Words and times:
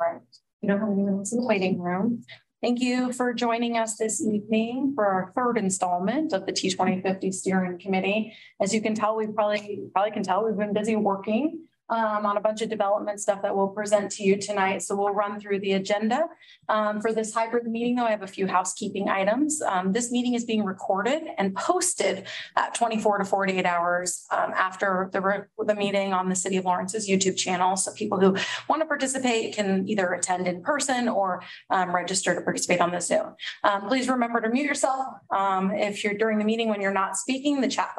Right. 0.00 0.20
We 0.62 0.68
don't 0.68 0.80
have 0.80 0.90
anyone 0.90 1.18
else 1.18 1.32
in 1.32 1.40
the 1.40 1.46
waiting 1.46 1.80
room. 1.80 2.24
Thank 2.62 2.80
you 2.80 3.12
for 3.12 3.34
joining 3.34 3.76
us 3.76 3.96
this 3.96 4.22
evening 4.22 4.92
for 4.94 5.04
our 5.04 5.32
third 5.36 5.58
installment 5.58 6.32
of 6.32 6.46
the 6.46 6.52
T2050 6.52 7.32
Steering 7.34 7.78
Committee. 7.78 8.32
As 8.60 8.72
you 8.72 8.80
can 8.80 8.94
tell, 8.94 9.16
we 9.16 9.26
probably 9.26 9.82
probably 9.92 10.12
can 10.12 10.22
tell 10.22 10.44
we've 10.44 10.56
been 10.56 10.72
busy 10.72 10.96
working 10.96 11.66
um, 11.90 12.24
on 12.24 12.36
a 12.36 12.40
bunch 12.40 12.62
of 12.62 12.70
development 12.70 13.20
stuff 13.20 13.42
that 13.42 13.54
we'll 13.54 13.68
present 13.68 14.10
to 14.12 14.22
you 14.22 14.36
tonight. 14.36 14.82
So 14.82 14.96
we'll 14.96 15.12
run 15.12 15.38
through 15.38 15.60
the 15.60 15.72
agenda. 15.72 16.24
Um, 16.68 17.00
for 17.00 17.12
this 17.12 17.34
hybrid 17.34 17.66
meeting, 17.66 17.96
though, 17.96 18.06
I 18.06 18.10
have 18.10 18.22
a 18.22 18.26
few 18.26 18.46
housekeeping 18.46 19.08
items. 19.08 19.60
Um, 19.60 19.92
this 19.92 20.10
meeting 20.10 20.34
is 20.34 20.44
being 20.44 20.64
recorded 20.64 21.22
and 21.36 21.54
posted 21.54 22.26
at 22.56 22.74
24 22.74 23.18
to 23.18 23.24
48 23.24 23.66
hours 23.66 24.24
um, 24.30 24.52
after 24.54 25.10
the, 25.12 25.46
the 25.64 25.74
meeting 25.74 26.12
on 26.12 26.28
the 26.28 26.34
City 26.34 26.56
of 26.56 26.64
Lawrence's 26.64 27.08
YouTube 27.08 27.36
channel. 27.36 27.76
So 27.76 27.92
people 27.92 28.18
who 28.18 28.36
want 28.68 28.80
to 28.80 28.86
participate 28.86 29.54
can 29.54 29.86
either 29.86 30.12
attend 30.12 30.48
in 30.48 30.62
person 30.62 31.08
or 31.08 31.42
um, 31.70 31.94
register 31.94 32.34
to 32.34 32.40
participate 32.40 32.80
on 32.80 32.92
the 32.92 33.00
Zoom. 33.00 33.34
Um, 33.62 33.88
please 33.88 34.08
remember 34.08 34.40
to 34.40 34.48
mute 34.48 34.64
yourself. 34.64 35.06
if 35.32 36.02
you're 36.02 36.14
during 36.14 36.38
the 36.38 36.44
meeting 36.44 36.68
when 36.68 36.80
you're 36.80 36.92
not 36.92 37.16
speaking, 37.16 37.60
the 37.60 37.68
chat 37.68 37.90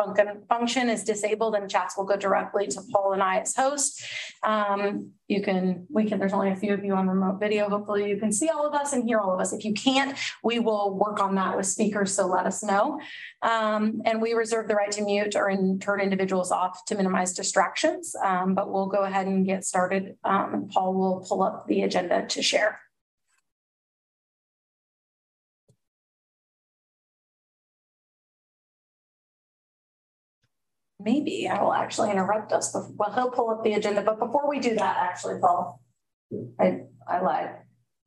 function 0.50 0.90
is 0.90 1.04
disabled 1.04 1.56
and 1.56 1.70
chats 1.70 1.96
will 1.96 2.06
go 2.06 2.16
directly 2.16 2.68
to 2.68 2.82
Paul 2.92 3.14
and 3.14 3.22
I 3.22 3.40
as 3.40 3.56
hosts 3.56 3.75
Um, 4.44 5.12
you 5.28 5.42
can, 5.42 5.88
we 5.92 6.06
can, 6.06 6.20
there's 6.20 6.34
only 6.34 6.52
a 6.52 6.56
few 6.56 6.74
of 6.74 6.84
you 6.84 6.94
on 6.94 7.08
remote 7.08 7.40
video. 7.40 7.68
Hopefully 7.68 8.08
you 8.10 8.18
can 8.18 8.32
see 8.32 8.50
all 8.50 8.68
of 8.68 8.74
us 8.74 8.94
and 8.94 9.04
hear 9.04 9.20
all 9.20 9.34
of 9.34 9.40
us. 9.40 9.54
If 9.54 9.66
you 9.66 9.74
can't, 9.74 10.16
we 10.44 10.60
will 10.60 10.96
work 10.98 11.20
on 11.20 11.36
that 11.36 11.58
with 11.58 11.66
speakers. 11.66 12.14
So 12.14 12.28
let 12.28 12.46
us 12.46 12.64
know. 12.64 13.00
Um, 13.42 14.02
and 14.06 14.22
we 14.22 14.34
reserve 14.34 14.68
the 14.68 14.76
right 14.76 14.92
to 14.92 15.02
mute 15.04 15.36
or 15.36 15.50
in, 15.50 15.80
turn 15.80 16.00
individuals 16.00 16.52
off 16.52 16.86
to 16.86 16.96
minimize 16.96 17.34
distractions. 17.34 18.16
Um, 18.24 18.54
but 18.54 18.72
we'll 18.72 18.88
go 18.88 19.04
ahead 19.04 19.26
and 19.26 19.46
get 19.46 19.66
started. 19.66 20.16
Um, 20.24 20.70
Paul 20.72 20.94
will 20.94 21.26
pull 21.28 21.42
up 21.42 21.66
the 21.68 21.82
agenda 21.82 22.28
to 22.28 22.42
share. 22.44 22.80
Maybe 31.06 31.48
I 31.48 31.62
will 31.62 31.74
actually 31.74 32.12
interrupt 32.12 32.52
us. 32.52 32.72
Before, 32.72 32.92
well, 32.98 33.14
he'll 33.14 33.30
pull 33.30 33.52
up 33.52 33.64
the 33.64 33.74
agenda. 33.74 34.02
But 34.02 34.20
before 34.20 34.50
we 34.50 34.60
do 34.60 34.76
that, 34.76 34.98
actually, 34.98 35.40
Paul, 35.40 35.80
I, 36.60 36.82
I 37.08 37.22
lied. 37.22 37.52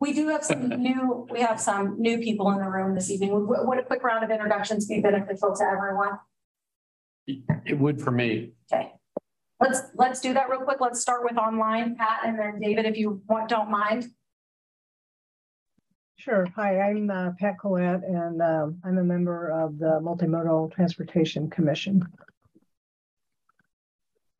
We 0.01 0.13
do 0.13 0.29
have 0.29 0.45
some 0.45 0.69
new, 0.83 1.27
we 1.31 1.41
have 1.41 1.61
some 1.61 2.01
new 2.01 2.19
people 2.19 2.51
in 2.51 2.59
the 2.59 2.69
room 2.69 2.95
this 2.95 3.11
evening. 3.11 3.31
Would, 3.33 3.67
would 3.67 3.79
a 3.79 3.85
quick 3.85 4.03
round 4.03 4.25
of 4.25 4.31
introductions 4.31 4.87
be 4.87 5.01
beneficial 5.01 5.55
to 5.55 5.65
everyone? 5.65 6.19
It 7.65 7.79
would 7.79 8.03
for 8.03 8.11
me. 8.11 8.53
Okay. 8.73 8.93
Let's 9.61 9.81
let's 9.95 10.21
do 10.21 10.33
that 10.35 10.49
real 10.49 10.61
quick. 10.61 10.81
Let's 10.81 11.01
start 11.01 11.25
with 11.25 11.37
online, 11.37 11.97
Pat, 11.97 12.21
and 12.25 12.39
then 12.39 12.61
David, 12.61 12.87
if 12.87 12.97
you 12.97 13.21
want, 13.29 13.49
don't 13.49 13.71
mind. 13.71 14.07
Sure. 16.17 16.47
Hi, 16.55 16.81
I'm 16.81 17.11
uh, 17.11 17.31
Pat 17.39 17.59
Collette, 17.61 18.03
and 18.05 18.41
uh, 18.41 18.69
I'm 18.85 18.99
a 18.99 19.05
member 19.05 19.51
of 19.51 19.79
the 19.79 20.01
Multimodal 20.01 20.73
Transportation 20.73 21.51
Commission. 21.51 22.07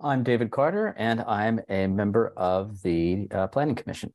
I'm 0.01 0.23
David 0.23 0.53
Carter, 0.53 0.95
and 0.97 1.23
I'm 1.23 1.61
a 1.69 1.89
member 1.89 2.29
of 2.37 2.83
the 2.83 3.27
uh, 3.33 3.49
Planning 3.49 3.75
Commission. 3.75 4.13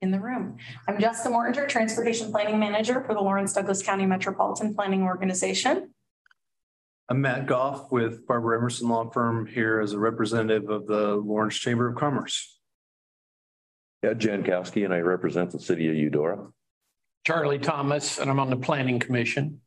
In 0.00 0.12
the 0.12 0.20
room. 0.20 0.58
I'm 0.86 1.00
Jessica 1.00 1.28
Mortinger, 1.28 1.68
Transportation 1.68 2.30
Planning 2.30 2.60
Manager 2.60 3.02
for 3.02 3.14
the 3.14 3.20
Lawrence 3.20 3.52
Douglas 3.52 3.82
County 3.82 4.06
Metropolitan 4.06 4.74
Planning 4.76 5.02
Organization. 5.02 5.92
I'm 7.08 7.20
Matt 7.20 7.46
Goff 7.46 7.90
with 7.90 8.24
Barber 8.28 8.54
Emerson 8.54 8.88
Law 8.88 9.10
Firm 9.10 9.44
here 9.44 9.80
as 9.80 9.92
a 9.92 9.98
representative 9.98 10.70
of 10.70 10.86
the 10.86 11.16
Lawrence 11.16 11.56
Chamber 11.56 11.88
of 11.88 11.96
Commerce. 11.96 12.60
Ed 14.04 14.20
Jankowski, 14.20 14.84
and 14.84 14.94
I 14.94 15.00
represent 15.00 15.50
the 15.50 15.58
city 15.58 15.88
of 15.88 15.96
Eudora. 15.96 16.46
Charlie 17.26 17.58
Thomas, 17.58 18.20
and 18.20 18.30
I'm 18.30 18.38
on 18.38 18.50
the 18.50 18.56
Planning 18.56 19.00
Commission. 19.00 19.60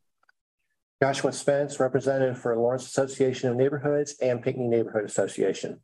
Joshua 1.02 1.32
Spence, 1.32 1.80
representative 1.80 2.38
for 2.38 2.56
Lawrence 2.56 2.86
Association 2.86 3.50
of 3.50 3.56
Neighborhoods 3.56 4.14
and 4.22 4.42
Pinckney 4.42 4.68
Neighborhood 4.68 5.04
Association. 5.04 5.80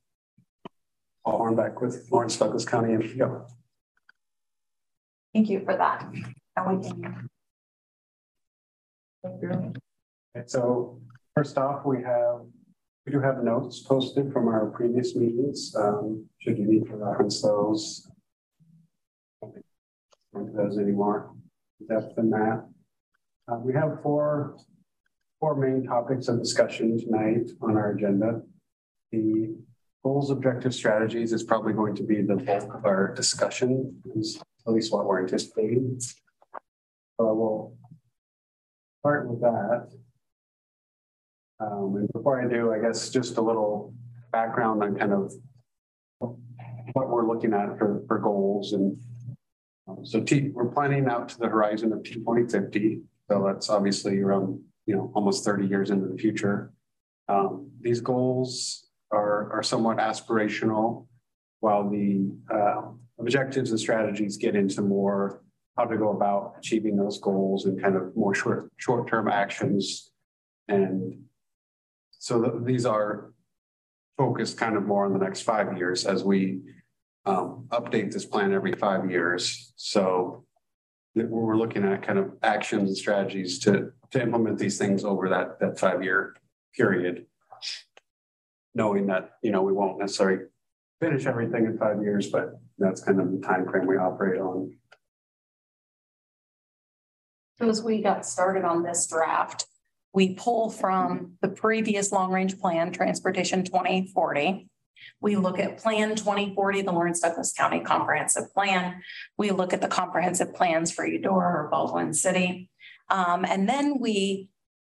Paul 1.25 1.41
Hornbeck 1.41 1.81
with 1.81 2.09
Lawrence 2.11 2.39
Douglas 2.39 2.65
County 2.65 2.95
MPO. 2.95 3.49
Thank 5.35 5.51
you 5.51 5.61
for 5.65 5.77
that. 5.77 6.11
thank 6.57 6.87
Okay, 9.23 10.47
so 10.47 11.01
first 11.37 11.59
off, 11.59 11.85
we 11.85 12.03
have 12.03 12.41
we 13.07 13.13
do 13.13 13.21
have 13.21 13.43
notes 13.43 13.81
posted 13.81 14.33
from 14.33 14.49
our 14.49 14.67
previous 14.67 15.15
meetings. 15.15 15.75
Um, 15.77 16.27
should 16.39 16.59
you 16.59 16.67
need 16.67 16.87
to 16.87 16.97
reference 16.97 17.43
those, 17.43 18.09
into 19.43 20.53
those 20.55 20.79
anymore 20.79 21.33
depth 21.89 22.15
than 22.17 22.31
that. 22.31 22.65
Uh, 23.49 23.57
we 23.59 23.73
have 23.73 24.03
four 24.03 24.57
four 25.41 25.57
main 25.57 25.85
topics 25.85 26.29
of 26.29 26.39
discussion 26.39 26.99
tonight 26.99 27.51
on 27.63 27.77
our 27.77 27.93
agenda. 27.93 28.43
The 29.11 29.57
goals, 30.05 30.31
objective 30.31 30.75
strategies 30.75 31.33
is 31.33 31.43
probably 31.43 31.73
going 31.73 31.97
to 31.97 32.03
be 32.03 32.21
the 32.21 32.37
bulk 32.37 32.75
of 32.75 32.85
our 32.85 33.15
discussion, 33.15 34.01
at 34.07 34.17
least 34.73 34.93
what 34.93 35.07
we're 35.07 35.23
anticipating. 35.23 35.99
So 35.99 37.35
we'll 37.35 37.77
start 39.01 39.29
with 39.29 39.41
that. 39.41 39.89
Um, 41.59 41.97
and 41.97 42.09
before 42.13 42.41
I 42.43 42.49
do, 42.49 42.73
I 42.73 42.79
guess 42.79 43.11
just 43.11 43.39
a 43.39 43.43
little 43.43 43.95
background 44.33 44.83
on 44.83 44.97
kind 44.97 45.13
of 45.13 45.33
what 46.19 47.09
we're 47.09 47.27
looking 47.27 47.53
at 47.55 47.79
for, 47.79 48.03
for 48.07 48.19
goals. 48.19 48.73
And 48.73 48.99
um, 49.89 50.05
so 50.05 50.21
T, 50.21 50.51
we're 50.53 50.69
planning 50.69 51.09
out 51.09 51.29
to 51.31 51.39
the 51.39 51.49
horizon 51.49 51.93
of 51.93 52.01
T2050. 52.01 53.03
So 53.29 53.45
that's 53.47 53.69
obviously 53.69 54.19
around 54.19 54.61
you 54.91 54.97
know, 54.97 55.13
almost 55.15 55.45
30 55.45 55.69
years 55.69 55.91
into 55.91 56.09
the 56.09 56.19
future. 56.19 56.73
Um, 57.29 57.71
these 57.81 58.01
goals 58.01 58.89
are, 59.13 59.53
are 59.53 59.63
somewhat 59.63 59.99
aspirational, 59.99 61.07
while 61.61 61.89
the 61.89 62.29
uh, 62.53 62.83
objectives 63.21 63.71
and 63.71 63.79
strategies 63.79 64.37
get 64.37 64.57
into 64.57 64.83
more 64.83 65.45
how 65.79 65.85
to 65.85 65.97
go 65.97 66.11
about 66.11 66.55
achieving 66.59 66.97
those 66.97 67.21
goals 67.21 67.67
and 67.67 67.81
kind 67.81 67.95
of 67.95 68.17
more 68.17 68.35
short 68.35 68.73
short 68.79 69.09
term 69.09 69.29
actions. 69.29 70.11
And 70.67 71.23
so 72.11 72.43
th 72.43 72.53
these 72.71 72.85
are 72.85 73.33
focused 74.19 74.59
kind 74.59 74.77
of 74.77 74.83
more 74.93 75.05
on 75.07 75.13
the 75.13 75.25
next 75.27 75.43
five 75.43 75.69
years 75.79 76.05
as 76.05 76.25
we 76.25 76.41
um, 77.27 77.49
update 77.79 78.11
this 78.13 78.27
plan 78.27 78.53
every 78.53 78.75
five 78.87 79.03
years. 79.09 79.73
So 79.77 80.45
we're 81.15 81.61
looking 81.63 81.85
at 81.85 82.07
kind 82.09 82.19
of 82.19 82.27
actions 82.43 82.89
and 82.91 82.99
strategies 83.05 83.61
to 83.61 83.93
to 84.13 84.23
implement 84.23 84.59
these 84.59 84.79
things 84.79 85.05
over 85.05 85.29
that 85.29 85.61
that 85.61 85.79
five 85.79 86.03
year 86.03 86.37
period, 86.75 87.27
knowing 88.75 89.07
that 89.07 89.33
you 89.43 89.51
know 89.51 89.63
we 89.63 89.73
won't 89.73 89.99
necessarily 89.99 90.45
finish 91.01 91.27
everything 91.27 91.65
in 91.67 91.79
five 91.79 92.03
years, 92.03 92.29
but 92.29 92.61
that's 92.79 93.03
kind 93.03 93.21
of 93.21 93.31
the 93.31 93.39
time 93.39 93.69
frame 93.69 93.87
we 93.87 93.97
operate 93.97 94.41
on. 94.41 94.73
So 97.59 97.69
as 97.69 97.83
we 97.83 98.01
got 98.01 98.25
started 98.25 98.65
on 98.65 98.83
this 98.83 99.07
draft, 99.07 99.67
we 100.15 100.35
pull 100.35 100.71
from 100.71 101.35
the 101.43 101.49
previous 101.49 102.11
long 102.11 102.33
range 102.33 102.59
plan, 102.59 102.91
Transportation 102.91 103.65
2040. 103.65 104.67
We 105.21 105.37
look 105.37 105.59
at 105.59 105.79
Plan 105.79 106.17
2040, 106.17 106.83
the 106.83 106.93
Lawrence 106.93 107.21
Douglas 107.21 107.53
County 107.53 107.81
Comprehensive 107.81 108.53
Plan. 108.55 109.03
We 109.37 109.51
look 109.51 109.75
at 109.75 109.83
the 109.83 109.89
comprehensive 109.89 110.55
plans 110.55 110.91
for 110.91 111.07
Eudora 111.07 111.65
or 111.65 111.69
Baldwin 111.71 112.15
City. 112.15 112.70
Um, 113.11 113.45
and 113.45 113.69
then 113.69 113.99
we 114.01 114.49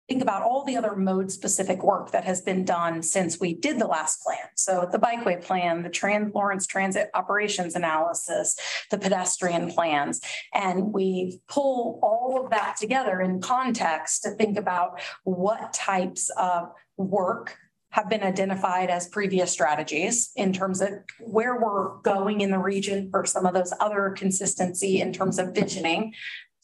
think 0.08 0.22
about 0.22 0.44
all 0.44 0.64
the 0.64 0.78
other 0.78 0.96
mode 0.96 1.32
specific 1.32 1.82
work 1.84 2.12
that 2.12 2.24
has 2.24 2.42
been 2.42 2.64
done 2.64 3.02
since 3.02 3.40
we 3.40 3.56
did 3.56 3.80
the 3.80 3.88
last 3.88 4.22
plan. 4.22 4.38
So 4.56 4.88
the 4.92 5.00
bikeway 5.00 5.44
plan, 5.44 5.82
the 5.82 5.90
Trans 5.90 6.34
Lawrence 6.34 6.68
transit 6.68 7.10
operations 7.16 7.76
analysis, 7.76 8.56
the 8.92 9.00
pedestrian 9.00 9.72
plans, 9.72 10.22
and 10.54 10.94
we 10.94 11.40
pull 11.48 12.00
all 12.04 12.44
of 12.44 12.52
that 12.52 12.78
together 12.80 13.20
in 13.20 13.42
context 13.42 14.24
to 14.24 14.32
think 14.32 14.58
about 14.58 15.02
what 15.24 15.74
types 15.74 16.30
of 16.38 16.70
work 16.98 17.58
have 17.90 18.10
been 18.10 18.24
identified 18.24 18.90
as 18.90 19.08
previous 19.08 19.50
strategies 19.50 20.32
in 20.36 20.52
terms 20.52 20.82
of 20.82 20.90
where 21.22 21.62
we're 21.62 21.96
going 22.00 22.42
in 22.42 22.52
the 22.52 22.60
region 22.60 23.10
for 23.10 23.26
some 23.26 23.46
of 23.46 23.54
those 23.54 23.74
other 23.80 24.14
consistency 24.18 25.00
in 25.00 25.14
terms 25.14 25.40
of 25.40 25.56
visioning 25.56 26.14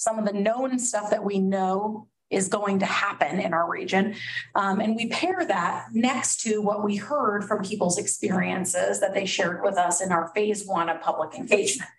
some 0.02 0.18
of 0.18 0.26
the 0.26 0.34
known 0.34 0.80
stuff 0.80 1.12
that 1.12 1.24
we 1.24 1.38
know 1.38 2.08
is 2.32 2.48
going 2.48 2.80
to 2.80 2.88
happen 2.88 3.40
in 3.40 3.54
our 3.54 3.70
region. 3.70 4.16
Um, 4.56 4.80
and 4.80 4.96
we 4.96 5.10
pair 5.10 5.46
that 5.46 5.90
next 5.94 6.42
to 6.42 6.60
what 6.60 6.84
we 6.84 6.96
heard 6.96 7.44
from 7.44 7.64
people's 7.64 8.00
experiences 8.00 9.00
that 9.00 9.14
they 9.14 9.28
shared 9.28 9.62
with 9.62 9.78
us 9.78 10.02
in 10.02 10.12
our 10.12 10.32
phase 10.34 10.66
one 10.66 10.90
of 10.90 11.02
public 11.02 11.36
engagement. 11.36 11.92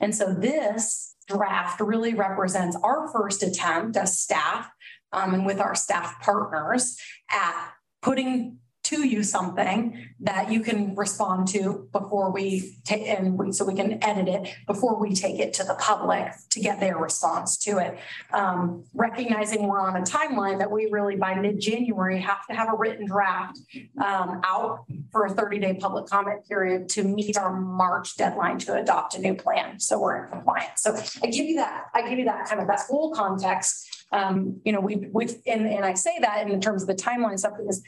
And 0.00 0.14
so 0.14 0.34
this 0.34 1.14
draft 1.28 1.80
really 1.80 2.12
represents 2.12 2.76
our 2.82 3.08
first 3.08 3.42
attempt 3.42 3.96
as 3.96 4.20
staff 4.20 4.68
um, 5.12 5.32
and 5.32 5.46
with 5.46 5.58
our 5.58 5.74
staff 5.74 6.20
partners 6.20 6.98
at 7.30 7.70
putting 8.02 8.58
to 8.90 9.06
you 9.06 9.22
something 9.22 9.78
that 10.20 10.50
you 10.52 10.60
can 10.60 10.94
respond 10.94 11.48
to 11.48 11.88
before 11.92 12.30
we 12.30 12.78
take, 12.84 13.06
and 13.06 13.38
we, 13.38 13.52
so 13.52 13.64
we 13.64 13.74
can 13.74 14.02
edit 14.02 14.28
it 14.28 14.42
before 14.66 14.94
we 14.98 15.14
take 15.14 15.38
it 15.38 15.52
to 15.58 15.64
the 15.64 15.74
public 15.74 16.32
to 16.50 16.60
get 16.60 16.80
their 16.80 16.96
response 16.96 17.56
to 17.58 17.78
it. 17.78 17.98
Um, 18.32 18.84
recognizing 18.94 19.66
we're 19.68 19.80
on 19.80 19.96
a 19.96 20.02
timeline 20.02 20.58
that 20.58 20.70
we 20.70 20.88
really 20.90 21.16
by 21.16 21.34
mid-January 21.34 22.20
have 22.20 22.46
to 22.48 22.54
have 22.54 22.68
a 22.72 22.76
written 22.76 23.06
draft 23.06 23.58
um, 24.04 24.40
out 24.44 24.84
for 25.12 25.26
a 25.26 25.30
thirty-day 25.30 25.74
public 25.84 26.06
comment 26.06 26.46
period 26.48 26.88
to 26.90 27.02
meet 27.02 27.36
our 27.36 27.52
March 27.60 28.16
deadline 28.16 28.58
to 28.60 28.74
adopt 28.74 29.16
a 29.16 29.20
new 29.20 29.34
plan. 29.34 29.80
So 29.80 30.00
we're 30.00 30.24
in 30.24 30.30
compliance. 30.30 30.82
So 30.82 30.96
I 31.22 31.26
give 31.26 31.46
you 31.46 31.56
that, 31.56 31.86
I 31.94 32.08
give 32.08 32.18
you 32.18 32.26
that 32.26 32.48
kind 32.48 32.60
of 32.60 32.66
that 32.68 32.80
whole 32.88 33.14
context. 33.14 34.04
Um, 34.12 34.60
you 34.64 34.72
know, 34.72 34.80
we, 34.80 35.08
we, 35.12 35.24
and, 35.46 35.66
and 35.66 35.84
I 35.84 35.94
say 35.94 36.16
that 36.20 36.48
in 36.48 36.60
terms 36.60 36.82
of 36.82 36.88
the 36.88 36.94
timeline 36.94 37.38
stuff 37.38 37.54
because 37.58 37.82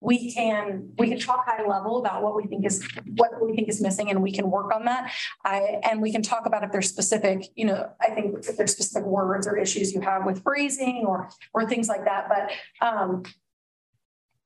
we 0.00 0.32
can, 0.32 0.90
we 0.98 1.08
can 1.08 1.18
talk 1.18 1.44
high 1.46 1.66
level 1.66 1.98
about 1.98 2.22
what 2.22 2.36
we 2.36 2.44
think 2.46 2.64
is, 2.64 2.86
what 3.16 3.30
we 3.42 3.54
think 3.54 3.68
is 3.68 3.80
missing 3.80 4.10
and 4.10 4.22
we 4.22 4.32
can 4.32 4.50
work 4.50 4.74
on 4.74 4.84
that. 4.84 5.12
I, 5.44 5.80
and 5.88 6.00
we 6.00 6.12
can 6.12 6.22
talk 6.22 6.46
about 6.46 6.62
if 6.62 6.72
there's 6.72 6.88
specific, 6.88 7.46
you 7.56 7.66
know, 7.66 7.90
I 8.00 8.10
think 8.10 8.46
if 8.46 8.56
there's 8.56 8.72
specific 8.72 9.06
words 9.06 9.46
or 9.46 9.56
issues 9.56 9.92
you 9.92 10.00
have 10.00 10.24
with 10.24 10.42
phrasing 10.42 11.04
or, 11.06 11.30
or 11.52 11.68
things 11.68 11.88
like 11.88 12.04
that. 12.04 12.28
But, 12.28 12.86
um, 12.86 13.24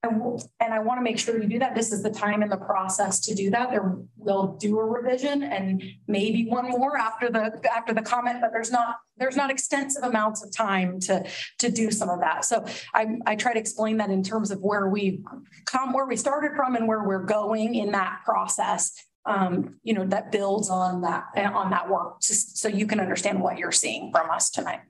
and, 0.05 0.43
and 0.59 0.75
I 0.75 0.81
want 0.81 0.99
to 0.99 1.03
make 1.03 1.19
sure 1.19 1.41
you 1.41 1.49
do 1.49 1.59
that. 1.61 1.75
This 1.75 1.93
is 1.93 2.03
the 2.03 2.11
time 2.11 2.43
in 2.43 2.49
the 2.49 2.57
process 2.57 3.21
to 3.21 3.35
do 3.35 3.51
that. 3.51 3.71
There, 3.71 3.97
we'll 4.17 4.57
do 4.57 4.79
a 4.79 4.85
revision 4.85 5.45
and 5.45 5.83
maybe 6.09 6.47
one 6.47 6.69
more 6.69 6.99
after 6.99 7.31
the, 7.31 7.61
after 7.73 7.95
the 7.95 8.03
comment, 8.03 8.41
but 8.41 8.51
there's 8.53 8.73
not, 8.73 8.97
there's 9.17 9.37
not 9.37 9.51
extensive 9.51 10.03
amounts 10.03 10.43
of 10.45 10.53
time 10.55 10.99
to, 11.01 11.25
to 11.59 11.71
do 11.71 11.91
some 11.91 12.09
of 12.09 12.21
that. 12.21 12.45
So 12.45 12.65
I, 12.95 13.17
I 13.27 13.37
try 13.37 13.53
to 13.53 13.61
explain 13.61 13.99
that 13.99 14.11
in 14.11 14.25
terms 14.25 14.51
of 14.51 14.61
where 14.61 14.89
we 14.89 15.21
come, 15.67 15.93
where 15.93 16.07
we 16.07 16.17
started 16.17 16.53
from 16.57 16.75
and 16.75 16.89
where 16.89 17.05
we're 17.05 17.25
going 17.25 17.77
in 17.77 17.93
that 17.93 18.21
process. 18.25 18.93
Um, 19.25 19.77
you 19.85 19.95
know, 19.95 20.05
that 20.07 20.33
builds 20.33 20.69
on 20.69 21.03
that, 21.03 21.27
on 21.37 21.71
that 21.71 21.89
work, 21.89 22.21
just 22.23 22.59
so 22.59 22.67
you 22.67 22.89
can 22.89 22.99
understand 22.99 23.41
what 23.41 23.57
you're 23.57 23.71
seeing 23.71 24.11
from 24.11 24.29
us 24.31 24.51
tonight. 24.51 24.81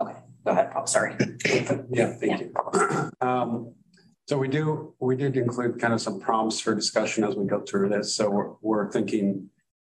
Okay, 0.00 0.14
go 0.44 0.52
ahead, 0.52 0.70
Paul, 0.70 0.86
sorry. 0.86 1.16
Yeah, 1.90 2.12
thank 2.12 2.42
you. 2.42 2.52
Um, 3.20 3.74
so 4.26 4.38
we 4.38 4.48
do, 4.48 4.94
we 4.98 5.16
did 5.16 5.36
include 5.36 5.80
kind 5.80 5.94
of 5.94 6.00
some 6.00 6.20
prompts 6.20 6.60
for 6.60 6.74
discussion 6.74 7.24
as 7.24 7.36
we 7.36 7.46
go 7.46 7.60
through 7.60 7.88
this. 7.90 8.14
So 8.14 8.28
we're, 8.28 8.50
we're 8.60 8.90
thinking, 8.90 9.48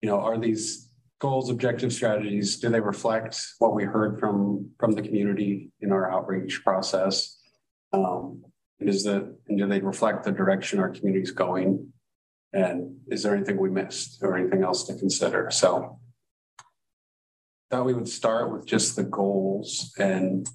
you 0.03 0.09
know, 0.09 0.21
are 0.21 0.39
these 0.39 0.91
goals, 1.21 1.49
objectives, 1.49 1.97
strategies, 1.97 2.59
do 2.59 2.69
they 2.69 2.81
reflect 2.81 3.41
what 3.59 3.75
we 3.75 3.85
heard 3.85 4.19
from, 4.19 4.71
from 4.79 4.93
the 4.93 5.03
community 5.03 5.71
in 5.81 5.93
our 5.93 6.11
outreach 6.11 6.63
process? 6.65 7.39
Um, 7.93 8.45
and 8.81 8.89
is 8.89 9.05
that, 9.05 9.35
and 9.49 9.59
do 9.59 9.67
they 9.67 9.81
reflect 9.81 10.25
the 10.25 10.33
direction 10.33 10.81
our 10.81 10.91
community 10.91 11.23
is 11.23 11.31
going? 11.31 11.93
And 12.53 12.97
is 13.09 13.23
there 13.23 13.35
anything 13.35 13.59
we 13.59 13.71
missed 13.71 14.19
or 14.23 14.37
anything 14.37 14.63
else 14.63 14.85
to 14.85 14.95
consider? 14.95 15.51
So 15.51 15.99
thought 17.71 17.87
we 17.87 17.95
would 17.95 18.09
start 18.09 18.53
with 18.53 18.67
just 18.67 18.97
the 18.97 19.03
goals 19.03 19.93
and 19.99 20.49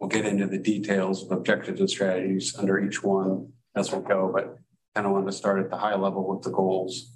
we'll 0.00 0.08
get 0.08 0.24
into 0.24 0.46
the 0.46 0.58
details 0.58 1.22
of 1.22 1.30
objectives 1.30 1.78
and 1.78 1.90
strategies 1.90 2.56
under 2.58 2.80
each 2.80 3.02
one 3.02 3.52
as 3.76 3.92
we 3.92 4.00
go, 4.00 4.30
but 4.34 4.56
kind 4.94 5.06
of 5.06 5.12
want 5.12 5.26
to 5.26 5.32
start 5.32 5.62
at 5.62 5.70
the 5.70 5.76
high 5.76 5.94
level 5.94 6.26
with 6.26 6.42
the 6.42 6.50
goals. 6.50 7.12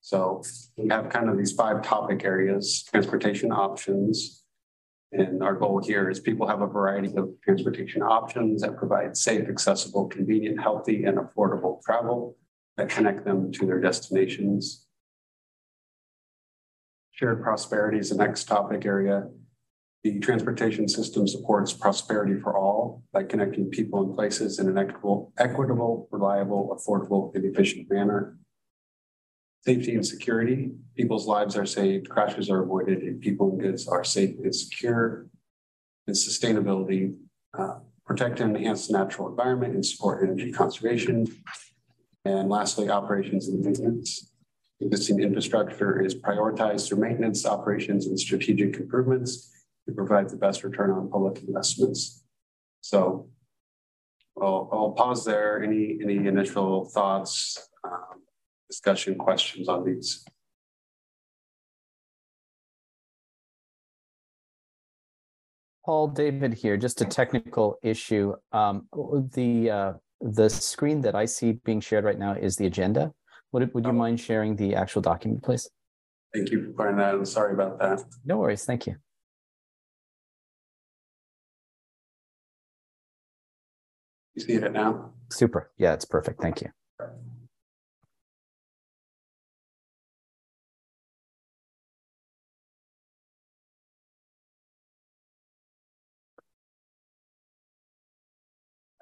So 0.00 0.42
we 0.76 0.88
have 0.88 1.10
kind 1.10 1.28
of 1.28 1.36
these 1.36 1.52
five 1.52 1.82
topic 1.82 2.24
areas, 2.24 2.84
transportation 2.84 3.50
options. 3.50 4.44
And 5.10 5.42
our 5.42 5.54
goal 5.54 5.82
here 5.82 6.08
is 6.08 6.20
people 6.20 6.46
have 6.46 6.62
a 6.62 6.66
variety 6.66 7.14
of 7.16 7.30
transportation 7.42 8.02
options 8.02 8.62
that 8.62 8.76
provide 8.76 9.16
safe, 9.16 9.48
accessible, 9.48 10.06
convenient, 10.06 10.60
healthy, 10.60 11.04
and 11.04 11.18
affordable 11.18 11.82
travel 11.82 12.36
that 12.76 12.88
connect 12.88 13.24
them 13.24 13.50
to 13.52 13.66
their 13.66 13.80
destinations. 13.80 14.86
Shared 17.10 17.42
prosperity 17.42 17.98
is 17.98 18.10
the 18.10 18.16
next 18.16 18.44
topic 18.44 18.86
area. 18.86 19.28
The 20.04 20.20
transportation 20.20 20.88
system 20.88 21.26
supports 21.26 21.72
prosperity 21.72 22.38
for 22.40 22.56
all 22.56 23.02
by 23.12 23.24
connecting 23.24 23.68
people 23.68 24.02
and 24.02 24.14
places 24.14 24.60
in 24.60 24.68
an 24.68 24.78
equitable, 24.78 25.32
equitable, 25.38 26.08
reliable, 26.12 26.78
affordable, 26.78 27.34
and 27.34 27.44
efficient 27.44 27.90
manner. 27.90 28.38
Safety 29.64 29.96
and 29.96 30.06
security, 30.06 30.70
people's 30.96 31.26
lives 31.26 31.56
are 31.56 31.66
saved, 31.66 32.08
crashes 32.08 32.48
are 32.48 32.62
avoided, 32.62 33.02
and 33.02 33.20
people 33.20 33.50
and 33.50 33.60
goods 33.60 33.88
are 33.88 34.04
safe 34.04 34.36
and 34.42 34.54
secure. 34.54 35.26
And 36.06 36.14
sustainability, 36.14 37.16
uh, 37.58 37.80
protect 38.06 38.40
and 38.40 38.56
enhance 38.56 38.86
the 38.86 38.96
natural 38.96 39.28
environment 39.28 39.74
and 39.74 39.84
support 39.84 40.22
energy 40.22 40.52
conservation. 40.52 41.26
And 42.24 42.48
lastly, 42.48 42.88
operations 42.88 43.48
and 43.48 43.64
maintenance. 43.64 44.32
Existing 44.80 45.20
infrastructure 45.20 46.00
is 46.00 46.14
prioritized 46.14 46.88
through 46.88 47.00
maintenance, 47.00 47.44
operations, 47.44 48.06
and 48.06 48.18
strategic 48.18 48.76
improvements 48.76 49.50
to 49.88 49.94
provide 49.94 50.28
the 50.28 50.36
best 50.36 50.62
return 50.62 50.90
on 50.90 51.08
public 51.08 51.42
investments. 51.42 52.22
So 52.82 53.30
I'll, 54.40 54.68
I'll 54.70 54.92
pause 54.92 55.24
there. 55.24 55.62
Any, 55.62 55.98
any 56.02 56.26
initial 56.26 56.84
thoughts, 56.84 57.68
um, 57.82 58.22
discussion, 58.68 59.16
questions 59.16 59.66
on 59.66 59.84
these? 59.84 60.24
Paul, 65.86 66.08
David 66.08 66.52
here, 66.52 66.76
just 66.76 67.00
a 67.00 67.06
technical 67.06 67.78
issue. 67.82 68.34
Um, 68.52 68.86
the, 69.32 69.70
uh, 69.70 69.92
the 70.20 70.50
screen 70.50 71.00
that 71.00 71.14
I 71.14 71.24
see 71.24 71.52
being 71.64 71.80
shared 71.80 72.04
right 72.04 72.18
now 72.18 72.34
is 72.34 72.56
the 72.56 72.66
agenda. 72.66 73.14
Would, 73.52 73.72
would 73.72 73.86
you 73.86 73.94
mind 73.94 74.20
sharing 74.20 74.54
the 74.54 74.74
actual 74.74 75.00
document, 75.00 75.42
please? 75.42 75.70
Thank 76.34 76.50
you 76.50 76.62
for 76.62 76.72
pointing 76.72 76.98
that 76.98 77.14
out. 77.14 77.26
Sorry 77.26 77.54
about 77.54 77.78
that. 77.78 78.04
No 78.26 78.36
worries. 78.36 78.66
Thank 78.66 78.86
you. 78.86 78.96
You 84.38 84.44
see 84.44 84.52
it 84.54 84.72
now? 84.72 85.10
Super. 85.32 85.72
Yeah, 85.78 85.94
it's 85.94 86.04
perfect. 86.04 86.40
Thank 86.40 86.62
you. 86.62 86.70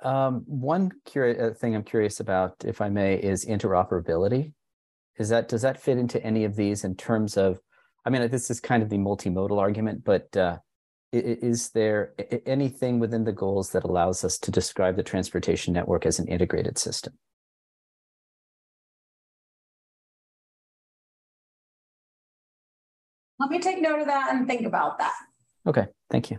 Um, 0.02 0.44
one 0.46 0.90
curious 1.04 1.58
thing 1.58 1.74
I'm 1.74 1.82
curious 1.84 2.20
about, 2.20 2.54
if 2.64 2.80
I 2.80 2.88
may, 2.88 3.16
is 3.16 3.44
interoperability. 3.44 4.52
Is 5.18 5.28
that 5.28 5.48
does 5.48 5.62
that 5.62 5.80
fit 5.80 5.98
into 5.98 6.22
any 6.24 6.44
of 6.44 6.56
these 6.56 6.84
in 6.84 6.94
terms 6.96 7.36
of? 7.36 7.60
I 8.06 8.10
mean, 8.10 8.26
this 8.30 8.50
is 8.50 8.58
kind 8.60 8.82
of 8.82 8.88
the 8.88 8.96
multimodal 8.98 9.58
argument, 9.60 10.02
but 10.04 10.34
uh, 10.34 10.56
i- 10.56 10.56
i- 10.56 10.60
is 11.12 11.70
there 11.70 12.14
anything 12.44 12.98
within 12.98 13.24
the 13.24 13.32
goals 13.32 13.70
that 13.70 13.84
allows 13.84 14.24
us 14.24 14.38
to 14.38 14.50
describe 14.50 14.96
the 14.96 15.02
transportation 15.02 15.72
network 15.72 16.06
as 16.06 16.18
an 16.18 16.28
integrated 16.28 16.78
system? 16.78 17.14
Let 23.38 23.50
me 23.50 23.58
take 23.58 23.80
note 23.80 24.00
of 24.00 24.06
that 24.06 24.34
and 24.34 24.46
think 24.46 24.66
about 24.66 24.98
that. 24.98 25.14
Okay, 25.66 25.86
thank 26.10 26.30
you. 26.30 26.38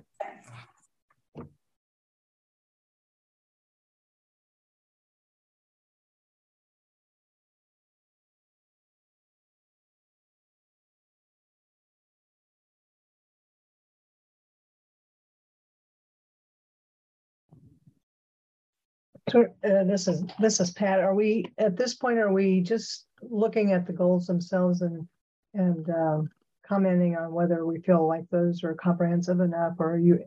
So, 19.30 19.44
uh, 19.64 19.84
this 19.84 20.08
is, 20.08 20.24
this 20.40 20.60
is 20.62 20.72
Pat. 20.72 21.00
Are 21.00 21.14
we, 21.14 21.46
at 21.58 21.76
this 21.76 21.96
point, 21.96 22.18
are 22.18 22.32
we 22.32 22.62
just 22.62 23.08
looking 23.22 23.74
at 23.74 23.86
the 23.86 23.92
goals 23.92 24.26
themselves 24.26 24.82
and, 24.82 25.06
and, 25.54 25.90
um, 25.90 26.30
commenting 26.66 27.18
on 27.18 27.34
whether 27.34 27.66
we 27.66 27.80
feel 27.82 28.08
like 28.08 28.26
those 28.30 28.64
are 28.64 28.74
comprehensive 28.76 29.42
enough, 29.42 29.74
or 29.80 29.96
are 29.96 29.98
you, 29.98 30.24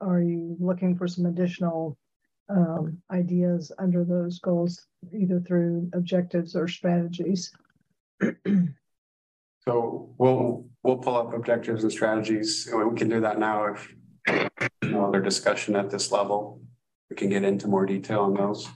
are 0.00 0.20
you 0.20 0.56
looking 0.58 0.96
for 0.96 1.06
some 1.06 1.26
additional, 1.26 1.96
um, 2.48 2.98
ideas 3.12 3.70
under 3.78 4.04
those 4.04 4.40
goals, 4.40 4.86
either 5.12 5.40
through 5.40 5.88
objectives 5.92 6.56
or 6.56 6.66
strategies? 6.66 7.52
So 9.68 10.14
we'll, 10.16 10.64
we'll 10.84 10.98
pull 10.98 11.16
up 11.16 11.34
objectives 11.34 11.82
and 11.82 11.90
strategies. 11.90 12.68
We 12.72 12.96
can 12.96 13.08
do 13.08 13.20
that 13.22 13.40
now 13.40 13.64
if 13.64 13.92
no 14.82 15.06
other 15.06 15.20
discussion 15.20 15.74
at 15.74 15.90
this 15.90 16.12
level. 16.12 16.60
We 17.16 17.20
can 17.20 17.30
get 17.30 17.44
into 17.44 17.66
more 17.66 17.86
detail 17.86 18.20
on 18.24 18.34
those. 18.34 18.68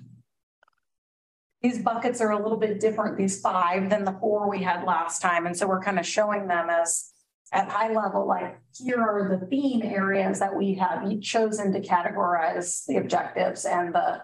These 1.60 1.80
buckets 1.80 2.22
are 2.22 2.30
a 2.30 2.42
little 2.42 2.56
bit 2.56 2.80
different, 2.80 3.18
these 3.18 3.38
five, 3.38 3.90
than 3.90 4.06
the 4.06 4.16
four 4.18 4.48
we 4.48 4.62
had 4.62 4.84
last 4.84 5.20
time. 5.20 5.44
And 5.44 5.54
so 5.54 5.66
we're 5.66 5.82
kind 5.82 5.98
of 5.98 6.06
showing 6.06 6.48
them 6.48 6.70
as 6.70 7.12
at 7.52 7.68
high 7.68 7.92
level, 7.92 8.26
like 8.26 8.58
here 8.82 8.98
are 8.98 9.38
the 9.38 9.46
theme 9.46 9.82
areas 9.82 10.38
that 10.38 10.56
we 10.56 10.72
have 10.76 11.20
chosen 11.20 11.70
to 11.74 11.80
categorize 11.80 12.86
the 12.86 12.96
objectives 12.96 13.66
and 13.66 13.94
the 13.94 14.22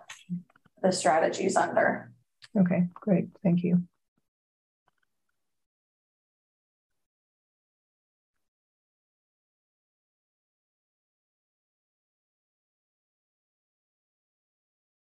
the 0.83 0.93
strategies 0.93 1.55
under. 1.55 2.11
Okay, 2.59 2.87
great. 2.95 3.29
Thank 3.43 3.65
you. 3.65 3.83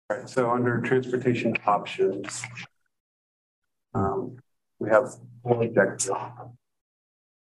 All 0.08 0.18
right, 0.18 0.28
so 0.28 0.48
under 0.52 0.80
transportation 0.82 1.52
options. 1.66 2.44
Um, 3.92 4.36
we 4.78 4.88
have 4.88 5.10
four 5.42 5.64
objectives. 5.64 6.08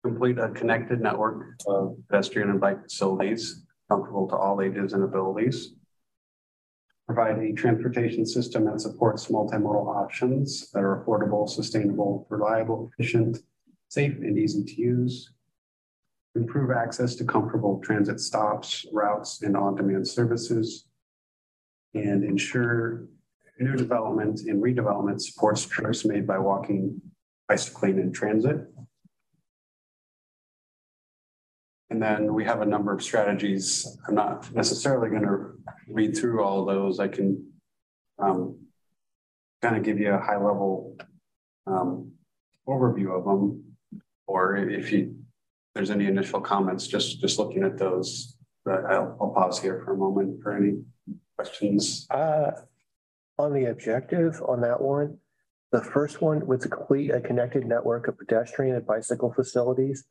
Complete 0.02 0.38
a 0.38 0.50
connected 0.50 1.02
network 1.02 1.58
of 1.68 1.98
pedestrian 2.08 2.50
and 2.50 2.62
bike 2.62 2.84
facilities 2.84 3.64
comfortable 3.90 4.30
to 4.30 4.38
all 4.38 4.62
ages 4.62 4.94
and 4.94 5.04
abilities. 5.04 5.74
Provide 7.06 7.38
a 7.40 7.52
transportation 7.52 8.26
system 8.26 8.64
that 8.66 8.80
supports 8.80 9.28
multimodal 9.28 9.94
options 9.94 10.72
that 10.72 10.84
are 10.84 11.04
affordable, 11.04 11.50
sustainable, 11.50 12.26
reliable, 12.30 12.90
efficient, 12.94 13.40
safe, 13.90 14.16
and 14.20 14.38
easy 14.38 14.64
to 14.64 14.82
use. 14.82 15.34
Improve 16.36 16.72
access 16.72 17.16
to 17.16 17.26
comfortable 17.26 17.82
transit 17.84 18.22
stops, 18.22 18.86
routes, 18.94 19.42
and 19.42 19.58
on-demand 19.58 20.08
services 20.08 20.88
and 21.94 22.24
ensure 22.24 23.06
new 23.60 23.76
development 23.76 24.42
and 24.42 24.62
redevelopment 24.62 25.22
supports 25.22 25.66
trips 25.66 26.06
made 26.06 26.26
by 26.28 26.38
walking, 26.38 27.02
bicycling, 27.48 28.00
and 28.00 28.14
transit. 28.14 28.58
And 31.90 32.02
then 32.02 32.34
we 32.34 32.44
have 32.46 32.62
a 32.62 32.66
number 32.66 32.92
of 32.92 33.04
strategies. 33.04 33.98
I'm 34.08 34.16
not 34.16 34.52
necessarily 34.54 35.10
going 35.10 35.24
to 35.24 35.52
read 35.88 36.18
through 36.18 36.44
all 36.44 36.62
of 36.62 36.76
those. 36.76 37.00
I 37.00 37.08
can 37.08 37.52
um, 38.18 38.58
kind 39.62 39.78
of 39.78 39.84
give 39.84 40.00
you 40.00 40.12
a 40.12 40.20
high 40.20 40.38
level 40.38 40.98
um, 41.68 42.12
overview 42.68 43.16
of 43.16 43.26
them. 43.26 43.64
Or 44.26 44.56
if 44.56 44.92
you 44.92 45.16
there's 45.76 45.92
any 45.92 46.06
initial 46.06 46.40
comments, 46.40 46.88
just 46.88 47.20
just 47.20 47.38
looking 47.38 47.64
at 47.64 47.78
those, 47.78 48.38
I'll, 48.68 49.18
I'll 49.20 49.34
pause 49.36 49.60
here 49.60 49.82
for 49.84 49.94
a 49.94 49.98
moment 49.98 50.42
for 50.42 50.56
any 50.56 50.82
questions? 51.36 52.08
Uh, 52.10 52.52
on 53.38 53.54
the 53.54 53.66
objective 53.66 54.42
on 54.48 54.62
that 54.62 54.82
one, 54.82 55.18
the 55.72 55.82
first 55.82 56.22
one 56.22 56.46
was 56.46 56.62
to 56.62 56.70
complete 56.70 57.12
a 57.12 57.20
connected 57.20 57.66
network 57.66 58.08
of 58.08 58.18
pedestrian 58.18 58.76
and 58.76 58.86
bicycle 58.86 59.34
facilities 59.34 60.06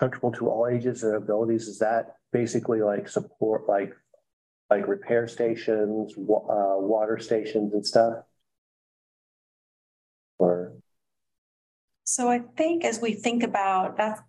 comfortable 0.00 0.32
to 0.32 0.48
all 0.48 0.66
ages 0.66 1.02
and 1.02 1.14
abilities. 1.14 1.68
Is 1.68 1.78
that 1.78 2.16
basically 2.32 2.80
like 2.80 3.08
support, 3.08 3.68
like, 3.68 3.94
like 4.70 4.88
repair 4.88 5.28
stations, 5.28 6.14
wa- 6.16 6.46
uh, 6.48 6.80
water 6.80 7.18
stations 7.18 7.74
and 7.74 7.86
stuff? 7.86 8.24
Or, 10.38 10.72
So 12.04 12.28
I 12.28 12.40
think 12.56 12.84
as 12.84 13.00
we 13.00 13.12
think 13.12 13.42
about 13.42 13.96
that, 13.98 14.24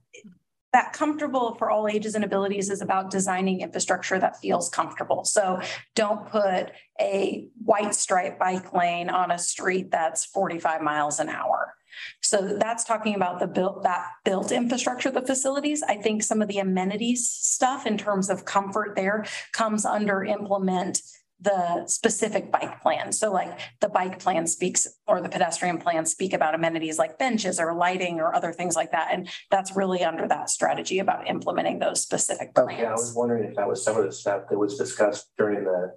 that 0.76 0.92
comfortable 0.92 1.56
for 1.56 1.72
all 1.72 1.88
ages 1.88 2.16
and 2.16 2.26
abilities 2.26 2.70
is 2.70 2.82
about 2.82 3.10
designing 3.10 3.62
infrastructure 3.62 4.20
that 4.20 4.42
feels 4.42 4.68
comfortable. 4.68 5.24
So 5.24 5.62
don't 5.96 6.28
put 6.28 6.74
a 7.00 7.48
white 7.64 7.96
stripe 7.96 8.38
bike 8.38 8.74
lane 8.74 9.10
on 9.10 9.32
a 9.32 9.38
street 9.38 9.90
that's 9.90 10.26
45 10.26 10.82
miles 10.82 11.22
an 11.22 11.30
hour. 11.30 11.76
So 12.22 12.58
that's 12.60 12.84
talking 12.84 13.16
about 13.16 13.40
the 13.40 13.48
built 13.48 13.84
that 13.84 14.06
built 14.26 14.52
infrastructure, 14.52 15.10
the 15.10 15.22
facilities. 15.22 15.82
I 15.82 15.96
think 15.96 16.24
some 16.24 16.42
of 16.42 16.50
the 16.50 16.58
amenities 16.58 17.30
stuff 17.30 17.88
in 17.88 17.98
terms 17.98 18.30
of 18.30 18.44
comfort 18.44 18.98
there 18.98 19.24
comes 19.54 19.86
under 19.86 20.26
implement 20.26 21.02
the 21.46 21.88
specific 21.88 22.52
bike 22.52 22.82
plan. 22.82 23.14
So 23.14 23.32
like 23.32 23.58
the 23.80 23.88
bike 23.88 24.20
plan 24.20 24.46
speaks 24.48 24.86
or 25.08 25.22
the 25.22 25.30
pedestrian 25.30 25.78
plan 25.78 26.06
speak 26.06 26.34
about 26.34 26.56
amenities 26.56 27.00
like 27.00 27.18
benches 27.18 27.60
or 27.60 27.74
lighting 27.74 28.20
or 28.20 28.36
other 28.36 28.52
things 28.52 28.76
like 28.76 28.92
that. 28.92 29.10
And 29.14 29.30
that's 29.50 29.76
really 29.76 30.04
under 30.04 30.28
that 30.28 30.50
strategy 30.50 31.00
about 31.00 31.30
implementing 31.30 31.80
those 31.80 32.02
specific 32.02 32.54
plans. 32.54 32.74
okay, 32.74 32.86
I 32.86 32.92
was 32.92 33.14
wondering 33.16 33.46
if 33.46 33.56
that 33.56 33.68
was 33.68 33.82
some 33.82 33.96
of 33.96 34.04
the 34.04 34.12
stuff 34.12 34.44
that 34.50 34.58
was 34.58 34.78
discussed 34.78 35.28
during 35.38 35.64
the, 35.64 35.96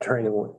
during 0.00 0.26
the 0.26 0.54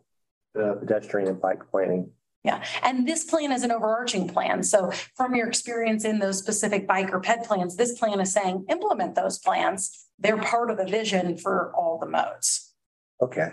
the 0.53 0.77
pedestrian 0.79 1.29
and 1.29 1.41
bike 1.41 1.61
planning. 1.69 2.11
Yeah, 2.43 2.63
and 2.81 3.07
this 3.07 3.23
plan 3.23 3.51
is 3.51 3.63
an 3.63 3.71
overarching 3.71 4.27
plan. 4.27 4.63
So 4.63 4.91
from 5.15 5.35
your 5.35 5.47
experience 5.47 6.05
in 6.05 6.17
those 6.19 6.39
specific 6.39 6.87
bike 6.87 7.13
or 7.13 7.19
ped 7.19 7.45
plans, 7.45 7.75
this 7.75 7.97
plan 7.99 8.19
is 8.19 8.33
saying 8.33 8.65
implement 8.67 9.13
those 9.13 9.37
plans. 9.37 10.07
They're 10.17 10.41
part 10.41 10.71
of 10.71 10.77
the 10.77 10.85
vision 10.85 11.37
for 11.37 11.71
all 11.75 11.99
the 11.99 12.07
modes. 12.07 12.73
Okay, 13.21 13.51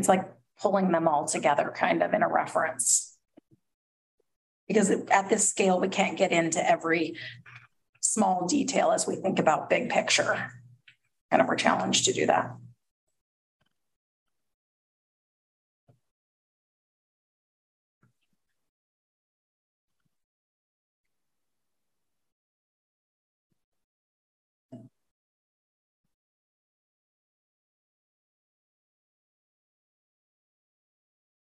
It's 0.00 0.08
like 0.08 0.26
pulling 0.58 0.92
them 0.92 1.06
all 1.06 1.26
together 1.26 1.70
kind 1.76 2.02
of 2.02 2.14
in 2.14 2.22
a 2.22 2.28
reference. 2.28 3.18
Because 4.66 4.90
at 4.90 5.28
this 5.28 5.46
scale, 5.46 5.78
we 5.78 5.88
can't 5.88 6.16
get 6.16 6.32
into 6.32 6.66
every 6.66 7.16
small 8.00 8.46
detail 8.46 8.92
as 8.92 9.06
we 9.06 9.16
think 9.16 9.38
about 9.38 9.68
big 9.68 9.90
picture. 9.90 10.52
Kind 11.30 11.42
of 11.42 11.48
our 11.50 11.54
challenge 11.54 12.06
to 12.06 12.14
do 12.14 12.24
that. 12.26 12.50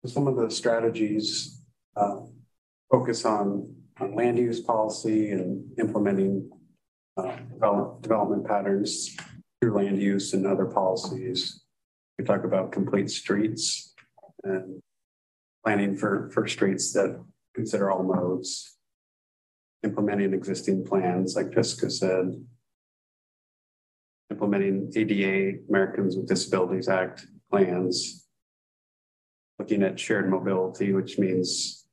Some 0.05 0.27
of 0.27 0.35
the 0.35 0.49
strategies 0.49 1.61
uh, 1.95 2.21
focus 2.91 3.23
on, 3.23 3.75
on 3.99 4.15
land 4.15 4.37
use 4.37 4.59
policy 4.59 5.31
and 5.31 5.63
implementing 5.79 6.49
uh, 7.17 7.35
develop, 7.53 8.01
development 8.01 8.47
patterns 8.47 9.15
through 9.61 9.75
land 9.75 10.01
use 10.01 10.33
and 10.33 10.47
other 10.47 10.65
policies. 10.65 11.61
We 12.17 12.25
talk 12.25 12.43
about 12.43 12.71
complete 12.71 13.11
streets 13.11 13.93
and 14.43 14.81
planning 15.63 15.95
for, 15.95 16.31
for 16.33 16.47
streets 16.47 16.93
that 16.93 17.23
consider 17.53 17.91
all 17.91 18.03
modes. 18.03 18.77
Implementing 19.83 20.33
existing 20.33 20.83
plans, 20.83 21.35
like 21.35 21.51
Jessica 21.51 21.91
said. 21.91 22.43
Implementing 24.31 24.91
ADA, 24.95 25.59
Americans 25.69 26.15
with 26.15 26.27
Disabilities 26.27 26.87
Act 26.87 27.27
plans 27.51 28.20
looking 29.61 29.83
at 29.83 29.99
shared 29.99 30.27
mobility, 30.27 30.91
which 30.91 31.19
means, 31.19 31.85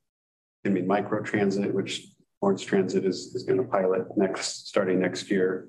I 0.64 0.70
mean, 0.70 0.86
micro 0.86 1.22
transit, 1.22 1.74
which 1.74 2.06
Lawrence 2.40 2.62
Transit 2.62 3.04
is, 3.04 3.34
is 3.34 3.42
going 3.42 3.58
to 3.58 3.64
pilot 3.64 4.06
next, 4.16 4.68
starting 4.68 4.98
next 4.98 5.30
year, 5.30 5.68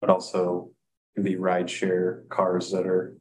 but 0.00 0.08
also 0.08 0.70
can 1.16 1.24
be 1.24 1.34
ride 1.34 1.68
share 1.68 2.22
cars 2.28 2.70
that 2.70 2.86
are 2.86 3.16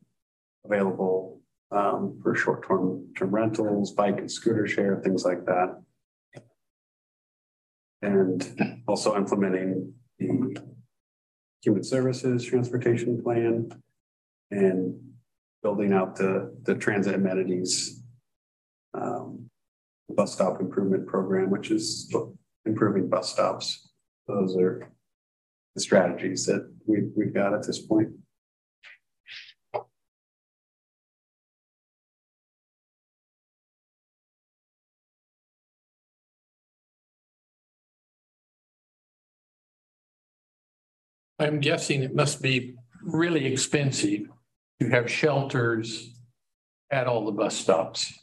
available 0.65 1.41
um, 1.71 2.19
for 2.21 2.35
short-term 2.35 3.07
term 3.17 3.31
rentals, 3.31 3.91
bike 3.91 4.19
and 4.19 4.31
scooter 4.31 4.67
share, 4.67 5.01
things 5.03 5.25
like 5.25 5.43
that. 5.45 5.81
And 8.03 8.83
also 8.87 9.15
implementing 9.15 9.93
the 10.19 10.61
human 11.63 11.83
services 11.83 12.45
transportation 12.45 13.19
plan 13.23 13.71
and 14.51 14.99
building 15.63 15.91
out 15.91 16.15
the, 16.15 16.55
the 16.63 16.75
transit 16.75 17.15
amenities 17.15 18.00
um, 18.93 19.49
bus 20.09 20.33
stop 20.33 20.59
improvement 20.59 21.07
program, 21.07 21.49
which 21.49 21.71
is 21.71 22.13
improving 22.65 23.09
bus 23.09 23.31
stops. 23.31 23.89
Those 24.27 24.55
are 24.57 24.91
the 25.75 25.81
strategies 25.81 26.45
that 26.45 26.71
we, 26.85 27.09
we've 27.15 27.33
got 27.33 27.53
at 27.53 27.65
this 27.65 27.79
point. 27.79 28.09
I'm 41.39 41.59
guessing 41.59 42.03
it 42.03 42.13
must 42.13 42.39
be 42.39 42.75
really 43.01 43.47
expensive 43.47 44.29
to 44.79 44.89
have 44.89 45.09
shelters 45.09 46.13
at 46.91 47.07
all 47.07 47.25
the 47.25 47.31
bus 47.31 47.57
stops. 47.57 48.13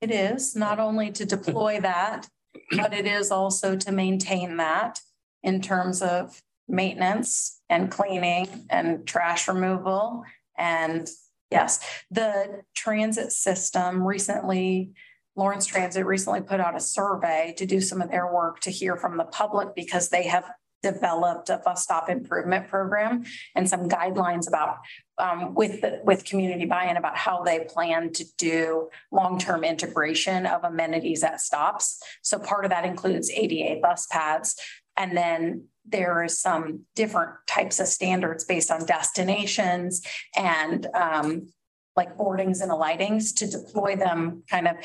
It 0.00 0.10
is 0.10 0.54
not 0.54 0.78
only 0.78 1.10
to 1.12 1.24
deploy 1.24 1.80
that, 1.80 2.28
but 2.76 2.92
it 2.92 3.06
is 3.06 3.30
also 3.30 3.76
to 3.76 3.92
maintain 3.92 4.56
that 4.56 5.00
in 5.42 5.60
terms 5.60 6.02
of 6.02 6.42
maintenance 6.68 7.60
and 7.68 7.90
cleaning 7.90 8.66
and 8.70 9.06
trash 9.06 9.48
removal. 9.48 10.24
And 10.58 11.08
yes, 11.50 11.80
the 12.10 12.62
transit 12.74 13.32
system 13.32 14.06
recently, 14.06 14.92
Lawrence 15.36 15.66
Transit 15.66 16.06
recently 16.06 16.40
put 16.40 16.60
out 16.60 16.76
a 16.76 16.80
survey 16.80 17.54
to 17.58 17.66
do 17.66 17.80
some 17.80 18.00
of 18.02 18.10
their 18.10 18.32
work 18.32 18.60
to 18.60 18.70
hear 18.70 18.96
from 18.96 19.16
the 19.16 19.24
public 19.24 19.74
because 19.74 20.08
they 20.08 20.24
have 20.24 20.50
developed 20.82 21.48
a 21.50 21.58
bus 21.58 21.82
stop 21.82 22.08
improvement 22.08 22.68
program 22.68 23.24
and 23.54 23.68
some 23.68 23.88
guidelines 23.88 24.48
about 24.48 24.78
um, 25.18 25.54
with 25.54 25.80
the, 25.80 26.00
with 26.04 26.24
community 26.24 26.66
buy-in 26.66 26.96
about 26.96 27.16
how 27.16 27.42
they 27.42 27.60
plan 27.60 28.12
to 28.12 28.24
do 28.36 28.88
long-term 29.10 29.64
integration 29.64 30.46
of 30.46 30.64
amenities 30.64 31.22
at 31.22 31.40
stops. 31.40 32.00
So 32.22 32.38
part 32.38 32.64
of 32.64 32.70
that 32.70 32.84
includes 32.84 33.30
ADA 33.30 33.80
bus 33.80 34.06
pads. 34.10 34.56
And 34.96 35.16
then 35.16 35.68
there 35.86 36.24
is 36.24 36.40
some 36.40 36.80
different 36.94 37.30
types 37.46 37.80
of 37.80 37.86
standards 37.86 38.44
based 38.44 38.70
on 38.70 38.86
destinations 38.86 40.02
and 40.36 40.86
um, 40.94 41.48
like 41.96 42.16
boardings 42.16 42.60
and 42.60 42.70
alightings 42.70 43.34
to 43.36 43.46
deploy 43.46 43.96
them 43.96 44.42
kind 44.50 44.68
of 44.68 44.76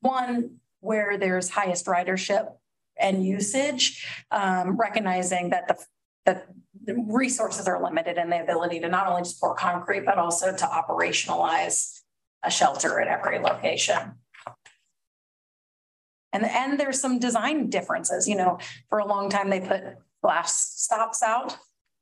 one 0.00 0.56
where 0.80 1.18
there's 1.18 1.50
highest 1.50 1.86
ridership 1.86 2.52
and 3.00 3.24
usage, 3.24 4.06
um, 4.30 4.76
recognizing 4.76 5.50
that 5.50 5.68
the 5.68 5.76
the 6.26 6.94
resources 7.08 7.66
are 7.66 7.82
limited 7.82 8.16
and 8.16 8.32
the 8.32 8.40
ability 8.40 8.80
to 8.80 8.88
not 8.88 9.06
only 9.06 9.28
pour 9.38 9.54
concrete, 9.54 10.04
but 10.04 10.18
also 10.18 10.54
to 10.54 10.64
operationalize 10.64 12.00
a 12.42 12.50
shelter 12.50 13.00
at 13.00 13.08
every 13.08 13.38
location. 13.38 14.12
And, 16.32 16.46
and 16.46 16.78
there's 16.78 17.00
some 17.00 17.18
design 17.18 17.70
differences, 17.70 18.28
you 18.28 18.36
know, 18.36 18.58
for 18.88 18.98
a 18.98 19.06
long 19.06 19.28
time 19.28 19.50
they 19.50 19.60
put 19.60 19.82
glass 20.22 20.56
stops 20.76 21.22
out. 21.22 21.56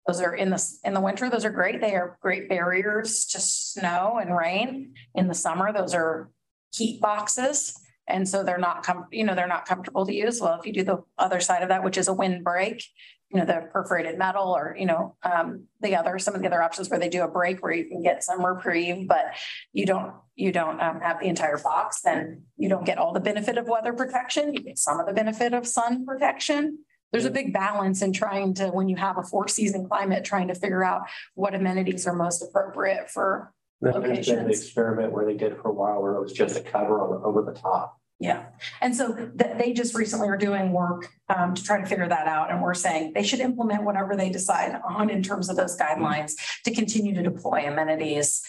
Those 0.07 0.21
are 0.21 0.35
in 0.35 0.50
the, 0.50 0.62
in 0.85 0.95
the 0.95 1.00
winter, 1.00 1.28
those 1.28 1.45
are 1.45 1.50
great. 1.50 1.81
They 1.81 1.95
are 1.95 2.19
great 2.21 2.49
barriers 2.49 3.26
to 3.26 3.40
snow 3.40 4.19
and 4.21 4.37
rain. 4.37 4.95
In 5.14 5.28
the 5.28 5.35
summer, 5.35 5.73
those 5.73 5.95
are 5.95 6.31
heat 6.73 7.00
boxes. 7.00 7.78
And 8.09 8.29
so 8.29 8.43
they're 8.43 8.59
not, 8.59 8.83
com- 8.83 9.07
you 9.12 9.25
know, 9.25 9.35
they're 9.35 9.47
not 9.47 9.67
comfortable 9.67 10.07
to 10.07 10.15
use. 10.15 10.41
Well, 10.41 10.59
if 10.59 10.67
you 10.67 10.73
do 10.73 10.83
the 10.83 11.05
other 11.19 11.41
side 11.41 11.62
of 11.62 11.69
that, 11.69 11.85
which 11.85 11.99
is 11.99 12.09
a 12.09 12.15
windbreak, 12.15 12.83
you 13.31 13.38
know, 13.38 13.45
the 13.45 13.69
perforated 13.71 14.17
metal 14.19 14.57
or, 14.57 14.75
you 14.79 14.87
know, 14.87 15.15
um, 15.23 15.65
the 15.81 15.95
other, 15.95 16.19
some 16.19 16.35
of 16.35 16.41
the 16.41 16.47
other 16.47 16.62
options 16.62 16.88
where 16.88 16.99
they 16.99 17.11
do 17.11 17.23
a 17.23 17.29
break 17.29 17.62
where 17.62 17.73
you 17.73 17.85
can 17.85 18.03
get 18.03 18.25
some 18.25 18.45
reprieve, 18.45 19.07
but 19.07 19.35
you 19.75 19.85
don't, 19.85 20.15
you 20.35 20.50
don't 20.50 20.81
um, 20.81 21.00
have 21.00 21.21
the 21.21 21.27
entire 21.27 21.59
box, 21.59 22.00
then 22.00 22.45
you 22.57 22.71
don't 22.71 22.87
get 22.87 22.97
all 22.97 23.12
the 23.12 23.21
benefit 23.21 23.59
of 23.59 23.69
weather 23.69 23.93
protection. 23.93 24.55
You 24.55 24.61
get 24.61 24.79
some 24.79 24.99
of 24.99 25.07
the 25.07 25.12
benefit 25.12 25.53
of 25.53 25.67
sun 25.67 26.07
protection. 26.07 26.79
There's 27.12 27.27
a 27.27 27.31
big 27.31 27.53
balance 27.53 28.00
in 28.00 28.15
trying 28.15 28.55
to, 28.55 28.69
when 28.69 28.88
you 28.88 28.97
have 28.97 29.19
a 29.19 29.23
four 29.23 29.49
season 29.49 29.87
climate, 29.88 30.25
trying 30.25 30.49
to 30.49 30.55
figure 30.55 30.85
out 30.85 31.03
what 31.35 31.55
amenities 31.55 32.07
are 32.07 32.15
most 32.15 32.43
appropriate 32.43 33.11
for 33.11 33.53
There's 33.83 33.95
been 33.95 34.03
the 34.05 34.09
Locations. 34.09 34.59
experiment 34.59 35.12
where 35.12 35.27
they 35.27 35.35
did 35.35 35.57
for 35.57 35.69
a 35.69 35.73
while 35.73 36.00
where 36.00 36.15
it 36.15 36.21
was 36.21 36.33
just 36.33 36.57
a 36.57 36.62
cover 36.62 37.00
on, 37.00 37.23
over 37.25 37.43
the 37.43 37.59
top. 37.59 37.98
Yeah, 38.21 38.47
and 38.81 38.97
so 38.97 39.31
that 39.37 39.59
they 39.59 39.73
just 39.73 39.95
recently 39.95 40.29
are 40.29 40.37
doing 40.37 40.73
work 40.73 41.09
um 41.29 41.55
to 41.55 41.63
try 41.63 41.81
to 41.81 41.87
figure 41.87 42.09
that 42.09 42.27
out, 42.27 42.51
and 42.51 42.61
we're 42.61 42.75
saying 42.75 43.13
they 43.13 43.23
should 43.23 43.39
implement 43.39 43.85
whatever 43.85 44.17
they 44.17 44.29
decide 44.29 44.81
on 44.89 45.09
in 45.09 45.23
terms 45.23 45.49
of 45.49 45.57
those 45.57 45.77
guidelines 45.77 46.33
to 46.65 46.75
continue 46.75 47.15
to 47.15 47.23
deploy 47.23 47.67
amenities. 47.67 48.43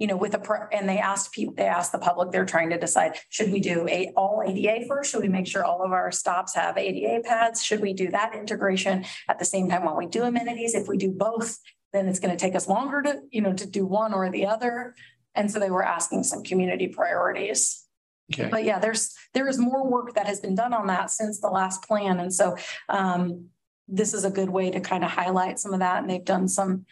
You 0.00 0.08
know, 0.08 0.16
with 0.16 0.34
a, 0.34 0.40
pro- 0.40 0.66
and 0.72 0.88
they 0.88 0.98
asked 0.98 1.30
people, 1.30 1.54
they 1.54 1.66
asked 1.66 1.92
the 1.92 2.00
public, 2.00 2.32
they're 2.32 2.44
trying 2.44 2.70
to 2.70 2.78
decide, 2.78 3.16
should 3.28 3.52
we 3.52 3.60
do 3.60 3.86
a 3.88 4.12
all 4.16 4.42
ADA 4.44 4.86
first? 4.88 5.12
Should 5.12 5.22
we 5.22 5.28
make 5.28 5.46
sure 5.46 5.64
all 5.64 5.84
of 5.84 5.92
our 5.92 6.10
stops 6.10 6.56
have 6.56 6.76
ADA 6.76 7.22
pads? 7.22 7.62
Should 7.62 7.80
we 7.80 7.92
do 7.92 8.10
that 8.10 8.34
integration 8.34 9.04
at 9.28 9.38
the 9.38 9.44
same 9.44 9.68
time 9.68 9.84
while 9.84 9.96
we 9.96 10.06
do 10.06 10.24
amenities? 10.24 10.74
If 10.74 10.88
we 10.88 10.96
do 10.96 11.12
both, 11.12 11.58
then 11.92 12.08
it's 12.08 12.18
gonna 12.18 12.36
take 12.36 12.56
us 12.56 12.68
longer 12.68 13.02
to, 13.02 13.20
you 13.30 13.40
know, 13.40 13.52
to 13.52 13.66
do 13.66 13.86
one 13.86 14.12
or 14.12 14.28
the 14.28 14.46
other. 14.46 14.96
And 15.36 15.48
so 15.48 15.60
they 15.60 15.70
were 15.70 15.84
asking 15.84 16.24
some 16.24 16.42
community 16.42 16.88
priorities. 16.88 17.83
Okay, 18.32 18.48
But 18.50 18.64
yeah, 18.64 18.78
there's, 18.78 19.14
there 19.34 19.48
is 19.48 19.58
more 19.58 19.86
work 19.86 20.14
that 20.14 20.26
has 20.26 20.40
been 20.40 20.54
done 20.54 20.72
on 20.72 20.86
that 20.86 21.10
since 21.10 21.40
the 21.40 21.48
last 21.48 21.82
plan. 21.82 22.20
And 22.20 22.32
so 22.32 22.56
um, 22.88 23.48
this 23.86 24.14
is 24.14 24.24
a 24.24 24.30
good 24.30 24.48
way 24.48 24.70
to 24.70 24.80
kind 24.80 25.04
of 25.04 25.10
highlight 25.10 25.58
some 25.58 25.74
of 25.74 25.80
that. 25.80 26.00
And 26.00 26.08
they've 26.08 26.24
done 26.24 26.48
some, 26.48 26.86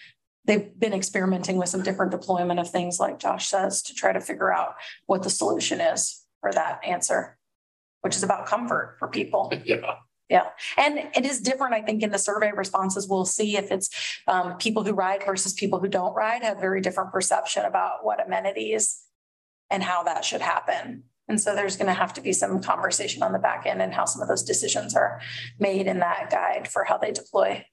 they've 0.45 0.79
been 0.79 0.93
experimenting 0.93 1.57
with 1.57 1.71
some 1.71 1.83
different 1.83 2.13
deployment 2.13 2.61
of 2.61 2.69
things 2.69 3.01
like 3.01 3.19
Josh 3.19 3.49
says, 3.49 3.83
to 3.83 3.95
try 3.95 4.13
to 4.13 4.21
figure 4.21 4.53
out 4.53 4.75
what 5.07 5.23
the 5.23 5.31
solution 5.31 5.81
is 5.81 6.23
for 6.41 6.53
that 6.53 6.81
answer, 6.85 7.39
which 8.03 8.15
is 8.15 8.23
about 8.23 8.47
comfort 8.47 8.97
for 8.99 9.09
people. 9.09 9.51
yeah, 9.65 9.95
Yeah. 10.29 10.49
And 10.77 10.99
it 11.15 11.25
is 11.25 11.41
different, 11.41 11.75
I 11.75 11.81
think, 11.81 12.03
in 12.03 12.11
the 12.11 12.19
survey 12.19 12.53
responses. 12.55 13.09
We'll 13.09 13.25
see 13.25 13.57
if 13.57 13.71
it's 13.71 14.21
um, 14.27 14.57
people 14.59 14.85
who 14.85 14.93
ride 14.93 15.25
versus 15.25 15.55
people 15.55 15.79
who 15.79 15.89
don't 15.89 16.15
ride 16.15 16.43
have 16.43 16.61
very 16.61 16.81
different 16.81 17.11
perception 17.11 17.65
about 17.65 18.05
what 18.05 18.25
amenities 18.25 19.03
and 19.71 19.83
how 19.83 20.03
that 20.05 20.25
should 20.25 20.41
happen. 20.41 21.05
And 21.33 21.41
so 21.41 21.55
there's 21.55 21.79
going 21.79 21.87
to 21.87 21.95
have 21.95 22.13
to 22.13 22.21
be 22.21 22.35
some 22.35 22.61
conversation 22.61 23.23
on 23.23 23.33
the 23.33 23.39
back 23.39 23.65
end 23.65 23.81
and 23.81 23.95
how 23.95 24.05
some 24.05 24.21
of 24.21 24.29
those 24.29 24.43
decisions 24.43 24.95
are 24.95 25.19
made 25.59 25.87
in 25.87 26.01
that 26.01 26.29
guide 26.31 26.69
for 26.69 26.85
how 26.85 26.99
they 26.99 27.11
deploy. 27.11 27.65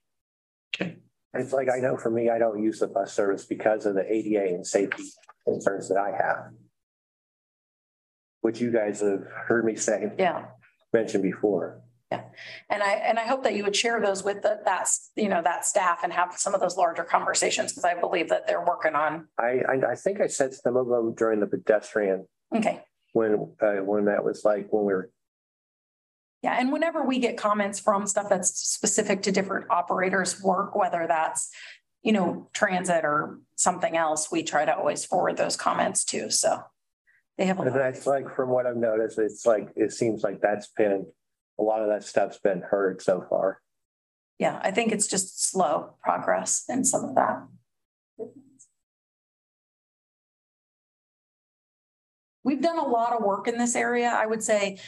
Okay. 0.74 0.96
It's 1.34 1.52
like, 1.52 1.68
I 1.68 1.78
know 1.78 1.98
for 1.98 2.10
me, 2.10 2.30
I 2.30 2.38
don't 2.38 2.62
use 2.62 2.78
the 2.78 2.86
bus 2.86 3.12
service 3.12 3.44
because 3.44 3.84
of 3.84 3.96
the 3.96 4.10
ADA 4.10 4.54
and 4.54 4.66
safety 4.66 5.02
concerns 5.46 5.90
that 5.90 5.98
I 5.98 6.10
have. 6.12 6.52
Which 8.40 8.62
you 8.62 8.72
guys 8.72 9.02
have 9.02 9.24
heard 9.46 9.66
me 9.66 9.76
say, 9.76 10.10
Yeah. 10.18 10.46
mentioned 10.94 11.22
before. 11.22 11.82
Yeah, 12.10 12.22
and 12.70 12.82
I, 12.82 12.92
and 12.94 13.18
I 13.18 13.26
hope 13.26 13.44
that 13.44 13.54
you 13.54 13.62
would 13.64 13.76
share 13.76 14.00
those 14.00 14.24
with 14.24 14.40
the, 14.40 14.60
that's, 14.64 15.10
you 15.16 15.28
know, 15.28 15.42
that 15.42 15.66
staff 15.66 16.00
and 16.02 16.14
have 16.14 16.32
some 16.38 16.54
of 16.54 16.62
those 16.62 16.78
larger 16.78 17.04
conversations 17.04 17.72
because 17.72 17.84
I 17.84 17.92
believe 18.00 18.30
that 18.30 18.46
they're 18.46 18.64
working 18.64 18.94
on. 18.94 19.28
I, 19.38 19.60
I, 19.68 19.90
I 19.92 19.94
think 19.96 20.22
I 20.22 20.28
said 20.28 20.54
some 20.54 20.78
of 20.78 20.88
them 20.88 21.12
during 21.14 21.40
the 21.40 21.46
pedestrian, 21.46 22.26
Okay. 22.56 22.82
When, 23.12 23.52
uh, 23.60 23.82
when 23.82 24.06
that 24.06 24.24
was 24.24 24.44
like, 24.44 24.68
when 24.70 24.84
we 24.84 24.92
were 24.92 25.10
Yeah, 26.42 26.56
and 26.58 26.72
whenever 26.72 27.02
we 27.02 27.18
get 27.18 27.36
comments 27.36 27.78
from 27.78 28.06
stuff 28.06 28.28
that's 28.28 28.50
specific 28.50 29.22
to 29.22 29.32
different 29.32 29.66
operators' 29.70 30.42
work, 30.42 30.74
whether 30.74 31.06
that's, 31.06 31.50
you 32.02 32.12
know, 32.12 32.48
transit 32.52 33.04
or 33.04 33.38
something 33.56 33.96
else, 33.96 34.30
we 34.32 34.42
try 34.42 34.64
to 34.64 34.74
always 34.76 35.04
forward 35.04 35.36
those 35.36 35.56
comments 35.56 36.04
too, 36.04 36.30
so. 36.30 36.62
They 37.38 37.46
have, 37.46 37.58
a 37.58 37.62
And 37.62 37.74
that's 37.74 38.06
like, 38.06 38.34
from 38.36 38.50
what 38.50 38.66
I've 38.66 38.76
noticed, 38.76 39.18
it's 39.18 39.46
like, 39.46 39.70
it 39.74 39.92
seems 39.92 40.22
like 40.22 40.42
that's 40.42 40.68
been, 40.76 41.06
a 41.58 41.62
lot 41.62 41.80
of 41.80 41.88
that 41.88 42.04
stuff's 42.04 42.38
been 42.38 42.60
heard 42.60 43.00
so 43.00 43.24
far. 43.30 43.60
yeah, 44.38 44.58
I 44.62 44.70
think 44.70 44.92
it's 44.92 45.06
just 45.06 45.50
slow 45.50 45.94
progress 46.02 46.64
in 46.68 46.84
some 46.84 47.04
of 47.04 47.14
that. 47.14 47.46
We've 52.44 52.62
done 52.62 52.78
a 52.78 52.86
lot 52.86 53.12
of 53.12 53.22
work 53.24 53.48
in 53.48 53.58
this 53.58 53.76
area. 53.76 54.08
I 54.08 54.26
would 54.26 54.42
say 54.42 54.78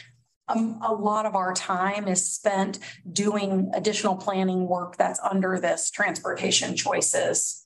um, 0.47 0.79
a 0.83 0.93
lot 0.93 1.25
of 1.25 1.35
our 1.35 1.53
time 1.53 2.07
is 2.07 2.29
spent 2.29 2.79
doing 3.11 3.71
additional 3.73 4.15
planning 4.15 4.67
work 4.67 4.97
that's 4.97 5.19
under 5.19 5.59
this 5.59 5.89
transportation 5.91 6.75
choices 6.75 7.65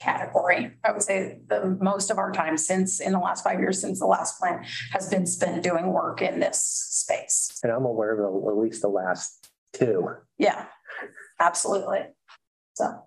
category. 0.00 0.72
I 0.84 0.90
would 0.92 1.02
say 1.02 1.40
the 1.46 1.78
most 1.80 2.10
of 2.10 2.18
our 2.18 2.32
time 2.32 2.56
since 2.56 2.98
in 2.98 3.12
the 3.12 3.18
last 3.18 3.44
five 3.44 3.60
years, 3.60 3.80
since 3.80 4.00
the 4.00 4.06
last 4.06 4.38
plan 4.40 4.64
has 4.90 5.08
been 5.08 5.26
spent 5.26 5.62
doing 5.62 5.92
work 5.92 6.22
in 6.22 6.40
this 6.40 6.60
space. 6.60 7.60
And 7.62 7.70
I'm 7.70 7.84
aware 7.84 8.12
of 8.12 8.18
the- 8.18 8.50
at 8.50 8.56
least 8.56 8.82
the 8.82 8.88
last 8.88 9.48
two. 9.72 10.08
Yeah, 10.38 10.66
absolutely. 11.38 12.00
So. 12.74 13.06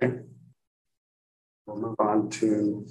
We'll 0.00 1.78
move 1.78 1.96
on 1.98 2.30
to 2.30 2.86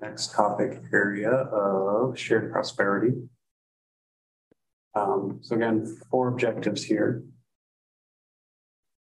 next 0.00 0.32
topic 0.32 0.82
area 0.92 1.30
of 1.30 2.18
shared 2.18 2.52
prosperity. 2.52 3.12
Um, 4.94 5.38
so 5.42 5.56
again, 5.56 5.98
four 6.10 6.28
objectives 6.28 6.84
here. 6.84 7.24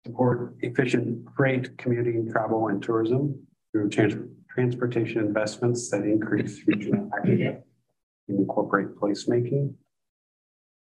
Support 0.06 0.56
efficient 0.60 1.26
freight, 1.36 1.76
commuting, 1.78 2.30
travel, 2.30 2.68
and 2.68 2.82
tourism 2.82 3.46
through 3.72 3.90
trans- 3.90 4.16
transportation 4.50 5.20
investments 5.20 5.90
that 5.90 6.02
increase 6.02 6.62
regional 6.66 7.10
equity 7.16 7.46
and 7.46 7.58
incorporate 8.28 8.94
placemaking. 8.96 9.74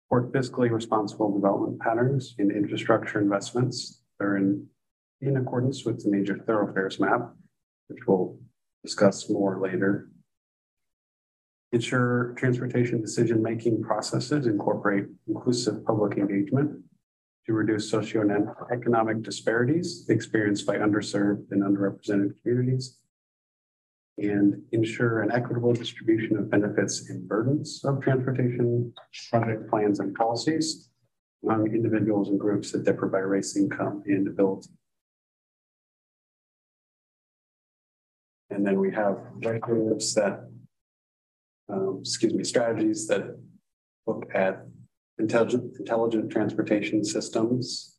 Support 0.06 0.32
fiscally 0.32 0.70
responsible 0.70 1.34
development 1.34 1.80
patterns 1.80 2.34
in 2.38 2.50
infrastructure 2.50 3.20
investments 3.20 4.02
that 4.18 4.24
are 4.24 4.36
in, 4.36 4.66
in 5.20 5.36
accordance 5.36 5.84
with 5.84 6.02
the 6.02 6.10
major 6.10 6.38
thoroughfares 6.46 7.00
map 7.00 7.32
which 7.88 8.06
we'll 8.06 8.38
discuss 8.84 9.28
more 9.28 9.58
later. 9.60 10.10
Ensure 11.72 12.34
transportation 12.36 13.00
decision-making 13.00 13.82
processes 13.82 14.46
incorporate 14.46 15.04
inclusive 15.26 15.84
public 15.84 16.16
engagement 16.16 16.80
to 17.46 17.52
reduce 17.52 17.90
socioeconomic 17.90 19.22
disparities 19.22 20.06
experienced 20.08 20.66
by 20.66 20.76
underserved 20.76 21.50
and 21.50 21.62
underrepresented 21.62 22.30
communities. 22.40 22.98
And 24.18 24.62
ensure 24.72 25.22
an 25.22 25.30
equitable 25.30 25.72
distribution 25.72 26.36
of 26.36 26.50
benefits 26.50 27.08
and 27.08 27.28
burdens 27.28 27.82
of 27.84 28.00
transportation 28.02 28.92
project 29.30 29.70
plans 29.70 30.00
and 30.00 30.14
policies 30.14 30.90
among 31.44 31.68
individuals 31.68 32.28
and 32.28 32.40
groups 32.40 32.72
that 32.72 32.84
differ 32.84 33.06
by 33.06 33.18
race, 33.18 33.56
income, 33.56 34.02
and 34.06 34.26
ability. 34.26 34.70
And 38.58 38.66
then 38.66 38.80
we 38.80 38.90
have 38.90 39.18
that, 40.16 40.48
um, 41.68 41.98
excuse 42.00 42.34
me, 42.34 42.42
strategies 42.42 43.06
that 43.06 43.38
look 44.04 44.24
at 44.34 44.66
intelligent, 45.20 45.76
intelligent 45.78 46.32
transportation 46.32 47.04
systems, 47.04 47.94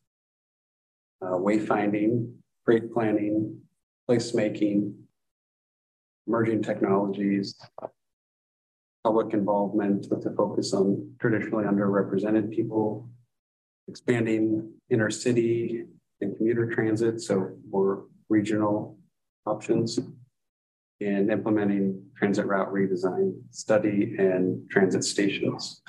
uh, 1.22 1.38
wayfinding, 1.38 2.34
freight 2.66 2.92
planning, 2.92 3.58
placemaking, 4.06 4.92
emerging 6.26 6.62
technologies, 6.62 7.58
public 9.02 9.32
involvement 9.32 10.08
with 10.10 10.26
a 10.26 10.34
focus 10.34 10.74
on 10.74 11.14
traditionally 11.18 11.64
underrepresented 11.64 12.50
people, 12.50 13.08
expanding 13.88 14.74
inner 14.90 15.08
city 15.08 15.84
and 16.20 16.36
commuter 16.36 16.66
transit, 16.70 17.18
so 17.22 17.48
more 17.70 18.04
regional 18.28 18.98
options, 19.46 19.98
and 21.00 21.30
implementing 21.30 22.02
transit 22.16 22.46
route 22.46 22.72
redesign, 22.72 23.34
study, 23.50 24.14
and 24.18 24.68
transit 24.70 25.04
stations. 25.04 25.82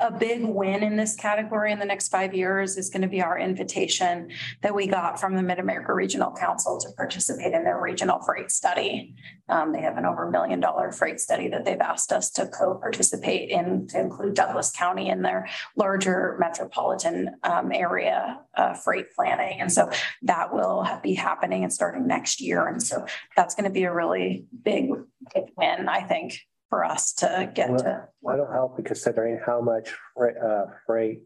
A, 0.00 0.10
big 0.10 0.42
win 0.44 0.82
in 0.82 0.96
this 0.96 1.14
category 1.14 1.72
in 1.72 1.78
the 1.78 1.84
next 1.84 2.08
five 2.08 2.34
years 2.34 2.76
is 2.76 2.90
going 2.90 3.02
to 3.02 3.08
be 3.08 3.22
our 3.22 3.38
invitation 3.38 4.30
that 4.62 4.74
we 4.74 4.86
got 4.86 5.20
from 5.20 5.36
the 5.36 5.42
Mid-America 5.42 5.92
Regional 5.92 6.32
Council 6.32 6.78
to 6.80 6.88
participate 6.96 7.52
in 7.52 7.64
their 7.64 7.80
regional 7.80 8.20
freight 8.20 8.50
study. 8.50 9.14
Um, 9.48 9.72
they 9.72 9.80
have 9.80 9.96
an 9.96 10.04
over 10.04 10.28
a 10.28 10.30
million 10.30 10.60
dollar 10.60 10.90
freight 10.92 11.20
study 11.20 11.48
that 11.48 11.64
they've 11.64 11.80
asked 11.80 12.12
us 12.12 12.30
to 12.32 12.46
co-participate 12.46 13.50
in 13.50 13.86
to 13.88 14.00
include 14.00 14.34
Douglas 14.34 14.70
County 14.70 15.08
in 15.08 15.22
their 15.22 15.48
larger 15.76 16.36
metropolitan 16.40 17.36
um, 17.42 17.70
area 17.72 18.40
uh, 18.56 18.74
freight 18.74 19.06
planning. 19.14 19.60
And 19.60 19.72
so 19.72 19.90
that 20.22 20.52
will 20.52 20.86
be 21.02 21.14
happening 21.14 21.62
and 21.62 21.72
starting 21.72 22.06
next 22.06 22.40
year. 22.40 22.66
And 22.66 22.82
so 22.82 23.06
that's 23.36 23.54
going 23.54 23.64
to 23.64 23.70
be 23.70 23.84
a 23.84 23.92
really 23.92 24.46
big, 24.64 24.90
big 25.34 25.44
win, 25.56 25.88
I 25.88 26.00
think, 26.00 26.40
for 26.68 26.84
us 26.84 27.12
to 27.14 27.50
get 27.54 27.70
Well, 27.70 27.78
to. 27.80 28.08
That'll 28.22 28.50
help 28.50 28.84
considering 28.84 29.40
how 29.44 29.60
much 29.60 29.94
freight, 30.14 30.36
uh, 30.36 30.66
freight 30.86 31.22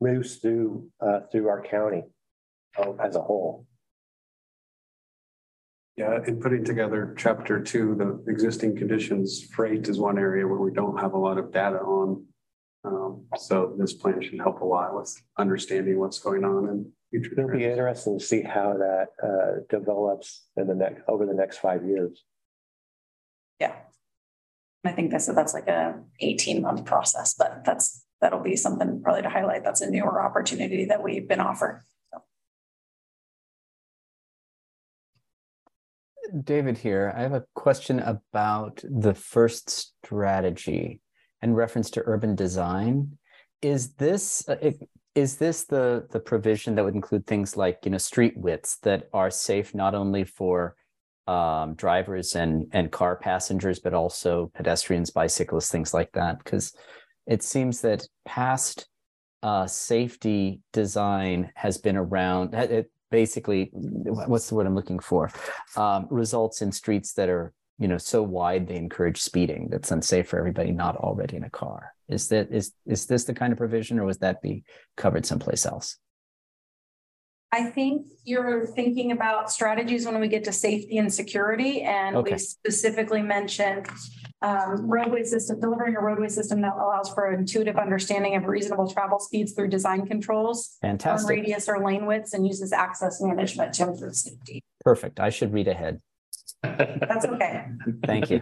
moves 0.00 0.36
through, 0.36 0.88
uh, 1.00 1.20
through 1.32 1.48
our 1.48 1.62
county 1.62 2.04
uh, 2.78 2.92
as 2.94 3.16
a 3.16 3.22
whole. 3.22 3.66
Yeah, 5.96 6.18
in 6.26 6.40
putting 6.40 6.62
together 6.62 7.14
chapter 7.16 7.62
two, 7.62 7.94
the 7.94 8.30
existing 8.30 8.76
conditions, 8.76 9.42
freight 9.42 9.88
is 9.88 9.98
one 9.98 10.18
area 10.18 10.46
where 10.46 10.58
we 10.58 10.70
don't 10.70 10.98
have 10.98 11.14
a 11.14 11.18
lot 11.18 11.38
of 11.38 11.50
data 11.52 11.78
on. 11.78 12.26
Um, 12.84 13.24
so 13.38 13.74
this 13.78 13.94
plan 13.94 14.20
should 14.20 14.38
help 14.38 14.60
a 14.60 14.64
lot 14.64 14.94
with 14.94 15.10
understanding 15.38 15.98
what's 15.98 16.18
going 16.18 16.44
on 16.44 16.68
in 16.68 16.92
future. 17.10 17.32
It'll 17.32 17.46
be 17.50 17.60
trends. 17.60 17.72
interesting 17.78 18.18
to 18.18 18.24
see 18.24 18.42
how 18.42 18.74
that, 18.74 19.06
uh, 19.22 19.60
develops 19.70 20.46
in 20.58 20.66
the 20.66 20.74
next, 20.74 21.02
over 21.08 21.24
the 21.24 21.34
next 21.34 21.58
five 21.58 21.82
years. 21.86 22.22
Yeah. 23.58 23.74
I 24.86 24.92
think 24.92 25.10
that's, 25.10 25.26
that's 25.26 25.54
like 25.54 25.68
a 25.68 26.00
eighteen 26.20 26.62
month 26.62 26.84
process, 26.84 27.34
but 27.34 27.62
that's, 27.64 28.04
that'll 28.20 28.42
be 28.42 28.56
something 28.56 29.02
probably 29.02 29.22
to 29.22 29.28
highlight. 29.28 29.64
That's 29.64 29.80
a 29.80 29.90
newer 29.90 30.22
opportunity 30.22 30.86
that 30.86 31.02
we've 31.02 31.28
been 31.28 31.40
offered. 31.40 31.82
David 36.42 36.78
here. 36.78 37.14
I 37.16 37.22
have 37.22 37.34
a 37.34 37.44
question 37.54 38.00
about 38.00 38.82
the 38.82 39.14
first 39.14 39.70
strategy 39.70 41.00
in 41.42 41.54
reference 41.54 41.90
to 41.90 42.02
urban 42.04 42.34
design. 42.34 43.18
Is 43.62 43.94
this 43.94 44.48
uh, 44.48 44.72
is 45.14 45.36
this 45.36 45.64
the 45.64 46.06
the 46.10 46.20
provision 46.20 46.74
that 46.74 46.84
would 46.84 46.94
include 46.94 47.26
things 47.26 47.56
like 47.56 47.78
you 47.84 47.90
know 47.90 47.98
street 47.98 48.36
widths 48.36 48.78
that 48.78 49.08
are 49.12 49.30
safe 49.30 49.74
not 49.74 49.94
only 49.94 50.24
for 50.24 50.76
um, 51.26 51.74
drivers 51.74 52.36
and 52.36 52.66
and 52.72 52.92
car 52.92 53.16
passengers 53.16 53.78
but 53.78 53.94
also 53.94 54.50
pedestrians, 54.54 55.10
bicyclists, 55.10 55.70
things 55.70 55.92
like 55.92 56.12
that? 56.12 56.38
Because 56.38 56.74
it 57.26 57.42
seems 57.42 57.80
that 57.80 58.06
past 58.24 58.88
uh, 59.42 59.66
safety 59.66 60.60
design 60.72 61.50
has 61.54 61.78
been 61.78 61.96
around. 61.96 62.54
It, 62.54 62.90
basically, 63.10 63.70
what's 63.72 64.48
the 64.48 64.54
word 64.56 64.66
I'm 64.66 64.74
looking 64.74 64.98
for? 64.98 65.30
um, 65.76 66.06
results 66.10 66.62
in 66.62 66.72
streets 66.72 67.12
that 67.14 67.28
are 67.28 67.52
you 67.78 67.88
know 67.88 67.98
so 67.98 68.22
wide 68.22 68.66
they 68.66 68.76
encourage 68.76 69.20
speeding 69.20 69.68
that's 69.70 69.90
unsafe 69.90 70.28
for 70.28 70.38
everybody 70.38 70.72
not 70.72 70.96
already 70.96 71.36
in 71.36 71.44
a 71.44 71.50
car 71.50 71.92
is 72.08 72.28
that 72.28 72.50
is 72.50 72.72
is 72.86 73.06
this 73.06 73.24
the 73.24 73.34
kind 73.34 73.52
of 73.52 73.58
provision 73.58 73.98
or 73.98 74.04
would 74.04 74.18
that 74.20 74.40
be 74.40 74.64
covered 74.96 75.26
someplace 75.26 75.66
else 75.66 75.98
I 77.56 77.64
think 77.70 78.06
you're 78.24 78.66
thinking 78.66 79.12
about 79.12 79.50
strategies 79.50 80.04
when 80.04 80.20
we 80.20 80.28
get 80.28 80.44
to 80.44 80.52
safety 80.52 80.98
and 80.98 81.12
security, 81.12 81.80
and 81.80 82.14
Okay. 82.16 82.32
we 82.32 82.38
specifically 82.38 83.22
mentioned 83.22 83.86
um, 84.42 84.86
roadway 84.90 85.24
system, 85.24 85.58
delivering 85.58 85.96
a 85.96 86.00
roadway 86.00 86.28
system 86.28 86.60
that 86.60 86.74
allows 86.74 87.08
for 87.14 87.32
intuitive 87.32 87.76
understanding 87.78 88.36
of 88.36 88.44
reasonable 88.44 88.86
travel 88.92 89.18
speeds 89.18 89.52
through 89.54 89.68
design 89.68 90.06
controls, 90.06 90.76
fantastic 90.82 91.30
radius 91.30 91.66
or 91.66 91.82
lane 91.82 92.04
widths, 92.04 92.34
and 92.34 92.46
uses 92.46 92.74
access 92.74 93.22
management 93.22 93.72
to 93.72 93.84
improve 93.88 94.14
safety. 94.14 94.62
perfect 94.80 95.18
i 95.18 95.30
should 95.30 95.52
read 95.54 95.66
ahead 95.66 96.00
That's 96.62 97.24
okay. 97.24 97.64
thank 98.04 98.30
you 98.30 98.40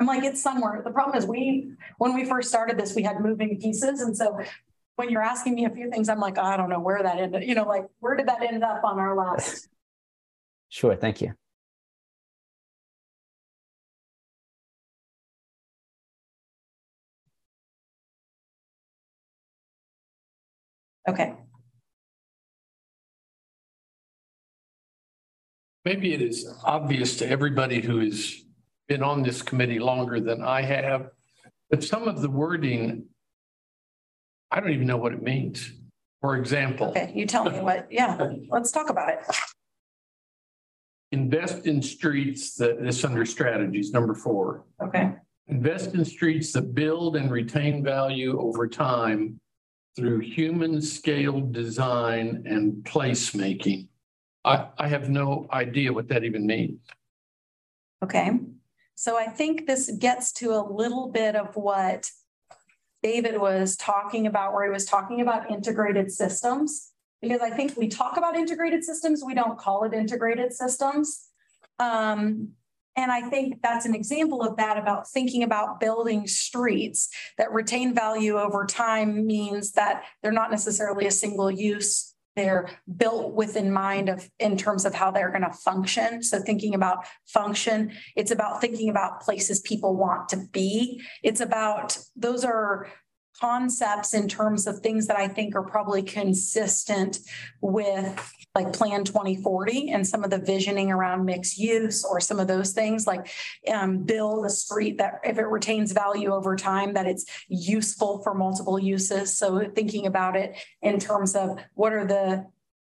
I'm 0.00 0.06
like, 0.06 0.24
it's 0.24 0.42
somewhere. 0.42 0.80
The 0.82 0.90
problem 0.92 1.18
is 1.18 1.26
we, 1.26 1.72
when 1.98 2.14
we 2.14 2.24
first 2.24 2.48
started 2.48 2.78
this, 2.78 2.94
we 2.96 3.02
had 3.02 3.20
moving 3.20 3.60
pieces. 3.60 4.00
And 4.00 4.16
so 4.16 4.40
when 5.00 5.08
you're 5.08 5.22
asking 5.22 5.54
me 5.54 5.64
a 5.64 5.70
few 5.70 5.90
things, 5.90 6.10
I'm 6.10 6.20
like, 6.20 6.36
oh, 6.36 6.42
I 6.42 6.58
don't 6.58 6.68
know 6.68 6.78
where 6.78 7.02
that 7.02 7.18
ended, 7.18 7.44
you 7.44 7.54
know, 7.54 7.64
like, 7.64 7.86
where 8.00 8.14
did 8.16 8.28
that 8.28 8.42
end 8.42 8.62
up 8.62 8.84
on 8.84 8.98
our 8.98 9.16
last? 9.16 9.66
sure 10.68 10.94
thank 10.94 11.20
you 11.20 11.32
Okay. 21.08 21.34
Maybe 25.84 26.12
it 26.12 26.22
is 26.22 26.46
obvious 26.62 27.16
to 27.16 27.28
everybody 27.28 27.80
who 27.80 27.98
has 28.00 28.36
been 28.86 29.02
on 29.02 29.22
this 29.22 29.40
committee 29.42 29.80
longer 29.80 30.20
than 30.20 30.42
I 30.42 30.60
have, 30.62 31.08
but 31.70 31.82
some 31.82 32.06
of 32.06 32.20
the 32.20 32.30
wording, 32.30 33.06
I 34.50 34.60
don't 34.60 34.70
even 34.72 34.86
know 34.86 34.96
what 34.96 35.12
it 35.12 35.22
means. 35.22 35.72
For 36.20 36.36
example, 36.36 36.88
Okay. 36.90 37.12
You 37.14 37.24
tell 37.26 37.44
me 37.48 37.60
what, 37.60 37.86
yeah, 37.90 38.18
let's 38.50 38.70
talk 38.70 38.90
about 38.90 39.08
it. 39.10 39.20
invest 41.12 41.66
in 41.66 41.80
streets 41.82 42.54
that, 42.56 42.82
this 42.82 43.04
under 43.04 43.24
strategies, 43.24 43.92
number 43.92 44.14
four. 44.14 44.64
Okay. 44.82 45.12
Invest 45.48 45.94
in 45.94 46.04
streets 46.04 46.52
that 46.52 46.74
build 46.74 47.16
and 47.16 47.30
retain 47.30 47.82
value 47.82 48.38
over 48.40 48.68
time 48.68 49.40
through 49.96 50.20
human 50.20 50.80
scaled 50.80 51.52
design 51.52 52.44
and 52.46 52.74
placemaking. 52.84 53.88
I, 54.44 54.68
I 54.78 54.88
have 54.88 55.08
no 55.10 55.46
idea 55.52 55.92
what 55.92 56.08
that 56.08 56.22
even 56.24 56.46
means. 56.46 56.80
Okay. 58.04 58.30
So 58.94 59.18
I 59.18 59.26
think 59.26 59.66
this 59.66 59.90
gets 59.98 60.32
to 60.34 60.50
a 60.52 60.62
little 60.70 61.08
bit 61.08 61.34
of 61.34 61.56
what 61.56 62.10
David 63.02 63.38
was 63.40 63.76
talking 63.76 64.26
about, 64.26 64.52
where 64.52 64.64
he 64.64 64.70
was 64.70 64.84
talking 64.84 65.20
about 65.20 65.50
integrated 65.50 66.10
systems. 66.10 66.92
Because 67.22 67.40
I 67.40 67.50
think 67.50 67.76
we 67.76 67.88
talk 67.88 68.16
about 68.16 68.34
integrated 68.34 68.82
systems, 68.82 69.22
we 69.24 69.34
don't 69.34 69.58
call 69.58 69.84
it 69.84 69.92
integrated 69.92 70.52
systems. 70.54 71.28
Um, 71.78 72.52
and 72.96 73.12
I 73.12 73.22
think 73.22 73.62
that's 73.62 73.86
an 73.86 73.94
example 73.94 74.42
of 74.42 74.56
that 74.56 74.76
about 74.76 75.08
thinking 75.08 75.42
about 75.42 75.80
building 75.80 76.26
streets 76.26 77.08
that 77.38 77.52
retain 77.52 77.94
value 77.94 78.38
over 78.38 78.66
time 78.66 79.26
means 79.26 79.72
that 79.72 80.04
they're 80.22 80.32
not 80.32 80.50
necessarily 80.50 81.06
a 81.06 81.10
single 81.10 81.50
use. 81.50 82.09
They're 82.36 82.70
built 82.96 83.34
within 83.34 83.72
mind 83.72 84.08
of 84.08 84.28
in 84.38 84.56
terms 84.56 84.84
of 84.84 84.94
how 84.94 85.10
they're 85.10 85.30
going 85.30 85.42
to 85.42 85.52
function. 85.52 86.22
So 86.22 86.40
thinking 86.40 86.74
about 86.74 87.06
function, 87.26 87.92
it's 88.16 88.30
about 88.30 88.60
thinking 88.60 88.88
about 88.88 89.20
places 89.20 89.60
people 89.60 89.96
want 89.96 90.28
to 90.30 90.36
be. 90.52 91.02
It's 91.22 91.40
about 91.40 91.98
those 92.16 92.44
are 92.44 92.88
concepts 93.40 94.14
in 94.14 94.28
terms 94.28 94.66
of 94.66 94.80
things 94.80 95.06
that 95.06 95.16
I 95.16 95.28
think 95.28 95.54
are 95.56 95.62
probably 95.62 96.02
consistent 96.02 97.20
with 97.60 98.34
like 98.54 98.72
Plan 98.72 99.04
2040 99.04 99.90
and 99.90 100.06
some 100.06 100.24
of 100.24 100.30
the 100.30 100.38
visioning 100.38 100.90
around 100.90 101.24
mixed 101.24 101.56
use 101.56 102.04
or 102.04 102.20
some 102.20 102.40
of 102.40 102.48
those 102.48 102.72
things 102.72 103.06
like 103.06 103.30
um, 103.72 104.02
build 104.02 104.44
a 104.44 104.50
street 104.50 104.98
that 104.98 105.20
if 105.24 105.38
it 105.38 105.46
retains 105.46 105.92
value 105.92 106.32
over 106.32 106.56
time, 106.56 106.94
that 106.94 107.06
it's 107.06 107.24
useful 107.48 108.22
for 108.22 108.34
multiple 108.34 108.78
uses. 108.78 109.36
So 109.36 109.70
thinking 109.74 110.06
about 110.06 110.36
it 110.36 110.56
in 110.82 110.98
terms 110.98 111.36
of 111.36 111.58
what 111.74 111.92
are 111.92 112.06
the, 112.06 112.46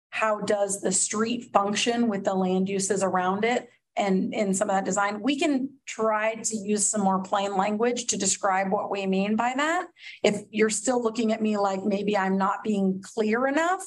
how 0.10 0.42
does 0.42 0.82
the 0.82 0.92
street 0.92 1.52
function 1.54 2.10
with 2.10 2.26
the 2.26 2.34
land 2.34 2.68
uses 2.68 3.02
around 3.02 3.46
it? 3.46 3.70
And 3.96 4.34
in 4.34 4.54
some 4.54 4.70
of 4.70 4.76
that 4.76 4.86
design, 4.86 5.22
we 5.22 5.38
can 5.38 5.70
try 5.86 6.36
to 6.36 6.58
use 6.58 6.90
some 6.90 7.02
more 7.02 7.22
plain 7.22 7.56
language 7.56 8.08
to 8.08 8.18
describe 8.18 8.72
what 8.72 8.90
we 8.90 9.06
mean 9.06 9.36
by 9.36 9.54
that. 9.56 9.88
If 10.24 10.42
you're 10.50 10.72
still 10.72 11.02
looking 11.02 11.32
at 11.32 11.42
me 11.42 11.58
like 11.58 11.84
maybe 11.84 12.18
I'm 12.18 12.38
not 12.38 12.64
being 12.64 13.04
clear 13.04 13.48
enough. 13.48 13.84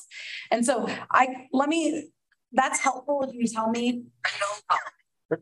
And 0.50 0.64
so 0.64 0.88
I, 1.10 1.48
let 1.52 1.68
me, 1.68 2.10
that's 2.52 2.78
helpful 2.78 3.24
if 3.28 3.34
you 3.34 3.46
tell 3.48 3.68
me. 3.68 4.04
If 5.30 5.40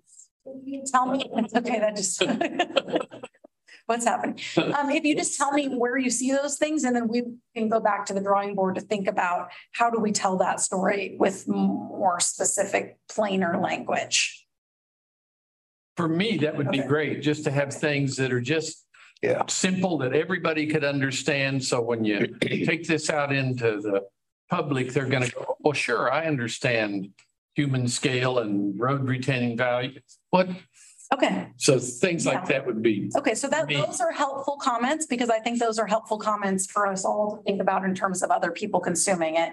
you 0.64 0.82
tell 0.86 1.06
me, 1.06 1.28
it's 1.34 1.54
okay, 1.54 1.80
that 1.80 1.96
just. 1.96 2.22
What's 3.86 4.06
happening? 4.06 4.38
Um, 4.56 4.88
if 4.90 5.04
you 5.04 5.14
just 5.14 5.36
tell 5.36 5.52
me 5.52 5.68
where 5.68 5.98
you 5.98 6.08
see 6.08 6.32
those 6.32 6.56
things 6.56 6.84
and 6.84 6.96
then 6.96 7.06
we 7.06 7.22
can 7.54 7.68
go 7.68 7.80
back 7.80 8.06
to 8.06 8.14
the 8.14 8.20
drawing 8.22 8.54
board 8.54 8.76
to 8.76 8.80
think 8.80 9.06
about 9.06 9.50
how 9.72 9.90
do 9.90 10.00
we 10.00 10.10
tell 10.10 10.38
that 10.38 10.60
story 10.60 11.16
with 11.20 11.46
more 11.46 12.18
specific, 12.18 12.96
plainer 13.10 13.60
language? 13.60 14.43
For 15.96 16.08
me, 16.08 16.36
that 16.38 16.56
would 16.56 16.70
be 16.70 16.80
Okay. 16.80 16.88
great, 16.88 17.22
just 17.22 17.44
to 17.44 17.50
have 17.50 17.72
things 17.72 18.16
that 18.16 18.32
are 18.32 18.40
just 18.40 18.86
Yeah. 19.22 19.42
simple 19.48 19.96
that 19.98 20.12
everybody 20.12 20.66
could 20.66 20.84
understand. 20.84 21.64
So 21.64 21.80
when 21.80 22.04
you 22.04 22.26
take 22.40 22.86
this 22.86 23.08
out 23.10 23.32
into 23.32 23.80
the 23.80 24.06
public, 24.50 24.92
they're 24.92 25.06
gonna 25.06 25.28
go, 25.28 25.56
well, 25.60 25.72
sure, 25.72 26.12
I 26.12 26.26
understand 26.26 27.10
human 27.54 27.86
scale 27.88 28.40
and 28.40 28.78
road 28.78 29.08
retaining 29.08 29.56
value. 29.56 30.00
What, 30.30 30.48
Okay, 31.12 31.48
so 31.58 31.78
things 31.78 32.26
like 32.26 32.46
that 32.46 32.66
would 32.66 32.82
be, 32.82 33.10
okay, 33.16 33.34
so 33.34 33.46
that, 33.48 33.66
Me. 33.68 33.76
those 33.76 34.00
are 34.00 34.10
helpful 34.10 34.56
comments 34.56 35.06
because 35.06 35.30
I 35.30 35.38
think 35.38 35.60
those 35.60 35.78
are 35.78 35.86
helpful 35.86 36.18
comments 36.18 36.66
for 36.66 36.88
us 36.88 37.04
all 37.04 37.36
to 37.36 37.42
think 37.44 37.60
about 37.60 37.84
in 37.84 37.94
terms 37.94 38.22
of 38.22 38.30
other 38.30 38.50
people 38.50 38.80
consuming 38.80 39.36
it. 39.36 39.52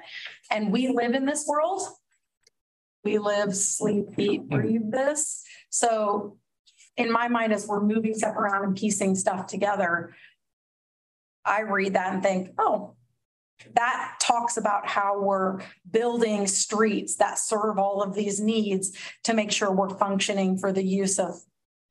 And 0.50 0.72
we 0.72 0.88
live 0.88 1.14
in 1.14 1.26
this 1.26 1.46
world. 1.48 1.82
We 3.04 3.20
live, 3.20 3.56
sleep, 3.56 4.06
eat, 4.18 4.48
breathe 4.50 4.90
this. 4.92 5.44
So 5.72 6.38
in 6.98 7.12
my 7.12 7.28
mind, 7.28 7.54
as 7.54 7.66
we're 7.66 7.82
moving 7.82 8.14
stuff 8.14 8.36
around 8.36 8.66
and 8.66 8.76
piecing 8.78 9.16
stuff 9.16 9.48
together, 9.48 10.14
I 11.44 11.62
read 11.62 11.96
that 11.96 12.14
and 12.14 12.22
think, 12.22 12.50
oh, 12.60 12.96
that 13.76 14.16
talks 14.22 14.58
about 14.58 14.88
how 14.88 15.22
we're 15.22 15.60
building 15.90 16.46
streets 16.46 17.16
that 17.16 17.40
serve 17.40 17.80
all 17.80 18.04
of 18.04 18.14
these 18.14 18.40
needs 18.40 18.96
to 19.24 19.34
make 19.34 19.52
sure 19.52 19.72
we're 19.72 19.98
functioning 19.98 20.58
for 20.58 20.72
the 20.72 20.84
use 20.84 21.18
of 21.18 21.36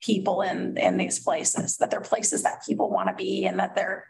people 0.03 0.43
in, 0.43 0.77
in 0.77 0.97
these 0.97 1.19
places, 1.19 1.79
that 1.79 1.91
they're 1.91 2.01
places 2.01 2.43
that 2.43 2.65
people 2.67 2.91
want 2.91 3.09
to 3.09 3.15
be 3.15 3.45
and 3.47 3.59
that 3.59 3.75
they're. 3.75 4.07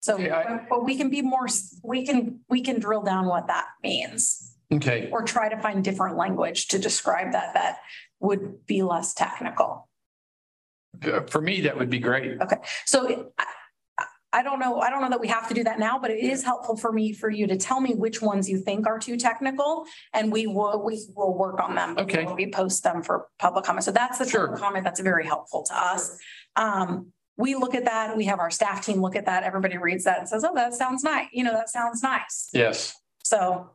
So, 0.00 0.14
Okay, 0.14 0.30
I- 0.30 0.66
but 0.70 0.84
we 0.84 0.96
can 0.96 1.10
be 1.10 1.22
more, 1.22 1.46
we 1.82 2.06
can, 2.06 2.40
we 2.48 2.60
can 2.60 2.78
drill 2.78 3.02
down 3.02 3.26
what 3.26 3.48
that 3.48 3.66
means 3.82 4.45
okay, 4.72 5.08
or 5.12 5.22
try 5.22 5.48
to 5.48 5.58
find 5.58 5.84
different 5.84 6.16
language 6.16 6.68
to 6.68 6.78
describe 6.78 7.32
that, 7.32 7.54
that 7.54 7.78
would 8.20 8.66
be 8.66 8.82
less 8.82 9.14
technical. 9.14 9.88
Uh, 11.04 11.20
for 11.28 11.40
me, 11.40 11.60
that 11.60 11.76
would 11.76 11.90
be 11.90 11.98
great. 11.98 12.40
Okay. 12.40 12.56
So 12.86 13.32
I, 14.32 14.42
don't 14.42 14.58
know, 14.58 14.80
I 14.80 14.88
don't 14.88 15.02
know 15.02 15.10
that 15.10 15.20
we 15.20 15.28
have 15.28 15.46
to 15.48 15.54
do 15.54 15.62
that 15.64 15.78
now, 15.78 15.98
but 15.98 16.10
it 16.10 16.20
is 16.20 16.42
helpful 16.42 16.76
for 16.76 16.90
me, 16.90 17.12
for 17.12 17.28
you 17.28 17.46
to 17.46 17.56
tell 17.56 17.80
me 17.80 17.94
which 17.94 18.22
ones 18.22 18.48
you 18.48 18.58
think 18.58 18.86
are 18.86 18.98
too 18.98 19.18
technical. 19.18 19.84
And 20.14 20.32
we 20.32 20.46
will, 20.46 20.82
we 20.82 21.06
will 21.14 21.36
work 21.36 21.60
on 21.60 21.74
them. 21.74 21.96
Okay. 21.98 22.24
We 22.24 22.50
post 22.50 22.82
them 22.82 23.02
for 23.02 23.28
public 23.38 23.66
comment. 23.66 23.84
So 23.84 23.92
that's 23.92 24.18
the 24.18 24.26
Sure. 24.26 24.56
comment 24.56 24.84
that's 24.84 25.00
very 25.00 25.26
helpful 25.26 25.64
to 25.64 25.74
us. 25.76 26.18
Um, 26.56 27.12
we 27.36 27.54
look 27.54 27.74
at 27.74 27.84
that, 27.84 28.16
we 28.16 28.24
have 28.24 28.38
our 28.38 28.50
staff 28.50 28.86
team 28.86 29.02
look 29.02 29.16
at 29.16 29.26
that, 29.26 29.42
everybody 29.42 29.76
reads 29.76 30.04
that 30.04 30.20
and 30.20 30.26
says, 30.26 30.42
oh, 30.44 30.54
that 30.54 30.72
sounds 30.72 31.04
nice, 31.04 31.28
you 31.30 31.44
know, 31.44 31.52
that 31.52 31.68
sounds 31.68 32.02
nice. 32.02 32.48
Yes. 32.54 32.94
So. 33.22 33.70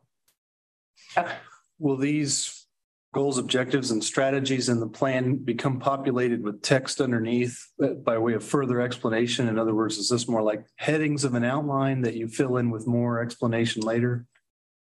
Will 1.78 1.96
these 1.96 2.66
goals, 3.12 3.38
objectives 3.38 3.90
and 3.90 4.02
strategies 4.02 4.68
in 4.68 4.80
the 4.80 4.86
plan 4.86 5.36
become 5.36 5.78
populated 5.78 6.42
with 6.42 6.62
text 6.62 7.00
underneath 7.00 7.58
uh, 7.82 7.88
by 7.88 8.16
way 8.18 8.32
of 8.34 8.44
further 8.44 8.80
explanation? 8.80 9.48
In 9.48 9.58
other 9.58 9.74
words, 9.74 9.98
is 9.98 10.08
this 10.08 10.28
more 10.28 10.42
like 10.42 10.64
headings 10.76 11.24
of 11.24 11.34
an 11.34 11.44
outline 11.44 12.02
that 12.02 12.14
you 12.14 12.28
fill 12.28 12.56
in 12.56 12.70
with 12.70 12.86
more 12.86 13.20
explanation 13.20 13.82
later? 13.82 14.26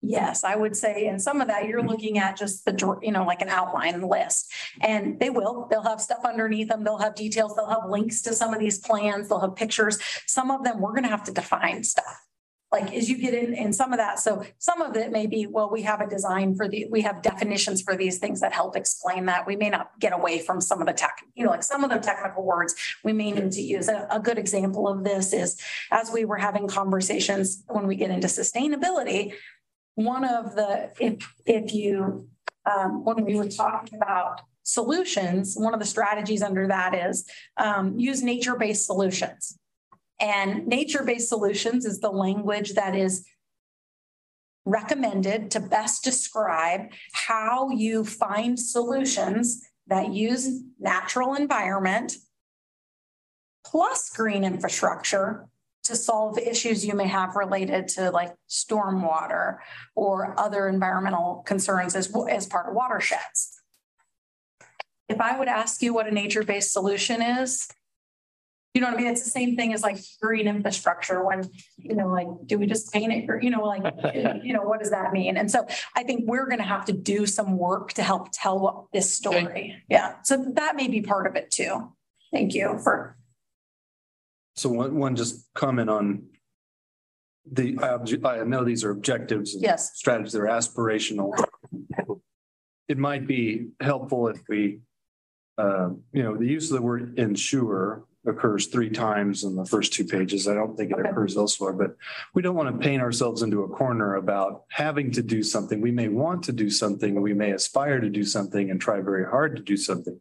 Yes, 0.05 0.43
I 0.43 0.57
would 0.57 0.75
say, 0.75 1.07
and 1.07 1.21
some 1.21 1.39
of 1.39 1.47
that, 1.47 1.65
you're 1.65 1.81
looking 1.81 2.19
at 2.19 2.35
just 2.35 2.65
the, 2.65 2.99
you 3.01 3.13
know, 3.13 3.23
like 3.23 3.41
an 3.41 3.47
outline 3.47 4.01
list. 4.01 4.51
And 4.81 5.17
they 5.17 5.29
will, 5.29 5.65
they'll 5.71 5.81
have 5.81 6.01
stuff 6.01 6.25
underneath 6.25 6.67
them, 6.67 6.83
they'll 6.83 6.97
have 6.97 7.15
details, 7.15 7.55
they'll 7.55 7.69
have 7.69 7.89
links 7.89 8.21
to 8.23 8.33
some 8.33 8.53
of 8.53 8.59
these 8.59 8.79
plans, 8.79 9.29
they'll 9.29 9.39
have 9.39 9.55
pictures. 9.55 9.99
Some 10.27 10.51
of 10.51 10.65
them, 10.65 10.81
we're 10.81 10.93
gonna 10.93 11.07
have 11.07 11.23
to 11.23 11.31
define 11.31 11.85
stuff. 11.85 12.21
Like 12.73 12.91
as 12.91 13.07
you 13.07 13.19
get 13.19 13.35
in, 13.35 13.53
in 13.53 13.71
some 13.71 13.93
of 13.93 13.99
that, 13.99 14.17
so 14.17 14.43
some 14.57 14.81
of 14.81 14.97
it 14.97 15.11
may 15.11 15.27
be, 15.27 15.45
well, 15.45 15.69
we 15.69 15.83
have 15.83 16.01
a 16.01 16.07
design 16.07 16.55
for 16.55 16.67
the, 16.67 16.87
we 16.89 17.01
have 17.01 17.21
definitions 17.21 17.83
for 17.83 17.95
these 17.95 18.17
things 18.17 18.41
that 18.41 18.51
help 18.51 18.75
explain 18.75 19.27
that. 19.27 19.45
We 19.45 19.55
may 19.55 19.69
not 19.69 19.91
get 19.99 20.11
away 20.11 20.39
from 20.39 20.59
some 20.59 20.81
of 20.81 20.87
the 20.87 20.93
tech, 20.93 21.17
you 21.35 21.45
know, 21.45 21.51
like 21.51 21.61
some 21.61 21.83
of 21.83 21.91
the 21.91 21.99
technical 21.99 22.43
words 22.43 22.73
we 23.03 23.13
may 23.13 23.31
need 23.31 23.51
to 23.51 23.61
use. 23.61 23.89
A, 23.89 24.07
a 24.09 24.19
good 24.19 24.39
example 24.39 24.87
of 24.87 25.03
this 25.03 25.33
is 25.33 25.61
as 25.91 26.09
we 26.11 26.25
were 26.25 26.37
having 26.37 26.67
conversations 26.67 27.63
when 27.67 27.85
we 27.85 27.95
get 27.95 28.09
into 28.09 28.25
sustainability, 28.25 29.33
one 29.93 30.25
of 30.25 30.55
the, 30.55 30.91
if, 30.99 31.31
if 31.45 31.75
you, 31.75 32.27
um, 32.65 33.05
when 33.05 33.23
we 33.23 33.35
were 33.35 33.49
talking 33.49 33.99
about 34.01 34.41
solutions, 34.63 35.55
one 35.55 35.75
of 35.75 35.79
the 35.79 35.85
strategies 35.85 36.41
under 36.41 36.67
that 36.67 36.95
is, 36.95 37.29
um, 37.57 37.99
use 37.99 38.23
nature-based 38.23 38.87
solutions. 38.87 39.59
And 40.23 40.65
nature-based 40.67 41.27
solutions 41.27 41.85
is 41.85 41.99
the 41.99 42.09
language 42.09 42.75
that 42.75 42.95
is 42.95 43.25
recommended 44.63 45.51
to 45.51 45.59
best 45.59 46.01
describe 46.05 46.93
how 47.11 47.69
you 47.71 48.05
find 48.05 48.57
solutions 48.57 49.61
that 49.87 50.13
use 50.13 50.61
natural 50.79 51.33
environment 51.33 52.13
plus 53.65 54.09
green 54.11 54.45
infrastructure 54.45 55.49
to 55.83 55.93
solve 55.93 56.37
issues 56.37 56.85
you 56.85 56.95
may 56.95 57.07
have 57.07 57.35
related 57.35 57.89
to 57.89 58.09
like 58.09 58.33
stormwater 58.49 59.57
or 59.93 60.39
other 60.39 60.69
environmental 60.69 61.43
concerns 61.45 61.97
as, 61.97 62.09
as 62.29 62.45
part 62.45 62.69
of 62.69 62.75
watersheds. 62.75 63.59
If 65.09 65.19
I 65.19 65.37
would 65.37 65.49
ask 65.49 65.81
you 65.81 65.93
what 65.93 66.07
a 66.07 66.11
nature-based 66.11 66.71
solution 66.71 67.21
is, 67.21 67.67
you 68.73 68.81
know 68.81 68.87
what 68.87 68.95
I 68.95 68.97
mean? 68.97 69.07
It's 69.11 69.23
the 69.23 69.29
same 69.29 69.55
thing 69.55 69.71
as 69.73 69.83
like 69.83 69.97
green 70.19 70.47
infrastructure 70.47 71.23
when, 71.23 71.47
you 71.77 71.95
know, 71.95 72.07
like, 72.07 72.27
do 72.47 72.57
we 72.57 72.65
just 72.65 72.91
paint 72.91 73.13
it 73.13 73.29
or, 73.29 73.39
you 73.39 73.51
know, 73.51 73.63
like, 73.63 73.83
you 74.43 74.51
know, 74.53 74.63
what 74.63 74.79
does 74.79 74.89
that 74.89 75.11
mean? 75.13 75.37
And 75.37 75.49
so 75.49 75.67
I 75.95 76.03
think 76.03 76.23
we're 76.27 76.47
going 76.47 76.57
to 76.57 76.63
have 76.63 76.85
to 76.85 76.93
do 76.93 77.27
some 77.27 77.57
work 77.57 77.93
to 77.93 78.03
help 78.03 78.29
tell 78.33 78.59
what 78.59 78.85
this 78.91 79.15
story. 79.15 79.75
Yeah. 79.89 80.15
So 80.23 80.43
that 80.55 80.75
may 80.75 80.87
be 80.87 81.01
part 81.01 81.27
of 81.27 81.35
it 81.35 81.51
too. 81.51 81.93
Thank 82.31 82.55
you 82.55 82.79
for, 82.83 83.15
So 84.55 84.69
one, 84.69 84.95
one 84.95 85.15
just 85.15 85.53
comment 85.53 85.89
on 85.91 86.23
the, 87.51 87.77
I 87.79 87.89
obj- 87.89 88.25
I 88.25 88.43
know 88.43 88.63
these 88.63 88.83
are 88.83 88.89
objectives. 88.89 89.53
and 89.53 89.61
yes. 89.61 89.91
Strategies, 89.95 90.33
they're 90.33 90.45
aspirational. 90.47 91.31
It 92.87 92.97
might 92.97 93.27
be 93.27 93.67
helpful 93.79 94.29
if 94.29 94.39
we, 94.49 94.79
uh, 95.59 95.89
you 96.11 96.23
know, 96.23 96.35
the 96.35 96.47
use 96.47 96.71
of 96.71 96.77
the 96.77 96.81
word 96.81 97.19
ensure 97.19 98.05
occurs 98.25 98.67
three 98.67 98.89
times 98.89 99.43
in 99.43 99.55
the 99.55 99.65
first 99.65 99.93
two 99.93 100.05
pages. 100.05 100.47
I 100.47 100.53
don't 100.53 100.77
think 100.77 100.91
it 100.91 100.99
Okay. 100.99 101.09
occurs 101.09 101.35
elsewhere, 101.35 101.73
but 101.73 101.95
we 102.33 102.41
don't 102.41 102.55
want 102.55 102.73
to 102.73 102.83
paint 102.83 103.01
ourselves 103.01 103.41
into 103.41 103.63
a 103.63 103.67
corner 103.69 104.15
about 104.15 104.63
having 104.69 105.11
to 105.11 105.21
do 105.21 105.43
something. 105.43 105.81
We 105.81 105.91
may 105.91 106.07
want 106.07 106.43
to 106.45 106.53
do 106.53 106.69
something, 106.69 107.21
we 107.21 107.33
may 107.33 107.51
aspire 107.51 107.99
to 107.99 108.09
do 108.09 108.23
something 108.23 108.69
and 108.71 108.79
try 108.79 109.01
very 109.01 109.25
hard 109.25 109.55
to 109.57 109.61
do 109.61 109.75
something. 109.77 110.19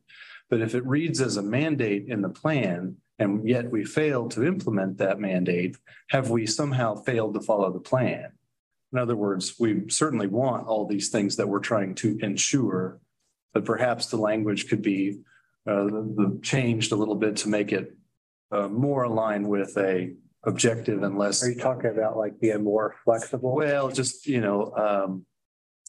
But 0.51 0.61
if 0.61 0.75
it 0.75 0.87
reads 0.87 1.21
as 1.21 1.37
a 1.37 1.43
mandate 1.43 2.09
in 2.09 2.23
the 2.23 2.29
plan 2.29 2.97
and 3.19 3.49
yet 3.49 3.71
we 3.71 3.85
fail 3.85 4.29
to 4.31 4.45
implement 4.45 4.99
that 4.99 5.21
mandate, 5.21 5.77
have 6.09 6.31
we 6.31 6.47
somehow 6.47 6.97
failed 6.97 7.35
to 7.35 7.41
follow 7.41 7.73
the 7.73 7.79
plan? 7.81 8.33
In 8.93 8.99
other 8.99 9.17
words, 9.17 9.59
we 9.59 9.89
certainly 9.89 10.27
want 10.27 10.67
all 10.67 10.87
these 10.87 11.09
things 11.09 11.37
that 11.37 11.49
we're 11.49 11.61
trying 11.61 11.95
to 11.97 12.19
ensure, 12.21 13.01
but 13.55 13.65
perhaps 13.65 14.07
the 14.07 14.19
language 14.19 14.69
could 14.69 14.83
be 14.83 15.21
uh, 15.67 15.85
the, 15.85 16.15
the 16.17 16.41
changed 16.43 16.93
a 16.93 16.97
little 16.97 17.15
bit 17.15 17.37
to 17.37 17.49
make 17.49 17.73
it 17.73 17.97
uh, 18.51 18.69
more 18.69 19.05
aligned 19.05 19.49
with 19.49 19.77
a 19.79 20.13
objective 20.45 21.03
and 21.03 21.17
less, 21.17 21.43
Are 21.45 21.51
you 21.51 21.59
talking 21.59 21.91
about 21.91 22.17
like 22.17 22.41
being 22.41 22.65
more 22.65 22.97
flexible? 23.05 23.55
well, 23.55 23.91
just, 23.91 24.27
you 24.27 24.41
know, 24.41 24.73
um, 24.77 25.25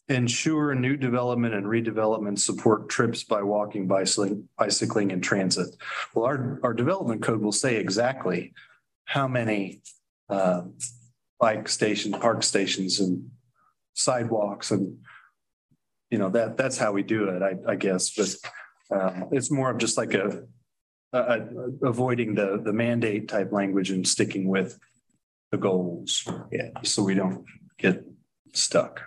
ensure 0.08 0.74
new 0.74 0.96
development 0.96 1.54
and 1.54 1.66
redevelopment 1.66 2.38
support 2.38 2.88
trips 2.88 3.24
by 3.24 3.42
walking, 3.42 3.88
bicycling, 3.88 4.48
bicycling 4.56 5.12
and 5.12 5.24
transit. 5.24 5.74
Well, 6.14 6.26
our, 6.26 6.60
our 6.62 6.74
development 6.74 7.22
code 7.22 7.40
will 7.40 7.52
say 7.52 7.76
exactly 7.76 8.52
how 9.06 9.26
many 9.26 9.82
uh, 10.28 10.62
bike 11.40 11.68
stations, 11.68 12.16
park 12.18 12.42
stations 12.42 13.00
and 13.00 13.30
sidewalks 13.94 14.70
and 14.70 14.98
you 16.10 16.18
know, 16.18 16.28
that, 16.28 16.56
that's 16.56 16.78
how 16.78 16.92
we 16.92 17.02
do 17.02 17.28
it, 17.30 17.42
I, 17.42 17.72
I 17.72 17.74
guess, 17.74 18.14
but 18.14 18.36
uh, 18.90 19.22
it's 19.32 19.50
more 19.50 19.70
of 19.70 19.78
just 19.78 19.96
like 19.96 20.14
a 20.14 20.44
a- 21.12 21.18
a- 21.18 21.86
avoiding 21.86 22.34
the, 22.34 22.60
the 22.62 22.72
mandate 22.72 23.28
type 23.28 23.52
language 23.52 23.90
and 23.90 24.06
sticking 24.06 24.48
with 24.48 24.78
the 25.52 25.56
goals. 25.58 26.26
Yeah. 26.50 26.70
So 26.82 27.04
we 27.04 27.14
don't 27.14 27.44
get 27.78 28.04
stuck. 28.52 29.00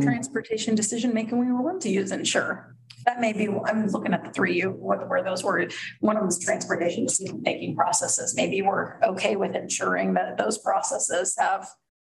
One, 0.00 0.06
transportation 0.06 0.74
decision 0.74 1.14
making, 1.14 1.38
we 1.38 1.46
were 1.46 1.62
willing 1.62 1.80
to 1.80 1.90
use 1.90 2.10
insure. 2.10 2.76
That 3.06 3.20
may 3.20 3.32
be, 3.32 3.48
I'm 3.48 3.86
looking 3.88 4.12
at 4.12 4.24
the 4.24 4.30
three, 4.30 4.56
you, 4.56 4.70
what, 4.70 5.08
where 5.08 5.22
those 5.22 5.42
were, 5.42 5.68
one 6.00 6.16
of 6.16 6.22
them's 6.22 6.38
transportation 6.44 7.06
decision 7.06 7.40
making 7.42 7.76
processes. 7.76 8.34
Maybe 8.36 8.60
we're 8.62 9.02
okay 9.02 9.36
with 9.36 9.54
ensuring 9.54 10.14
that 10.14 10.36
those 10.36 10.58
processes 10.58 11.34
have, 11.38 11.66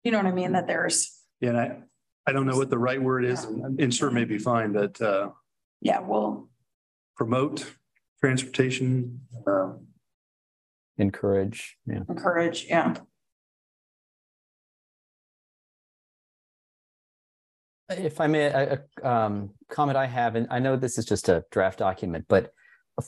you 0.04 0.12
know 0.12 0.17
what 0.17 0.26
I 0.26 0.32
mean, 0.32 0.54
that 0.54 0.67
there's, 0.67 1.22
Yeah, 1.39 1.50
And 1.50 1.60
I, 1.60 1.78
I 2.26 2.32
don't 2.32 2.46
know 2.48 2.58
what 2.58 2.70
the 2.70 2.78
right 2.78 3.02
word 3.02 3.26
is. 3.26 3.46
Insure 3.78 4.12
may 4.12 4.26
be 4.26 4.38
fine, 4.38 4.74
but 4.74 5.00
uh, 5.02 5.30
yeah, 5.82 6.00
well, 6.00 6.50
promote 7.15 7.65
transportation. 8.20 9.22
uh, 9.46 9.74
encourage, 10.98 11.78
yeah. 11.88 12.02
encourage, 12.08 12.65
yeah. 12.67 12.96
If 17.97 18.21
I 18.21 18.27
may, 18.27 18.45
a, 18.45 18.80
a, 19.01 19.08
um, 19.08 19.51
comment 19.69 19.97
I 19.97 20.06
have, 20.06 20.36
and 20.36 20.47
I 20.49 20.60
know 20.60 20.75
this 20.75 20.97
is 20.97 21.06
just 21.06 21.30
a 21.30 21.43
draft 21.51 21.80
document, 21.80 22.25
but 22.27 22.51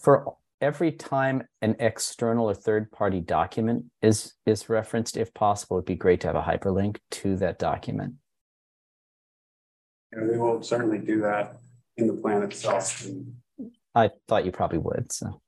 for 0.02 0.36
every 0.62 0.91
time 0.91 1.43
an 1.62 1.76
external 1.80 2.50
or 2.50 2.54
third-party 2.54 3.22
document 3.22 3.86
is, 4.02 4.34
is 4.46 4.69
referenced, 4.69 5.17
if 5.17 5.34
possible, 5.34 5.78
it'd 5.78 5.86
be 5.86 5.96
great 5.96 6.22
to 6.22 6.28
have 6.28 6.36
a 6.36 6.41
hyperlink 6.41 6.98
to 7.12 7.36
that 7.38 7.60
document. 7.60 8.13
Know, 10.12 10.28
we 10.32 10.38
will 10.38 10.62
certainly 10.62 11.00
do 11.00 11.22
that 11.22 11.58
in 11.98 12.08
the 12.08 12.13
plan 12.13 12.43
itself. 12.43 13.06
I 13.96 14.12
thought 14.28 14.46
you 14.46 14.52
probably 14.52 14.80
would, 14.80 15.12
so. 15.12 15.41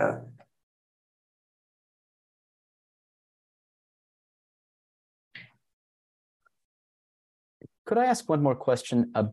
uh, 0.00 0.16
Could 7.86 7.98
I 7.98 8.06
ask 8.06 8.28
one 8.28 8.42
more 8.42 8.54
question? 8.54 9.10
Uh, 9.14 9.24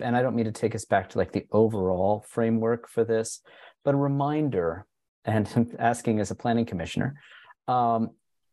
and 0.00 0.16
I 0.16 0.22
don't 0.22 0.36
mean 0.36 0.44
to 0.44 0.52
take 0.52 0.74
us 0.74 0.84
back 0.84 1.10
to 1.10 1.18
like 1.18 1.32
the 1.32 1.46
overall 1.50 2.24
framework 2.28 2.88
for 2.88 3.04
this, 3.04 3.40
but 3.84 3.94
a 3.94 3.98
reminder, 3.98 4.86
and 5.24 5.74
asking 5.78 6.20
as 6.20 6.30
a 6.30 6.34
planning 6.34 6.66
commissioner, 6.66 7.14
um, 7.66 8.10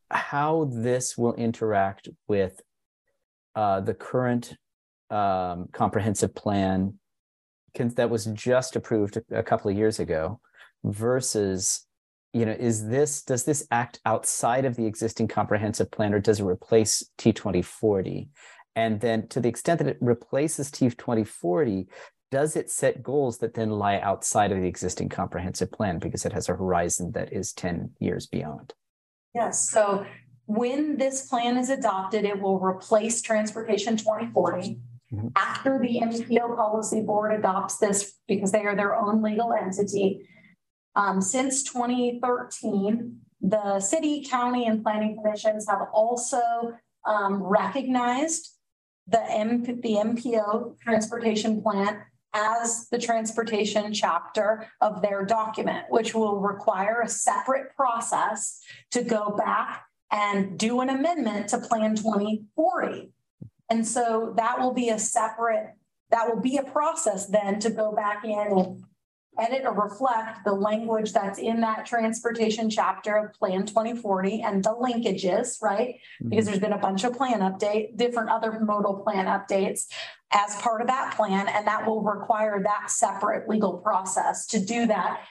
how 0.10 0.70
this 0.74 1.18
will 1.18 1.34
interact 1.36 2.10
with 2.28 2.60
uh, 3.56 3.82
the 3.82 3.94
current 3.94 4.56
um, 5.10 5.68
comprehensive 5.72 6.34
plan 6.34 6.98
can, 7.74 7.90
that 7.96 8.10
was 8.10 8.26
just 8.28 8.76
approved 8.76 9.20
a 9.32 9.44
couple 9.44 9.70
of 9.70 9.78
years 9.78 10.00
ago 10.00 10.40
versus 10.84 11.86
you 12.34 12.46
know 12.46 12.56
is 12.58 12.88
this 12.88 13.24
does 13.24 13.44
this 13.44 13.68
act 13.72 14.00
outside 14.06 14.66
of 14.66 14.76
the 14.76 14.86
existing 14.86 15.28
comprehensive 15.28 15.92
plan 15.92 16.14
or 16.14 16.20
does 16.20 16.40
it 16.40 16.46
replace 16.46 17.04
t2040 17.18 18.30
and 18.76 19.02
then 19.02 19.28
to 19.30 19.40
the 19.40 19.50
extent 19.50 19.80
that 19.80 19.88
it 19.88 19.98
replaces 20.02 20.72
TIF 20.72 20.98
2040, 20.98 21.88
does 22.32 22.56
it 22.56 22.70
set 22.70 23.04
goals 23.04 23.40
that 23.40 23.54
then 23.54 23.72
lie 23.72 24.00
outside 24.00 24.52
of 24.52 24.60
the 24.60 24.68
existing 24.68 25.10
comprehensive 25.10 25.72
plan 25.72 26.00
because 26.00 26.26
it 26.26 26.32
has 26.32 26.48
a 26.48 26.54
horizon 26.56 27.12
that 27.12 27.34
is 27.34 27.52
10 27.52 27.92
years 28.00 28.26
beyond? 28.26 28.74
Yes, 29.34 29.70
so 29.70 30.06
when 30.46 30.98
this 30.98 31.28
plan 31.28 31.58
is 31.58 31.70
adopted, 31.70 32.26
it 32.26 32.40
will 32.40 32.60
replace 32.60 33.22
Transportation 33.22 33.96
twenty 33.96 34.28
forty. 34.32 34.82
Mhm. 35.14 35.32
After 35.36 35.80
the 35.80 36.00
MPO 36.02 36.56
policy 36.56 37.02
board 37.02 37.34
adopts 37.34 37.78
this, 37.78 38.18
because 38.28 38.52
they 38.52 38.66
are 38.66 38.76
their 38.76 38.96
own 38.96 39.22
legal 39.22 39.54
entity. 39.54 40.28
Um, 40.96 41.22
since 41.22 41.64
twenty 41.64 42.20
thirteen, 42.22 43.22
the 43.40 43.80
city, 43.80 44.26
county, 44.30 44.66
and 44.66 44.84
planning 44.84 45.16
commissions 45.16 45.68
have 45.70 45.88
also 45.94 46.42
um, 47.06 47.42
recognized 47.42 48.58
the 49.08 49.22
M, 49.32 49.64
the 49.64 49.96
MPO 49.96 50.80
transportation 50.80 51.62
plan 51.62 52.02
as 52.34 52.88
the 52.90 52.98
transportation 52.98 53.94
chapter 53.94 54.68
of 54.80 55.02
their 55.02 55.26
document, 55.26 55.86
which 55.90 56.16
will 56.16 56.40
require 56.40 57.02
a 57.02 57.10
separate 57.10 57.76
process 57.76 58.62
to 58.92 59.04
go 59.04 59.32
back 59.32 59.84
and 60.12 60.58
do 60.58 60.82
an 60.82 60.90
amendment 60.90 61.50
to 61.50 61.58
Plan 61.58 61.96
2040. 61.96 63.12
And 63.70 63.88
so 63.88 64.34
that 64.38 64.60
will 64.60 64.74
be 64.74 64.90
a 64.90 65.00
separate, 65.00 65.74
that 66.10 66.28
will 66.28 66.42
be 66.42 66.58
a 66.58 66.64
process 66.64 67.28
then 67.28 67.60
to 67.60 67.70
go 67.70 67.94
back 67.94 68.24
in 68.26 68.32
and 68.32 68.84
edit 69.40 69.64
or 69.66 69.74
reflect 69.74 70.44
the 70.44 70.52
language 70.52 71.14
that's 71.14 71.40
in 71.40 71.62
that 71.62 71.86
transportation 71.86 72.70
chapter 72.70 73.16
of 73.16 73.34
Plan 73.34 73.66
2040 73.66 74.42
and 74.42 74.64
the 74.64 74.70
linkages, 74.70 75.62
right? 75.62 76.00
Because 76.20 76.46
mm-hmm. 76.46 76.46
there's 76.46 76.60
been 76.60 76.74
a 76.74 76.78
bunch 76.78 77.04
of 77.04 77.14
plan 77.14 77.40
update, 77.40 77.98
different 77.98 78.30
other 78.30 78.60
modal 78.60 78.96
plan 78.96 79.26
updates 79.28 79.88
as 80.32 80.56
part 80.58 80.82
of 80.82 80.88
that 80.88 81.16
plan, 81.16 81.48
and 81.48 81.68
that 81.68 81.86
will 81.86 82.02
require 82.02 82.62
that 82.64 82.90
separate 82.90 83.50
legal 83.50 83.78
process 83.78 84.46
to 84.48 84.60
do 84.60 84.86
that 84.88 85.22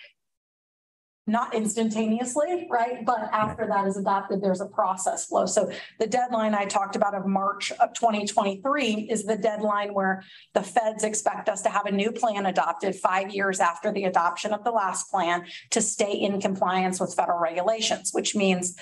not 1.26 1.54
instantaneously, 1.54 2.66
right? 2.70 3.04
But 3.04 3.28
after 3.32 3.66
that 3.66 3.86
is 3.86 3.96
adopted, 3.96 4.40
there's 4.40 4.60
a 4.60 4.66
process 4.66 5.26
flow. 5.26 5.46
So 5.46 5.70
the 5.98 6.06
deadline 6.06 6.54
I 6.54 6.64
talked 6.64 6.96
about 6.96 7.14
of 7.14 7.26
March 7.26 7.72
of 7.72 7.92
2023 7.94 9.08
is 9.10 9.24
the 9.24 9.36
deadline 9.36 9.94
where 9.94 10.22
the 10.54 10.62
feds 10.62 11.04
expect 11.04 11.48
us 11.48 11.62
to 11.62 11.68
have 11.68 11.86
a 11.86 11.92
new 11.92 12.10
plan 12.10 12.46
adopted 12.46 12.96
five 12.96 13.30
years 13.32 13.60
after 13.60 13.92
the 13.92 14.04
adoption 14.04 14.52
of 14.52 14.64
the 14.64 14.70
last 14.70 15.10
plan 15.10 15.44
to 15.70 15.80
stay 15.80 16.12
in 16.12 16.40
compliance 16.40 16.98
with 16.98 17.14
federal 17.14 17.38
regulations, 17.38 18.10
which 18.12 18.34
means 18.34 18.76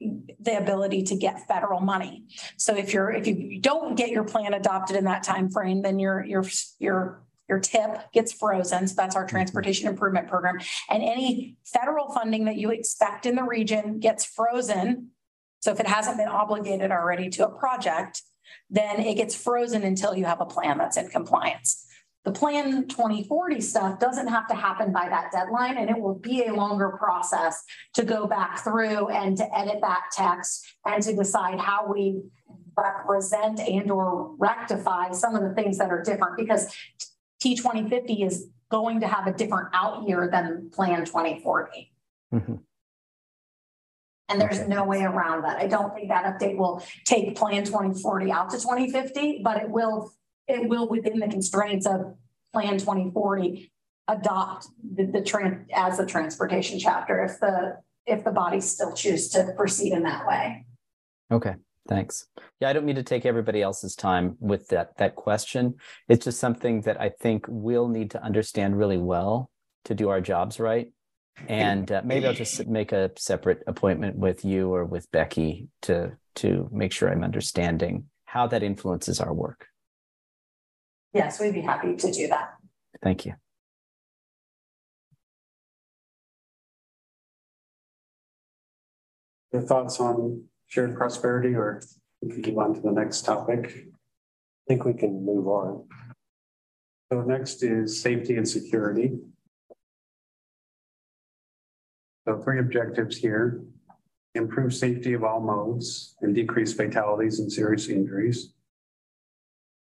the 0.00 0.56
ability 0.58 1.02
to 1.02 1.16
get 1.16 1.46
federal 1.46 1.80
money. 1.80 2.24
So 2.56 2.76
if 2.76 2.92
you're, 2.92 3.10
if 3.12 3.26
you 3.26 3.60
don't 3.60 3.94
get 3.94 4.10
your 4.10 4.24
plan 4.24 4.54
adopted 4.54 4.96
in 4.96 5.04
that 5.04 5.22
time 5.22 5.50
frame, 5.50 5.82
then 5.82 5.98
you're 5.98 6.24
you're 6.24 6.44
your, 6.44 6.50
your 6.78 7.23
your 7.48 7.60
tip 7.60 8.12
gets 8.12 8.32
frozen. 8.32 8.88
So 8.88 8.94
that's 8.96 9.16
our 9.16 9.22
mm-hmm. 9.22 9.36
transportation 9.36 9.88
improvement 9.88 10.28
program. 10.28 10.58
And 10.88 11.02
any 11.02 11.56
federal 11.64 12.12
funding 12.12 12.44
that 12.46 12.56
you 12.56 12.70
expect 12.70 13.26
in 13.26 13.36
the 13.36 13.44
region 13.44 14.00
gets 14.00 14.24
frozen. 14.24 15.10
So 15.60 15.72
if 15.72 15.80
it 15.80 15.86
hasn't 15.86 16.18
been 16.18 16.28
obligated 16.28 16.90
already 16.90 17.30
to 17.30 17.46
a 17.46 17.50
project, 17.50 18.22
then 18.70 19.00
it 19.00 19.14
gets 19.14 19.34
frozen 19.34 19.82
until 19.82 20.14
you 20.14 20.24
have 20.24 20.40
a 20.40 20.46
plan 20.46 20.78
that's 20.78 20.96
in 20.96 21.08
compliance. 21.08 21.86
The 22.24 22.32
plan 22.32 22.88
2040 22.88 23.60
stuff 23.60 24.00
doesn't 24.00 24.28
have 24.28 24.48
to 24.48 24.54
happen 24.54 24.92
by 24.92 25.10
that 25.10 25.30
deadline 25.30 25.76
and 25.76 25.90
it 25.90 26.00
will 26.00 26.14
be 26.14 26.44
a 26.44 26.54
longer 26.54 26.96
process 26.98 27.62
to 27.94 28.02
go 28.02 28.26
back 28.26 28.64
through 28.64 29.08
and 29.08 29.36
to 29.36 29.58
edit 29.58 29.80
that 29.82 30.04
text 30.10 30.66
and 30.86 31.02
to 31.02 31.14
decide 31.14 31.60
how 31.60 31.86
we 31.86 32.22
represent 32.76 33.60
and 33.60 33.90
or 33.90 34.34
rectify 34.36 35.12
some 35.12 35.34
of 35.34 35.42
the 35.42 35.54
things 35.54 35.76
that 35.76 35.90
are 35.90 36.02
different 36.02 36.38
because 36.38 36.74
T 37.44 37.54
twenty 37.54 37.86
fifty 37.90 38.22
is 38.22 38.48
going 38.70 39.00
to 39.00 39.06
have 39.06 39.26
a 39.26 39.32
different 39.32 39.68
out 39.74 40.08
year 40.08 40.30
than 40.32 40.70
Plan 40.72 41.04
twenty 41.04 41.40
forty. 41.42 41.92
Mhm. 42.32 42.60
And 44.30 44.40
there's 44.40 44.60
Okay. 44.60 44.68
no 44.68 44.86
way 44.86 45.02
around 45.02 45.42
that. 45.42 45.58
I 45.58 45.66
don't 45.66 45.94
think 45.94 46.08
that 46.08 46.24
update 46.24 46.56
will 46.56 46.82
take 47.04 47.36
Plan 47.36 47.62
twenty 47.66 48.00
forty 48.00 48.32
out 48.32 48.48
to 48.50 48.58
twenty 48.58 48.90
fifty, 48.90 49.42
but 49.44 49.58
it 49.62 49.68
will, 49.68 50.10
it 50.48 50.70
will 50.70 50.88
within 50.88 51.18
the 51.18 51.28
constraints 51.28 51.86
of 51.86 52.16
Plan 52.54 52.78
twenty 52.78 53.10
forty 53.10 53.70
adopt 54.08 54.68
the, 54.82 55.04
the 55.04 55.64
as 55.74 55.98
a 55.98 56.06
transportation 56.06 56.78
chapter 56.78 57.24
if 57.24 57.40
the, 57.40 57.76
if 58.06 58.24
the 58.24 58.30
bodies 58.32 58.64
still 58.70 58.94
choose 58.94 59.28
to 59.28 59.52
proceed 59.54 59.92
in 59.92 60.02
that 60.04 60.26
way. 60.26 60.64
Okay, 61.30 61.56
thanks. 61.88 62.26
Yeah, 62.60 62.68
I 62.68 62.72
don't 62.72 62.84
mean 62.84 62.96
to 62.96 63.02
take 63.02 63.26
everybody 63.26 63.62
else's 63.62 63.94
time 63.94 64.36
with 64.40 64.68
that 64.68 64.96
that 64.98 65.14
question. 65.14 65.74
It's 66.08 66.24
just 66.24 66.40
something 66.40 66.82
that 66.82 67.00
I 67.00 67.10
think 67.10 67.46
we'll 67.48 67.88
need 67.88 68.10
to 68.12 68.22
understand 68.22 68.78
really 68.78 68.98
well 68.98 69.50
to 69.84 69.94
do 69.94 70.08
our 70.08 70.20
jobs 70.20 70.58
right. 70.58 70.88
And 71.48 71.90
uh, 71.90 72.02
maybe 72.04 72.26
I'll 72.26 72.32
just 72.32 72.66
make 72.66 72.92
a 72.92 73.10
separate 73.16 73.62
appointment 73.66 74.16
with 74.16 74.44
you 74.44 74.72
or 74.72 74.84
with 74.84 75.10
Becky 75.10 75.68
to 75.82 76.16
to 76.36 76.68
make 76.72 76.92
sure 76.92 77.10
I'm 77.10 77.24
understanding 77.24 78.06
how 78.24 78.46
that 78.48 78.62
influences 78.62 79.20
our 79.20 79.32
work. 79.32 79.66
Yes, 81.12 81.40
we'd 81.40 81.54
be 81.54 81.60
happy 81.60 81.94
to 81.94 82.12
do 82.12 82.28
that. 82.28 82.54
Thank 83.02 83.26
you. 83.26 83.34
Your 89.52 89.62
thoughts 89.62 90.00
on 90.00 90.44
shared 90.74 90.96
prosperity 90.96 91.54
or 91.54 91.80
we 92.20 92.42
can 92.42 92.52
move 92.52 92.58
on 92.58 92.74
to 92.74 92.80
the 92.80 92.90
next 92.90 93.22
topic? 93.22 93.72
I 93.76 94.64
think 94.66 94.84
we 94.84 94.92
can 94.92 95.24
move 95.24 95.46
on. 95.46 95.86
So 97.12 97.20
next 97.20 97.62
is 97.62 98.00
safety 98.00 98.36
and 98.36 98.48
security. 98.48 99.12
So 102.26 102.40
three 102.42 102.58
objectives 102.58 103.16
here. 103.16 103.62
Improve 104.34 104.74
safety 104.74 105.12
of 105.12 105.22
all 105.22 105.40
modes 105.40 106.16
and 106.22 106.34
decrease 106.34 106.72
fatalities 106.72 107.38
and 107.38 107.52
serious 107.52 107.88
injuries. 107.88 108.52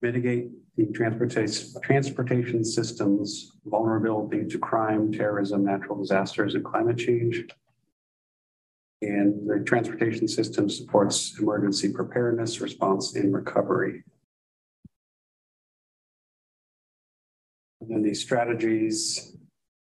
Mitigate 0.01 0.49
the 0.75 0.87
transportation, 0.87 1.81
transportation 1.81 2.65
systems 2.65 3.53
vulnerability 3.65 4.45
to 4.49 4.59
crime, 4.59 5.13
terrorism, 5.13 5.63
natural 5.63 5.97
disasters, 5.97 6.55
and 6.55 6.65
climate 6.65 6.97
change 6.97 7.45
and 9.05 9.47
the 9.47 9.63
transportation 9.65 10.27
system 10.27 10.69
supports 10.69 11.37
emergency 11.39 11.91
preparedness, 11.91 12.61
response, 12.61 13.15
and 13.15 13.33
recovery. 13.33 14.03
And 17.81 17.89
then 17.89 18.01
these 18.01 18.21
strategies 18.21 19.35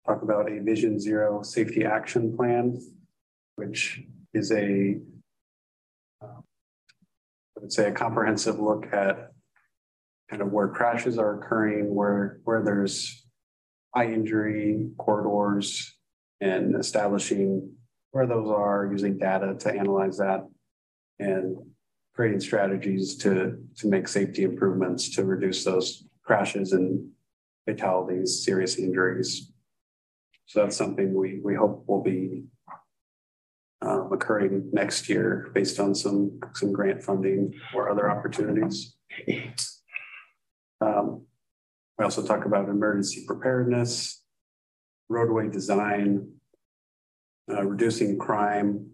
talk 0.06 0.22
about 0.22 0.50
a 0.50 0.60
Vision 0.60 1.00
Zero 1.00 1.42
Safety 1.42 1.84
Action 1.84 2.36
Plan, 2.36 2.78
which 3.56 4.02
is 4.34 4.52
a 4.52 4.96
I 6.22 7.62
would 7.62 7.72
say, 7.72 7.88
a 7.88 7.92
comprehensive 7.92 8.58
look 8.60 8.86
at 8.92 9.32
kind 10.28 10.42
of 10.42 10.52
where 10.52 10.68
crashes 10.68 11.18
are 11.18 11.38
occurring, 11.38 11.94
where, 11.94 12.40
where 12.44 12.62
there's 12.62 13.24
high 13.94 14.12
injury 14.12 14.90
corridors, 14.98 15.96
and 16.40 16.76
establishing 16.76 17.72
where 18.16 18.26
those 18.26 18.48
are, 18.48 18.88
using 18.90 19.18
data 19.18 19.54
to 19.60 19.68
analyze 19.70 20.16
that 20.16 20.40
and 21.18 21.54
creating 22.14 22.40
strategies 22.40 23.16
to 23.18 23.58
to 23.76 23.88
make 23.88 24.08
safety 24.08 24.42
improvements 24.42 25.14
to 25.14 25.24
reduce 25.24 25.64
those 25.64 26.06
crashes 26.24 26.72
and 26.72 27.10
fatalities, 27.66 28.42
serious 28.42 28.78
injuries. 28.78 29.52
So 30.46 30.62
that's 30.62 30.78
something 30.78 31.12
we 31.12 31.40
we 31.44 31.54
hope 31.54 31.84
will 31.86 32.02
be 32.02 32.44
um, 33.82 34.10
occurring 34.10 34.70
next 34.72 35.10
year 35.10 35.50
based 35.52 35.78
on 35.78 35.94
some 35.94 36.40
some 36.54 36.72
grant 36.72 37.02
funding 37.02 37.52
or 37.74 37.90
other 37.90 38.10
opportunities. 38.10 38.96
Um, 40.80 41.26
we 41.98 42.04
also 42.04 42.22
talk 42.26 42.46
about 42.46 42.68
emergency 42.68 43.24
preparedness, 43.26 44.22
roadway 45.08 45.48
design, 45.48 46.35
uh, 47.50 47.64
reducing 47.64 48.18
crime 48.18 48.90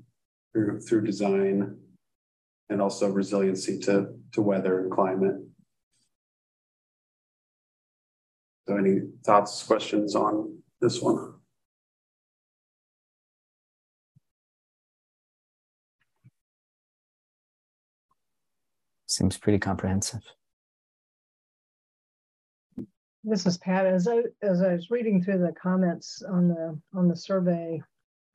through 0.53 0.81
through 0.81 1.05
design, 1.05 1.77
and 2.69 2.83
also 2.83 3.09
resiliency 3.09 3.79
to 3.81 4.09
to 4.33 4.43
weather 4.43 4.81
and 4.81 4.91
climate. 4.91 5.37
So, 8.69 8.77
any 8.77 9.01
thoughts, 9.25 9.63
questions 9.65 10.15
on 10.15 10.59
this 10.81 11.01
one? 11.03 11.35
Seems 19.09 19.37
pretty 19.37 19.59
comprehensive. 19.59 20.23
This 23.25 23.47
is 23.47 23.59
Pat. 23.59 23.85
As 23.85 24.09
I, 24.09 24.23
as 24.43 24.63
I 24.63 24.73
was 24.73 24.91
reading 24.91 25.23
through 25.23 25.39
the 25.39 25.53
comments 25.53 26.23
on 26.23 26.49
the, 26.49 26.79
on 26.95 27.09
the 27.09 27.17
survey, 27.17 27.83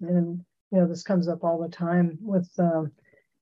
and, 0.02 0.44
you 0.72 0.80
know, 0.80 0.88
this 0.88 1.04
comes 1.04 1.28
up 1.28 1.44
all 1.44 1.62
the 1.62 1.70
time 1.70 2.18
with, 2.22 2.50
um, 2.60 2.92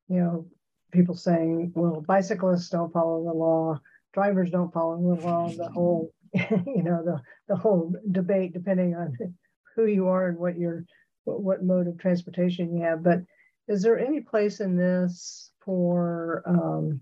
you 0.08 0.20
know, 0.20 0.48
people 0.92 1.16
saying, 1.16 1.72
well, 1.76 2.04
bicyclists 2.08 2.70
don't 2.70 2.94
follow 2.94 3.24
the 3.24 3.34
law, 3.34 3.80
drivers 4.14 4.50
don't 4.50 4.74
follow 4.74 4.98
the 4.98 5.26
law, 5.26 5.50
the 5.50 5.70
whole, 5.70 6.14
you 6.34 6.84
know, 6.84 7.04
the, 7.04 7.22
the 7.48 7.56
whole 7.56 7.94
debate, 8.12 8.54
depending 8.54 8.96
on 8.96 9.18
who 9.76 9.86
you 9.86 10.08
are 10.08 10.30
and 10.30 10.38
what 10.38 10.58
your, 10.58 10.86
what, 11.26 11.42
what 11.42 11.64
mode 11.64 11.88
of 11.88 11.98
transportation 11.98 12.76
you 12.76 12.84
have. 12.84 13.04
But 13.04 13.22
is 13.68 13.82
there 13.82 14.00
any 14.00 14.22
place 14.22 14.60
in 14.60 14.78
this 14.78 15.52
for 15.60 16.44
um, 16.46 17.02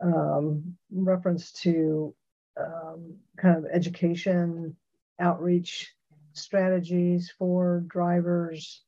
um, 0.00 0.76
reference 0.92 1.52
to 1.52 2.14
um, 2.58 3.16
kind 3.36 3.56
of 3.56 3.66
education 3.72 4.76
outreach 5.20 5.92
strategies 6.34 7.32
for 7.38 7.84
drivers, 7.86 8.82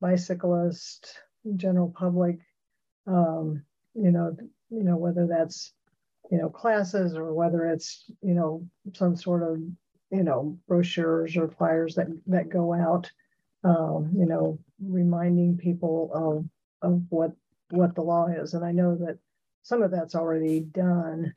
bicyclists, 0.00 1.14
general 1.56 1.92
public. 1.96 2.38
Um, 3.06 3.62
you 3.94 4.10
know, 4.10 4.36
you 4.70 4.84
know 4.84 4.96
whether 4.96 5.26
that's 5.26 5.72
you 6.30 6.38
know 6.38 6.48
classes 6.48 7.14
or 7.14 7.34
whether 7.34 7.66
it's 7.66 8.04
you 8.22 8.34
know 8.34 8.66
some 8.94 9.16
sort 9.16 9.42
of 9.42 9.58
you 10.10 10.22
know 10.22 10.58
brochures 10.66 11.36
or 11.36 11.48
flyers 11.48 11.94
that 11.96 12.08
that 12.26 12.48
go 12.48 12.72
out. 12.72 13.10
Um, 13.64 14.12
you 14.16 14.26
know, 14.26 14.58
reminding 14.80 15.58
people 15.58 16.10
of 16.82 16.90
of 16.90 17.02
what 17.10 17.32
what 17.70 17.94
the 17.94 18.02
law 18.02 18.26
is, 18.26 18.54
and 18.54 18.64
I 18.64 18.72
know 18.72 18.96
that 18.96 19.18
some 19.62 19.82
of 19.82 19.90
that's 19.90 20.14
already 20.14 20.60
done. 20.60 21.34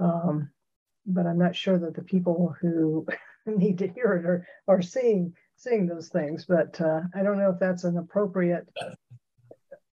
Um, 0.00 0.50
but 1.06 1.26
I'm 1.26 1.38
not 1.38 1.56
sure 1.56 1.78
that 1.78 1.94
the 1.94 2.02
people 2.02 2.54
who 2.60 3.06
need 3.56 3.78
to 3.78 3.88
hear 3.88 4.12
it 4.14 4.26
are, 4.26 4.46
are 4.68 4.82
seeing 4.82 5.32
seeing 5.56 5.86
those 5.86 6.08
things. 6.08 6.44
But 6.46 6.80
uh, 6.80 7.00
I 7.14 7.22
don't 7.22 7.38
know 7.38 7.50
if 7.50 7.58
that's 7.58 7.84
an 7.84 7.96
appropriate 7.96 8.68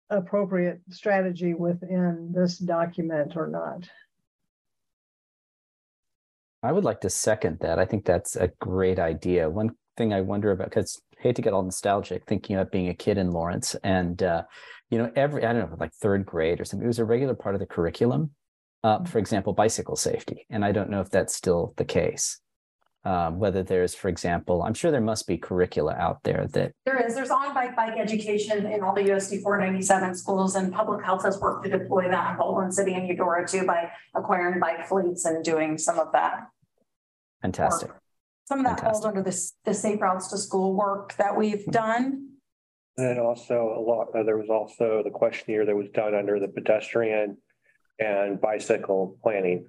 appropriate 0.09 0.81
strategy 0.89 1.53
within 1.53 2.31
this 2.35 2.57
document 2.57 3.35
or 3.35 3.47
not. 3.47 3.89
I 6.61 6.71
would 6.71 6.83
like 6.83 7.01
to 7.01 7.09
second 7.09 7.59
that. 7.59 7.79
I 7.79 7.85
think 7.85 8.05
that's 8.05 8.35
a 8.35 8.51
great 8.61 8.99
idea. 8.99 9.49
One 9.49 9.71
thing 9.97 10.13
I 10.13 10.21
wonder 10.21 10.51
about, 10.51 10.69
because 10.69 11.01
hate 11.19 11.35
to 11.35 11.41
get 11.41 11.51
all 11.51 11.63
nostalgic, 11.63 12.25
thinking 12.25 12.55
about 12.55 12.71
being 12.71 12.89
a 12.89 12.93
kid 12.93 13.17
in 13.17 13.31
Lawrence, 13.31 13.75
and 13.83 14.21
uh, 14.23 14.43
you 14.89 14.97
know, 14.97 15.11
every 15.15 15.45
I 15.45 15.53
don't 15.53 15.69
know, 15.69 15.77
like 15.79 15.93
third 15.93 16.25
grade 16.25 16.61
or 16.61 16.65
something, 16.65 16.85
it 16.85 16.87
was 16.87 16.99
a 16.99 17.05
regular 17.05 17.35
part 17.35 17.55
of 17.55 17.59
the 17.59 17.67
curriculum 17.67 18.31
uh, 18.83 19.03
for 19.05 19.17
example, 19.17 19.53
bicycle 19.53 19.95
safety. 19.95 20.45
And 20.49 20.65
I 20.65 20.71
don't 20.71 20.89
know 20.89 21.01
if 21.01 21.09
that's 21.09 21.35
still 21.35 21.73
the 21.77 21.85
case. 21.85 22.39
Um, 23.05 23.37
whether 23.37 23.63
there's, 23.63 23.93
for 23.93 24.07
example, 24.07 24.63
I'm 24.63 24.73
sure 24.73 24.89
there 24.89 25.01
must 25.01 25.27
be 25.27 25.37
curricula 25.37 25.93
out 25.93 26.23
there 26.23 26.47
that 26.53 26.71
There 26.85 27.05
is, 27.05 27.15
there's 27.15 27.31
on 27.31 27.53
bike 27.53 27.75
bike 27.75 27.95
education 27.97 28.65
in 28.65 28.81
all 28.81 28.95
the 28.95 29.01
USD 29.01 29.41
four 29.41 29.59
ninety-seven 29.59 30.15
schools 30.15 30.55
and 30.55 30.71
public 30.71 31.03
health 31.03 31.23
has 31.23 31.37
worked 31.37 31.65
to 31.65 31.77
deploy 31.77 32.09
that 32.09 32.31
in 32.31 32.37
Baldwin 32.37 32.71
City 32.71 32.93
and 32.93 33.05
Eudora 33.05 33.45
too 33.45 33.65
by 33.65 33.91
acquiring 34.15 34.61
bike 34.61 34.87
fleets 34.87 35.25
and 35.25 35.43
doing 35.43 35.77
some 35.77 35.99
of 35.99 36.13
that. 36.13 36.47
fantastic. 37.41 37.89
work. 37.89 38.01
Some 38.45 38.59
of 38.59 38.65
that 38.65 38.79
falls 38.79 39.05
under 39.05 39.21
this, 39.21 39.53
the 39.65 39.73
safe 39.73 40.01
routes 40.01 40.27
to 40.29 40.37
school 40.37 40.73
work 40.73 41.15
that 41.15 41.35
we've 41.35 41.65
done. 41.65 42.29
And 42.97 43.07
then 43.07 43.19
also 43.19 43.73
a 43.77 43.81
lot, 43.81 44.07
uh, 44.15 44.23
there 44.23 44.37
was 44.37 44.49
also 44.49 45.01
the 45.03 45.09
questionnaire 45.09 45.65
that 45.65 45.75
was 45.75 45.89
done 45.93 46.13
under 46.13 46.39
the 46.39 46.47
pedestrian 46.47 47.37
and 47.99 48.39
bicycle 48.39 49.17
planning. 49.23 49.67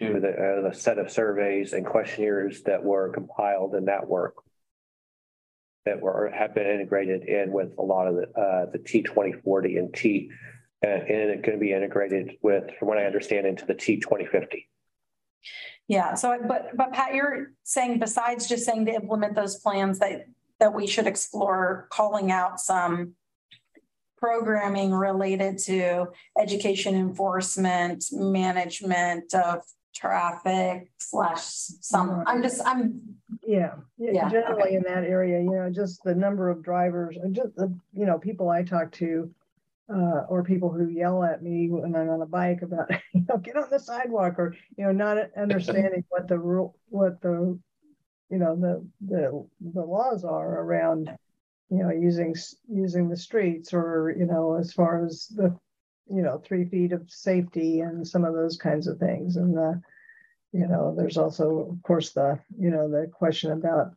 To 0.00 0.20
the, 0.20 0.28
uh, 0.28 0.68
the 0.68 0.74
set 0.74 0.98
of 0.98 1.10
surveys 1.10 1.72
and 1.72 1.84
questionnaires 1.84 2.62
that 2.62 2.84
were 2.84 3.10
compiled 3.10 3.74
in 3.74 3.86
that 3.86 4.06
work. 4.06 4.34
That 5.86 6.00
were, 6.00 6.30
have 6.32 6.54
been 6.54 6.66
integrated 6.66 7.24
in 7.24 7.50
with 7.50 7.74
a 7.78 7.82
lot 7.82 8.06
of 8.06 8.14
the, 8.14 8.40
uh, 8.40 8.70
the 8.70 8.78
T 8.78 9.02
twenty 9.02 9.32
forty 9.32 9.76
and 9.76 9.92
T. 9.92 10.30
Uh, 10.86 10.90
and 10.90 11.30
it 11.30 11.42
can 11.42 11.58
be 11.58 11.72
integrated 11.72 12.36
with, 12.42 12.70
from 12.78 12.86
what 12.86 12.98
I 12.98 13.06
understand, 13.06 13.44
into 13.44 13.66
the 13.66 13.74
T 13.74 13.98
twenty 13.98 14.26
fifty. 14.26 14.68
Yeah, 15.88 16.14
so, 16.14 16.38
but, 16.46 16.76
but 16.76 16.92
Pat, 16.92 17.14
you're 17.14 17.52
saying 17.64 17.98
besides 17.98 18.46
just 18.46 18.66
saying 18.66 18.86
to 18.86 18.92
implement 18.92 19.34
those 19.34 19.56
plans 19.56 19.98
that, 19.98 20.26
that 20.60 20.74
we 20.74 20.86
should 20.86 21.06
explore 21.08 21.88
calling 21.90 22.30
out 22.30 22.60
some 22.60 23.14
programming 24.18 24.92
related 24.92 25.58
to 25.58 26.06
education 26.38 26.94
enforcement, 26.94 28.04
management 28.12 29.34
of 29.34 29.62
traffic 29.98 30.90
slash 30.98 31.40
some, 31.42 32.22
I'm 32.26 32.42
just, 32.42 32.60
I'm, 32.64 33.00
Yeah, 33.46 33.74
Yeah, 33.98 34.28
generally 34.28 34.62
okay. 34.62 34.76
in 34.76 34.82
that 34.84 35.04
area, 35.04 35.40
you 35.40 35.50
know, 35.50 35.70
just 35.70 36.02
the 36.04 36.14
number 36.14 36.48
of 36.48 36.62
drivers 36.62 37.16
and 37.16 37.34
just 37.34 37.54
the, 37.56 37.74
you 37.92 38.06
know, 38.06 38.18
people 38.18 38.48
I 38.50 38.62
talk 38.62 38.92
to. 38.92 39.30
Uh, 39.90 40.26
or 40.28 40.44
people 40.44 40.70
who 40.70 40.90
yell 40.90 41.24
at 41.24 41.42
me 41.42 41.70
when 41.70 41.96
I'm 41.96 42.10
on 42.10 42.20
a 42.20 42.26
bike 42.26 42.60
about, 42.60 42.90
you 43.14 43.24
know, 43.26 43.38
get 43.38 43.56
on 43.56 43.70
the 43.70 43.80
sidewalk 43.80 44.38
or, 44.38 44.54
you 44.76 44.84
know, 44.84 44.92
not 44.92 45.16
understanding 45.34 46.04
what 46.10 46.28
the 46.28 46.38
rule, 46.38 46.76
what 46.90 47.22
the. 47.22 47.58
You 48.30 48.36
know, 48.36 48.54
the, 48.54 48.86
the, 49.00 49.46
the 49.72 49.80
laws 49.80 50.24
are 50.24 50.60
around, 50.60 51.10
you 51.70 51.78
know, 51.78 51.90
using, 51.90 52.34
using 52.70 53.08
the 53.08 53.16
streets 53.16 53.72
or, 53.72 54.14
you 54.18 54.26
know, 54.26 54.58
as 54.58 54.74
far 54.74 55.02
as 55.06 55.26
the. 55.28 55.58
You 56.10 56.22
know, 56.22 56.38
three 56.38 56.64
feet 56.64 56.92
of 56.92 57.10
safety 57.10 57.80
and 57.80 58.06
some 58.06 58.24
of 58.24 58.34
those 58.34 58.56
kinds 58.56 58.86
of 58.86 58.98
things 58.98 59.36
and 59.36 59.56
the. 59.56 59.80
You 60.52 60.66
know, 60.66 60.94
there's 60.96 61.18
also, 61.18 61.68
of 61.72 61.82
course, 61.82 62.12
the, 62.12 62.38
you 62.58 62.70
know, 62.70 62.88
the 62.88 63.06
question 63.12 63.52
about 63.52 63.92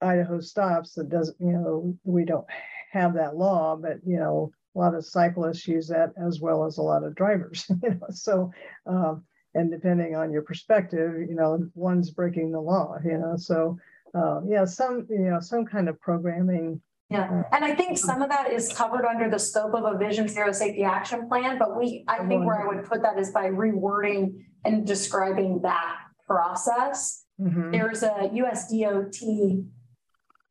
Idaho 0.00 0.40
stops 0.40 0.94
that 0.94 1.08
doesn't, 1.08 1.36
you 1.40 1.52
know, 1.52 1.96
we 2.04 2.24
don't 2.24 2.46
have 2.90 3.14
that 3.14 3.36
law, 3.36 3.76
but, 3.76 3.98
you 4.04 4.18
know, 4.18 4.52
a 4.74 4.78
lot 4.78 4.94
of 4.94 5.06
cyclists 5.06 5.66
use 5.68 5.88
that 5.88 6.12
as 6.16 6.40
well 6.40 6.64
as 6.64 6.78
a 6.78 6.82
lot 6.82 7.04
of 7.04 7.14
drivers, 7.14 7.66
you 7.82 7.90
know, 7.90 8.06
so, 8.10 8.50
um, 8.86 9.24
and 9.54 9.70
depending 9.70 10.14
on 10.16 10.32
your 10.32 10.42
perspective, 10.42 11.20
you 11.20 11.34
know, 11.34 11.66
one's 11.74 12.10
breaking 12.10 12.50
the 12.50 12.60
law, 12.60 12.96
you 13.04 13.16
know, 13.16 13.36
so, 13.36 13.78
uh, 14.14 14.40
yeah, 14.46 14.64
some, 14.64 15.06
you 15.08 15.30
know, 15.30 15.40
some 15.40 15.64
kind 15.64 15.88
of 15.88 16.00
programming. 16.00 16.80
Yeah. 17.08 17.42
And 17.52 17.64
I 17.64 17.74
think 17.74 17.98
some 17.98 18.22
of 18.22 18.28
that 18.30 18.50
is 18.52 18.72
covered 18.72 19.04
under 19.04 19.30
the 19.30 19.38
scope 19.38 19.74
of 19.74 19.84
a 19.84 19.96
Vision 19.96 20.26
Zero 20.28 20.52
Safety 20.52 20.82
Action 20.82 21.28
Plan, 21.28 21.58
but 21.58 21.76
we, 21.78 22.04
I 22.08 22.18
think 22.26 22.44
where 22.44 22.60
I 22.62 22.66
would 22.66 22.84
put 22.84 23.02
that 23.02 23.18
is 23.18 23.30
by 23.30 23.46
rewording 23.46 24.44
and 24.64 24.86
describing 24.86 25.60
that 25.62 25.96
process. 26.26 27.24
Mhm. 27.40 27.70
There's 27.70 28.02
a 28.02 28.30
USDOT 28.32 29.64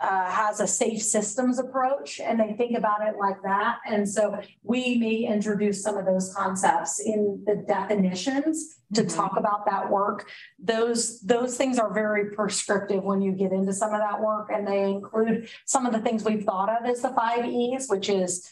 uh, 0.01 0.29
has 0.29 0.59
a 0.59 0.67
safe 0.67 1.01
systems 1.01 1.57
approach 1.57 2.19
and 2.19 2.37
they 2.39 2.53
think 2.53 2.77
about 2.77 3.01
it 3.07 3.15
like 3.17 3.41
that. 3.43 3.77
And 3.87 4.07
so 4.07 4.37
we 4.61 4.97
may 4.97 5.25
introduce 5.33 5.81
some 5.81 5.95
of 5.97 6.05
those 6.05 6.33
concepts 6.33 6.99
in 6.99 7.41
the 7.45 7.55
definitions 7.67 8.81
to 8.93 9.03
Mhm. 9.03 9.15
talk 9.15 9.37
about 9.37 9.65
that 9.65 9.89
work. 9.89 10.29
Those, 10.59 11.21
those 11.21 11.55
things 11.57 11.79
are 11.79 11.93
very 11.93 12.31
prescriptive 12.35 13.03
when 13.03 13.21
you 13.21 13.31
get 13.31 13.53
into 13.53 13.71
some 13.73 13.93
of 13.93 13.99
that 14.01 14.21
work 14.21 14.49
and 14.53 14.67
they 14.67 14.83
include 14.83 15.47
some 15.65 15.85
of 15.85 15.93
the 15.93 15.99
things 15.99 16.25
we've 16.25 16.43
thought 16.43 16.69
of 16.69 16.85
as 16.85 17.01
the 17.01 17.09
five 17.09 17.45
E's, 17.45 17.87
which 17.87 18.09
is 18.09 18.51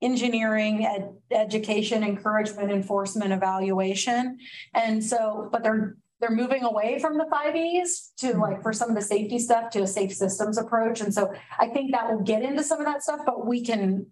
engineering, 0.00 0.84
ed- 0.86 1.12
education, 1.30 2.02
encouragement, 2.04 2.70
enforcement, 2.70 3.32
evaluation. 3.32 4.38
And 4.74 5.02
so, 5.02 5.48
but 5.50 5.62
they're, 5.62 5.96
they're 6.24 6.34
moving 6.34 6.64
away 6.64 6.98
from 6.98 7.18
the 7.18 7.26
five 7.30 7.54
E's 7.54 8.12
to 8.16 8.32
like 8.38 8.62
for 8.62 8.72
some 8.72 8.88
of 8.88 8.94
the 8.96 9.02
safety 9.02 9.38
stuff 9.38 9.70
to 9.70 9.82
a 9.82 9.86
safe 9.86 10.14
systems 10.14 10.56
approach. 10.56 11.00
And 11.02 11.12
so 11.12 11.32
I 11.58 11.68
think 11.68 11.92
that 11.92 12.10
will 12.10 12.22
get 12.22 12.42
into 12.42 12.62
some 12.62 12.78
of 12.80 12.86
that 12.86 13.02
stuff, 13.02 13.20
but 13.26 13.46
we 13.46 13.62
can 13.62 14.06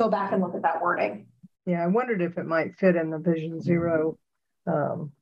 go 0.00 0.08
back 0.08 0.32
and 0.32 0.42
look 0.42 0.54
at 0.56 0.62
that 0.62 0.82
wording. 0.82 1.26
Yeah, 1.66 1.84
I 1.84 1.86
wondered 1.86 2.22
if 2.22 2.36
it 2.38 2.46
might 2.46 2.74
fit 2.76 2.96
in 2.96 3.10
the 3.10 3.18
Vision 3.18 3.60
Zero 3.60 4.18
um 4.66 5.12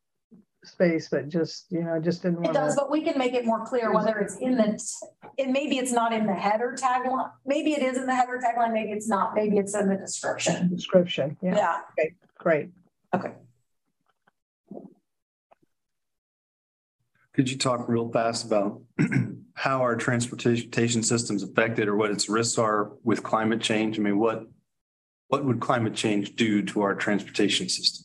space, 0.65 1.09
but 1.11 1.29
just, 1.29 1.67
you 1.71 1.83
know, 1.83 1.99
just 2.01 2.23
didn't 2.23 2.45
It 2.47 2.53
does, 2.55 2.77
to. 2.77 2.83
but 2.83 2.91
we 2.91 3.03
can 3.03 3.19
make 3.19 3.35
it 3.35 3.45
more 3.45 3.67
clear 3.67 3.93
whether 3.93 4.19
it's 4.19 4.37
in 4.37 4.57
the, 4.57 4.81
and 5.37 5.53
maybe 5.53 5.77
it's 5.79 5.91
not 5.91 6.13
in 6.13 6.25
the 6.25 6.35
header 6.35 6.77
tagline. 6.81 7.31
Maybe 7.45 7.73
it 7.73 7.83
is 7.83 7.99
in 7.99 8.07
the 8.07 8.15
header 8.15 8.41
tagline, 8.43 8.73
maybe 8.73 8.93
it's 8.93 9.09
not, 9.09 9.35
maybe 9.35 9.59
it's 9.59 9.75
in 9.75 9.89
the 9.89 9.97
description. 9.97 10.73
Description, 10.73 11.37
yeah, 11.43 11.57
Yeah, 11.99 12.05
great. 12.39 12.69
okay. 13.13 13.33
Could 17.35 17.51
you 17.51 17.57
talk 17.57 17.89
real 17.89 18.11
fast 18.11 18.45
about 18.45 18.83
how 19.55 19.81
our 19.81 19.97
transportation 19.97 21.03
systems 21.03 21.43
affected 21.43 21.89
or 21.89 21.97
what 21.97 22.11
its 22.11 22.29
risks 22.29 22.59
are 22.59 22.93
with 23.05 23.23
climate 23.23 23.61
change? 23.61 23.99
I 23.99 24.03
mean, 24.03 24.19
what, 24.19 24.47
what 25.29 25.45
would 25.45 25.61
climate 25.61 25.95
change 25.95 26.37
do 26.37 26.63
to 26.63 26.83
our 26.83 26.95
transportation 26.95 27.69
system? 27.71 28.05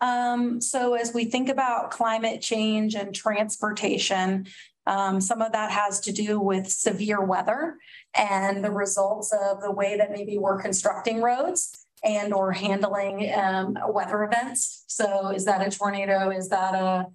Um, 0.00 0.60
so 0.60 0.94
as 0.94 1.14
we 1.14 1.24
think 1.26 1.48
about 1.48 1.90
climate 1.90 2.42
change 2.42 2.94
and 2.96 3.14
transportation, 3.14 4.46
um, 4.86 5.20
some 5.20 5.40
of 5.40 5.52
that 5.52 5.70
has 5.70 6.00
to 6.00 6.12
do 6.12 6.40
with 6.40 6.68
severe 6.68 7.20
weather 7.24 7.76
and 8.14 8.64
the 8.64 8.70
results 8.70 9.32
of 9.32 9.60
the 9.60 9.70
way 9.70 9.96
that 9.96 10.10
maybe 10.12 10.36
we're 10.36 10.60
constructing 10.60 11.22
roads 11.22 11.86
and 12.04 12.34
or 12.34 12.52
handling 12.52 13.32
um, 13.34 13.76
weather 13.88 14.22
events. 14.24 14.84
So 14.86 15.28
is 15.30 15.44
that 15.46 15.66
a 15.66 15.76
tornado? 15.76 16.30
Is 16.30 16.48
that 16.50 16.74
a 16.74 17.06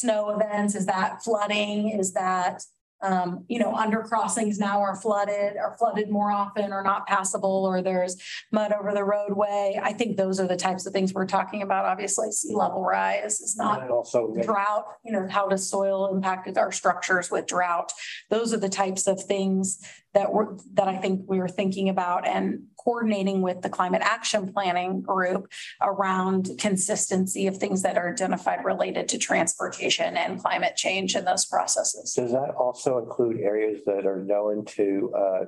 snow 0.00 0.30
events? 0.30 0.74
Is 0.74 0.86
that 0.86 1.22
flooding? 1.22 1.90
Is 1.90 2.12
that 2.12 2.62
um, 3.04 3.44
you 3.48 3.58
know, 3.58 3.74
under 3.74 4.00
crossings 4.00 4.58
now 4.58 4.80
are 4.80 4.96
flooded, 4.96 5.58
are 5.58 5.76
flooded 5.78 6.08
more 6.08 6.30
often 6.30 6.72
or 6.72 6.82
not 6.82 7.06
passable, 7.06 7.66
or 7.66 7.82
there's 7.82 8.16
mud 8.50 8.72
over 8.72 8.94
the 8.94 9.04
roadway. 9.04 9.78
I 9.82 9.92
think 9.92 10.16
those 10.16 10.40
are 10.40 10.48
the 10.48 10.56
types 10.56 10.86
of 10.86 10.94
things 10.94 11.12
we're 11.12 11.26
talking 11.26 11.60
about. 11.60 11.84
Obviously, 11.84 12.32
sea 12.32 12.54
level 12.54 12.82
rise 12.82 13.40
is 13.40 13.56
not 13.56 13.90
also, 13.90 14.34
drought, 14.42 14.86
you 15.04 15.12
know, 15.12 15.28
how 15.28 15.48
does 15.48 15.68
soil 15.68 16.14
impact 16.14 16.56
our 16.56 16.72
structures 16.72 17.30
with 17.30 17.46
drought? 17.46 17.92
Those 18.30 18.54
are 18.54 18.58
the 18.58 18.70
types 18.70 19.06
of 19.06 19.22
things 19.22 19.80
that 20.14 20.32
we're, 20.32 20.56
that 20.74 20.88
I 20.88 20.96
think 20.96 21.28
we 21.28 21.38
were 21.38 21.48
thinking 21.48 21.88
about 21.88 22.26
and 22.26 22.62
coordinating 22.78 23.42
with 23.42 23.62
the 23.62 23.68
climate 23.68 24.02
action 24.02 24.52
planning 24.52 25.02
group 25.02 25.50
around 25.82 26.50
consistency 26.58 27.46
of 27.46 27.56
things 27.56 27.82
that 27.82 27.98
are 27.98 28.10
identified 28.10 28.64
related 28.64 29.08
to 29.08 29.18
transportation 29.18 30.16
and 30.16 30.40
climate 30.40 30.76
change 30.76 31.16
in 31.16 31.24
those 31.24 31.44
processes. 31.44 32.14
does 32.14 32.32
that 32.32 32.54
also 32.56 32.98
include 32.98 33.40
areas 33.40 33.84
that 33.86 34.06
are 34.06 34.22
known 34.22 34.64
to 34.64 35.12
uh, 35.16 35.44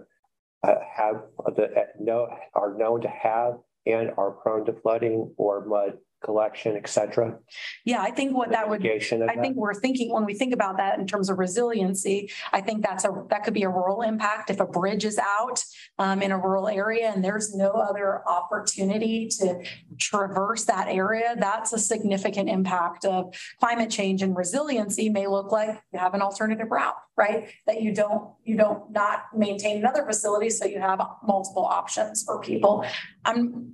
uh, 0.67 0.75
have, 0.97 1.23
that 1.57 2.01
know, 2.01 2.29
are 2.55 2.75
known 2.77 3.01
to 3.03 3.09
have 3.09 3.59
and 3.87 4.11
are 4.19 4.33
prone 4.33 4.67
to 4.67 4.73
flooding 4.73 5.33
or 5.37 5.65
mud 5.65 5.99
collection, 6.27 6.77
et 6.77 6.89
cetera? 6.89 7.39
Yeah, 7.91 8.01
I 8.09 8.11
think 8.11 8.37
what 8.37 8.51
that 8.51 8.69
would 8.69 8.85
I 8.85 8.99
that? 8.99 9.39
think 9.43 9.57
we're 9.57 9.81
thinking, 9.85 10.13
when 10.13 10.25
we 10.31 10.35
think 10.35 10.53
about 10.53 10.77
that 10.77 10.99
in 10.99 11.07
terms 11.07 11.31
of 11.31 11.39
resiliency, 11.39 12.19
I 12.53 12.61
think 12.61 12.79
that's 12.87 13.05
a, 13.05 13.11
that 13.31 13.45
could 13.45 13.55
be 13.55 13.63
a 13.63 13.69
rural 13.81 14.03
impact. 14.03 14.51
If 14.51 14.61
a 14.61 14.67
bridge 14.67 15.05
is 15.05 15.19
out 15.19 15.59
um, 15.99 16.19
in 16.21 16.31
a 16.33 16.39
rural 16.47 16.69
area 16.69 17.07
and 17.13 17.25
there's 17.25 17.55
no 17.55 17.71
other 17.89 18.09
opportunity 18.29 19.29
to 19.39 19.47
traverse 19.99 20.65
that 20.65 20.89
area, 20.89 21.37
that's 21.39 21.73
a 21.73 21.79
significant 21.79 22.49
impact 22.59 23.05
of 23.05 23.33
climate 23.61 23.91
change 23.99 24.21
and 24.21 24.37
resiliency 24.37 25.09
may 25.09 25.27
look 25.37 25.53
like 25.53 25.71
you 25.93 25.99
have 25.99 26.15
an 26.15 26.23
alternative 26.23 26.71
route, 26.71 26.99
right? 27.17 27.49
That 27.69 27.81
you 27.81 27.95
don't, 27.95 28.35
you 28.43 28.57
don't 28.57 28.91
not 28.91 29.27
maintain 29.35 29.79
another 29.79 30.05
facility, 30.05 30.51
so 30.51 30.65
you 30.65 30.81
have 30.81 31.01
multiple 31.23 31.65
options 31.65 32.25
for 32.27 32.41
people. 32.41 32.85
I'm 33.25 33.73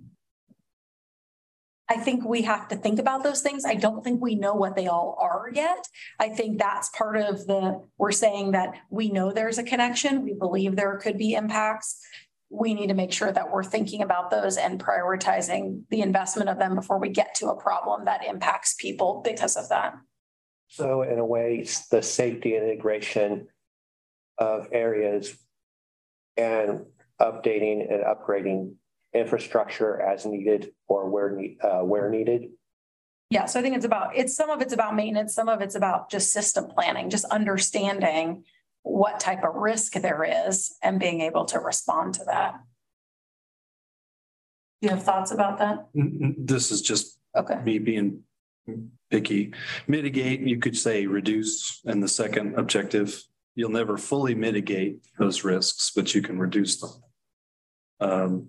I 1.93 1.99
think 1.99 2.25
we 2.25 2.41
have 2.43 2.69
to 2.69 2.77
think 2.77 2.99
about 2.99 3.23
those 3.23 3.43
things. 3.43 3.67
I 3.67 3.75
don't 3.75 4.03
think 4.03 4.23
we 4.23 4.35
know 4.35 4.55
what 4.55 4.77
they 4.77 4.87
all 4.87 5.15
are 5.21 5.51
yet. 5.53 5.87
I 6.19 6.31
think 6.31 6.59
that's 6.59 6.89
part 6.97 7.19
of 7.19 7.47
the, 7.47 7.83
we're 7.99 8.13
saying 8.13 8.53
that 8.53 8.77
we 8.89 9.11
know 9.11 9.31
there's 9.31 9.59
a 9.59 9.63
connection. 9.63 10.23
We 10.23 10.33
believe 10.33 10.75
there 10.75 10.97
could 10.97 11.19
be 11.19 11.35
impacts. 11.35 12.01
We 12.49 12.73
need 12.73 12.87
to 12.87 12.95
make 12.95 13.13
sure 13.13 13.31
that 13.31 13.53
we're 13.53 13.63
thinking 13.63 14.01
about 14.01 14.31
those 14.31 14.57
and 14.57 14.83
prioritizing 14.83 15.83
the 15.91 16.01
investment 16.01 16.49
of 16.49 16.59
them 16.59 16.77
before 16.77 16.99
we 16.99 17.11
get 17.11 17.35
to 17.37 17.49
a 17.49 17.61
problem 17.61 18.07
that 18.07 18.25
impacts 18.25 18.75
people 18.79 19.21
because 19.23 19.59
of 19.59 19.69
that. 19.69 19.93
So 20.69 21.03
in 21.03 21.19
a 21.19 21.27
way, 21.27 21.67
the 21.91 22.03
safety 22.03 22.57
integration 22.57 23.49
of 24.39 24.69
areas 24.73 25.37
and 26.39 26.87
updating 27.21 27.93
and 27.93 28.03
upgrading 28.03 28.77
infrastructure 29.15 30.01
as 30.01 30.25
needed 30.27 30.73
or 30.89 31.09
where 31.09 31.31
need, 31.31 31.59
uh, 31.63 31.81
where 31.81 32.11
needed. 32.11 32.51
Yeah, 33.31 33.47
so 33.47 33.61
I 33.61 33.63
think 33.63 33.77
it's 33.77 33.85
about, 33.85 34.17
it's, 34.17 34.35
some 34.35 34.51
of 34.51 34.61
it's 34.61 34.73
about 34.73 34.95
maintenance, 34.95 35.35
some 35.35 35.49
of 35.49 35.61
it's 35.63 35.75
about 35.75 36.11
just 36.11 36.33
system 36.33 36.67
planning, 36.67 37.09
just 37.11 37.25
understanding 37.27 38.45
what 38.83 39.21
type 39.21 39.45
of 39.45 39.55
risk 39.55 39.95
there 39.95 40.25
is 40.49 40.77
and 40.83 40.99
being 40.99 41.21
able 41.21 41.45
to 41.47 41.59
respond 41.59 42.15
to 42.15 42.25
that. 42.25 42.55
Do 44.81 44.89
you 44.89 44.95
have 44.95 45.03
thoughts 45.05 45.31
about 45.31 45.59
that? 45.59 45.87
N- 45.97 46.19
n- 46.23 46.35
This 46.39 46.71
is 46.71 46.83
just 46.83 47.19
Okay. 47.35 47.63
me 47.65 47.79
being 47.79 48.25
picky. 49.11 49.55
Mitigate, 49.87 50.41
you 50.41 50.59
could 50.59 50.77
say 50.77 51.07
reduce, 51.07 51.81
and 51.87 52.03
the 52.03 52.09
second 52.09 52.59
objective, 52.59 53.23
you'll 53.55 53.71
never 53.71 53.97
fully 53.97 54.35
mitigate 54.35 54.99
those 55.19 55.43
risks, 55.45 55.91
but 55.95 56.15
you 56.15 56.21
can 56.21 56.39
reduce 56.39 56.81
them. 56.81 56.91
Um, 58.01 58.49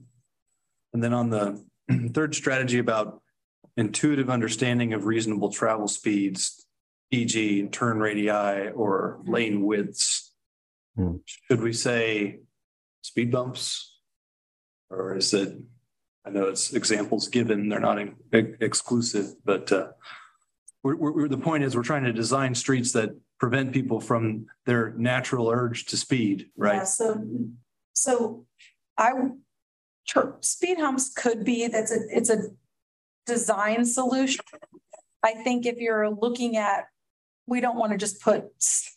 and 0.93 1.03
then 1.03 1.13
on 1.13 1.29
the 1.29 1.63
third 2.13 2.35
strategy 2.35 2.79
about 2.79 3.21
intuitive 3.75 4.29
understanding 4.29 4.93
of 4.93 5.05
reasonable 5.05 5.51
travel 5.51 5.87
speeds, 5.87 6.65
e.g. 7.11 7.67
turn 7.67 7.99
radii 7.99 8.69
or 8.69 9.19
lane 9.25 9.63
widths. 9.63 10.31
Hmm. 10.95 11.17
Should 11.25 11.61
we 11.61 11.73
say 11.73 12.39
speed 13.01 13.31
bumps? 13.31 13.99
Or 14.89 15.15
is 15.15 15.33
it, 15.33 15.57
I 16.25 16.29
know 16.29 16.45
it's 16.45 16.73
examples 16.73 17.27
given, 17.27 17.69
they're 17.69 17.79
not 17.79 17.97
ex- 18.31 18.57
exclusive, 18.59 19.33
but 19.43 19.71
uh, 19.71 19.87
we're, 20.83 20.95
we're, 20.95 21.27
the 21.27 21.37
point 21.37 21.63
is 21.63 21.75
we're 21.75 21.83
trying 21.83 22.03
to 22.03 22.13
design 22.13 22.53
streets 22.53 22.91
that 22.91 23.09
prevent 23.39 23.73
people 23.73 23.99
from 23.99 24.45
their 24.65 24.91
natural 24.91 25.49
urge 25.49 25.85
to 25.85 25.97
speed, 25.97 26.49
right? 26.55 26.73
Yeah, 26.73 26.79
right? 26.79 26.87
so, 26.87 27.25
so 27.93 28.45
I, 28.97 29.11
sure, 29.11 29.37
speed 30.41 30.79
humps 30.79 31.13
could 31.13 31.43
be, 31.43 31.67
that's 31.67 31.91
a, 31.91 31.99
it's 32.09 32.29
a 32.29 32.49
design 33.25 33.85
solution. 33.85 34.43
I 35.23 35.33
think 35.33 35.65
if 35.65 35.77
you're 35.77 36.09
looking 36.09 36.57
at, 36.57 36.85
we 37.47 37.61
don't 37.61 37.77
want 37.77 37.91
to 37.91 37.97
just 37.97 38.21
put 38.21 38.45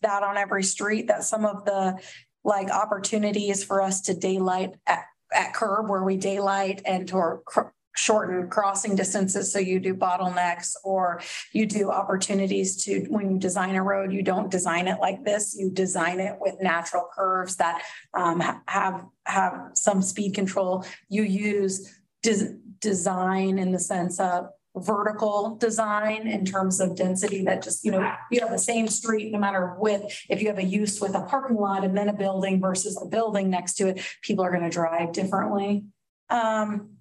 that 0.02 0.22
on 0.22 0.36
every 0.36 0.62
street, 0.62 1.08
that 1.08 1.24
some 1.24 1.44
of 1.44 1.64
the 1.64 2.00
like 2.44 2.70
opportunities 2.70 3.64
for 3.64 3.82
us 3.82 4.02
to 4.02 4.14
daylight 4.14 4.74
at, 4.86 5.04
at 5.34 5.52
curb 5.52 5.88
where 5.88 6.04
we 6.04 6.16
daylight 6.16 6.82
and 6.86 7.08
to 7.08 7.40
cr- 7.44 7.72
shorten 7.96 8.48
crossing 8.48 8.94
distances. 8.94 9.52
So 9.52 9.58
you 9.58 9.80
do 9.80 9.94
bottlenecks 9.94 10.74
or 10.84 11.20
you 11.52 11.66
do 11.66 11.90
opportunities 11.90 12.84
to, 12.84 13.06
when 13.08 13.30
you 13.30 13.38
design 13.38 13.74
a 13.74 13.82
road, 13.82 14.12
you 14.12 14.22
don't 14.22 14.50
design 14.50 14.86
it 14.86 15.00
like 15.00 15.24
this. 15.24 15.56
You 15.58 15.70
design 15.70 16.20
it 16.20 16.36
with 16.40 16.60
natural 16.60 17.08
curves 17.14 17.56
that 17.56 17.82
um, 18.14 18.40
have, 18.66 19.04
have 19.24 19.70
some 19.74 20.02
speed 20.02 20.34
control. 20.34 20.84
You 21.08 21.22
use 21.22 22.00
des- 22.22 22.56
design 22.80 23.58
in 23.58 23.72
the 23.72 23.78
sense 23.78 24.20
of 24.20 24.48
vertical 24.76 25.56
design 25.56 26.26
in 26.26 26.44
terms 26.44 26.80
of 26.80 26.94
density 26.94 27.42
that 27.44 27.62
just, 27.62 27.82
you 27.82 27.90
know, 27.90 28.12
you 28.30 28.40
have 28.40 28.50
the 28.50 28.58
same 28.58 28.86
street, 28.86 29.32
no 29.32 29.38
matter 29.38 29.74
width. 29.78 30.04
If 30.28 30.42
you 30.42 30.48
have 30.48 30.58
a 30.58 30.64
use 30.64 31.00
with 31.00 31.14
a 31.14 31.22
parking 31.22 31.56
lot 31.56 31.82
and 31.82 31.96
then 31.96 32.10
a 32.10 32.12
building 32.12 32.60
versus 32.60 32.94
the 32.94 33.06
building 33.06 33.48
next 33.48 33.74
to 33.76 33.88
it, 33.88 34.02
people 34.20 34.44
are 34.44 34.50
going 34.50 34.64
to 34.64 34.68
drive 34.68 35.12
differently. 35.12 35.84
Um, 36.28 36.95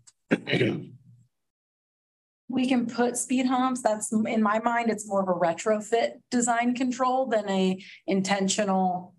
we 2.47 2.67
can 2.67 2.85
put 2.85 3.17
speed 3.17 3.45
humps. 3.45 3.81
That's 3.81 4.11
in 4.11 4.41
my 4.41 4.59
mind, 4.59 4.89
it's 4.89 5.07
more 5.07 5.21
of 5.21 5.29
a 5.29 5.33
retrofit 5.33 6.13
design 6.31 6.75
control 6.75 7.27
than 7.27 7.49
a 7.49 7.83
intentional 8.07 9.15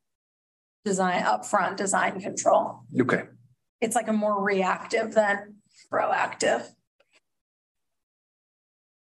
design, 0.85 1.23
upfront 1.25 1.77
design 1.77 2.21
control. 2.21 2.81
Okay. 2.99 3.25
It's 3.81 3.97
like 3.97 4.09
a 4.09 4.13
more 4.13 4.43
reactive 4.43 5.15
than 5.15 5.57
proactive. 5.93 6.67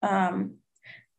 Um, 0.03 0.57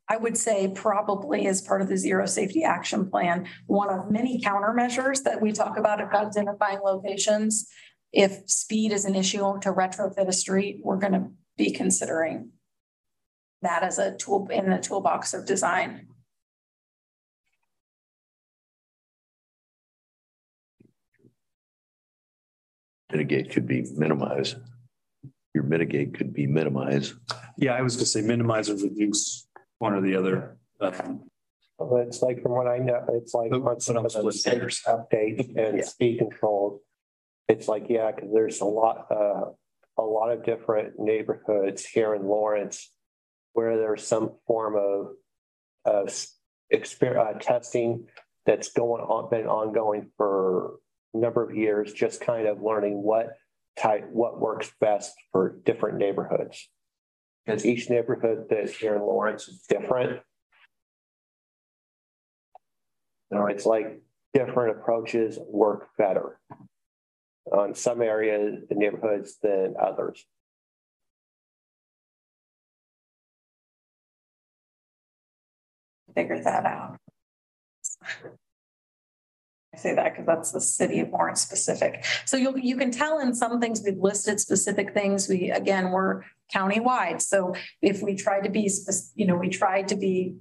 I 0.10 0.18
would 0.18 0.38
say 0.38 0.70
probably 0.76 1.48
as 1.48 1.62
part 1.62 1.82
of 1.82 1.88
the 1.88 1.96
zero 1.96 2.26
safety 2.26 2.66
action 2.66 3.10
plan, 3.10 3.48
one 3.68 3.90
of 3.90 4.12
many 4.12 4.42
countermeasures 4.42 5.24
that 5.24 5.42
we 5.42 5.54
talk 5.54 5.78
about 5.78 6.02
of 6.02 6.10
identifying 6.10 6.80
locations. 6.84 7.68
If 8.14 8.50
speed 8.50 8.92
is 8.92 9.06
an 9.06 9.16
issue 9.16 9.60
to 9.62 9.72
retrofit 9.72 10.28
a 10.28 10.34
street, 10.34 10.82
we're 10.84 10.98
gonna 10.98 11.32
be 11.58 11.72
considering 11.72 12.52
that 13.62 13.84
as 13.84 14.00
a 14.00 14.16
tool 14.18 14.48
in 14.52 14.70
the 14.70 14.80
toolbox 14.80 15.34
of 15.34 15.46
design. 15.46 16.08
Mitigate 23.12 23.52
could 23.52 23.68
be 23.68 23.86
minimize. 23.96 24.56
Your 25.54 25.64
mitigate 25.66 26.14
could 26.14 26.34
be 26.34 26.48
minimize. 26.48 27.14
Yeah, 27.58 27.74
I 27.74 27.82
was 27.82 27.96
gonna 27.96 28.06
say 28.06 28.22
minimize 28.22 28.70
or 28.70 28.76
reduce 28.76 29.48
one 29.80 29.94
or 29.94 30.02
the 30.02 30.16
other. 30.16 30.58
Um, 30.80 31.28
But 31.78 32.08
it's 32.08 32.22
like, 32.22 32.44
from 32.44 32.52
what 32.52 32.68
I 32.68 32.78
know, 32.78 33.04
it's 33.14 33.34
like 33.34 33.50
But- 33.50 33.64
on 33.64 33.80
some 33.80 33.96
but 33.96 34.16
of 34.16 34.24
the 34.26 34.32
split 34.32 34.54
hairs. 34.60 34.82
updates 34.86 35.48
and 35.58 35.78
Yeah. 35.80 35.84
speed 35.84 36.20
controls. 36.20 36.82
It's 37.48 37.68
like, 37.68 37.86
yeah, 37.90 38.12
because 38.12 38.32
there's 38.34 38.62
a 38.62 38.66
lot, 38.66 39.08
uh, 39.12 39.52
a 39.98 40.04
lot 40.04 40.32
of 40.32 40.44
different 40.44 41.00
neighborhoods 41.00 41.86
here 41.86 42.16
in 42.16 42.26
Lawrence 42.26 42.92
where 43.54 43.78
there's 43.78 44.06
some 44.06 44.32
form 44.48 44.76
of, 44.76 45.08
of 45.86 46.14
uh, 46.74 47.34
testing 47.40 48.08
that's 48.46 48.72
going 48.72 49.02
on, 49.02 49.30
been 49.30 49.48
ongoing 49.48 50.10
for 50.18 50.76
a 51.14 51.18
number 51.18 51.44
of 51.44 51.56
years, 51.56 51.92
just 51.94 52.22
kind 52.22 52.48
of 52.48 52.62
learning 52.62 53.04
what 53.04 53.34
type, 53.78 54.08
what 54.12 54.40
works 54.40 54.72
best 54.80 55.14
for 55.32 55.60
different 55.66 55.98
neighborhoods. 55.98 56.70
Because 57.46 57.66
each 57.66 57.90
neighborhood 57.90 58.46
that's 58.50 58.76
here 58.78 58.96
in 58.96 59.02
Lawrence 59.02 59.48
is 59.48 59.64
different. 59.68 60.22
You 63.32 63.38
know, 63.38 63.48
it's 63.48 63.66
like 63.66 64.02
different 64.34 64.78
approaches 64.78 65.38
work 65.48 65.90
better 65.98 66.40
on 67.52 67.76
some 67.76 68.02
areas, 68.02 68.64
neighborhoods 68.70 69.38
than 69.42 69.76
others. 69.80 70.26
Figure 76.14 76.42
that 76.44 76.66
out. 76.66 76.98
I 79.74 79.78
say 79.78 79.96
that 79.96 80.12
because 80.12 80.26
that's 80.26 80.52
the 80.52 80.60
city 80.60 81.00
of 81.00 81.10
Lawrence 81.12 81.42
specific. 81.42 82.04
So 82.26 82.36
you, 82.36 82.58
you 82.58 82.76
can 82.76 82.92
tell 82.92 83.20
in 83.20 83.34
some 83.34 83.62
things 83.62 83.82
we've 83.84 83.98
listed 83.98 84.40
specific 84.40 84.94
things. 84.94 85.30
We, 85.30 85.50
again, 85.50 85.92
we're 85.92 86.24
countywide. 86.54 87.22
So 87.22 87.56
if 87.82 88.02
we 88.02 88.16
try 88.16 88.42
to 88.42 88.50
be, 88.50 88.70
you 89.16 89.26
know, 89.26 89.38
we 89.38 89.48
tried 89.48 89.88
to 89.88 89.96
be 89.96 90.36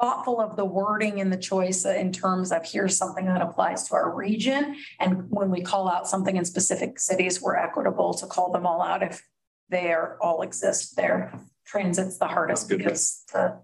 thoughtful 0.00 0.40
of 0.40 0.56
the 0.56 0.64
wording 0.64 1.20
and 1.20 1.32
the 1.32 1.36
choice 1.36 1.84
in 1.84 2.12
terms 2.12 2.52
of 2.52 2.64
here's 2.64 2.96
something 2.96 3.26
that 3.26 3.42
applies 3.42 3.88
to 3.88 3.94
our 3.94 4.14
region. 4.14 4.76
And 5.00 5.28
when 5.30 5.50
we 5.50 5.60
call 5.60 5.88
out 5.88 6.08
something 6.08 6.36
in 6.36 6.44
specific 6.44 7.00
cities, 7.00 7.42
we're 7.42 7.56
equitable 7.56 8.14
to 8.14 8.26
call 8.26 8.52
them 8.52 8.66
all 8.66 8.80
out 8.80 9.02
if 9.02 9.22
they 9.68 9.92
are 9.92 10.16
all 10.20 10.42
exist 10.42 10.96
there. 10.96 11.32
Transit's 11.66 12.18
the 12.18 12.26
hardest 12.26 12.68
because 12.68 13.24
the 13.32 13.60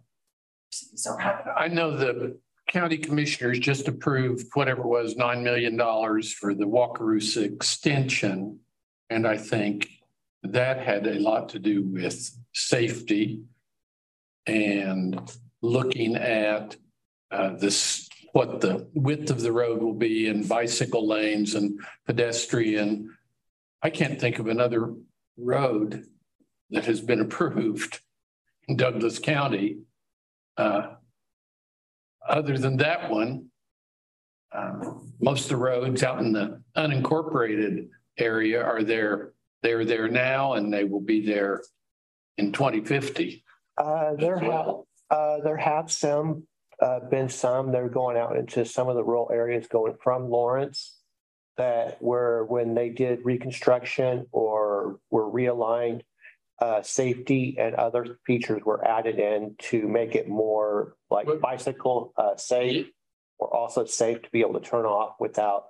cities 0.70 1.03
don't 1.03 1.20
have 1.20 1.41
it. 1.41 1.53
I 1.57 1.68
know 1.68 1.97
the 1.97 2.39
county 2.68 2.99
commissioners 2.99 3.59
just 3.59 3.89
approved 3.89 4.47
whatever 4.55 4.82
it 4.82 4.89
was, 4.89 5.16
nine 5.16 5.43
million 5.45 5.76
dollars 5.76 6.32
for 6.32 6.55
the 6.55 6.66
Wakarusa 6.66 7.45
extension. 7.45 8.59
And 9.09 9.26
I 9.26 9.37
think 9.37 9.89
that 10.43 10.78
had 10.78 11.07
a 11.07 11.18
lot 11.20 11.51
to 11.51 11.59
do 11.59 11.82
with 11.82 12.37
safety 12.53 13.43
and 14.47 15.32
looking 15.65 16.15
at 16.17 16.77
uh, 17.31 17.51
this, 17.57 18.09
what 18.33 18.61
the 18.61 18.87
width 18.95 19.31
of 19.31 19.41
the 19.41 19.53
road 19.53 19.83
will 19.83 19.95
be 19.95 20.29
and 20.29 20.49
bicycle 20.49 21.09
lanes 21.09 21.55
and 21.55 21.81
pedestrian. 22.07 23.17
I 23.83 23.91
can't 23.91 24.21
think 24.21 24.39
of 24.39 24.47
another 24.47 24.95
road 25.37 26.05
that 26.71 26.85
has 26.85 27.01
been 27.01 27.21
approved 27.21 28.01
in 28.69 28.77
Douglas 28.77 29.19
County. 29.19 29.79
Uh, 30.57 30.95
other 32.29 32.59
than 32.59 32.77
that 32.79 33.11
one, 33.11 33.47
uh, 34.53 34.93
most 35.21 35.45
of 35.45 35.49
the 35.49 35.57
roads 35.57 36.03
out 36.03 36.21
in 36.21 36.33
the 36.33 36.62
unincorporated 36.77 37.89
area 38.19 38.62
are 38.62 38.83
there. 38.83 39.33
They're 39.62 39.85
there 39.85 40.09
now 40.09 40.55
and 40.55 40.73
they 40.73 40.85
will 40.85 41.01
be 41.01 41.25
there 41.25 41.62
in 42.37 42.53
twenty 42.53 42.85
fifty. 42.85 43.45
Uh, 43.79 44.15
there 44.15 44.37
As 44.37 44.43
have, 44.43 44.49
well. 44.49 44.87
Uh, 45.11 45.41
there 45.41 45.57
have 45.57 45.91
some, 45.91 46.45
uh, 46.81 47.01
been 47.01 47.29
some, 47.29 47.73
they're 47.73 47.89
going 47.89 48.17
out 48.17 48.37
into 48.37 48.65
some 48.65 48.89
of 48.89 48.97
the 48.97 49.05
rural 49.05 49.31
areas 49.33 49.67
going 49.67 49.95
from 50.03 50.29
Lawrence. 50.31 50.99
That 51.57 52.03
were 52.03 52.45
when 52.47 52.75
they 52.75 52.89
did 52.89 53.25
reconstruction 53.25 54.27
or 54.33 54.99
were 55.11 55.31
realigned, 55.31 56.03
uh, 56.61 56.83
safety 56.83 57.57
and 57.61 57.77
other 57.77 58.19
features 58.27 58.63
were 58.65 58.85
added 58.85 59.21
in 59.21 59.55
to 59.71 59.87
make 59.87 60.17
it 60.17 60.29
more 60.29 60.97
like 61.11 61.29
bicycle, 61.41 62.13
uh, 62.17 62.37
safe. 62.37 62.89
Or 63.37 63.55
also 63.55 63.85
safe 63.85 64.23
to 64.23 64.31
be 64.31 64.43
able 64.43 64.55
to 64.55 64.61
turn 64.61 64.85
off 64.85 65.17
without 65.19 65.65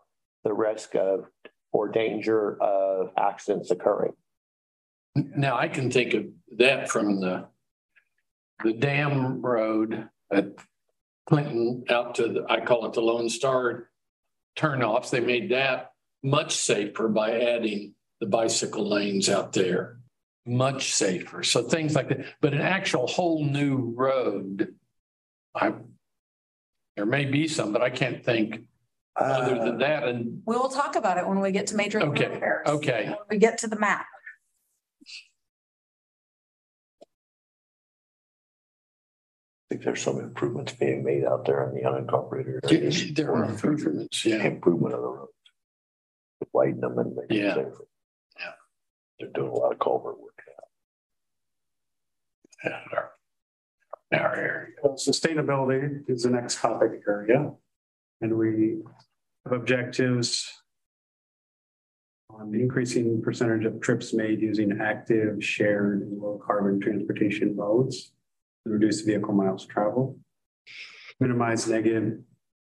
the 0.44 0.52
risk 0.52 0.94
of 0.94 1.24
or 1.72 1.88
danger 1.88 2.62
of 2.62 3.10
accidents 3.16 3.70
occurring. 3.70 4.12
Now 5.14 5.56
I 5.56 5.68
can 5.68 5.90
think 5.90 6.12
of 6.12 6.26
that 6.58 6.90
from 6.90 7.20
the 7.20 7.46
the 8.64 8.72
dam 8.72 9.42
road 9.42 10.08
at 10.32 10.46
Clinton 11.28 11.84
out 11.90 12.14
to 12.16 12.28
the, 12.28 12.46
I 12.48 12.60
call 12.64 12.86
it 12.86 12.94
the 12.94 13.00
Lone 13.02 13.28
Star 13.28 13.90
turnoffs. 14.56 15.10
They 15.10 15.20
made 15.20 15.50
that 15.50 15.92
much 16.22 16.56
safer 16.56 17.08
by 17.08 17.38
adding 17.40 17.94
the 18.20 18.26
bicycle 18.26 18.88
lanes 18.88 19.28
out 19.28 19.52
there. 19.52 19.98
Much 20.46 20.92
safer. 20.94 21.42
So 21.42 21.62
things 21.62 21.94
like 21.94 22.08
that, 22.08 22.26
but 22.40 22.52
an 22.54 22.60
actual 22.60 23.06
whole 23.06 23.44
new 23.44 23.92
road. 23.96 24.74
I, 25.54 25.72
there 26.96 27.06
may 27.06 27.24
be 27.26 27.46
some, 27.48 27.72
but 27.72 27.82
I 27.82 27.90
can't 27.90 28.24
think 28.24 28.60
other 29.16 29.56
Uh, 29.56 29.64
than 29.64 29.78
that. 29.78 30.04
And 30.04 30.42
We 30.46 30.56
will 30.56 30.68
talk 30.68 30.96
about 30.96 31.18
it 31.18 31.26
when 31.26 31.40
we 31.40 31.50
get 31.52 31.66
to 31.68 31.76
major 31.76 32.00
Okay, 32.02 32.24
thoroughfares. 32.26 32.66
okay. 32.68 33.04
When 33.06 33.16
We 33.30 33.38
get 33.38 33.58
to 33.58 33.68
the 33.68 33.78
map. 33.78 34.06
Think 39.74 39.84
there's 39.84 40.02
some 40.02 40.20
improvements 40.20 40.72
being 40.72 41.02
made 41.02 41.24
out 41.24 41.44
there 41.46 41.68
in 41.68 41.74
the 41.74 41.82
unincorporated. 41.82 42.60
areas. 42.70 43.12
there 43.14 43.34
are 43.34 43.44
improvements, 43.44 44.24
yeah. 44.24 44.44
Improvement 44.44 44.94
of 44.94 45.00
the 45.02 45.08
roads. 45.08 45.30
Widen 46.52 46.80
them 46.80 46.98
and 46.98 47.16
make 47.16 47.26
Yeah. 47.30 47.50
it 47.50 47.54
safer. 47.54 47.84
Yeah. 48.38 48.52
They're 49.18 49.28
doing 49.30 49.48
a 49.50 49.54
lot 49.54 49.72
of 49.72 49.78
culvert 49.80 50.20
work. 50.20 50.30
in 52.64 52.72
our- 52.72 53.12
Our 54.12 54.34
area. 54.36 54.74
Well, 54.82 54.94
Sustainability 54.94 56.08
is 56.08 56.22
the 56.22 56.30
next 56.30 56.60
topic 56.60 57.02
area. 57.06 57.52
And 58.22 58.38
we 58.38 58.82
have 59.44 59.52
objectives 59.52 60.50
on 62.30 62.54
increasing 62.54 63.20
percentage 63.20 63.66
of 63.66 63.80
trips 63.82 64.14
made 64.14 64.40
using 64.40 64.80
active, 64.80 65.44
shared, 65.44 66.00
and 66.02 66.18
low 66.22 66.38
carbon 66.38 66.80
transportation 66.80 67.54
modes. 67.54 68.13
Reduce 68.64 69.02
vehicle 69.02 69.34
miles 69.34 69.66
traveled. 69.66 70.18
Minimize 71.20 71.68
negative 71.68 72.20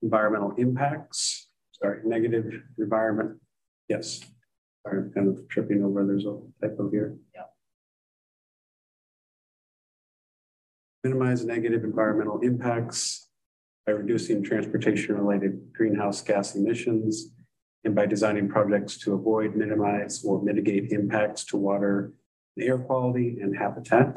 environmental 0.02 0.52
impacts, 0.58 1.48
sorry, 1.72 2.00
negative 2.04 2.62
environment. 2.78 3.40
Yes. 3.88 4.20
Sorry, 4.86 5.02
I'm 5.02 5.12
kind 5.12 5.28
of 5.28 5.48
tripping 5.48 5.82
over, 5.82 6.06
there's 6.06 6.26
a 6.26 6.38
typo 6.60 6.90
here. 6.90 7.16
Yeah. 7.34 7.42
minimize 11.06 11.44
negative 11.44 11.84
environmental 11.84 12.40
impacts 12.40 13.28
by 13.86 13.92
reducing 13.92 14.42
transportation-related 14.42 15.72
greenhouse 15.72 16.20
gas 16.20 16.56
emissions 16.56 17.30
and 17.84 17.94
by 17.94 18.06
designing 18.06 18.48
projects 18.48 18.98
to 18.98 19.14
avoid, 19.14 19.54
minimize, 19.54 20.24
or 20.24 20.42
mitigate 20.42 20.90
impacts 20.90 21.44
to 21.44 21.56
water, 21.56 22.12
and 22.56 22.68
air 22.68 22.78
quality, 22.78 23.38
and 23.40 23.56
habitat. 23.56 24.16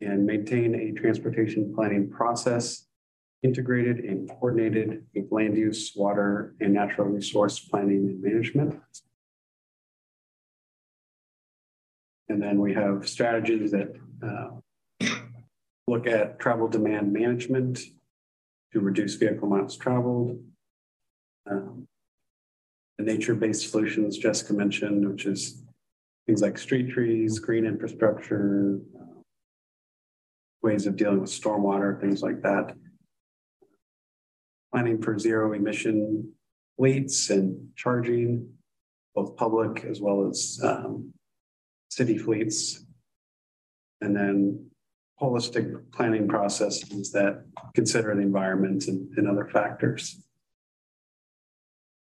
And 0.00 0.26
maintain 0.26 0.74
a 0.74 0.92
transportation 1.00 1.72
planning 1.74 2.10
process 2.10 2.86
integrated 3.42 4.00
and 4.00 4.28
coordinated 4.28 5.04
with 5.14 5.30
land 5.30 5.56
use, 5.56 5.92
water, 5.96 6.54
and 6.60 6.74
natural 6.74 7.08
resource 7.08 7.58
planning 7.58 8.08
and 8.08 8.22
management. 8.22 8.80
And 12.28 12.42
then 12.42 12.58
we 12.58 12.74
have 12.74 13.08
strategies 13.08 13.70
that 13.70 13.94
uh, 14.22 15.06
look 15.86 16.06
at 16.06 16.38
travel 16.38 16.68
demand 16.68 17.12
management 17.12 17.80
to 18.72 18.80
reduce 18.80 19.14
vehicle 19.14 19.48
miles 19.48 19.76
traveled, 19.76 20.42
Um, 21.46 21.86
The 22.98 23.04
nature-based 23.04 23.70
solutions 23.70 24.18
Jessica 24.18 24.52
mentioned, 24.52 25.08
which 25.08 25.26
is 25.26 25.62
things 26.26 26.40
like 26.42 26.56
street 26.58 26.90
trees, 26.90 27.38
green 27.38 27.66
infrastructure, 27.66 28.80
ways 30.64 30.86
of 30.86 30.96
dealing 30.96 31.20
with 31.20 31.30
stormwater, 31.30 32.00
things 32.00 32.22
like 32.22 32.40
that. 32.42 32.74
Planning 34.72 35.02
for 35.02 35.18
zero 35.18 35.52
emission 35.52 36.32
fleets 36.78 37.28
and 37.28 37.68
charging, 37.76 38.48
both 39.14 39.36
public 39.36 39.84
as 39.84 40.00
well 40.00 40.26
as 40.26 40.58
um, 40.64 41.12
city 41.90 42.16
fleets. 42.16 42.84
And 44.00 44.16
then 44.16 44.70
holistic 45.20 45.92
planning 45.92 46.26
processes 46.26 47.12
that 47.12 47.44
consider 47.74 48.14
the 48.14 48.22
environment 48.22 48.88
and, 48.88 49.16
and 49.16 49.28
other 49.28 49.46
factors. 49.46 50.20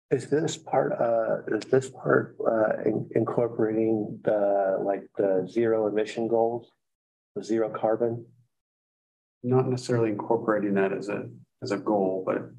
Is 0.10 0.30
this 0.30 0.58
part, 0.58 0.94
uh, 0.94 1.56
is 1.56 1.66
this 1.66 1.90
part, 1.90 2.38
uh, 2.40 2.82
in- 2.86 3.10
incorporating 3.14 4.20
the, 4.24 4.80
like, 4.84 5.04
the 5.18 5.48
zero 5.50 5.88
emission 5.88 6.28
goals? 6.28 6.72
The 7.36 7.44
zero 7.44 7.70
carbon? 7.70 8.26
Not 9.44 9.68
necessarily 9.68 10.10
incorporating 10.10 10.74
that 10.76 10.94
as 10.94 11.10
a, 11.10 11.30
as 11.62 11.72
a 11.72 11.78
goal, 11.78 12.24
but 12.26 12.50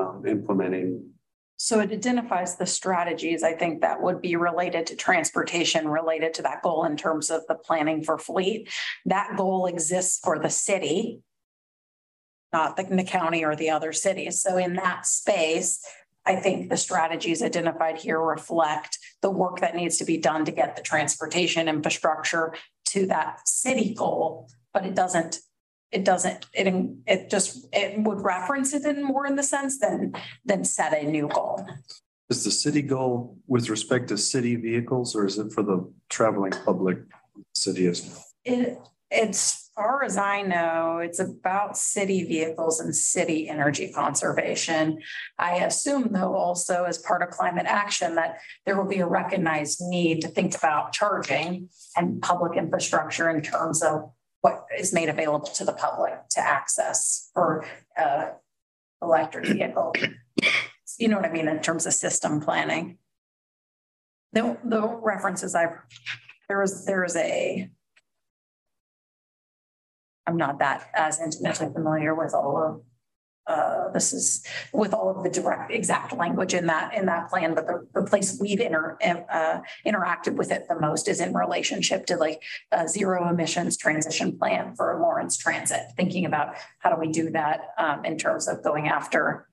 um, 0.00 0.24
implementing. 0.26 1.08
So 1.56 1.78
it 1.78 1.92
identifies 1.92 2.56
the 2.56 2.66
strategies, 2.66 3.44
I 3.44 3.52
think 3.52 3.82
that 3.82 4.02
would 4.02 4.20
be 4.20 4.34
related 4.34 4.86
to 4.86 4.96
transportation, 4.96 5.86
related 5.86 6.34
to 6.34 6.42
that 6.42 6.62
goal 6.62 6.84
in 6.84 6.96
terms 6.96 7.30
of 7.30 7.46
the 7.46 7.54
planning 7.54 8.02
for 8.02 8.18
fleet. 8.18 8.68
That 9.06 9.36
goal 9.36 9.66
exists 9.66 10.18
for 10.24 10.40
the 10.40 10.50
city. 10.50 11.20
Not 12.52 12.76
the, 12.76 12.82
the 12.82 13.04
county 13.04 13.44
or 13.44 13.54
the 13.54 13.70
other 13.70 13.92
cities. 13.92 14.42
So 14.42 14.56
in 14.56 14.74
that 14.74 15.06
space, 15.06 15.86
I 16.26 16.36
think 16.36 16.68
the 16.68 16.76
strategies 16.76 17.42
identified 17.42 17.98
here 17.98 18.20
reflect 18.20 18.98
the 19.22 19.30
work 19.30 19.60
that 19.60 19.76
needs 19.76 19.98
to 19.98 20.04
be 20.04 20.18
done 20.18 20.44
to 20.44 20.52
get 20.52 20.74
the 20.74 20.82
transportation 20.82 21.68
infrastructure 21.68 22.54
to 22.86 23.06
that 23.06 23.46
city 23.46 23.94
goal. 23.94 24.48
But 24.74 24.84
it 24.84 24.94
doesn't, 24.94 25.38
it 25.92 26.04
doesn't, 26.04 26.46
it, 26.54 26.72
it 27.06 27.30
just, 27.30 27.68
it 27.72 28.02
would 28.02 28.20
reference 28.22 28.72
it 28.72 28.84
in 28.84 29.04
more 29.04 29.26
in 29.26 29.36
the 29.36 29.42
sense 29.42 29.78
than, 29.78 30.14
than 30.44 30.64
set 30.64 30.92
a 30.94 31.04
new 31.04 31.28
goal. 31.28 31.64
Is 32.30 32.44
the 32.44 32.50
city 32.50 32.82
goal 32.82 33.36
with 33.46 33.68
respect 33.68 34.08
to 34.08 34.16
city 34.16 34.56
vehicles 34.56 35.14
or 35.14 35.26
is 35.26 35.38
it 35.38 35.52
for 35.52 35.62
the 35.62 35.92
traveling 36.08 36.52
public 36.64 36.98
city 37.54 37.86
as? 37.86 38.24
It, 38.44 38.78
as 39.10 39.70
far 39.74 40.02
as 40.02 40.16
I 40.16 40.42
know, 40.42 40.98
it's 40.98 41.18
about 41.18 41.76
city 41.76 42.24
vehicles 42.24 42.80
and 42.80 42.96
city 42.96 43.48
energy 43.48 43.92
conservation. 43.92 45.00
I 45.38 45.56
assume 45.56 46.08
though 46.12 46.34
also 46.34 46.84
as 46.84 46.98
part 46.98 47.22
of 47.22 47.28
climate 47.30 47.66
action 47.66 48.14
that 48.14 48.38
there 48.64 48.76
will 48.76 48.88
be 48.88 49.00
a 49.00 49.06
recognized 49.06 49.80
need 49.82 50.22
to 50.22 50.28
think 50.28 50.56
about 50.56 50.92
charging 50.92 51.68
and 51.96 52.22
public 52.22 52.56
infrastructure 52.56 53.28
in 53.28 53.42
terms 53.42 53.82
of 53.82 54.10
what 54.42 54.66
is 54.78 54.92
made 54.92 55.08
available 55.08 55.46
to 55.46 55.64
the 55.64 55.72
public 55.72 56.14
to 56.30 56.40
access 56.40 57.30
for 57.32 57.64
uh 57.98 58.26
electric 59.02 59.46
vehicle. 59.46 59.92
You 60.98 61.08
know 61.08 61.16
what 61.16 61.26
I 61.26 61.32
mean, 61.32 61.48
in 61.48 61.60
terms 61.60 61.86
of 61.86 61.94
system 61.94 62.40
planning. 62.40 62.98
The 64.32 64.56
the 64.64 64.86
references 64.86 65.54
I, 65.54 65.66
there 66.48 66.60
was, 66.60 66.86
there 66.86 67.04
is 67.04 67.16
a 67.16 67.68
I'm 70.26 70.36
not 70.36 70.60
that 70.60 70.88
as 70.94 71.20
intimately 71.20 71.68
familiar 71.72 72.14
with 72.14 72.32
all 72.34 72.62
of 72.62 72.82
uh, 73.46 73.90
this 73.90 74.12
is 74.12 74.44
with 74.72 74.94
all 74.94 75.10
of 75.10 75.24
the 75.24 75.30
direct 75.30 75.72
exact 75.72 76.16
language 76.16 76.54
in 76.54 76.66
that 76.66 76.94
in 76.94 77.06
that 77.06 77.28
plan, 77.28 77.54
but 77.54 77.66
the, 77.66 77.86
the 77.92 78.02
place 78.02 78.38
we've 78.40 78.60
inter, 78.60 78.96
uh, 79.02 79.60
interacted 79.84 80.36
with 80.36 80.52
it 80.52 80.68
the 80.68 80.78
most 80.78 81.08
is 81.08 81.20
in 81.20 81.34
relationship 81.34 82.06
to 82.06 82.16
like 82.16 82.40
a 82.70 82.86
zero 82.86 83.28
emissions 83.28 83.76
transition 83.76 84.38
plan 84.38 84.74
for 84.76 84.96
Lawrence 85.00 85.36
Transit. 85.36 85.80
Thinking 85.96 86.24
about 86.24 86.54
how 86.78 86.94
do 86.94 87.00
we 87.00 87.10
do 87.10 87.30
that 87.30 87.70
um, 87.78 88.04
in 88.04 88.16
terms 88.16 88.46
of 88.46 88.62
going 88.62 88.86
after, 88.86 89.48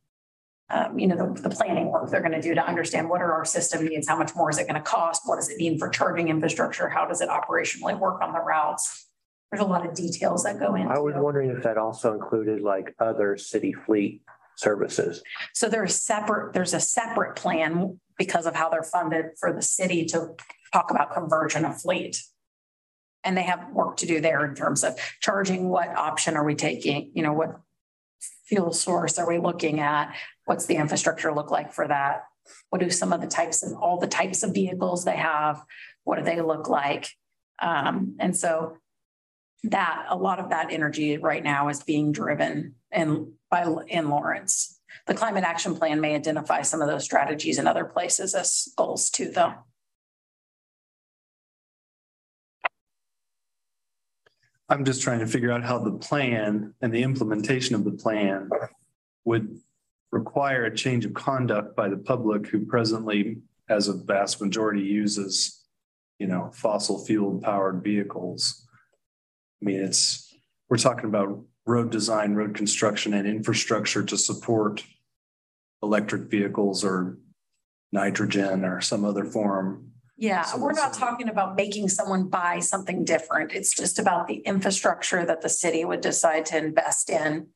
um, 0.69 0.99
you 0.99 1.07
know, 1.07 1.15
the, 1.15 1.41
the 1.41 1.49
planning 1.49 1.91
work 1.91 2.11
they're 2.11 2.21
going 2.21 2.31
to 2.31 2.41
do 2.41 2.53
to 2.53 2.65
understand 2.65 3.09
what 3.09 3.21
are 3.21 3.33
our 3.33 3.45
system 3.45 3.85
needs, 3.85 4.07
how 4.07 4.17
much 4.17 4.35
more 4.35 4.51
is 4.51 4.59
it 4.59 4.67
going 4.67 4.75
to 4.75 4.81
cost, 4.81 5.23
what 5.25 5.37
does 5.37 5.49
it 5.49 5.57
mean 5.57 5.79
for 5.79 5.89
charging 5.89 6.29
infrastructure, 6.29 6.89
how 6.89 7.07
does 7.07 7.21
it 7.21 7.29
operationally 7.29 7.97
work 7.97 8.21
on 8.21 8.33
the 8.33 8.39
routes 8.39 9.08
there's 9.51 9.63
a 9.63 9.67
lot 9.67 9.85
of 9.85 9.93
details 9.93 10.43
that 10.43 10.59
go 10.59 10.75
in. 10.75 10.87
I 10.87 10.99
was 10.99 11.15
wondering 11.17 11.49
if 11.49 11.63
that 11.63 11.77
also 11.77 12.13
included 12.13 12.61
like 12.61 12.95
other 12.99 13.37
city 13.37 13.73
fleet 13.73 14.21
services. 14.55 15.23
So 15.53 15.69
there's 15.69 15.95
separate, 15.95 16.53
there's 16.53 16.73
a 16.73 16.79
separate 16.79 17.35
plan 17.35 17.99
because 18.17 18.45
of 18.45 18.55
how 18.55 18.69
they're 18.69 18.83
funded 18.83 19.25
for 19.39 19.53
the 19.53 19.61
city 19.61 20.05
to 20.05 20.35
talk 20.71 20.91
about 20.91 21.13
conversion 21.13 21.65
of 21.65 21.81
fleet. 21.81 22.21
And 23.23 23.35
they 23.35 23.43
have 23.43 23.71
work 23.71 23.97
to 23.97 24.05
do 24.05 24.21
there 24.21 24.45
in 24.45 24.55
terms 24.55 24.83
of 24.83 24.97
charging, 25.19 25.69
what 25.69 25.89
option 25.89 26.35
are 26.35 26.43
we 26.43 26.55
taking, 26.55 27.11
you 27.13 27.23
know, 27.23 27.33
what 27.33 27.59
fuel 28.45 28.71
source 28.71 29.17
are 29.17 29.27
we 29.27 29.39
looking 29.39 29.79
at? 29.79 30.15
What's 30.45 30.65
the 30.65 30.75
infrastructure 30.75 31.33
look 31.33 31.51
like 31.51 31.73
for 31.73 31.87
that? 31.87 32.23
What 32.69 32.81
do 32.81 32.89
some 32.89 33.13
of 33.13 33.21
the 33.21 33.27
types 33.27 33.63
of 33.63 33.73
all 33.77 33.99
the 33.99 34.07
types 34.07 34.43
of 34.43 34.53
vehicles 34.53 35.05
they 35.05 35.17
have? 35.17 35.63
What 36.03 36.17
do 36.17 36.23
they 36.23 36.41
look 36.41 36.69
like? 36.69 37.09
Um, 37.61 38.15
and 38.19 38.35
so 38.35 38.77
that 39.63 40.05
a 40.09 40.15
lot 40.15 40.39
of 40.39 40.49
that 40.49 40.71
energy 40.71 41.17
right 41.17 41.43
now 41.43 41.69
is 41.69 41.83
being 41.83 42.11
driven 42.11 42.75
in 42.91 43.33
by 43.49 43.65
in 43.87 44.09
Lawrence. 44.09 44.79
The 45.05 45.13
climate 45.13 45.43
action 45.43 45.75
plan 45.75 45.99
may 46.01 46.15
identify 46.15 46.61
some 46.61 46.81
of 46.81 46.87
those 46.87 47.03
strategies 47.03 47.59
in 47.59 47.67
other 47.67 47.85
places 47.85 48.35
as 48.35 48.69
goals 48.75 49.09
too, 49.09 49.31
though. 49.31 49.53
I'm 54.69 54.85
just 54.85 55.01
trying 55.01 55.19
to 55.19 55.27
figure 55.27 55.51
out 55.51 55.63
how 55.63 55.79
the 55.79 55.97
plan 55.97 56.75
and 56.81 56.93
the 56.93 57.01
implementation 57.01 57.73
of 57.73 57.83
the 57.83 57.91
plan 57.91 58.49
would 59.25 59.59
require 60.11 60.65
a 60.65 60.75
change 60.75 61.05
of 61.05 61.13
conduct 61.15 61.75
by 61.75 61.89
the 61.89 61.97
public 61.97 62.47
who 62.47 62.65
presently, 62.65 63.37
as 63.67 63.87
a 63.87 63.93
vast 63.93 64.39
majority, 64.39 64.81
uses, 64.81 65.63
you 66.19 66.27
know, 66.27 66.51
fossil 66.53 67.03
fuel 67.03 67.39
powered 67.43 67.83
vehicles. 67.83 68.67
I 69.61 69.65
mean, 69.65 69.81
it's, 69.81 70.33
we're 70.69 70.77
talking 70.77 71.05
about 71.05 71.43
road 71.65 71.91
design, 71.91 72.33
road 72.33 72.55
construction 72.55 73.13
and 73.13 73.27
infrastructure 73.27 74.03
to 74.03 74.17
support 74.17 74.83
electric 75.81 76.23
vehicles 76.23 76.83
or 76.83 77.17
nitrogen 77.91 78.65
or 78.65 78.81
some 78.81 79.05
other 79.05 79.25
form. 79.25 79.91
Yeah, 80.17 80.41
So 80.41 80.57
we're 80.57 80.73
not 80.73 80.93
talking 80.93 81.29
about 81.29 81.55
making 81.55 81.87
someone 81.87 82.27
buy 82.27 82.59
something 82.59 83.05
different. 83.05 83.53
It's 83.53 83.73
just 83.73 83.99
about 83.99 84.27
the 84.27 84.35
infrastructure 84.35 85.25
that 85.25 85.41
the 85.41 85.47
city 85.47 85.85
would 85.85 86.01
decide 86.01 86.45
to 86.47 86.57
invest 86.57 87.09
in 87.09 87.47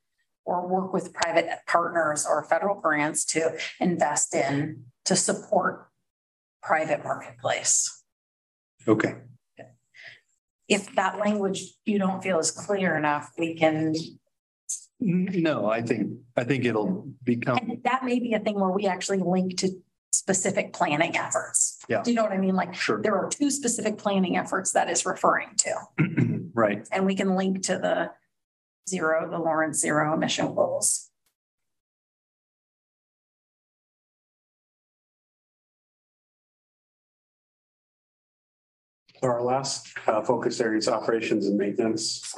or 0.46 0.66
work 0.66 0.94
with 0.94 1.14
private 1.14 1.48
partners 1.68 2.26
or 2.26 2.44
federal 2.46 2.80
grants 2.80 3.26
to 3.26 3.58
invest 3.82 4.34
in 4.34 4.86
to 5.06 5.16
support 5.16 5.90
private 6.62 7.04
marketplace. 7.04 8.04
Okay. 8.88 9.16
If 10.68 10.96
that 10.96 11.20
language 11.20 11.62
you 11.86 12.00
don't 12.00 12.24
feel 12.24 12.40
is 12.40 12.52
clear 12.52 12.96
enough, 12.96 13.32
we 13.38 13.56
can, 13.56 13.94
No, 15.00 15.70
I 15.70 15.82
think, 15.82 16.20
I 16.38 16.44
think 16.44 16.66
it'll 16.66 17.08
become, 17.24 17.58
and 17.58 17.84
that 17.84 18.06
may 18.06 18.20
be 18.20 18.34
a 18.34 18.40
thing 18.40 18.60
where 18.60 18.70
we 18.70 18.88
actually 18.88 19.20
link 19.20 19.58
to 19.58 19.70
specific 20.12 20.72
planning 20.72 21.18
efforts. 21.18 21.80
Yeah. 21.90 22.02
Do 22.02 22.12
you 22.12 22.16
know 22.16 22.24
what 22.24 22.32
I 22.32 22.38
mean? 22.38 22.56
Like 22.56 22.74
sure, 22.74 23.02
there 23.02 23.16
are 23.16 23.30
two 23.30 23.52
specific 23.52 23.98
planning 23.98 24.38
efforts 24.38 24.72
that 24.72 24.90
is 24.90 25.06
referring 25.06 25.50
to. 25.58 26.50
right. 26.54 26.88
And 26.92 27.06
we 27.06 27.16
can 27.16 27.36
link 27.36 27.64
to 27.64 27.78
the 27.78 28.12
zero, 28.90 29.30
the 29.30 29.40
Lawrence 29.40 29.80
zero 29.80 30.14
emission 30.14 30.54
goals. 30.56 31.10
So 39.24 39.30
our 39.30 39.42
last 39.42 39.88
uh, 40.06 40.22
focus 40.22 40.60
area 40.60 40.80
is 40.80 40.90
operations 40.90 41.48
and 41.48 41.58
maintenance. 41.58 42.36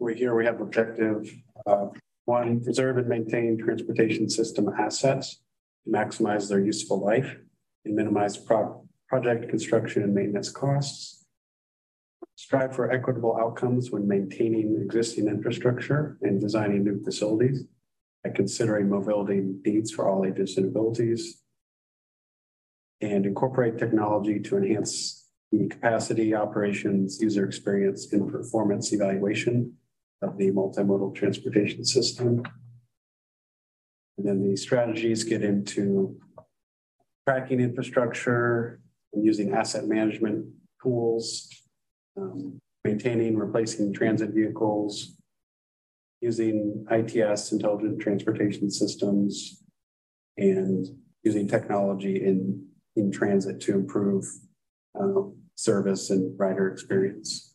We 0.00 0.16
here 0.16 0.34
we 0.34 0.44
have 0.46 0.60
objective 0.60 1.32
uh, 1.64 1.90
one, 2.24 2.60
preserve 2.60 2.98
and 2.98 3.06
maintain 3.06 3.56
transportation 3.56 4.28
system 4.28 4.68
assets 4.76 5.40
to 5.84 5.92
maximize 5.92 6.48
their 6.48 6.58
useful 6.58 6.98
life 6.98 7.36
and 7.84 7.94
minimize 7.94 8.36
pro- 8.36 8.84
project 9.08 9.48
construction 9.48 10.02
and 10.02 10.12
maintenance 10.12 10.50
costs. 10.50 11.24
Strive 12.34 12.74
for 12.74 12.90
equitable 12.90 13.38
outcomes 13.40 13.92
when 13.92 14.08
maintaining 14.08 14.82
existing 14.82 15.28
infrastructure 15.28 16.18
and 16.22 16.40
designing 16.40 16.82
new 16.82 17.00
facilities 17.04 17.62
by 18.24 18.30
considering 18.30 18.88
mobility 18.88 19.40
needs 19.64 19.92
for 19.92 20.08
all 20.08 20.26
ages 20.26 20.56
and 20.56 20.66
abilities. 20.66 21.40
And 23.00 23.24
incorporate 23.24 23.78
technology 23.78 24.40
to 24.40 24.56
enhance 24.56 25.21
the 25.52 25.68
capacity, 25.68 26.34
operations, 26.34 27.20
user 27.20 27.44
experience, 27.44 28.10
and 28.12 28.30
performance 28.30 28.92
evaluation 28.92 29.74
of 30.22 30.38
the 30.38 30.50
multimodal 30.50 31.14
transportation 31.14 31.84
system. 31.84 32.42
And 34.16 34.26
then 34.26 34.48
the 34.48 34.56
strategies 34.56 35.24
get 35.24 35.42
into 35.42 36.18
tracking 37.28 37.60
infrastructure 37.60 38.80
and 39.12 39.24
using 39.24 39.52
asset 39.52 39.84
management 39.84 40.46
tools, 40.82 41.48
um, 42.16 42.58
maintaining, 42.84 43.36
replacing 43.36 43.92
transit 43.92 44.30
vehicles, 44.30 45.18
using 46.22 46.86
ITS, 46.90 47.52
intelligent 47.52 48.00
transportation 48.00 48.70
systems, 48.70 49.62
and 50.38 50.86
using 51.24 51.46
technology 51.46 52.24
in, 52.24 52.66
in 52.96 53.12
transit 53.12 53.60
to 53.60 53.74
improve 53.74 54.24
um, 54.98 55.34
service 55.54 56.10
and 56.10 56.38
rider 56.38 56.70
experience. 56.70 57.54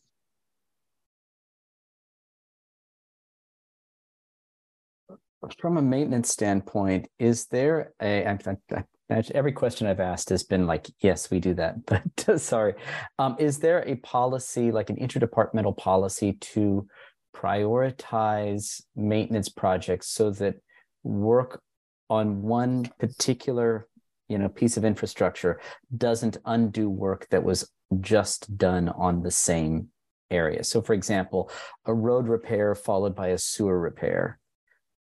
From 5.60 5.78
a 5.78 5.82
maintenance 5.82 6.30
standpoint, 6.30 7.08
is 7.20 7.46
there 7.48 7.94
a, 8.02 8.26
I, 8.26 8.40
I, 8.72 8.84
I, 9.10 9.24
every 9.34 9.54
question 9.54 9.88
I've 9.88 10.00
asked 10.00 10.30
has 10.30 10.44
been 10.44 10.66
like, 10.68 10.88
yes, 11.00 11.32
we 11.32 11.40
do 11.40 11.54
that, 11.54 11.86
but 12.26 12.42
sorry. 12.42 12.74
Um, 13.20 13.36
is 13.40 13.60
there 13.60 13.88
a 13.88 13.96
policy, 13.98 14.72
like 14.72 14.90
an 14.90 14.98
interdepartmental 14.98 15.78
policy 15.78 16.34
to 16.34 16.88
prioritize 17.36 18.82
maintenance 18.96 19.48
projects 19.48 20.10
so 20.10 20.32
that 20.32 20.56
work 21.04 21.62
on 22.10 22.42
one 22.42 22.90
particular, 23.00 23.88
you 24.28 24.38
know, 24.38 24.50
piece 24.50 24.78
of 24.78 24.86
infrastructure 24.86 25.60
doesn't 25.96 26.38
undo 26.46 26.90
work 26.90 27.28
that 27.30 27.44
was 27.44 27.72
just 28.02 28.58
done 28.58 28.90
on 28.90 29.24
the 29.24 29.32
same 29.32 29.90
area? 30.30 30.64
So 30.64 30.82
for 30.82 30.94
example, 30.94 31.50
a 31.86 31.94
road 31.94 32.28
repair 32.28 32.76
followed 32.76 33.16
by 33.16 33.30
a 33.30 33.38
sewer 33.38 33.80
repair 33.80 34.40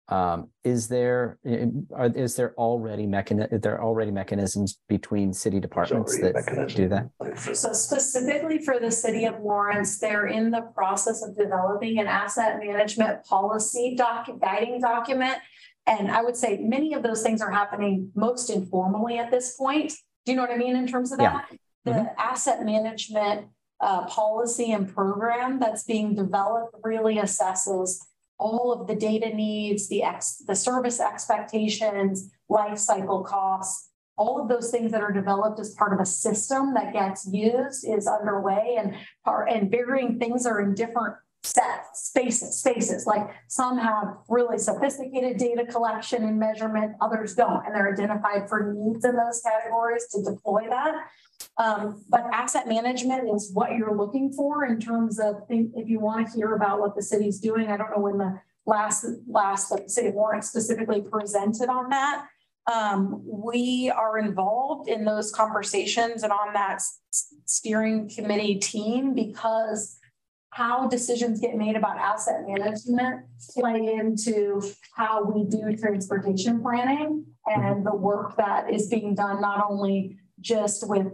um, 0.09 0.49
is 0.63 0.87
there 0.87 1.37
are, 1.93 2.05
is 2.05 2.35
there 2.37 2.53
already 2.57 3.05
mechan 3.05 3.61
there 3.61 3.83
already 3.83 4.11
mechanisms 4.11 4.79
between 4.87 5.33
city 5.33 5.59
departments 5.59 6.17
that 6.19 6.73
do 6.73 6.87
that? 6.87 7.09
So 7.55 7.73
specifically 7.73 8.59
for 8.59 8.79
the 8.79 8.91
city 8.91 9.25
of 9.25 9.41
Lawrence, 9.41 9.99
they're 9.99 10.27
in 10.27 10.49
the 10.49 10.61
process 10.73 11.23
of 11.23 11.35
developing 11.35 11.99
an 11.99 12.07
asset 12.07 12.57
management 12.59 13.25
policy 13.25 13.95
doc 13.97 14.29
guiding 14.39 14.79
document. 14.79 15.35
And 15.87 16.11
I 16.11 16.21
would 16.21 16.35
say 16.35 16.57
many 16.57 16.93
of 16.93 17.01
those 17.01 17.23
things 17.23 17.41
are 17.41 17.51
happening 17.51 18.11
most 18.13 18.49
informally 18.49 19.17
at 19.17 19.31
this 19.31 19.55
point. 19.55 19.93
Do 20.25 20.33
you 20.33 20.35
know 20.35 20.43
what 20.43 20.51
I 20.51 20.57
mean 20.57 20.75
in 20.75 20.85
terms 20.85 21.11
of 21.11 21.17
that? 21.19 21.45
Yeah. 21.49 21.57
The 21.85 21.91
mm 21.91 22.05
-hmm. 22.05 22.13
asset 22.31 22.59
management 22.63 23.47
uh, 23.79 24.05
policy 24.07 24.73
and 24.73 24.93
program 24.93 25.59
that's 25.59 25.83
being 25.83 26.15
developed 26.15 26.75
really 26.83 27.17
assesses 27.19 27.99
all 28.39 28.71
of 28.71 28.87
the 28.87 28.95
data 28.95 29.29
needs, 29.33 29.87
the 29.87 30.03
ex, 30.03 30.43
the 30.47 30.55
service 30.55 30.99
expectations, 30.99 32.29
life 32.49 32.77
cycle 32.77 33.23
costs, 33.23 33.89
all 34.17 34.41
of 34.41 34.49
those 34.49 34.71
things 34.71 34.91
that 34.91 35.01
are 35.01 35.11
developed 35.11 35.59
as 35.59 35.75
part 35.75 35.93
of 35.93 35.99
a 35.99 36.05
system 36.05 36.73
that 36.73 36.93
gets 36.93 37.27
used 37.31 37.87
is 37.87 38.07
underway 38.07 38.77
and 38.79 38.95
are 39.25 39.47
and 39.47 39.69
varying 39.69 40.17
things 40.19 40.45
are 40.45 40.59
in 40.61 40.73
different 40.73 41.15
sets, 41.43 42.07
spaces, 42.07 42.59
spaces. 42.59 43.05
Like 43.05 43.29
some 43.47 43.77
have 43.77 44.17
really 44.29 44.57
sophisticated 44.57 45.37
data 45.37 45.65
collection 45.65 46.23
and 46.23 46.39
measurement, 46.39 46.95
others 47.01 47.35
don't, 47.35 47.65
and 47.65 47.75
they're 47.75 47.91
identified 47.91 48.49
for 48.49 48.73
needs 48.73 49.05
in 49.05 49.15
those 49.15 49.41
categories 49.41 50.07
to 50.11 50.23
deploy 50.23 50.67
that. 50.69 50.95
Um, 51.57 52.03
but 52.09 52.25
asset 52.33 52.67
management 52.67 53.29
is 53.33 53.51
what 53.53 53.71
you're 53.73 53.95
looking 53.95 54.31
for 54.31 54.65
in 54.65 54.79
terms 54.79 55.19
of 55.19 55.37
if 55.49 55.87
you 55.87 55.99
want 55.99 56.27
to 56.27 56.33
hear 56.33 56.55
about 56.55 56.79
what 56.79 56.95
the 56.95 57.01
city's 57.01 57.39
doing. 57.39 57.69
I 57.69 57.77
don't 57.77 57.91
know 57.91 58.01
when 58.01 58.17
the 58.17 58.39
last 58.65 59.05
last 59.27 59.69
the 59.69 59.87
city 59.87 60.11
warrant 60.11 60.43
specifically 60.43 61.01
presented 61.01 61.69
on 61.69 61.89
that. 61.89 62.27
Um, 62.71 63.23
we 63.25 63.91
are 63.95 64.19
involved 64.19 64.89
in 64.89 65.05
those 65.05 65.31
conversations 65.31 66.23
and 66.23 66.33
on 66.33 66.53
that 66.53 66.81
steering 67.45 68.09
committee 68.13 68.55
team 68.55 69.15
because 69.15 69.96
how 70.57 70.87
decisions 70.87 71.39
get 71.39 71.55
made 71.55 71.75
about 71.75 71.99
asset 71.99 72.41
management 72.47 73.23
play 73.51 73.93
into 73.93 74.59
how 74.95 75.23
we 75.23 75.43
do 75.45 75.77
transportation 75.77 76.59
planning 76.63 77.23
and 77.45 77.85
the 77.85 77.95
work 77.95 78.35
that 78.37 78.73
is 78.73 78.87
being 78.87 79.13
done 79.13 79.39
not 79.39 79.63
only 79.69 80.17
just 80.41 80.89
with 80.89 81.05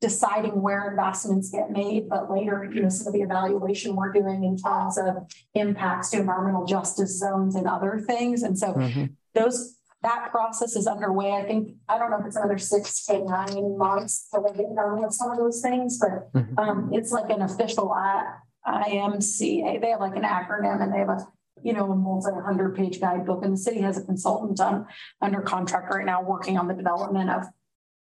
deciding 0.00 0.60
where 0.60 0.90
investments 0.90 1.50
get 1.50 1.70
made, 1.70 2.08
but 2.08 2.32
later, 2.32 2.68
you 2.74 2.82
know, 2.82 2.88
some 2.88 3.06
of 3.06 3.12
the 3.12 3.20
evaluation 3.20 3.94
we're 3.94 4.10
doing 4.10 4.42
in 4.42 4.56
terms 4.56 4.98
of 4.98 5.14
impacts 5.54 6.10
to 6.10 6.18
environmental 6.18 6.64
justice 6.64 7.16
zones 7.16 7.54
and 7.54 7.68
other 7.68 8.02
things. 8.04 8.42
And 8.42 8.58
so 8.58 8.72
mm-hmm. 8.72 9.04
those 9.34 9.76
that 10.02 10.30
process 10.32 10.74
is 10.74 10.88
underway. 10.88 11.30
I 11.32 11.44
think 11.44 11.76
I 11.88 11.96
don't 11.96 12.10
know 12.10 12.18
if 12.18 12.26
it's 12.26 12.36
another 12.36 12.58
six 12.58 13.04
to 13.06 13.22
nine 13.22 13.78
months 13.78 14.28
to 14.34 14.40
get 14.56 14.74
done 14.74 15.00
with 15.00 15.12
some 15.12 15.30
of 15.30 15.38
those 15.38 15.60
things, 15.60 16.00
but 16.00 16.32
mm-hmm. 16.32 16.58
um, 16.58 16.90
it's 16.92 17.12
like 17.12 17.30
an 17.30 17.42
official 17.42 17.92
I, 17.92 18.24
IMCA. 18.66 19.80
They 19.80 19.90
have 19.90 20.00
like 20.00 20.16
an 20.16 20.22
acronym 20.22 20.82
and 20.82 20.92
they 20.92 20.98
have 20.98 21.08
a 21.08 21.26
you 21.62 21.72
know, 21.72 21.90
a 21.90 21.96
multi-hundred 21.96 22.74
page 22.74 23.00
guidebook. 23.00 23.44
And 23.44 23.52
the 23.52 23.58
city 23.58 23.80
has 23.80 23.98
a 23.98 24.04
consultant 24.04 24.60
on 24.60 24.86
under 25.20 25.40
contract 25.40 25.92
right 25.92 26.06
now 26.06 26.22
working 26.22 26.56
on 26.56 26.68
the 26.68 26.74
development 26.74 27.30
of 27.30 27.44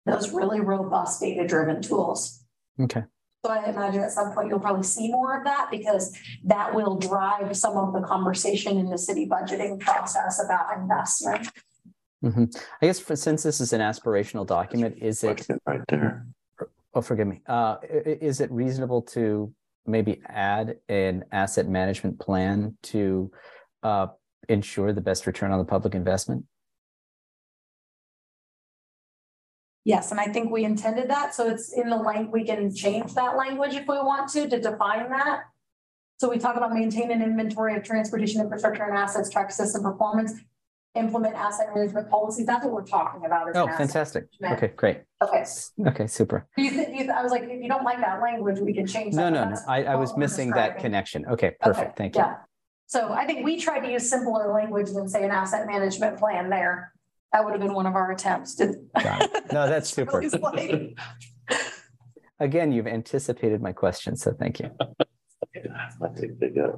those 0.05 0.31
really 0.31 0.59
robust 0.59 1.21
data 1.21 1.45
driven 1.45 1.81
tools. 1.81 2.43
Okay. 2.79 3.03
So 3.45 3.51
I 3.51 3.69
imagine 3.69 4.01
at 4.01 4.11
some 4.11 4.33
point 4.33 4.49
you'll 4.49 4.59
probably 4.59 4.83
see 4.83 5.11
more 5.11 5.37
of 5.37 5.45
that 5.45 5.67
because 5.71 6.17
that 6.45 6.73
will 6.73 6.97
drive 6.97 7.55
some 7.55 7.77
of 7.77 7.93
the 7.93 8.01
conversation 8.01 8.77
in 8.77 8.89
the 8.89 8.97
city 8.97 9.27
budgeting 9.27 9.79
process 9.79 10.43
about 10.43 10.77
investment. 10.77 11.49
Mm-hmm. 12.23 12.45
I 12.81 12.85
guess 12.85 12.99
for, 12.99 13.15
since 13.15 13.43
this 13.43 13.61
is 13.61 13.73
an 13.73 13.81
aspirational 13.81 14.45
document, 14.45 14.97
is 14.99 15.23
it 15.23 15.45
right 15.65 15.81
there? 15.87 16.25
Oh, 16.93 17.01
forgive 17.01 17.27
me. 17.27 17.41
Uh, 17.47 17.77
is 17.83 18.41
it 18.41 18.51
reasonable 18.51 19.03
to 19.03 19.53
maybe 19.87 20.21
add 20.27 20.75
an 20.89 21.25
asset 21.31 21.67
management 21.67 22.19
plan 22.19 22.77
to 22.83 23.31
uh, 23.83 24.07
ensure 24.49 24.93
the 24.93 25.01
best 25.01 25.25
return 25.25 25.51
on 25.51 25.59
the 25.59 25.65
public 25.65 25.95
investment? 25.95 26.45
Yes, 29.85 30.11
and 30.11 30.19
I 30.19 30.25
think 30.25 30.51
we 30.51 30.65
intended 30.65 31.09
that. 31.09 31.33
So 31.33 31.47
it's 31.47 31.71
in 31.71 31.89
the 31.89 31.95
language, 31.95 32.29
we 32.33 32.43
can 32.43 32.75
change 32.75 33.13
that 33.13 33.37
language 33.37 33.73
if 33.73 33.87
we 33.87 33.95
want 33.95 34.29
to, 34.33 34.49
to 34.49 34.59
define 34.59 35.09
that. 35.09 35.43
So 36.19 36.29
we 36.29 36.39
talk 36.39 36.57
about 36.57 36.73
maintain 36.73 37.09
an 37.11 37.21
inventory 37.21 37.77
of 37.77 37.83
transportation 37.83 38.41
infrastructure 38.41 38.83
and 38.83 38.97
assets, 38.97 39.29
track 39.29 39.49
system 39.51 39.83
performance, 39.83 40.33
implement 40.95 41.35
asset 41.35 41.67
management 41.75 42.09
policies. 42.09 42.45
That's 42.45 42.63
what 42.63 42.73
we're 42.73 42.85
talking 42.85 43.25
about. 43.25 43.55
Oh, 43.55 43.67
fantastic. 43.67 44.27
Okay, 44.43 44.71
great. 44.75 45.01
Okay. 45.21 45.45
Okay, 45.85 46.07
super. 46.07 46.47
You, 46.57 46.71
you, 46.71 47.11
I 47.11 47.21
was 47.21 47.31
like, 47.31 47.43
if 47.43 47.61
you 47.61 47.69
don't 47.69 47.83
like 47.83 47.99
that 47.99 48.21
language, 48.21 48.59
we 48.59 48.73
can 48.73 48.87
change 48.87 49.15
that. 49.15 49.29
No, 49.29 49.43
no, 49.45 49.49
no. 49.51 49.57
I, 49.67 49.83
I 49.83 49.95
was 49.95 50.17
missing 50.17 50.51
that 50.51 50.79
connection. 50.79 51.25
Okay, 51.25 51.51
perfect. 51.59 51.87
Okay, 51.89 51.93
Thank 51.97 52.15
you. 52.15 52.21
Yeah. 52.21 52.35
So 52.87 53.11
I 53.11 53.25
think 53.25 53.43
we 53.43 53.59
tried 53.59 53.81
to 53.81 53.91
use 53.91 54.09
simpler 54.09 54.53
language 54.53 54.91
than 54.91 55.09
say 55.09 55.23
an 55.23 55.31
asset 55.31 55.67
management 55.67 56.17
plan 56.17 56.49
there. 56.49 56.93
That 57.33 57.43
would 57.43 57.51
have 57.51 57.61
been 57.61 57.73
one 57.73 57.85
of 57.85 57.95
our 57.95 58.11
attempts 58.11 58.55
to. 58.55 58.73
no, 59.51 59.67
that's 59.67 59.89
super. 59.93 60.23
Again, 62.39 62.71
you've 62.71 62.87
anticipated 62.87 63.61
my 63.61 63.73
question, 63.73 64.15
so 64.15 64.31
thank 64.31 64.59
you. 64.59 64.69
I 66.01 66.07
think 66.15 66.39
they 66.39 66.49
got 66.49 66.75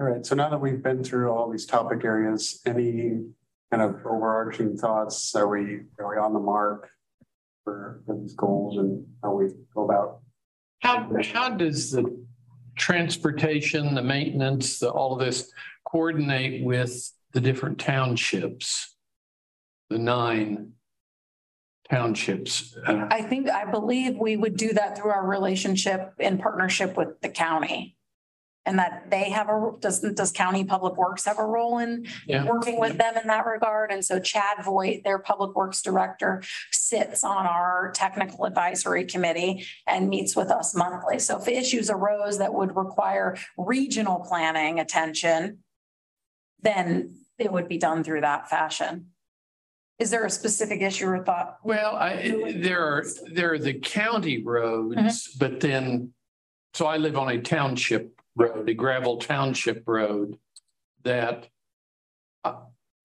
All 0.00 0.06
right, 0.06 0.24
so 0.24 0.34
now 0.34 0.48
that 0.48 0.60
we've 0.60 0.82
been 0.82 1.02
through 1.02 1.30
all 1.30 1.50
these 1.50 1.66
topic 1.66 2.04
areas, 2.04 2.60
any 2.64 3.20
kind 3.70 3.82
of 3.82 3.96
overarching 4.06 4.76
thoughts? 4.76 5.34
Are 5.34 5.48
we 5.48 5.80
are 5.98 6.10
we 6.10 6.16
on 6.16 6.32
the 6.32 6.40
mark 6.40 6.88
for, 7.64 8.00
for 8.06 8.16
these 8.16 8.34
goals 8.34 8.78
and 8.78 9.04
how 9.22 9.34
we 9.34 9.48
go 9.74 9.84
about? 9.84 10.20
How 10.80 11.10
how 11.24 11.50
does 11.50 11.90
the 11.90 12.24
transportation, 12.76 13.94
the 13.94 14.02
maintenance, 14.02 14.78
the, 14.78 14.88
all 14.88 15.12
of 15.12 15.18
this 15.18 15.52
coordinate 15.84 16.64
with 16.64 17.12
the 17.32 17.40
different 17.40 17.78
townships, 17.78 18.94
the 19.90 19.98
nine 19.98 20.72
townships. 21.90 22.76
Uh, 22.86 23.06
I 23.10 23.22
think, 23.22 23.48
I 23.50 23.70
believe 23.70 24.16
we 24.18 24.36
would 24.36 24.56
do 24.56 24.72
that 24.74 24.96
through 24.96 25.10
our 25.10 25.26
relationship 25.26 26.12
in 26.18 26.38
partnership 26.38 26.96
with 26.96 27.20
the 27.20 27.28
county. 27.28 27.96
And 28.68 28.78
that 28.78 29.10
they 29.10 29.30
have 29.30 29.48
a, 29.48 29.72
does, 29.80 30.00
does 30.00 30.30
county 30.30 30.62
public 30.62 30.94
works 30.98 31.24
have 31.24 31.38
a 31.38 31.44
role 31.44 31.78
in 31.78 32.06
Yeah. 32.26 32.44
working 32.44 32.78
with 32.78 32.98
them 32.98 33.16
in 33.16 33.26
that 33.28 33.46
regard? 33.46 33.90
And 33.90 34.04
so 34.04 34.20
Chad 34.20 34.62
Voigt, 34.62 35.04
their 35.04 35.18
public 35.18 35.56
works 35.56 35.80
director, 35.80 36.42
sits 36.70 37.24
on 37.24 37.46
our 37.46 37.90
technical 37.94 38.44
advisory 38.44 39.06
committee 39.06 39.64
and 39.86 40.10
meets 40.10 40.36
with 40.36 40.50
us 40.50 40.74
monthly. 40.74 41.18
So 41.18 41.40
if 41.40 41.48
issues 41.48 41.88
arose 41.88 42.36
that 42.36 42.52
would 42.52 42.76
require 42.76 43.38
regional 43.56 44.18
planning 44.28 44.80
attention, 44.80 45.60
then 46.60 47.16
it 47.38 47.50
would 47.50 47.68
be 47.68 47.78
done 47.78 48.04
through 48.04 48.20
that 48.20 48.50
fashion. 48.50 49.06
Is 49.98 50.10
there 50.10 50.26
a 50.26 50.30
specific 50.30 50.82
issue 50.82 51.06
or 51.08 51.24
thought? 51.24 51.56
Well, 51.64 51.96
I, 51.96 52.52
there 52.54 52.84
are, 52.84 53.04
there 53.32 53.54
are 53.54 53.58
the 53.58 53.72
county 53.80 54.44
roads, 54.44 54.94
Mm-hmm. 54.94 55.38
but 55.38 55.60
then, 55.60 56.12
so 56.74 56.84
I 56.84 56.98
live 56.98 57.16
on 57.16 57.30
a 57.30 57.40
township 57.40 58.17
road, 58.38 58.68
a 58.68 58.74
gravel 58.74 59.18
township 59.18 59.82
road. 59.86 60.38
that 61.04 61.48
I, 62.44 62.54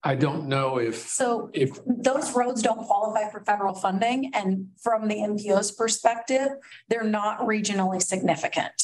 I 0.02 0.14
don't 0.14 0.48
know 0.48 0.78
if, 0.78 0.96
So 0.96 1.50
if, 1.52 1.78
those 1.86 2.34
roads 2.34 2.62
don't 2.62 2.86
qualify 2.86 3.30
for 3.30 3.40
federal 3.40 3.74
funding 3.74 4.30
and 4.34 4.68
from 4.82 5.08
the 5.08 5.16
MPO's 5.16 5.72
perspective, 5.72 6.48
they're 6.88 7.04
not 7.04 7.40
regionally 7.40 8.02
significant. 8.02 8.74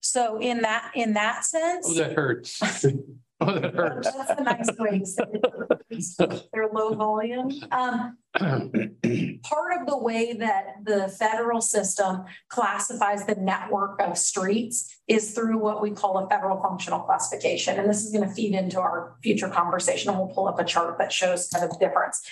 So 0.00 0.38
in 0.38 0.62
that, 0.62 0.90
in 0.94 1.14
that 1.14 1.44
sense. 1.44 1.86
oh, 1.88 1.94
that 1.94 2.12
hurts. 2.12 2.60
Oh, 3.40 3.58
that 3.58 3.74
hurts. 3.74 4.12
That's 4.12 4.40
a 4.40 4.42
nice 4.42 4.70
way 4.78 5.00
to 5.00 5.06
say 5.06 5.24
it. 5.32 6.48
They're 6.52 6.68
low 6.72 6.94
volume. 6.94 7.50
Um, 7.72 8.16
part 8.32 9.80
of 9.80 9.86
the 9.86 9.98
way 9.98 10.34
that 10.34 10.76
the 10.84 11.08
federal 11.08 11.60
system 11.60 12.24
classifies 12.48 13.26
the 13.26 13.34
network 13.34 14.00
of 14.00 14.16
streets 14.16 15.00
is 15.08 15.32
through 15.32 15.58
what 15.58 15.82
we 15.82 15.90
call 15.90 16.18
a 16.18 16.28
federal 16.28 16.62
functional 16.62 17.00
classification. 17.00 17.78
And 17.78 17.88
this 17.88 18.04
is 18.04 18.12
going 18.12 18.26
to 18.28 18.34
feed 18.34 18.54
into 18.54 18.80
our 18.80 19.16
future 19.22 19.48
conversation. 19.48 20.10
And 20.10 20.18
we'll 20.18 20.28
pull 20.28 20.46
up 20.46 20.60
a 20.60 20.64
chart 20.64 20.98
that 20.98 21.12
shows 21.12 21.48
kind 21.48 21.64
of 21.64 21.70
the 21.70 21.78
difference. 21.78 22.22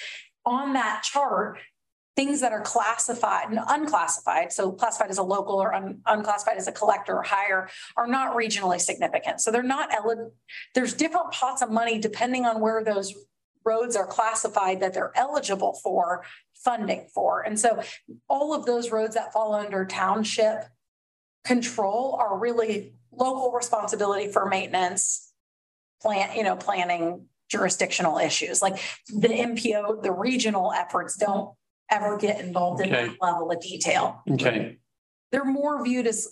On 0.45 0.73
that 0.73 1.03
chart, 1.03 1.59
things 2.15 2.41
that 2.41 2.53
are 2.53 2.61
classified 2.61 3.49
and 3.49 3.59
unclassified, 3.69 4.53
so 4.53 4.71
classified 4.71 5.11
as 5.11 5.19
a 5.19 5.23
local 5.23 5.57
or 5.57 5.75
un- 5.75 6.01
unclassified 6.07 6.59
as 6.59 6.69
a 6.69 6.73
collector 6.73 7.17
or 7.17 7.23
higher, 7.23 7.69
are 7.97 8.07
not 8.07 8.37
regionally 8.37 8.81
significant. 8.81 9.41
So 9.41 9.51
they're 9.51 9.63
not, 9.63 9.91
there's 10.75 10.93
different 10.93 11.33
pots 11.33 11.63
of 11.63 11.71
money 11.71 11.99
depending 11.99 12.45
on 12.45 12.61
where 12.61 12.85
those 12.85 13.15
roads 13.65 13.97
are 13.97 14.07
classified 14.07 14.81
that 14.81 14.93
they're 14.93 15.13
eligible 15.15 15.75
for 15.83 16.25
funding 16.55 17.09
for. 17.15 17.43
And 17.43 17.59
so 17.59 17.83
all 18.29 18.55
of 18.55 18.67
those 18.67 18.91
roads 18.91 19.15
that 19.15 19.33
fall 19.33 19.55
under 19.55 19.85
township 19.85 20.65
control 21.45 22.17
are 22.21 22.39
really 22.39 22.93
local 23.11 23.53
responsibility 23.53 24.31
for 24.31 24.47
maintenance, 24.47 25.33
plan, 26.01 26.37
you 26.37 26.43
know, 26.43 26.57
planning 26.57 27.27
jurisdictional 27.49 28.19
issues. 28.19 28.63
Like 28.63 28.81
the 29.09 29.29
MPO, 29.29 30.03
the 30.03 30.13
regional 30.13 30.73
efforts 30.73 31.17
don't 31.17 31.55
ever 31.93 32.17
get 32.17 32.41
involved 32.41 32.81
in 32.81 32.89
Okay. 32.93 33.09
that 33.09 33.17
level 33.21 33.51
of 33.51 33.61
detail. 33.61 34.23
Okay, 34.31 34.79
They're 35.31 35.45
more 35.45 35.85
viewed 35.85 36.07
as, 36.07 36.29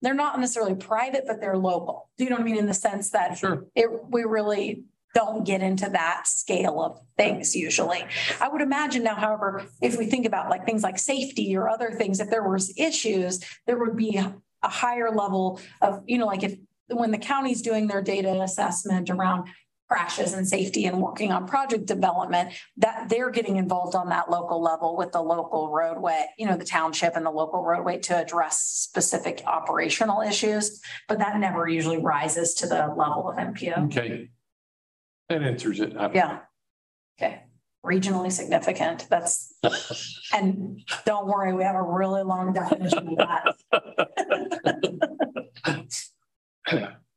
they're 0.00 0.14
not 0.14 0.40
necessarily 0.40 0.74
private, 0.74 1.24
but 1.26 1.40
they're 1.40 1.56
local. 1.56 2.10
Do 2.18 2.24
you 2.24 2.30
know 2.30 2.36
what 2.36 2.42
I 2.42 2.44
mean? 2.46 2.56
In 2.56 2.66
the 2.66 2.74
sense 2.74 3.10
that 3.10 3.38
sure. 3.38 3.66
it, 3.74 3.88
we 4.08 4.24
really 4.24 4.84
don't 5.14 5.44
get 5.44 5.60
into 5.62 5.88
that 5.90 6.26
scale 6.26 6.80
of 6.82 6.98
things 7.18 7.54
usually. 7.54 8.02
I 8.40 8.48
would 8.48 8.62
imagine 8.62 9.02
now, 9.02 9.14
however, 9.14 9.64
if 9.82 9.98
we 9.98 10.06
think 10.06 10.24
about 10.24 10.48
like 10.48 10.64
things 10.64 10.82
like 10.82 10.98
safety 10.98 11.54
or 11.54 11.68
other 11.68 11.90
things, 11.92 12.18
if 12.18 12.30
there 12.30 12.48
was 12.48 12.72
issues, 12.78 13.40
there 13.66 13.78
would 13.78 13.94
be 13.96 14.16
a 14.16 14.34
higher 14.62 15.10
level 15.10 15.60
of, 15.82 16.02
you 16.06 16.16
know, 16.18 16.26
like 16.26 16.42
if, 16.42 16.56
when 16.88 17.10
the 17.10 17.18
county's 17.18 17.60
doing 17.62 17.86
their 17.88 18.00
data 18.02 18.40
assessment 18.42 19.10
around 19.10 19.48
crashes 19.92 20.32
and 20.32 20.48
safety 20.48 20.86
and 20.86 21.02
working 21.02 21.30
on 21.32 21.46
project 21.46 21.84
development, 21.84 22.50
that 22.78 23.10
they're 23.10 23.28
getting 23.30 23.56
involved 23.58 23.94
on 23.94 24.08
that 24.08 24.30
local 24.30 24.62
level 24.62 24.96
with 24.96 25.12
the 25.12 25.20
local 25.20 25.70
roadway, 25.70 26.24
you 26.38 26.46
know, 26.46 26.56
the 26.56 26.64
township 26.64 27.14
and 27.14 27.26
the 27.26 27.30
local 27.30 27.62
roadway 27.62 27.98
to 27.98 28.16
address 28.16 28.58
specific 28.60 29.42
operational 29.46 30.22
issues. 30.22 30.80
But 31.08 31.18
that 31.18 31.36
never 31.38 31.68
usually 31.68 31.98
rises 31.98 32.54
to 32.54 32.66
the 32.66 32.86
level 32.96 33.28
of 33.30 33.36
MPO. 33.36 33.84
Okay. 33.86 34.30
That 35.28 35.42
answers 35.42 35.78
it. 35.80 35.94
I- 35.94 36.10
Yeah. 36.14 36.38
Okay, 37.20 37.42
regionally 37.84 38.32
significant, 38.32 39.06
that's, 39.10 39.52
and 40.32 40.80
don't 41.04 41.26
worry, 41.26 41.52
we 41.52 41.62
have 41.64 41.76
a 41.76 41.82
really 41.82 42.22
long 42.22 42.54
definition 42.54 43.08
of 43.08 43.16
that. 43.18 43.54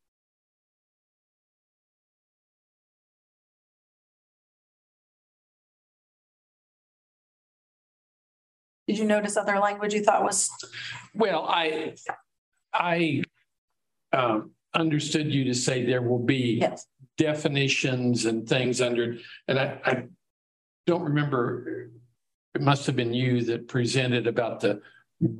Did 8.86 8.98
you 8.98 9.04
notice 9.04 9.36
other 9.36 9.58
language 9.58 9.94
you 9.94 10.02
thought 10.02 10.22
was, 10.22 10.50
Well, 11.14 11.44
I, 11.48 11.94
I 12.72 13.22
um, 14.12 14.52
understood 14.74 15.32
you 15.32 15.44
to 15.44 15.54
say 15.54 15.84
there 15.84 16.02
will 16.02 16.24
be 16.24 16.58
yes, 16.60 16.86
definitions 17.16 18.26
and 18.26 18.48
things 18.48 18.80
under, 18.80 19.16
and 19.48 19.58
I, 19.58 19.80
I 19.84 20.04
don't 20.86 21.02
remember, 21.02 21.90
it 22.54 22.60
must 22.60 22.86
have 22.86 22.94
been 22.94 23.12
you 23.12 23.42
that 23.44 23.66
presented 23.66 24.26
about 24.26 24.60
the 24.60 24.80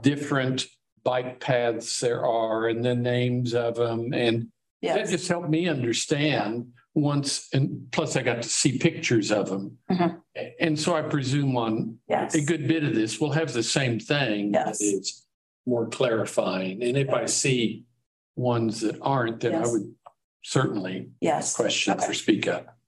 different 0.02 0.66
bike 1.04 1.38
paths 1.38 2.00
there 2.00 2.26
are 2.26 2.66
and 2.66 2.84
the 2.84 2.96
names 2.96 3.54
of 3.54 3.76
them. 3.76 4.12
And 4.12 4.48
that 4.82 5.08
just 5.08 5.28
helped 5.28 5.48
me 5.48 5.68
understand 5.68 6.66
once, 7.06 7.48
and 7.52 7.86
plus 7.92 8.16
I 8.16 8.22
got 8.22 8.42
to 8.42 8.48
see 8.48 8.78
pictures 8.78 9.30
of 9.30 9.50
them. 9.50 9.76
Mhm. 9.90 10.22
And 10.58 10.80
so 10.80 10.96
I 10.96 11.02
presume 11.02 11.54
on 11.56 11.98
yes. 12.08 12.34
a 12.34 12.40
good 12.40 12.66
bit 12.66 12.84
of 12.84 12.94
this 12.94 13.20
we'll 13.20 13.32
have 13.32 13.52
the 13.52 13.62
same 13.62 14.00
thing. 14.00 14.52
that 14.52 14.68
Yes. 14.68 14.80
is 14.80 15.26
more 15.66 15.86
clarifying. 15.88 16.82
And 16.82 16.96
if 16.96 17.10
I 17.10 17.26
see 17.26 17.84
ones 18.34 18.80
that 18.80 18.98
aren't, 19.02 19.40
then 19.40 19.54
I 19.56 19.66
would 19.66 19.94
certainly 20.42 21.10
Yes. 21.20 21.54
question 21.54 21.92
Okay. 21.94 22.06
or 22.08 22.14
speak 22.14 22.48
up. 22.48 22.78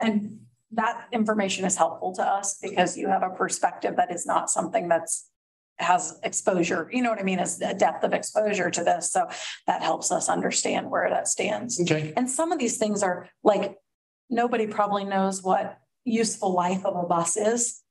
And 0.00 0.40
that 0.70 1.06
information 1.12 1.64
is 1.66 1.76
helpful 1.76 2.12
to 2.14 2.22
us 2.22 2.58
because 2.60 2.96
you 2.96 3.08
have 3.08 3.22
a 3.22 3.30
perspective 3.30 3.96
that 3.96 4.10
is 4.10 4.24
not 4.26 4.48
something 4.48 4.88
that's 4.88 5.27
has 5.78 6.18
exposure, 6.22 6.88
you 6.92 7.02
know 7.02 7.10
what 7.10 7.20
I 7.20 7.22
mean, 7.22 7.38
is 7.38 7.60
a 7.60 7.74
depth 7.74 8.04
of 8.04 8.12
exposure 8.12 8.70
to 8.70 8.84
this. 8.84 9.12
So 9.12 9.28
that 9.66 9.82
helps 9.82 10.10
us 10.10 10.28
understand 10.28 10.90
where 10.90 11.08
that 11.08 11.28
stands. 11.28 11.80
Okay. 11.80 12.12
And 12.16 12.28
some 12.28 12.52
of 12.52 12.58
these 12.58 12.78
things 12.78 13.02
are 13.02 13.28
like, 13.44 13.76
nobody 14.28 14.66
probably 14.66 15.04
knows 15.04 15.42
what 15.42 15.78
useful 16.04 16.52
life 16.52 16.84
of 16.84 16.96
a 16.96 17.06
bus 17.06 17.36
is. 17.36 17.82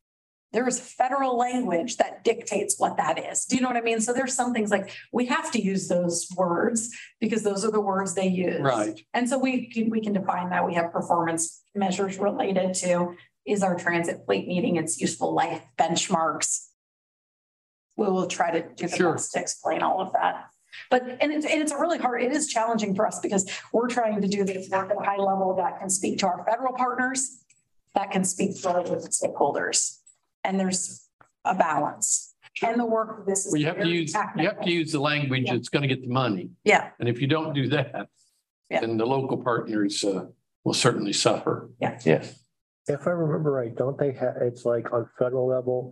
There 0.54 0.68
is 0.68 0.80
federal 0.80 1.38
language 1.38 1.98
that 1.98 2.24
dictates 2.24 2.80
what 2.80 2.98
that 2.98 3.20
is. 3.20 3.46
Do 3.46 3.56
you 3.56 3.62
know 3.62 3.68
what 3.68 3.78
I 3.78 3.82
mean? 3.82 4.00
So 4.00 4.14
there's 4.14 4.34
some 4.34 4.54
things 4.54 4.72
like, 4.72 4.92
we 5.12 5.26
have 5.26 5.52
to 5.52 5.62
use 5.62 5.88
those 5.88 6.28
words 6.36 6.90
because 7.20 7.44
those 7.44 7.66
are 7.66 7.72
the 7.72 7.82
words 7.82 8.16
they 8.16 8.28
use. 8.28 8.62
Right. 8.62 9.00
And 9.14 9.30
so 9.30 9.38
we 9.38 9.70
can, 9.70 9.90
we 9.90 10.00
can 10.00 10.14
define 10.14 10.50
that. 10.52 10.66
We 10.66 10.74
have 10.76 10.92
performance 10.92 11.64
measures 11.76 12.18
related 12.18 12.74
to, 12.76 13.16
is 13.46 13.62
our 13.62 13.76
transit 13.76 14.22
fleet 14.26 14.48
meeting 14.48 14.78
its 14.78 15.02
useful 15.02 15.34
life 15.34 15.62
benchmarks? 15.78 16.68
We 17.98 18.06
will 18.08 18.28
try 18.28 18.52
to 18.52 18.62
do 18.76 18.88
the 18.88 18.95
Sure. 18.95 19.14
best 19.14 19.34
to 19.34 19.39
explain 19.41 19.82
all 19.82 20.00
of 20.00 20.14
that. 20.14 20.45
But, 20.91 21.04
and 21.20 21.32
it's, 21.32 21.45
and 21.45 21.60
it's 21.62 21.72
a 21.72 21.78
really 21.80 21.98
hard, 21.98 22.22
it 22.22 22.32
is 22.32 22.48
challenging 22.48 22.93
for 22.95 23.08
us 23.08 23.20
because 23.20 23.50
we're 23.74 23.88
trying 23.88 24.22
to 24.22 24.28
do 24.28 24.43
this 24.43 24.70
work 24.70 24.91
at 24.91 24.95
a 24.98 25.04
high 25.04 25.18
level 25.18 25.56
that 25.56 25.80
can 25.80 25.89
speak 25.89 26.20
to 26.20 26.28
our 26.28 26.45
federal 26.45 26.74
partners, 26.74 27.43
that 27.95 28.12
can 28.12 28.24
speak 28.24 28.62
to 28.62 28.70
our 28.70 28.84
stakeholders. 28.84 29.98
And 30.43 30.60
there's 30.60 31.08
a 31.43 31.56
balance. 31.56 32.36
And 32.64 32.80
the 32.80 32.86
work, 32.86 33.26
this 33.26 33.45
is. 33.45 33.52
Well, 33.54 33.60
you 33.62 33.68
have 33.68 33.76
to 33.78 33.84
very 33.84 33.98
use, 33.98 34.14
you 34.36 34.45
have 34.48 34.62
to 34.62 34.70
use 34.72 34.91
the 34.91 35.00
language 35.00 35.43
Yeah. 35.48 35.54
that's 35.54 35.70
going 35.70 35.82
to 35.82 35.88
get 35.88 36.02
the 36.02 36.08
money. 36.12 36.52
Yeah, 36.64 36.89
And 37.00 37.10
if 37.10 37.20
you 37.22 37.28
don't 37.28 37.54
do 37.54 37.68
that, 37.70 38.08
Yeah. 38.70 38.82
then 38.82 38.98
the 38.98 39.06
local 39.06 39.38
partners 39.38 40.04
uh, 40.04 40.26
will 40.64 40.74
certainly 40.74 41.14
suffer. 41.14 41.72
Yeah. 41.82 42.00
Yes. 42.06 42.43
If 42.88 43.06
I 43.08 43.12
remember 43.12 43.52
right, 43.52 43.76
don't 43.76 43.98
they 43.98 44.12
have, 44.14 44.36
it's 44.41 44.64
like 44.66 44.93
on 44.93 45.10
federal 45.20 45.48
level, 45.48 45.91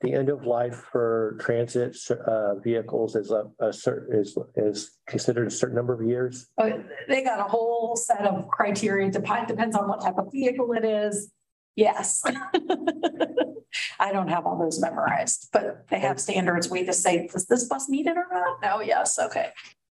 the 0.00 0.12
end 0.12 0.28
of 0.28 0.44
life 0.44 0.84
for 0.92 1.36
transit 1.40 1.96
uh 2.26 2.56
vehicles 2.56 3.16
is 3.16 3.30
a 3.30 3.44
a 3.60 3.72
certain 3.72 4.20
is 4.20 4.36
is 4.56 4.98
considered 5.06 5.46
a 5.46 5.50
certain 5.50 5.76
number 5.76 5.94
of 5.94 6.06
years. 6.06 6.46
Oh, 6.58 6.82
they 7.08 7.22
got 7.24 7.40
a 7.40 7.44
whole 7.44 7.96
set 7.96 8.22
of 8.22 8.48
criteria, 8.48 9.10
depends, 9.10 9.50
depends 9.50 9.76
on 9.76 9.88
what 9.88 10.00
type 10.02 10.18
of 10.18 10.30
vehicle 10.32 10.72
it 10.72 10.84
is. 10.84 11.32
Yes. 11.76 12.22
I 13.98 14.12
don't 14.12 14.28
have 14.28 14.46
all 14.46 14.58
those 14.58 14.80
memorized, 14.80 15.48
but 15.52 15.86
they 15.88 15.98
have 15.98 16.20
standards. 16.20 16.70
We 16.70 16.84
just 16.84 17.02
say, 17.02 17.26
does 17.26 17.46
this 17.46 17.64
bus 17.64 17.88
need 17.88 18.06
it 18.06 18.16
or 18.16 18.26
not? 18.32 18.62
No, 18.62 18.80
yes, 18.80 19.18
okay. 19.18 19.48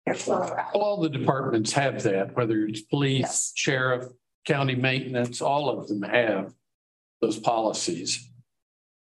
Here's 0.06 0.26
where 0.26 0.40
we're 0.40 0.58
at. 0.58 0.70
All 0.74 1.00
the 1.00 1.08
departments 1.08 1.72
have 1.72 2.02
that, 2.04 2.36
whether 2.36 2.60
it's 2.66 2.82
police, 2.82 3.20
Yes. 3.20 3.52
sheriff, 3.56 4.04
county 4.46 4.74
maintenance, 4.76 5.40
all 5.40 5.68
of 5.68 5.88
them 5.88 6.02
have 6.02 6.52
those 7.20 7.38
policies. 7.38 8.30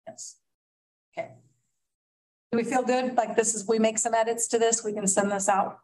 Yes. 0.06 0.36
Do 2.52 2.58
we 2.58 2.64
feel 2.64 2.82
good? 2.82 3.16
Like 3.16 3.36
this 3.36 3.54
is, 3.54 3.66
we 3.68 3.78
make 3.78 3.98
some 3.98 4.14
edits 4.14 4.48
to 4.48 4.58
this, 4.58 4.84
we 4.84 4.92
can 4.92 5.06
send 5.06 5.30
this 5.30 5.48
out? 5.48 5.78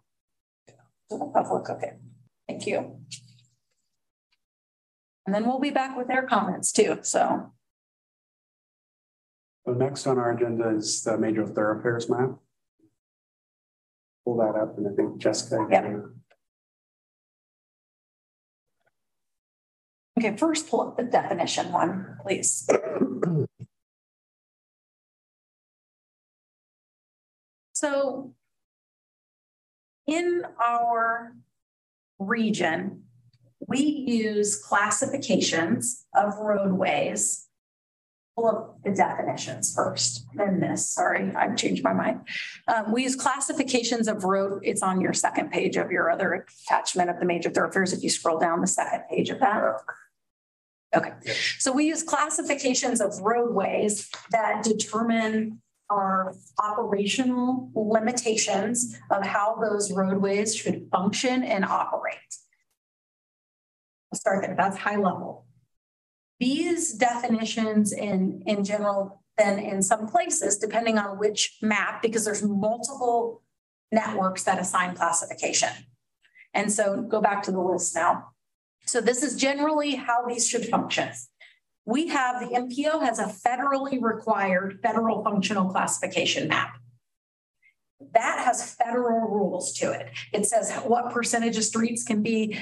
To 1.11 1.19
the 1.19 1.27
public, 1.27 1.71
okay. 1.71 1.93
Thank 2.49 2.67
you. 2.67 2.99
And 5.27 5.35
then 5.35 5.47
we'll 5.47 5.61
be 5.61 5.71
back 5.71 5.97
with 5.97 6.09
their 6.09 6.27
comments 6.27 6.73
too, 6.73 6.99
so. 7.03 7.53
So 9.65 9.73
next 9.73 10.07
on 10.07 10.19
our 10.19 10.33
agenda 10.33 10.77
is 10.77 11.03
the 11.03 11.17
major 11.19 11.47
thoroughfares 11.47 12.09
map. 12.09 12.31
Pull 14.25 14.39
that 14.39 14.57
up 14.57 14.77
and 14.77 14.89
I 14.89 14.91
think 14.95 15.19
Jessica. 15.19 15.67
Yeah. 15.71 15.99
Okay, 20.19 20.37
first 20.37 20.69
pull 20.69 20.81
up 20.81 20.97
the 20.97 21.05
definition 21.05 21.71
one, 21.73 22.17
please. 22.23 22.69
So 27.87 28.33
in 30.09 30.43
our 30.61 31.37
region, 32.19 33.05
we 33.61 33.79
use 33.79 34.57
classifications 34.57 36.05
of 36.13 36.37
roadways. 36.39 37.47
Pull 38.37 38.49
up 38.49 38.79
the 38.85 38.91
definitions 38.91 39.73
first, 39.73 40.27
then 40.35 40.59
this, 40.59 40.91
sorry, 40.91 41.33
I've 41.37 41.57
changed 41.57 41.85
my 41.85 41.93
mind. 41.93 42.23
Um, 42.67 42.93
we 42.93 43.05
use 43.05 43.15
classifications 43.15 44.09
of 44.09 44.25
road, 44.25 44.63
it's 44.65 44.83
on 44.83 45.01
your 45.01 45.13
second 45.13 45.53
page 45.53 45.77
of 45.77 45.91
your 45.93 46.11
other 46.11 46.45
attachment 46.67 47.09
of 47.09 47.21
the 47.21 47.25
major 47.25 47.51
thoroughfares, 47.51 47.93
if 47.93 48.03
you 48.03 48.11
scroll 48.11 48.39
down 48.39 48.61
the 48.61 48.67
second 48.67 49.05
page 49.09 49.31
of 49.31 49.39
that. 49.39 49.77
Okay, 50.95 51.13
so 51.59 51.73
we 51.73 51.87
use 51.87 52.03
classifications 52.03 53.01
of 53.01 53.19
roadways 53.21 54.11
that 54.33 54.63
determine 54.63 55.63
our 55.91 56.35
operational 56.63 57.71
limitations 57.75 58.99
of 59.11 59.25
how 59.25 59.57
those 59.63 59.93
roadways 59.93 60.55
should 60.55 60.89
function 60.91 61.43
and 61.43 61.65
operate. 61.65 62.17
I'll 64.13 64.19
start 64.19 64.45
there. 64.45 64.55
That's 64.57 64.77
high 64.77 64.97
level. 64.97 65.47
These 66.41 66.95
definitions 66.95 67.93
in, 67.93 68.43
in 68.47 68.65
general, 68.65 69.23
then 69.39 69.59
in 69.59 69.83
some 69.83 70.07
places, 70.07 70.59
depending 70.59 70.99
on 70.99 71.19
which 71.19 71.59
map, 71.63 72.03
because 72.03 72.25
there's 72.25 72.43
multiple 72.43 73.43
networks 73.93 74.43
that 74.45 74.59
assign 74.59 74.95
classification. 74.95 75.71
And 76.53 76.73
so 76.73 77.03
go 77.03 77.21
back 77.21 77.43
to 77.45 77.53
the 77.53 77.61
list 77.61 77.95
now. 77.95 78.29
So 78.87 79.01
this 79.01 79.23
is 79.23 79.37
generally 79.37 79.95
how 79.95 80.25
these 80.27 80.49
should 80.49 80.67
function. 80.67 81.11
We 81.87 82.09
have 82.09 82.41
the 82.41 82.47
MPO 82.47 83.01
has 83.03 83.21
a 83.21 83.27
federally 83.27 84.03
required 84.03 84.81
federal 84.83 85.23
functional 85.23 85.71
classification 85.71 86.49
map. 86.49 86.79
That 88.13 88.45
has 88.45 88.75
federal 88.75 89.29
rules 89.29 89.73
to 89.75 89.93
it. 89.93 90.11
It 90.33 90.47
says 90.47 90.73
what 90.85 91.11
percentage 91.11 91.57
of 91.57 91.65
streets 91.65 92.03
can 92.03 92.23
be 92.23 92.59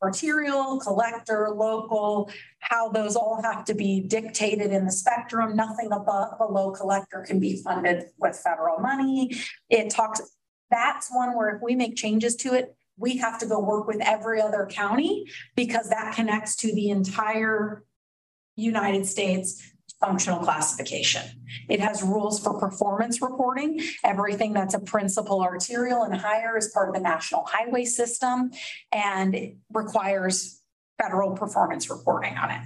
arterial, 0.00 0.78
collector, 0.78 1.50
local, 1.50 2.30
how 2.60 2.88
those 2.88 3.16
all 3.16 3.40
have 3.42 3.64
to 3.64 3.74
be 3.74 4.00
dictated 4.00 4.70
in 4.70 4.84
the 4.84 4.92
spectrum. 4.92 5.56
Nothing 5.56 5.90
above 5.90 6.38
below 6.38 6.70
collector 6.70 7.24
can 7.26 7.40
be 7.40 7.60
funded 7.62 8.04
with 8.18 8.36
federal 8.36 8.78
money. 8.78 9.32
It 9.68 9.90
talks, 9.90 10.20
that's 10.70 11.08
one 11.10 11.36
where 11.36 11.56
if 11.56 11.62
we 11.62 11.74
make 11.74 11.96
changes 11.96 12.36
to 12.36 12.54
it, 12.54 12.76
we 12.98 13.16
have 13.18 13.38
to 13.40 13.46
go 13.46 13.58
work 13.58 13.86
with 13.86 14.00
every 14.00 14.40
other 14.40 14.66
county 14.70 15.26
because 15.54 15.88
that 15.90 16.14
connects 16.14 16.56
to 16.56 16.74
the 16.74 16.90
entire 16.90 17.82
United 18.56 19.06
States 19.06 19.62
functional 20.00 20.40
classification. 20.40 21.22
It 21.68 21.80
has 21.80 22.02
rules 22.02 22.38
for 22.38 22.58
performance 22.58 23.22
reporting. 23.22 23.80
Everything 24.04 24.52
that's 24.52 24.74
a 24.74 24.80
principal 24.80 25.40
arterial 25.42 26.02
and 26.02 26.14
higher 26.14 26.56
is 26.56 26.68
part 26.68 26.88
of 26.88 26.94
the 26.94 27.00
national 27.00 27.44
highway 27.46 27.84
system 27.84 28.50
and 28.92 29.54
requires 29.72 30.60
federal 31.00 31.32
performance 31.32 31.88
reporting 31.88 32.36
on 32.36 32.50
it. 32.50 32.62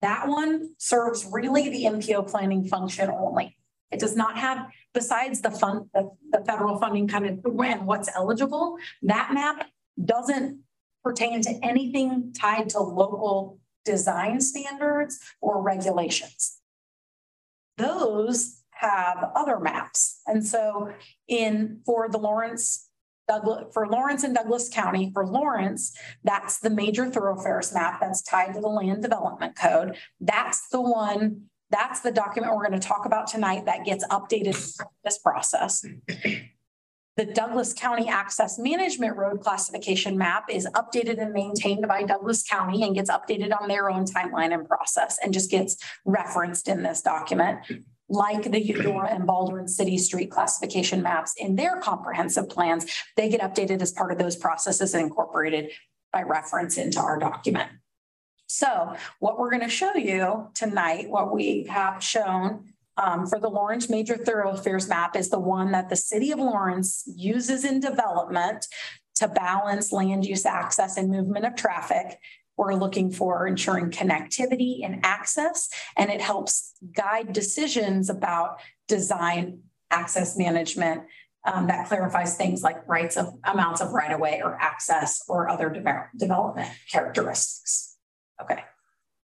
That 0.00 0.26
one 0.26 0.74
serves 0.78 1.28
really 1.30 1.68
the 1.68 1.84
MPO 1.84 2.30
planning 2.30 2.66
function 2.66 3.10
only. 3.10 3.56
It 3.90 4.00
does 4.00 4.16
not 4.16 4.38
have, 4.38 4.66
besides 4.94 5.42
the 5.42 5.50
fund, 5.50 5.86
the, 5.94 6.10
the 6.30 6.42
federal 6.46 6.78
funding 6.78 7.08
kind 7.08 7.26
of 7.26 7.38
when 7.44 7.84
what's 7.84 8.08
eligible, 8.14 8.78
that 9.02 9.32
map 9.34 9.68
doesn't 10.02 10.60
pertain 11.04 11.42
to 11.42 11.50
anything 11.62 12.32
tied 12.32 12.70
to 12.70 12.80
local 12.80 13.60
design 13.84 14.40
standards 14.40 15.18
or 15.40 15.62
regulations. 15.62 16.58
Those 17.78 18.62
have 18.70 19.30
other 19.34 19.58
maps. 19.58 20.20
And 20.26 20.44
so 20.44 20.92
in 21.28 21.80
for 21.86 22.08
the 22.08 22.18
Lawrence 22.18 22.88
Douglas 23.28 23.72
for 23.72 23.86
Lawrence 23.86 24.24
and 24.24 24.34
Douglas 24.34 24.68
County, 24.68 25.10
for 25.14 25.26
Lawrence, 25.26 25.96
that's 26.24 26.58
the 26.58 26.70
major 26.70 27.08
thoroughfares 27.08 27.72
map 27.72 28.00
that's 28.00 28.22
tied 28.22 28.54
to 28.54 28.60
the 28.60 28.68
land 28.68 29.02
development 29.02 29.56
code. 29.56 29.96
That's 30.20 30.68
the 30.68 30.80
one, 30.80 31.42
that's 31.70 32.00
the 32.00 32.10
document 32.10 32.54
we're 32.54 32.66
going 32.68 32.80
to 32.80 32.86
talk 32.86 33.06
about 33.06 33.28
tonight 33.28 33.66
that 33.66 33.84
gets 33.84 34.04
updated 34.08 34.56
this 35.04 35.18
process. 35.18 35.84
The 37.18 37.26
Douglas 37.26 37.74
County 37.74 38.08
Access 38.08 38.58
Management 38.58 39.18
Road 39.18 39.42
Classification 39.42 40.16
Map 40.16 40.46
is 40.48 40.66
updated 40.74 41.20
and 41.20 41.34
maintained 41.34 41.86
by 41.86 42.04
Douglas 42.04 42.42
County 42.42 42.84
and 42.84 42.94
gets 42.94 43.10
updated 43.10 43.52
on 43.58 43.68
their 43.68 43.90
own 43.90 44.06
timeline 44.06 44.54
and 44.54 44.66
process 44.66 45.18
and 45.22 45.34
just 45.34 45.50
gets 45.50 45.76
referenced 46.06 46.68
in 46.68 46.82
this 46.82 47.02
document. 47.02 47.58
Like 48.08 48.50
the 48.50 48.64
Eudora 48.64 49.10
and 49.10 49.26
Baldwin 49.26 49.68
City 49.68 49.98
Street 49.98 50.30
classification 50.30 51.02
maps 51.02 51.34
in 51.36 51.54
their 51.54 51.78
comprehensive 51.80 52.48
plans, 52.48 52.86
they 53.18 53.28
get 53.28 53.42
updated 53.42 53.82
as 53.82 53.92
part 53.92 54.10
of 54.10 54.16
those 54.16 54.36
processes 54.36 54.94
and 54.94 55.02
incorporated 55.02 55.70
by 56.14 56.22
reference 56.22 56.78
into 56.78 56.98
our 56.98 57.18
document. 57.18 57.68
So 58.46 58.96
what 59.18 59.38
we're 59.38 59.50
going 59.50 59.62
to 59.62 59.68
show 59.68 59.94
you 59.96 60.48
tonight, 60.54 61.10
what 61.10 61.32
we 61.32 61.64
have 61.64 62.02
shown 62.02 62.71
um, 62.96 63.26
for 63.26 63.38
the 63.38 63.48
Lawrence 63.48 63.88
Major 63.88 64.16
Thoroughfares 64.16 64.88
map 64.88 65.16
is 65.16 65.30
the 65.30 65.38
one 65.38 65.72
that 65.72 65.88
the 65.88 65.96
city 65.96 66.30
of 66.30 66.38
Lawrence 66.38 67.04
uses 67.06 67.64
in 67.64 67.80
development 67.80 68.66
to 69.16 69.28
balance 69.28 69.92
land 69.92 70.26
use 70.26 70.46
access 70.46 70.96
and 70.96 71.10
movement 71.10 71.46
of 71.46 71.54
traffic. 71.54 72.18
We're 72.56 72.74
looking 72.74 73.10
for 73.10 73.46
ensuring 73.46 73.90
connectivity 73.90 74.84
and 74.84 75.00
access, 75.04 75.68
and 75.96 76.10
it 76.10 76.20
helps 76.20 76.74
guide 76.94 77.32
decisions 77.32 78.10
about 78.10 78.60
design, 78.88 79.60
access 79.90 80.36
management, 80.36 81.02
um, 81.44 81.66
that 81.66 81.88
clarifies 81.88 82.36
things 82.36 82.62
like 82.62 82.86
rights 82.86 83.16
of 83.16 83.34
amounts 83.44 83.80
of 83.80 83.92
right 83.92 84.12
of 84.12 84.20
way 84.20 84.40
or 84.44 84.54
access 84.60 85.24
or 85.28 85.48
other 85.48 85.70
de 85.70 85.82
development 86.16 86.68
characteristics. 86.90 87.96
Okay, 88.40 88.62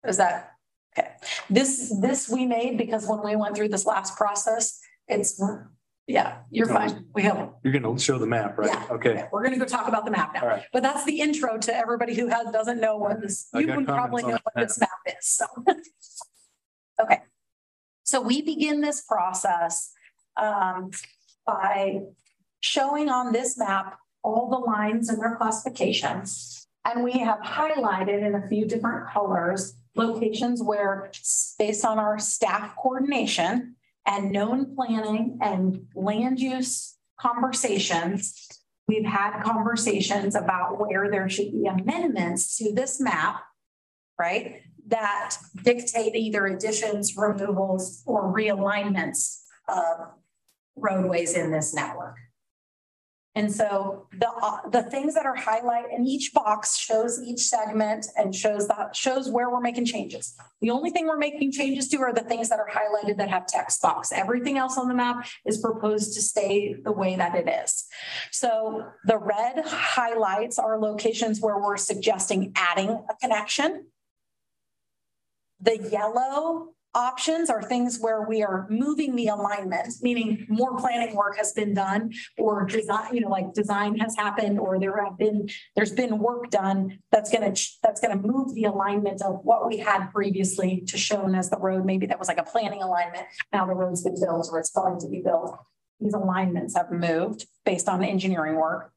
is 0.08 0.18
that 0.18 0.57
Okay, 0.98 1.10
this, 1.50 1.94
this 2.02 2.30
we 2.30 2.46
made 2.46 2.78
because 2.78 3.08
when 3.08 3.24
we 3.24 3.36
went 3.36 3.56
through 3.56 3.70
this 3.70 3.86
last 3.86 4.16
process, 4.16 4.80
it's, 5.08 5.42
yeah, 6.08 6.40
you're 6.50 6.68
fine. 6.68 7.06
We 7.14 7.24
have, 7.24 7.50
You're 7.64 7.74
gonna 7.74 8.00
show 8.00 8.18
the 8.18 8.26
map, 8.26 8.58
right? 8.58 8.70
Yeah. 8.70 8.88
Okay. 8.92 9.26
we're 9.32 9.44
gonna 9.44 9.58
go 9.58 9.66
talk 9.66 9.88
about 9.88 10.06
the 10.06 10.12
map 10.12 10.36
All 10.36 10.42
now. 10.42 10.48
right. 10.48 10.64
But 10.74 10.84
that's 10.84 11.06
the 11.06 11.20
intro 11.20 11.58
to 11.58 11.76
everybody 11.76 12.16
who 12.16 12.28
has, 12.28 12.52
doesn't 12.52 12.80
know 12.80 12.98
what 12.98 13.22
this, 13.22 13.48
I 13.54 13.60
you 13.60 13.68
got 13.68 13.78
would 13.78 13.86
probably 13.86 14.24
comments 14.24 14.44
know 14.46 14.52
on 14.62 14.62
what 14.62 14.68
this 14.68 14.80
map 14.80 14.90
is, 15.08 15.28
so. 15.28 15.46
Okay, 17.00 17.20
so 18.04 18.22
we 18.22 18.42
begin 18.42 18.82
this 18.82 19.02
process 19.02 19.92
um, 20.36 20.90
by 21.46 22.00
showing 22.60 23.08
on 23.08 23.34
this 23.34 23.56
map 23.56 24.00
all 24.24 24.50
the 24.50 24.58
lines 24.58 25.10
and 25.10 25.22
their 25.22 25.36
classifications. 25.36 26.68
And 26.86 27.04
we 27.04 27.12
have 27.20 27.40
highlighted 27.40 28.26
in 28.26 28.36
a 28.36 28.48
few 28.48 28.66
different 28.66 29.10
colors 29.10 29.76
locations 29.98 30.62
where, 30.62 31.12
based 31.60 31.84
on 31.84 32.00
our 32.00 32.20
staff 32.20 32.76
coordination 32.76 33.76
and 34.06 34.32
known 34.32 34.76
planning 34.76 35.38
and 35.42 35.88
land 35.96 36.40
use 36.40 36.98
conversations, 37.20 38.48
we've 38.88 39.06
had 39.06 39.42
conversations 39.42 40.36
about 40.36 40.80
where 40.80 41.10
there 41.12 41.28
should 41.28 41.52
be 41.52 41.66
amendments 41.66 42.58
to 42.58 42.74
this 42.74 43.02
map, 43.02 43.42
right? 44.18 44.62
That 44.88 45.36
dictate 45.64 46.16
either 46.16 46.46
additions, 46.46 47.18
removals, 47.18 48.04
or 48.06 48.34
realignments 48.34 49.42
of 49.68 50.12
roadways 50.76 51.36
in 51.36 51.52
this 51.52 51.74
network. 51.74 52.16
And 53.38 53.54
so 53.54 54.08
the, 54.18 54.28
uh, 54.28 54.68
the 54.72 54.82
things 54.82 55.14
that 55.14 55.28
are 55.28 55.38
highlighted 55.38 55.96
in 55.96 56.08
each 56.08 56.34
box 56.34 56.76
shows 56.76 57.22
each 57.22 57.42
segment 57.42 58.08
and 58.18 58.34
shows 58.34 58.68
that 58.68 58.96
shows 58.96 59.30
where 59.30 59.52
we're 59.52 59.62
making 59.62 59.86
changes. 59.86 60.36
The 60.60 60.72
only 60.72 60.90
thing 60.90 61.06
we're 61.06 61.20
making 61.20 61.52
changes 61.52 61.88
to 61.90 61.98
are 61.98 62.12
the 62.12 62.22
things 62.22 62.50
that 62.50 62.58
are 62.58 62.68
highlighted 62.68 63.18
that 63.18 63.30
have 63.30 63.46
text 63.46 63.80
box. 63.80 64.12
Everything 64.12 64.58
else 64.58 64.76
on 64.76 64.88
the 64.88 64.96
map 64.96 65.28
is 65.46 65.60
proposed 65.60 66.16
to 66.16 66.22
stay 66.22 66.74
the 66.84 66.92
way 66.92 67.16
that 67.16 67.36
it 67.36 67.48
is. 67.48 67.86
So 68.32 68.88
the 69.06 69.20
red 69.20 69.64
highlights 69.68 70.58
are 70.58 70.80
locations 70.80 71.40
where 71.40 71.60
we're 71.60 71.78
suggesting 71.78 72.54
adding 72.56 72.90
a 72.90 73.14
connection. 73.22 73.86
The 75.62 75.78
yellow 75.92 76.74
options 76.98 77.50
are 77.50 77.62
things 77.62 78.00
where 78.00 78.24
we 78.24 78.44
are 78.44 78.66
moving 78.70 79.16
the 79.16 79.28
alignment, 79.28 79.94
meaning 80.02 80.46
more 80.50 80.76
planning 80.78 81.16
work 81.16 81.38
has 81.38 81.54
been 81.54 81.74
done 81.74 82.12
or 82.40 82.66
design, 82.66 83.14
you 83.14 83.22
know, 83.22 83.30
like 83.30 83.54
design 83.54 83.96
has 84.00 84.16
happened 84.18 84.60
or 84.60 84.80
there 84.80 85.04
have 85.06 85.18
been, 85.18 85.48
there's 85.76 85.92
been 85.92 86.18
work 86.18 86.50
done 86.50 86.98
that's 87.12 87.32
going 87.32 87.54
to, 87.54 87.62
that's 87.84 88.02
going 88.02 88.20
to 88.20 88.28
move 88.28 88.54
the 88.56 88.64
alignment 88.64 89.22
of 89.22 89.40
what 89.44 89.68
we 89.68 89.78
had 89.78 90.08
previously 90.08 90.84
to 90.88 90.98
shown 90.98 91.36
as 91.36 91.52
the 91.52 91.58
road. 91.58 91.86
Maybe 91.86 92.08
that 92.08 92.18
was 92.18 92.28
like 92.28 92.40
a 92.40 92.44
planning 92.44 92.82
alignment. 92.82 93.28
Now 93.54 93.68
the 93.68 93.76
road's 93.76 94.04
been 94.04 94.20
built 94.20 94.50
or 94.52 94.60
it's 94.60 94.72
going 94.72 95.00
to 95.00 95.08
be 95.08 95.22
built. 95.22 95.56
These 96.00 96.16
alignments 96.16 96.76
have 96.76 96.92
moved 96.92 97.46
based 97.64 97.88
on 97.88 98.04
engineering 98.04 98.56
work. 98.56 98.92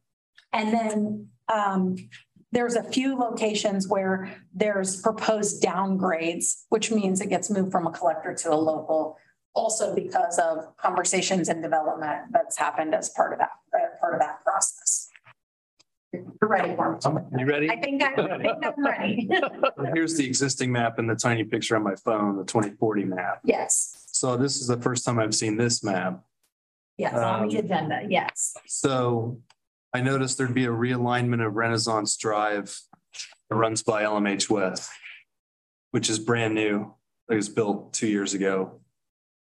And 0.54 0.72
then 0.72 1.28
um, 1.52 1.96
there's 2.52 2.74
a 2.74 2.82
few 2.82 3.16
locations 3.16 3.86
where 3.88 4.30
there's 4.52 5.00
proposed 5.00 5.62
downgrades, 5.62 6.64
which 6.68 6.90
means 6.90 7.20
it 7.20 7.28
gets 7.28 7.50
moved 7.50 7.70
from 7.70 7.86
a 7.86 7.92
collector 7.92 8.34
to 8.34 8.52
a 8.52 8.56
local, 8.56 9.16
also 9.54 9.94
because 9.94 10.38
of 10.38 10.76
conversations 10.76 11.48
and 11.48 11.62
development 11.62 12.22
that's 12.32 12.58
happened 12.58 12.94
as 12.94 13.08
part 13.10 13.32
of 13.32 13.38
that, 13.38 13.50
uh, 13.74 13.78
part 14.00 14.14
of 14.14 14.20
that 14.20 14.42
process. 14.42 15.08
You're 16.12 16.24
ready 16.42 16.74
for 16.74 16.94
it. 16.96 17.04
You 17.38 17.46
ready? 17.46 17.70
I 17.70 17.76
think 17.76 18.02
I 18.02 18.12
I 18.14 18.38
think 18.38 18.66
I'm 18.66 18.84
ready. 18.84 19.28
Here's 19.94 20.16
the 20.16 20.26
existing 20.26 20.72
map 20.72 20.98
and 20.98 21.08
the 21.08 21.14
tiny 21.14 21.44
picture 21.44 21.76
on 21.76 21.84
my 21.84 21.94
phone, 21.94 22.36
the 22.36 22.42
twenty 22.44 22.70
forty 22.70 23.04
map. 23.04 23.38
Yes, 23.44 24.06
So 24.10 24.36
this 24.36 24.60
is 24.60 24.66
the 24.66 24.76
first 24.78 25.04
time 25.04 25.20
I've 25.20 25.36
seen 25.36 25.56
this 25.56 25.84
map. 25.84 26.24
yes, 26.98 27.14
on 27.14 27.48
the 27.48 27.58
Um, 27.58 27.64
agenda, 27.64 28.00
yes. 28.08 28.54
So 28.66 29.38
I 29.92 30.00
noticed 30.00 30.38
there'd 30.38 30.54
be 30.54 30.66
a 30.66 30.68
realignment 30.68 31.44
of 31.44 31.54
Renaissance 31.54 32.16
Drive 32.16 32.78
that 33.48 33.56
runs 33.56 33.82
by 33.82 34.04
LMH 34.04 34.48
West, 34.48 34.90
which 35.90 36.08
is 36.08 36.18
brand 36.18 36.54
new. 36.54 36.94
It 37.28 37.34
was 37.34 37.48
built 37.48 37.92
two 37.92 38.06
years 38.06 38.34
ago. 38.34 38.80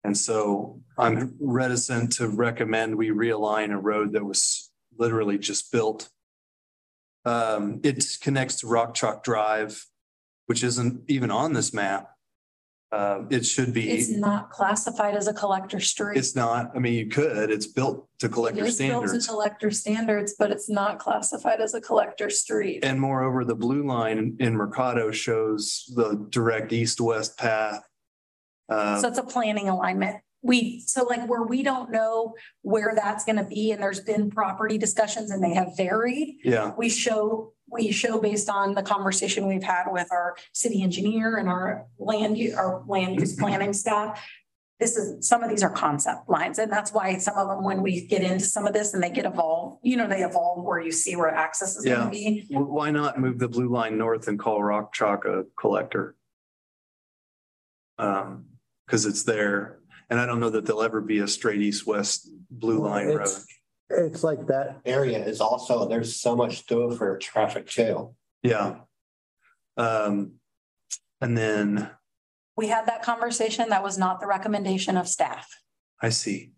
And 0.02 0.16
so 0.16 0.80
I'm 0.98 1.36
reticent 1.40 2.12
to 2.12 2.28
recommend 2.28 2.96
we 2.96 3.10
realign 3.10 3.70
a 3.70 3.76
road 3.76 4.12
that 4.12 4.24
was 4.24 4.70
literally 4.96 5.38
just 5.38 5.70
built. 5.70 6.08
Um, 7.26 7.80
it 7.82 8.02
connects 8.22 8.60
to 8.60 8.66
Rock 8.66 8.94
Chalk 8.94 9.22
Drive, 9.22 9.84
which 10.46 10.64
isn't 10.64 11.02
even 11.08 11.30
on 11.30 11.52
this 11.52 11.74
map. 11.74 12.08
Uh, 12.92 13.22
it 13.30 13.46
should 13.46 13.72
be. 13.72 13.88
It's 13.88 14.10
not 14.10 14.50
classified 14.50 15.14
as 15.14 15.28
a 15.28 15.32
collector 15.32 15.78
street. 15.78 16.18
It's 16.18 16.34
not, 16.34 16.72
I 16.74 16.80
mean, 16.80 16.94
you 16.94 17.06
could, 17.06 17.50
it's 17.50 17.66
built 17.66 18.08
to 18.18 18.26
It 18.26 18.32
collector 18.32 18.64
is 18.64 18.78
built 18.78 19.02
to 19.04 19.08
standards. 19.08 19.26
collector 19.28 19.70
standards, 19.70 20.34
but 20.36 20.50
it's 20.50 20.68
not 20.68 20.98
classified 20.98 21.60
as 21.60 21.74
a 21.74 21.80
collector 21.80 22.28
street. 22.30 22.84
And 22.84 23.00
moreover, 23.00 23.44
the 23.44 23.54
blue 23.54 23.86
line 23.86 24.36
in 24.40 24.56
Mercado 24.56 25.12
shows 25.12 25.84
the 25.94 26.26
direct 26.30 26.72
east-west 26.72 27.38
path. 27.38 27.80
Uh, 28.68 29.00
So 29.00 29.06
it's 29.08 29.18
a 29.18 29.22
planning 29.22 29.68
alignment. 29.68 30.16
We, 30.42 30.80
so 30.86 31.04
like 31.04 31.28
where 31.28 31.42
we 31.42 31.62
don't 31.62 31.92
know 31.92 32.34
where 32.62 32.94
that's 32.96 33.24
gonna 33.24 33.44
be 33.44 33.70
and 33.72 33.80
there's 33.82 34.00
been 34.00 34.30
property 34.30 34.78
discussions 34.78 35.30
and 35.30 35.44
they 35.44 35.54
have 35.54 35.76
varied. 35.76 36.38
yeah, 36.42 36.72
We 36.76 36.88
show, 36.88 37.52
we 37.70 37.92
show 37.92 38.20
based 38.20 38.48
on 38.50 38.74
the 38.74 38.82
conversation 38.82 39.46
we've 39.46 39.62
had 39.62 39.84
with 39.90 40.08
our 40.10 40.36
city 40.52 40.82
engineer 40.82 41.36
and 41.36 41.48
our 41.48 41.86
land, 41.98 42.36
our 42.56 42.82
land 42.86 43.20
use 43.20 43.36
planning 43.36 43.72
staff. 43.72 44.26
This 44.78 44.96
is, 44.96 45.28
some 45.28 45.42
of 45.42 45.50
these 45.50 45.62
are 45.62 45.70
concept 45.70 46.28
lines 46.28 46.58
and 46.58 46.72
that's 46.72 46.90
why 46.92 47.18
some 47.18 47.36
of 47.36 47.48
them, 47.48 47.62
when 47.62 47.82
we 47.82 48.06
get 48.06 48.22
into 48.22 48.44
some 48.44 48.66
of 48.66 48.72
this 48.72 48.94
and 48.94 49.02
they 49.02 49.10
get 49.10 49.26
evolved, 49.26 49.80
you 49.82 49.96
know, 49.96 50.08
they 50.08 50.22
evolve 50.22 50.64
where 50.64 50.80
you 50.80 50.90
see 50.90 51.16
where 51.16 51.28
access 51.28 51.76
is 51.76 51.84
Yeah. 51.84 51.96
gonna 51.96 52.10
be. 52.10 52.46
W- 52.50 52.72
why 52.72 52.90
not 52.90 53.20
move 53.20 53.38
the 53.38 53.48
blue 53.48 53.68
line 53.68 53.98
north 53.98 54.26
and 54.26 54.38
call 54.38 54.62
Rock 54.62 54.94
Chalk 54.94 55.26
a 55.26 55.44
collector? 55.58 56.16
Um, 57.98 58.46
because 58.86 59.04
it's 59.04 59.22
there, 59.24 59.78
and 60.08 60.18
I 60.18 60.24
don't 60.26 60.40
know 60.40 60.50
that 60.50 60.64
there'll 60.64 60.82
ever 60.82 61.00
be 61.02 61.18
a 61.18 61.28
straight 61.28 61.60
east-west 61.60 62.28
blue 62.50 62.78
line 62.80 63.08
road. 63.08 63.28
It's- 63.90 64.06
It's 64.14 64.22
like 64.24 64.46
that 64.46 64.80
area 64.84 65.18
is 65.24 65.40
also, 65.40 65.88
there's 65.88 66.14
so 66.16 66.36
much 66.36 66.62
through 66.62 66.96
for 66.96 67.18
traffic 67.18 67.66
too. 67.68 68.14
Yeah. 68.42 68.80
Um, 69.76 70.34
and 71.20 71.36
then 71.36 71.90
We 72.56 72.68
had 72.68 72.86
that 72.86 73.02
conversation. 73.02 73.68
That 73.70 73.82
was 73.82 73.96
not 73.98 74.20
the 74.20 74.26
recommendation 74.26 74.96
of 74.96 75.08
staff. 75.08 75.48
I 76.02 76.10
see. 76.10 76.52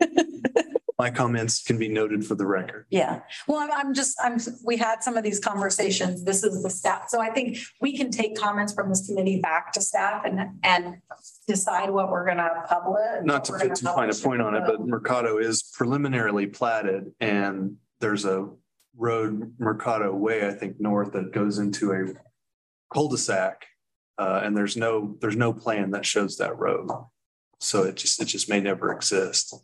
My 0.96 1.10
comments 1.10 1.62
can 1.62 1.76
be 1.76 1.88
noted 1.88 2.24
for 2.24 2.36
the 2.36 2.46
record. 2.46 2.86
Yeah, 2.88 3.20
well, 3.48 3.58
I'm, 3.58 3.72
I'm 3.72 3.94
just, 3.94 4.16
I'm, 4.22 4.38
we 4.64 4.76
had 4.76 5.02
some 5.02 5.16
of 5.16 5.24
these 5.24 5.40
conversations. 5.40 6.22
This 6.24 6.44
is 6.44 6.62
the 6.62 6.70
staff. 6.70 7.08
So 7.08 7.20
I 7.20 7.30
think 7.30 7.58
we 7.80 7.96
can 7.96 8.12
take 8.12 8.36
comments 8.36 8.72
from 8.72 8.90
this 8.90 9.06
committee 9.06 9.40
back 9.40 9.72
to 9.72 9.80
staff 9.80 10.24
and, 10.24 10.40
and 10.62 10.98
decide 11.48 11.90
what 11.90 12.10
we're 12.10 12.24
gonna 12.24 12.62
publish. 12.68 13.24
Not 13.24 13.44
to 13.46 13.54
put 13.54 13.74
too 13.74 13.86
fine 13.86 14.08
a 14.08 14.14
point 14.14 14.40
on 14.40 14.54
it, 14.54 14.62
but 14.66 14.86
Mercado 14.86 15.38
is 15.38 15.64
preliminarily 15.74 16.46
platted 16.46 17.10
and 17.20 17.76
there's 17.98 18.24
a 18.24 18.48
road 18.96 19.54
Mercado 19.58 20.14
Way, 20.14 20.46
I 20.46 20.52
think, 20.52 20.80
north 20.80 21.12
that 21.12 21.32
goes 21.32 21.58
into 21.58 21.92
a 21.92 22.14
cul-de-sac. 22.92 23.66
Uh, 24.16 24.42
and 24.44 24.56
there's 24.56 24.76
no, 24.76 25.16
there's 25.20 25.36
no 25.36 25.52
plan 25.52 25.90
that 25.90 26.06
shows 26.06 26.36
that 26.36 26.56
road. 26.56 26.88
So 27.58 27.82
it 27.82 27.96
just, 27.96 28.22
it 28.22 28.26
just 28.26 28.48
may 28.48 28.60
never 28.60 28.92
exist. 28.92 29.54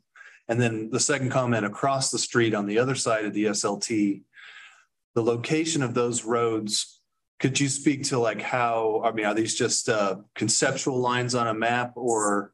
And 0.50 0.60
then 0.60 0.90
the 0.90 0.98
second 0.98 1.30
comment 1.30 1.64
across 1.64 2.10
the 2.10 2.18
street 2.18 2.54
on 2.54 2.66
the 2.66 2.80
other 2.80 2.96
side 2.96 3.24
of 3.24 3.32
the 3.32 3.44
SLT, 3.46 4.22
the 5.14 5.22
location 5.22 5.80
of 5.80 5.94
those 5.94 6.24
roads, 6.24 7.00
could 7.38 7.58
you 7.60 7.68
speak 7.68 8.02
to 8.06 8.18
like 8.18 8.42
how, 8.42 9.00
I 9.04 9.12
mean, 9.12 9.26
are 9.26 9.34
these 9.34 9.54
just 9.54 9.88
uh 9.88 10.16
conceptual 10.34 10.98
lines 10.98 11.34
on 11.36 11.46
a 11.46 11.54
map 11.54 11.92
or? 11.94 12.52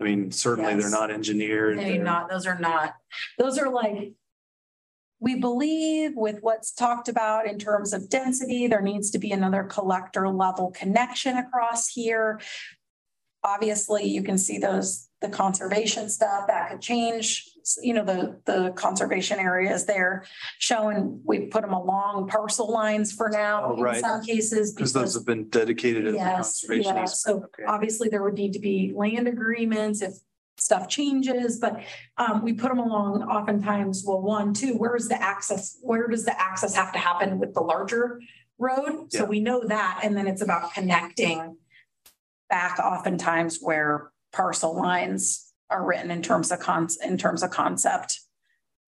I 0.00 0.04
mean, 0.04 0.32
certainly 0.32 0.74
they're 0.74 0.90
not 0.90 1.10
engineered. 1.12 1.76
Maybe 1.76 1.98
they're- 1.98 2.02
not, 2.02 2.28
those 2.28 2.46
are 2.46 2.58
not, 2.58 2.94
those 3.38 3.58
are 3.58 3.70
like. 3.70 4.12
We 5.20 5.36
believe 5.36 6.16
with 6.16 6.38
what's 6.40 6.72
talked 6.72 7.08
about 7.08 7.46
in 7.46 7.58
terms 7.58 7.92
of 7.92 8.10
density, 8.10 8.66
there 8.66 8.82
needs 8.82 9.10
to 9.12 9.18
be 9.18 9.30
another 9.32 9.62
collector 9.62 10.28
level 10.28 10.72
connection 10.72 11.36
across 11.36 11.88
here. 11.88 12.40
Obviously, 13.44 14.04
you 14.04 14.22
can 14.22 14.36
see 14.36 14.58
those, 14.58 15.08
the 15.24 15.30
conservation 15.30 16.08
stuff 16.10 16.46
that 16.48 16.70
could 16.70 16.80
change, 16.82 17.48
you 17.82 17.94
know, 17.94 18.04
the, 18.04 18.38
the 18.44 18.72
conservation 18.72 19.38
areas 19.38 19.86
there. 19.86 20.24
Showing, 20.58 21.20
we 21.24 21.46
put 21.46 21.62
them 21.62 21.72
along 21.72 22.28
parcel 22.28 22.70
lines 22.70 23.10
for 23.10 23.30
now 23.30 23.74
Oh, 23.76 23.84
in 23.84 24.00
some 24.00 24.22
cases. 24.22 24.72
Because 24.72 24.92
those 24.92 25.14
have 25.14 25.24
been 25.24 25.48
dedicated 25.48 26.14
Yes, 26.14 26.60
conservation. 26.60 26.82
yeah, 26.96 27.02
easement. 27.04 27.10
so 27.10 27.34
Okay. 27.44 27.64
obviously 27.66 28.08
there 28.10 28.22
would 28.22 28.34
need 28.34 28.52
to 28.52 28.58
be 28.58 28.92
land 28.94 29.26
agreements 29.26 30.02
if 30.02 30.12
stuff 30.58 30.88
changes, 30.88 31.58
but 31.58 31.82
um, 32.18 32.42
we 32.44 32.52
put 32.52 32.68
them 32.68 32.78
along 32.78 33.22
oftentimes, 33.22 34.04
well, 34.06 34.20
one, 34.20 34.52
two, 34.52 34.74
where's 34.76 35.08
the 35.08 35.20
access? 35.20 35.78
Where 35.80 36.06
does 36.06 36.24
the 36.26 36.38
access 36.40 36.74
have 36.74 36.92
to 36.92 36.98
happen 36.98 37.38
with 37.38 37.54
the 37.54 37.60
larger 37.60 38.20
road? 38.58 39.06
So 39.10 39.24
we 39.24 39.40
know 39.40 39.64
that, 39.66 40.00
and 40.04 40.14
then 40.16 40.26
it's 40.28 40.42
about 40.42 40.72
connecting 40.74 41.56
back 42.50 42.78
oftentimes 42.78 43.58
where 43.60 44.12
parcel 44.34 44.76
lines 44.76 45.52
are 45.70 45.86
written 45.86 46.10
in 46.10 46.20
terms 46.20 46.52
of 46.52 46.58
cons, 46.58 46.98
in 47.02 47.16
terms 47.16 47.42
of 47.42 47.50
concept 47.50 48.20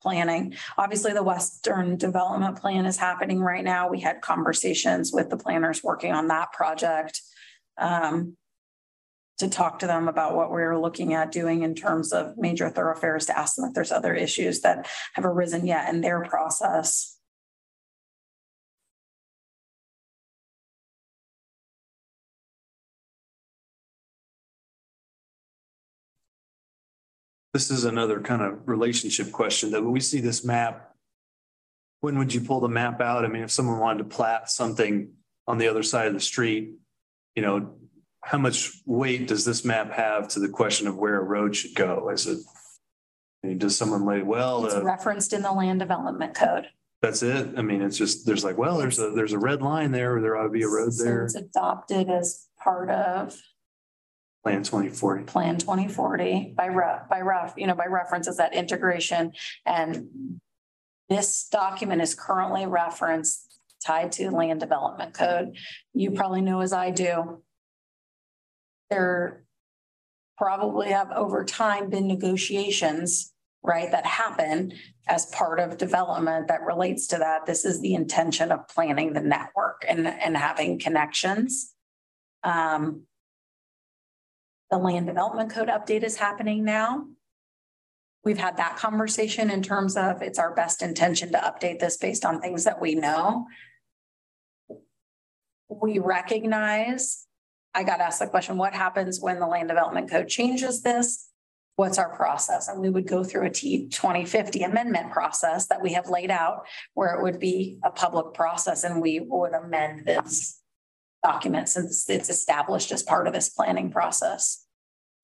planning. 0.03 0.55
Obviously, 0.77 1.13
the 1.13 1.23
Western 1.23 1.97
Development 1.97 2.61
Plan 2.61 2.85
is 2.87 2.99
happening 2.99 3.41
right 3.41 3.65
now. 3.65 3.89
We 3.89 4.01
had 4.01 4.21
conversations 4.21 5.13
with 5.13 5.31
the 5.31 5.39
planners 5.39 5.83
working 5.83 6.13
on 6.13 6.29
that 6.29 6.53
project. 6.53 7.23
um, 7.79 8.37
to 9.39 9.49
talk 9.49 9.81
to 9.81 9.87
them 9.87 10.09
about 10.09 10.35
what 10.35 10.51
we're 10.51 10.79
looking 10.79 11.13
at 11.13 11.31
doing 11.31 11.63
in 11.63 11.75
terms 11.75 12.13
of 12.13 12.39
major 12.39 12.71
thoroughfares, 12.71 13.27
to 13.27 13.39
ask 13.39 13.57
them 13.57 13.67
if 13.67 13.75
there's 13.75 13.93
other 13.93 14.15
issues 14.15 14.61
that 14.63 14.89
have 15.13 15.27
arisen 15.27 15.67
yet 15.67 15.93
in 15.93 16.01
their 16.01 16.23
process. 16.23 17.16
This 27.57 27.71
is 27.71 27.87
another 27.87 28.21
kind 28.21 28.43
of 28.43 28.69
relationship 28.69 29.33
question 29.33 29.71
that 29.71 29.83
when 29.83 29.91
we 29.91 30.01
see 30.01 30.21
this 30.21 30.45
map. 30.45 30.93
When 32.03 32.19
would 32.19 32.35
you 32.35 32.43
pull 32.43 32.61
the 32.61 32.69
map 32.69 33.01
out? 33.01 33.25
I 33.25 33.29
mean, 33.29 33.45
if 33.45 33.51
someone 33.51 33.79
wanted 33.79 34.01
to 34.01 34.15
plat 34.15 34.51
something 34.51 35.13
on 35.47 35.57
the 35.57 35.67
other 35.67 35.83
side 35.83 36.09
of 36.09 36.13
the 36.13 36.21
street, 36.21 36.75
you 37.35 37.41
know, 37.41 37.77
how 38.23 38.37
much 38.37 38.73
weight 38.85 39.27
does 39.29 39.47
this 39.47 39.65
map 39.65 39.91
have 39.93 40.29
to 40.29 40.41
the 40.41 40.51
question 40.51 40.87
of 40.87 40.99
where 40.99 41.19
a 41.19 41.25
road 41.25 41.57
should 41.57 41.75
go? 41.75 42.11
Is 42.11 42.27
it? 42.27 42.41
I 43.43 43.47
mean, 43.47 43.57
does 43.57 43.75
someone 43.75 44.05
lay, 44.05 44.21
well, 44.21 44.67
It's 44.67 44.75
uh, 44.75 44.85
referenced 44.85 45.33
in 45.33 45.41
the 45.41 45.53
land 45.53 45.81
development 45.81 46.35
code. 46.35 46.67
that's 47.01 47.23
it? 47.23 47.55
I 47.57 47.63
mean, 47.63 47.81
it's 47.81 47.97
just, 47.97 48.27
there's 48.27 48.45
like, 48.45 48.59
well, 48.59 48.77
there's 48.77 48.99
a, 48.99 49.13
there's 49.13 49.33
a 49.33 49.39
red 49.39 49.63
line 49.63 49.93
there, 49.93 50.21
there 50.21 50.37
ought 50.37 50.43
to 50.43 50.51
be 50.51 50.63
a 50.63 50.69
road 50.69 50.93
there, 50.99 51.25
It's 51.25 51.35
adopted 51.35 52.11
as 52.11 52.49
part 52.63 52.91
of 52.91 53.35
plan 54.47 54.63
twenty 54.63 54.89
forty. 54.89 55.25
Plan 55.25 55.59
twenty 55.59 55.89
forty 55.89 56.55
by 56.57 56.69
ref, 56.69 57.09
by 57.09 57.21
ref, 57.21 57.55
you 57.57 57.67
know, 57.67 57.75
by 57.75 57.87
reference 57.87 58.29
is 58.29 58.37
that 58.37 58.55
integration 58.55 59.33
and 59.65 60.41
this 61.09 61.49
document 61.51 62.01
is 62.01 62.15
currently 62.15 62.67
referenced 62.67 63.61
tied 63.85 64.13
to 64.13 64.31
land 64.31 64.61
development 64.61 65.15
code. 65.15 65.57
You 65.95 66.13
probably 66.13 66.43
know 66.43 66.61
as 66.61 66.73
I 66.73 66.91
do. 66.91 67.43
There 68.89 69.45
probably 70.39 70.91
have 70.91 71.11
over 71.11 71.45
time 71.45 71.91
been 71.91 72.07
negotiations, 72.07 73.33
right, 73.65 73.91
that 73.91 74.07
happen 74.07 74.73
as 75.09 75.27
part 75.27 75.59
of 75.59 75.77
development 75.77 76.49
that 76.49 76.63
relates 76.63 77.09
to 77.09 77.19
that. 77.19 77.47
This 77.47 77.65
is 77.65 77.81
the 77.81 77.95
intention 77.95 78.53
of 78.53 78.69
planning 78.69 79.13
the 79.13 79.21
network 79.21 79.85
and, 79.89 80.07
and 80.07 80.37
having 80.37 80.79
connections. 80.79 81.75
Um, 82.45 83.03
the 84.71 84.79
land 84.79 85.07
development 85.07 85.51
code 85.51 85.69
update 85.69 86.03
is 86.03 86.17
happening 86.17 86.65
now. 86.65 87.07
We've 88.25 88.39
had 88.39 88.57
that 88.57 88.77
conversation 88.77 89.51
in 89.51 89.63
terms 89.63 89.97
of 89.97 90.23
it's 90.23 90.39
our 90.39 90.55
best 90.55 90.83
intention 90.83 91.33
to 91.33 91.39
update 91.39 91.79
this 91.79 91.97
based 91.97 92.25
on 92.25 92.41
things 92.41 92.65
that 92.65 92.81
we 92.81 92.95
know. 92.95 93.47
We 95.69 95.99
recognize, 95.99 97.27
I 97.75 97.85
got 97.85 98.01
asked 98.01 98.19
the 98.19 98.27
question, 98.27 98.57
what 98.57 98.75
happens 98.75 99.21
when 99.21 99.39
the 99.39 99.47
land 99.47 99.69
development 99.69 100.11
code 100.11 100.29
changes 100.29 100.83
this? 100.83 101.31
what's 101.77 101.99
our 101.99 102.15
process? 102.17 102.69
And 102.69 102.81
we 102.81 102.91
would 102.91 103.07
go 103.07 103.23
through 103.23 103.47
a 103.47 103.51
T 103.51 103.89
twenty 103.89 104.25
fifty 104.25 104.63
amendment 104.63 105.13
process 105.13 105.67
that 105.69 105.83
we 105.83 105.93
have 105.93 106.09
laid 106.09 106.31
out 106.31 106.67
where 106.95 107.15
it 107.15 107.23
would 107.23 107.39
be 107.39 107.79
a 107.85 107.91
public 107.91 108.35
process 108.35 108.83
and 108.83 109.01
we 109.01 109.21
would 109.21 109.53
amend 109.53 110.05
this 110.05 110.56
document 111.27 111.69
since 111.69 112.09
it's 112.09 112.31
established 112.31 112.93
as 112.93 113.03
part 113.03 113.27
of 113.27 113.33
this 113.33 113.49
planning 113.49 113.91
process. 113.91 114.65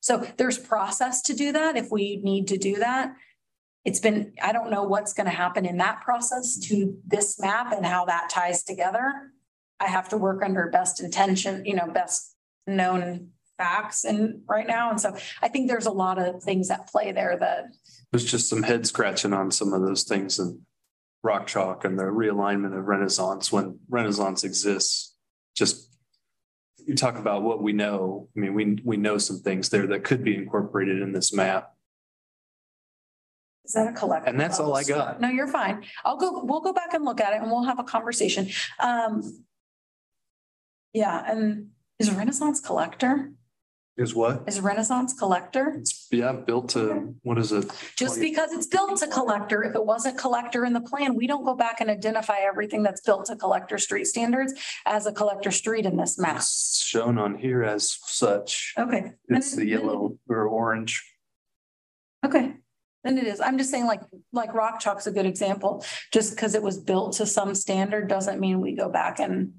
So 0.00 0.26
there's 0.36 0.58
process 0.58 1.22
to 1.22 1.34
do 1.34 1.52
that 1.52 1.76
if 1.76 1.90
we 1.90 2.20
need 2.24 2.48
to 2.48 2.58
do 2.58 2.76
that. 2.76 3.14
It's 3.84 4.00
been, 4.00 4.32
I 4.42 4.52
don't 4.52 4.70
know 4.70 4.84
what's 4.84 5.12
going 5.12 5.30
to 5.30 5.36
happen 5.36 5.64
in 5.64 5.76
that 5.78 6.00
process 6.02 6.58
to 6.68 6.96
this 7.06 7.40
map 7.40 7.72
and 7.72 7.86
how 7.86 8.04
that 8.06 8.30
ties 8.30 8.64
together. 8.64 9.30
I 9.78 9.86
have 9.86 10.08
to 10.08 10.16
work 10.16 10.42
under 10.44 10.68
best 10.70 11.00
intention, 11.00 11.64
you 11.64 11.74
know, 11.74 11.88
best 11.92 12.34
known 12.66 13.28
facts 13.58 14.04
and 14.04 14.42
right 14.48 14.66
now. 14.66 14.90
And 14.90 15.00
so 15.00 15.16
I 15.40 15.48
think 15.48 15.68
there's 15.68 15.86
a 15.86 15.92
lot 15.92 16.18
of 16.18 16.42
things 16.42 16.70
at 16.70 16.88
play 16.88 17.12
there 17.12 17.36
that 17.38 17.66
There's 18.10 18.24
just 18.24 18.48
some 18.48 18.62
head 18.62 18.86
scratching 18.86 19.32
on 19.32 19.50
some 19.50 19.72
of 19.72 19.82
those 19.82 20.02
things 20.02 20.38
and 20.38 20.60
rock 21.22 21.46
chalk 21.46 21.84
and 21.84 21.98
the 21.98 22.04
realignment 22.04 22.76
of 22.76 22.86
Renaissance 22.86 23.52
when 23.52 23.78
Renaissance 23.88 24.42
exists. 24.42 25.14
Just 25.54 25.91
you 26.86 26.94
talk 26.94 27.18
about 27.18 27.42
what 27.42 27.62
we 27.62 27.72
know. 27.72 28.28
I 28.36 28.40
mean, 28.40 28.54
we, 28.54 28.78
we 28.84 28.96
know 28.96 29.18
some 29.18 29.40
things 29.40 29.68
there 29.68 29.86
that 29.88 30.04
could 30.04 30.22
be 30.24 30.36
incorporated 30.36 31.02
in 31.02 31.12
this 31.12 31.32
map. 31.32 31.74
Is 33.64 33.72
that 33.72 33.88
a 33.88 33.92
collective? 33.92 34.28
And 34.28 34.40
that's 34.40 34.58
all 34.58 34.74
I 34.74 34.82
got. 34.84 35.20
No, 35.20 35.28
you're 35.28 35.48
fine. 35.48 35.84
I'll 36.04 36.16
go, 36.16 36.42
we'll 36.44 36.60
go 36.60 36.72
back 36.72 36.94
and 36.94 37.04
look 37.04 37.20
at 37.20 37.32
it 37.32 37.42
and 37.42 37.50
we'll 37.50 37.64
have 37.64 37.78
a 37.78 37.84
conversation. 37.84 38.48
Um. 38.80 39.44
Yeah, 40.94 41.24
and 41.26 41.68
is 41.98 42.10
Renaissance 42.10 42.60
Collector, 42.60 43.32
Is 43.98 44.14
what? 44.14 44.44
is 44.46 44.58
Renaissance 44.58 45.12
Collector? 45.12 45.74
It's, 45.76 46.08
yeah, 46.10 46.32
built 46.32 46.70
to, 46.70 47.14
what 47.22 47.38
is 47.38 47.52
it? 47.52 47.70
Just 47.94 48.20
because 48.20 48.50
it's 48.50 48.66
built 48.66 48.96
to 49.00 49.06
collector, 49.06 49.62
if 49.62 49.74
it 49.74 49.84
wasn't 49.84 50.16
collector 50.16 50.64
in 50.64 50.72
the 50.72 50.80
plan, 50.80 51.14
we 51.14 51.26
don't 51.26 51.44
go 51.44 51.54
back 51.54 51.82
and 51.82 51.90
identify 51.90 52.38
everything 52.38 52.82
that's 52.82 53.02
built 53.02 53.26
to 53.26 53.36
collector 53.36 53.76
street 53.76 54.06
standards 54.06 54.54
as 54.86 55.04
a 55.04 55.12
collector 55.12 55.50
street 55.50 55.84
in 55.84 55.98
this 55.98 56.18
map. 56.18 56.36
It's 56.36 56.82
shown 56.82 57.18
on 57.18 57.36
here 57.36 57.62
as 57.62 57.98
such. 58.06 58.72
Okay. 58.78 59.12
It's 59.28 59.54
the 59.54 59.66
yellow 59.66 60.18
or 60.26 60.48
orange. 60.48 61.04
Okay, 62.24 62.54
then 63.04 63.18
it 63.18 63.26
is. 63.26 63.42
I'm 63.42 63.58
just 63.58 63.70
saying 63.70 63.86
like, 63.86 64.00
like 64.32 64.54
Rock 64.54 64.80
Chalk's 64.80 65.06
a 65.06 65.12
good 65.12 65.26
example. 65.26 65.84
Just 66.12 66.34
because 66.34 66.54
it 66.54 66.62
was 66.62 66.78
built 66.78 67.14
to 67.16 67.26
some 67.26 67.54
standard 67.54 68.08
doesn't 68.08 68.40
mean 68.40 68.62
we 68.62 68.74
go 68.74 68.88
back 68.88 69.18
and 69.20 69.52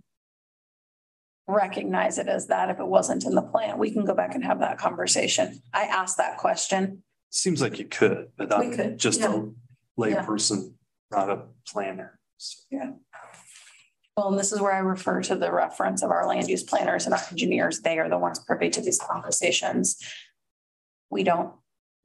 recognize 1.47 2.17
it 2.17 2.27
as 2.27 2.47
that 2.47 2.69
if 2.69 2.79
it 2.79 2.87
wasn't 2.87 3.25
in 3.25 3.35
the 3.35 3.41
plan. 3.41 3.77
We 3.77 3.91
can 3.91 4.05
go 4.05 4.13
back 4.13 4.35
and 4.35 4.43
have 4.43 4.59
that 4.59 4.77
conversation. 4.77 5.61
I 5.73 5.83
asked 5.83 6.17
that 6.17 6.37
question. 6.37 7.03
Seems 7.29 7.61
like 7.61 7.79
you 7.79 7.85
could, 7.85 8.29
but 8.37 8.49
We 8.49 8.55
I'm 8.67 8.73
could, 8.73 8.97
just 8.99 9.19
yeah. 9.19 9.33
a 9.35 9.99
layperson, 9.99 10.73
not 11.11 11.29
a 11.29 11.43
planner. 11.67 12.19
Yeah, 12.69 12.91
well, 14.17 14.29
and 14.29 14.37
this 14.37 14.51
is 14.51 14.61
where 14.61 14.73
I 14.73 14.79
refer 14.79 15.21
to 15.23 15.35
the 15.35 15.51
reference 15.51 16.03
of 16.03 16.11
our 16.11 16.27
land 16.27 16.47
use 16.47 16.61
planners 16.63 17.05
and 17.05 17.13
our 17.15 17.21
engineers. 17.31 17.79
They 17.81 17.97
are 17.99 18.09
the 18.09 18.17
ones 18.17 18.39
privy 18.39 18.69
to 18.71 18.81
these 18.81 18.99
conversations. 18.99 19.97
We 21.09 21.23
don't. 21.23 21.53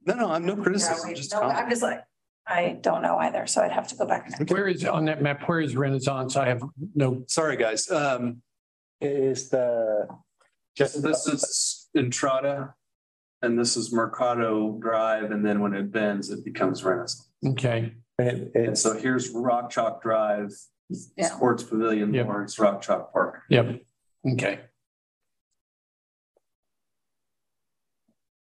No, 0.05 0.15
no, 0.15 0.31
I'm 0.31 0.45
no 0.45 0.55
Yeah, 0.55 0.63
criticism, 0.63 1.13
just 1.13 1.33
no. 1.33 1.41
I'm 1.41 1.69
just 1.69 1.83
like, 1.83 2.01
I 2.47 2.77
don't 2.81 3.01
know 3.03 3.17
either, 3.17 3.45
so 3.45 3.61
I'd 3.61 3.71
have 3.71 3.87
to 3.89 3.95
go 3.95 4.07
back. 4.07 4.31
and 4.39 4.49
Where 4.49 4.67
is, 4.67 4.83
on 4.85 5.05
that 5.05 5.21
map, 5.21 5.47
where 5.47 5.59
is 5.59 5.75
Renaissance? 5.75 6.35
I 6.35 6.47
have 6.47 6.63
no, 6.95 7.23
Sorry, 7.27 7.57
guys. 7.57 7.91
Um, 7.91 8.41
Is 9.01 9.49
the, 9.49 10.07
just 10.75 11.01
this 11.01 11.25
is 11.27 11.87
Entrada. 11.95 12.73
And 13.41 13.57
this 13.57 13.77
is 13.77 13.93
Mercado 13.93 14.77
Drive, 14.81 15.31
and 15.31 15.45
then 15.45 15.61
when 15.61 15.73
it 15.73 15.93
bends, 15.93 16.29
it 16.29 16.43
becomes 16.43 16.83
Renaissance. 16.83 17.29
okay, 17.47 17.93
it- 18.17 18.51
And 18.53 18.77
so 18.77 18.99
here's 18.99 19.29
Rock 19.29 19.69
Chalk 19.69 20.01
Drive, 20.03 20.51
Yeah. 21.15 21.27
Sports 21.29 21.63
Pavilion, 21.63 22.13
Yep. 22.13 22.27
or 22.27 22.43
it's 22.43 22.59
Rock 22.59 22.81
Chalk 22.81 23.13
Park. 23.13 23.43
yep, 23.49 23.81
okay. 24.33 24.59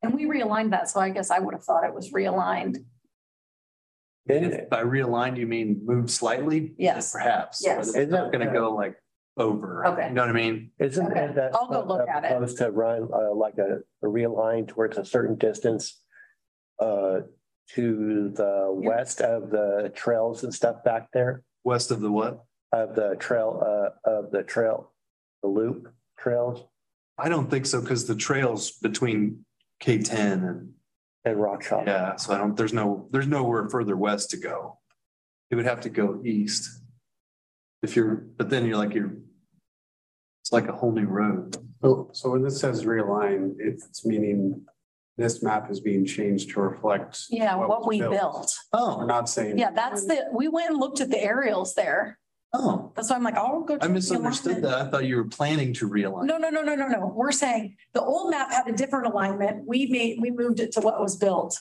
And 0.03 0.13
we 0.15 0.25
realigned 0.25 0.71
that, 0.71 0.89
so 0.91 0.99
I 0.99 1.11
guess 1.11 1.31
I 1.31 1.39
would 1.39 1.55
have 1.55 1.63
thought 1.63 1.85
it 1.85 1.95
was 1.95 2.11
realigned. 2.13 2.85
it- 4.27 4.43
If 4.43 4.69
by 4.71 4.83
realigned, 4.83 5.37
you 5.37 5.47
mean 5.47 5.83
move 5.85 6.11
slightly? 6.11 6.75
Yes. 6.77 7.13
Perhaps. 7.13 7.63
Yes. 7.65 7.93
but 7.93 8.01
It's 8.03 8.11
not 8.13 8.33
gonna 8.33 8.53
go 8.53 8.75
like 8.75 8.97
over. 9.37 9.87
Okay. 9.87 10.09
You 10.09 10.15
know 10.15 10.23
what 10.23 10.31
I 10.31 10.33
mean? 10.33 10.71
isn't 10.79 11.07
Okay, 11.11 11.25
it 11.25 11.35
that? 11.37 11.55
I'll 11.55 11.67
go 11.67 11.85
look 11.85 12.09
at 12.09 12.25
it. 12.25 12.29
Supposed 12.31 12.59
to 12.59 12.71
run 12.71 13.09
uh 13.13 13.35
like 13.35 13.59
a 13.59 13.79
a 14.03 14.07
realigned 14.07 14.69
towards 14.69 14.99
a 14.99 15.05
certain 15.05 15.37
distance. 15.37 16.01
Uh, 16.79 17.21
to 17.75 18.31
the 18.35 18.67
west 18.71 19.21
of 19.21 19.51
the 19.51 19.91
trails 19.95 20.43
and 20.43 20.53
stuff 20.53 20.83
back 20.85 21.09
there, 21.13 21.43
West 21.65 21.91
of 21.93 22.01
the 22.01 22.11
what? 22.11 22.45
of 22.73 22.95
the 22.97 23.15
trail, 23.21 23.63
uh, 23.65 24.11
of 24.11 24.31
the 24.33 24.43
trail, 24.43 24.93
the 25.43 25.49
loop 25.49 25.89
trails 26.19 26.67
I 27.19 27.29
don't 27.29 27.49
think 27.49 27.67
so, 27.67 27.81
because 27.81 28.07
the 28.07 28.17
trails 28.17 28.73
between 28.73 29.45
K 29.79 29.99
ten 29.99 30.43
and, 30.45 30.73
and 31.25 31.41
rock 31.41 31.63
chalk. 31.63 31.87
yeah, 31.87 32.17
so 32.17 32.35
I 32.35 32.39
don't, 32.39 32.57
there's 32.57 32.73
no, 32.73 33.09
there's 33.13 33.29
nowhere 33.29 33.69
further 33.69 33.97
west 33.97 34.31
to 34.31 34.39
go. 34.39 34.79
It 35.51 35.55
would 35.55 35.67
have 35.67 35.83
to 35.83 35.89
go 35.89 36.21
east. 36.25 36.69
If 37.83 37.97
you're, 37.97 38.15
but 38.15 38.49
then 38.51 38.65
you're 38.67 38.77
like, 38.77 38.95
you're. 38.95 39.13
It's 40.43 40.53
like 40.53 40.69
a 40.69 40.73
whole 40.73 40.93
new 40.93 41.07
road. 41.07 41.57
So, 41.83 42.11
so 42.13 42.31
when 42.31 42.43
this 42.43 42.59
says 42.61 42.85
realign, 42.85 43.55
it's 43.59 44.05
meaning 44.05 44.65
this 45.17 45.43
map 45.43 45.71
is 45.71 45.79
being 45.81 46.05
changed 46.05 46.51
to 46.51 46.61
reflect. 46.61 47.25
Yeah, 47.31 47.55
what 47.57 47.69
was 47.69 47.87
we 47.87 48.01
built. 48.01 48.53
Oh 48.73 48.99
we're 48.99 49.05
Oh, 49.05 49.07
not 49.07 49.29
saying. 49.29 49.59
Yeah, 49.59 49.71
that's 49.71 50.05
the, 50.07 50.27
we 50.33 50.49
went 50.49 50.71
and 50.71 50.81
looked 50.81 51.01
at 51.01 51.11
the 51.11 51.23
aerials 51.23 51.75
there. 51.75 52.19
oh, 52.55 52.93
That's 52.97 53.09
why 53.11 53.17
I'm 53.17 53.23
like, 53.23 53.37
I'll 53.37 53.63
go. 53.63 53.79
I 53.81 53.87
misunderstood 53.89 54.63
that. 54.63 54.75
I 54.75 54.91
thought 54.91 55.05
you 55.05 55.17
were 55.17 55.25
planning 55.29 55.73
to 55.75 55.89
realign. 55.89 56.25
No, 56.27 56.39
no, 56.39 56.51
no, 56.51 56.63
no, 56.63 56.75
no, 56.75 56.89
no. 56.89 57.13
We're 57.15 57.31
saying 57.31 57.77
the 57.95 58.03
old 58.03 58.31
map 58.31 58.51
had 58.51 58.67
a 58.69 58.73
different 58.73 59.07
alignment. 59.07 59.65
We 59.67 59.87
made, 59.87 60.19
we 60.21 60.31
moved 60.33 60.59
it 60.59 60.73
to 60.73 60.81
what 60.81 61.01
was 61.01 61.17
built. 61.17 61.57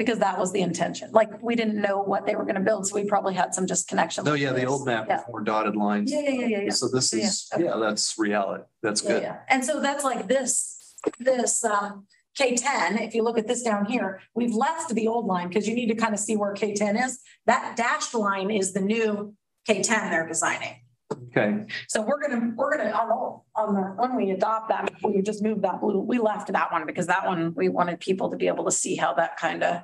Because 0.00 0.18
that 0.20 0.38
was 0.38 0.50
the 0.50 0.62
intention. 0.62 1.10
Like, 1.12 1.42
we 1.42 1.54
didn't 1.54 1.78
know 1.78 1.98
what 2.00 2.24
they 2.24 2.34
were 2.34 2.46
gonna 2.46 2.60
build, 2.60 2.86
so 2.86 2.94
we 2.94 3.04
probably 3.04 3.34
had 3.34 3.52
some 3.54 3.66
disconnection. 3.66 4.26
Oh, 4.26 4.32
yeah, 4.32 4.50
the 4.54 4.64
old 4.64 4.86
map 4.86 5.04
Yeah. 5.06 5.18
with 5.18 5.28
more 5.28 5.42
dotted 5.42 5.76
lines. 5.76 6.10
Yeah, 6.10 6.20
yeah, 6.20 6.30
yeah, 6.30 6.46
yeah, 6.46 6.60
yeah. 6.62 6.70
So 6.70 6.88
this 6.88 7.12
Yeah, 7.12 7.24
is, 7.26 7.46
okay. 7.52 7.64
yeah, 7.64 7.76
that's 7.76 8.18
reality. 8.18 8.64
That's 8.82 9.02
Yeah, 9.02 9.08
good. 9.10 9.22
yeah. 9.24 9.36
And 9.50 9.62
so 9.62 9.78
that's 9.78 10.02
like 10.02 10.26
this, 10.26 10.96
this 11.18 11.62
um 11.66 12.06
K 12.34 12.56
ten, 12.56 12.96
if 12.96 13.14
you 13.14 13.22
look 13.22 13.36
at 13.36 13.46
this 13.46 13.60
down 13.62 13.84
here, 13.84 14.22
we've 14.34 14.54
left 14.54 14.94
the 14.94 15.06
old 15.06 15.26
line 15.26 15.48
because 15.48 15.68
you 15.68 15.74
need 15.74 15.88
to 15.88 15.94
kind 15.96 16.14
of 16.14 16.20
see 16.20 16.34
where 16.34 16.54
K 16.54 16.72
ten 16.72 16.96
is. 16.96 17.20
That 17.44 17.76
dashed 17.76 18.14
line 18.14 18.50
is 18.50 18.72
the 18.72 18.80
new 18.80 19.34
K 19.66 19.82
ten 19.82 20.10
they're 20.10 20.26
designing. 20.26 20.76
Okay, 21.12 21.66
So 21.88 22.00
we're 22.02 22.20
gonna, 22.22 22.52
we're 22.56 22.74
gonna, 22.76 22.90
on 22.92 23.08
the, 23.08 23.60
on 23.60 23.74
the, 23.74 23.80
when 24.00 24.16
we 24.16 24.30
adopt 24.30 24.68
that, 24.70 24.90
we 25.04 25.20
just 25.22 25.42
moved 25.42 25.62
that 25.62 25.80
blue, 25.80 25.98
we 26.00 26.18
left 26.18 26.52
that 26.52 26.72
one 26.72 26.86
because 26.86 27.06
that 27.08 27.26
one, 27.26 27.52
we 27.54 27.68
wanted 27.68 27.98
people 28.00 28.30
to 28.30 28.36
be 28.36 28.46
able 28.46 28.64
to 28.64 28.70
see 28.70 28.94
how 28.96 29.12
that 29.14 29.36
kind 29.36 29.62
of. 29.62 29.82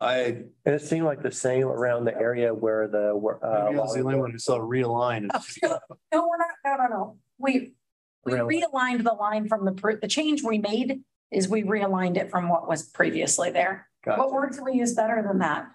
I, 0.00 0.16
And 0.64 0.74
it 0.74 0.82
seemed 0.82 1.04
like 1.06 1.22
the 1.22 1.32
same 1.32 1.66
around 1.66 2.04
the 2.04 2.14
area 2.16 2.52
where 2.52 2.86
the, 2.88 3.16
where, 3.16 3.44
uh. 3.44 3.64
maybe 3.66 3.78
I 3.78 3.82
was 3.82 3.94
the 3.94 4.00
only 4.00 4.16
one 4.16 4.30
who 4.30 4.38
saw 4.38 4.58
realign. 4.58 5.28
No, 6.12 6.28
we're 6.28 6.36
not, 6.38 6.48
no, 6.64 6.76
no, 6.76 6.86
no. 6.88 7.16
We, 7.38 7.72
we 8.24 8.34
Really? 8.34 8.62
realigned 8.62 9.04
the 9.04 9.12
line 9.14 9.48
from 9.48 9.64
the, 9.64 9.72
pre- 9.72 9.96
the 9.96 10.08
change 10.08 10.42
we 10.42 10.58
made 10.58 11.00
is 11.30 11.48
we 11.48 11.62
realigned 11.62 12.16
it 12.16 12.30
from 12.30 12.48
what 12.48 12.68
was 12.68 12.82
previously 12.90 13.50
there. 13.50 13.88
What 14.04 14.16
Gotcha. 14.16 14.32
word 14.34 14.52
can 14.52 14.64
we 14.64 14.74
use 14.74 14.94
better 14.94 15.24
than 15.26 15.38
that? 15.40 15.66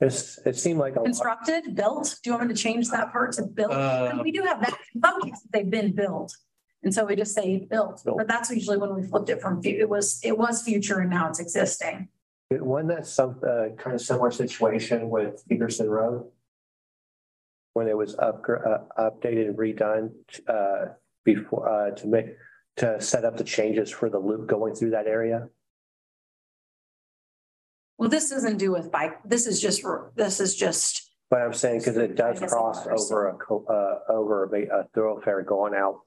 It's, 0.00 0.38
it 0.46 0.56
seemed 0.56 0.78
like 0.78 0.94
a 0.96 0.98
lot, 0.98 1.04
Constructed, 1.06 1.74
built? 1.74 2.16
Do 2.22 2.30
you 2.30 2.36
want 2.36 2.48
me 2.48 2.54
to 2.54 2.60
change 2.60 2.88
that 2.90 3.12
part 3.12 3.32
to 3.32 3.42
built? 3.44 3.72
Uh, 3.72 4.18
We 4.22 4.32
do 4.32 4.42
have 4.42 4.60
that, 4.60 4.74
in 4.94 5.00
some 5.02 5.22
cases, 5.22 5.42
they've 5.52 5.70
been 5.70 5.92
built. 5.94 6.34
And 6.82 6.92
so 6.94 7.04
we 7.04 7.16
just 7.16 7.34
say 7.34 7.66
built, 7.70 8.02
Built. 8.04 8.18
but 8.18 8.28
that's 8.28 8.50
usually 8.50 8.76
when 8.76 8.94
we 8.94 9.02
flipped 9.02 9.30
it 9.30 9.40
from, 9.40 9.62
fu- 9.62 9.68
it 9.70 9.88
was, 9.88 10.20
it 10.22 10.36
was 10.36 10.62
future 10.62 10.98
and 11.00 11.10
now 11.10 11.28
it's 11.28 11.40
existing. 11.40 12.08
Wasn't 12.50 12.88
that 12.88 13.06
some, 13.06 13.40
uh, 13.42 13.74
kind 13.76 13.94
of 13.94 14.00
similar 14.00 14.30
situation 14.30 15.10
with 15.10 15.44
Peterson 15.48 15.88
Road? 15.90 16.30
When 17.74 17.88
it 17.88 17.96
was 17.96 18.16
up, 18.18 18.44
uh, 18.48 18.78
updated 18.98 19.48
and 19.48 19.58
redone, 19.58 20.12
uh, 20.48 20.94
before, 21.24 21.68
uh, 21.68 21.90
to 21.90 22.06
make, 22.06 22.36
to 22.76 23.00
set 23.00 23.24
up 23.24 23.36
the 23.36 23.44
changes 23.44 23.90
for 23.90 24.08
the 24.08 24.18
loop 24.18 24.46
going 24.46 24.74
through 24.74 24.90
that 24.90 25.06
area? 25.06 25.48
Well, 27.98 28.08
this 28.08 28.30
doesn't 28.30 28.58
do 28.58 28.72
with 28.72 28.90
bike, 28.90 29.18
this 29.24 29.46
is 29.46 29.60
just, 29.60 29.82
this 30.14 30.40
is 30.40 30.54
just, 30.54 31.10
But 31.28 31.42
I'm 31.42 31.52
saying, 31.52 31.80
because 31.80 31.96
it 31.96 32.14
does 32.14 32.38
I 32.38 32.40
guess 32.40 32.52
I 32.52 32.56
cross 32.56 32.86
over 32.86 33.28
a, 33.28 33.54
uh, 33.54 33.98
over 34.08 34.44
a 34.44 34.80
a 34.80 34.84
thoroughfare 34.94 35.42
going 35.42 35.74
out. 35.74 36.05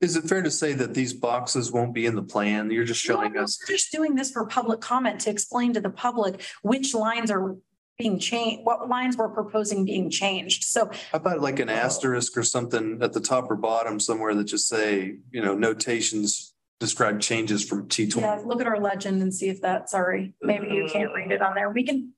Is 0.00 0.16
it 0.16 0.24
fair 0.24 0.40
to 0.42 0.50
say 0.50 0.72
that 0.72 0.94
these 0.94 1.12
boxes 1.12 1.70
won't 1.70 1.92
be 1.92 2.06
in 2.06 2.14
the 2.14 2.22
plan? 2.22 2.70
You're 2.70 2.84
just 2.84 3.02
showing 3.02 3.34
No, 3.34 3.42
us. 3.42 3.58
we're 3.62 3.74
Just 3.74 3.92
doing 3.92 4.14
this 4.14 4.30
for 4.30 4.46
public 4.46 4.80
comment 4.80 5.20
to 5.20 5.30
explain 5.30 5.74
to 5.74 5.80
the 5.80 5.90
public 5.90 6.40
which 6.62 6.94
lines 6.94 7.30
are 7.30 7.56
being 7.98 8.18
changed, 8.18 8.64
what 8.64 8.88
lines 8.88 9.18
we're 9.18 9.28
proposing 9.28 9.84
being 9.84 10.08
changed. 10.08 10.64
So 10.64 10.86
How 11.12 11.18
about 11.18 11.40
like 11.40 11.58
an 11.60 11.68
asterisk 11.68 12.34
or 12.38 12.42
something 12.42 12.98
at 13.02 13.12
the 13.12 13.20
top 13.20 13.50
or 13.50 13.56
bottom 13.56 14.00
somewhere 14.00 14.34
that 14.36 14.44
just 14.44 14.68
say, 14.68 15.16
you 15.30 15.42
know, 15.42 15.54
notations 15.54 16.54
describe 16.78 17.20
changes 17.20 17.62
from 17.62 17.86
T 17.88 18.04
Yeah, 18.04 18.08
twenty. 18.10 18.44
look 18.46 18.62
at 18.62 18.66
our 18.66 18.80
legend 18.80 19.20
and 19.20 19.34
see 19.34 19.50
if 19.50 19.60
that, 19.60 19.90
sorry, 19.90 20.32
maybe 20.40 20.68
you 20.68 20.88
can't 20.90 21.12
read 21.14 21.30
it 21.30 21.42
on 21.42 21.54
there. 21.54 21.68
We 21.68 21.84
can. 21.84 22.14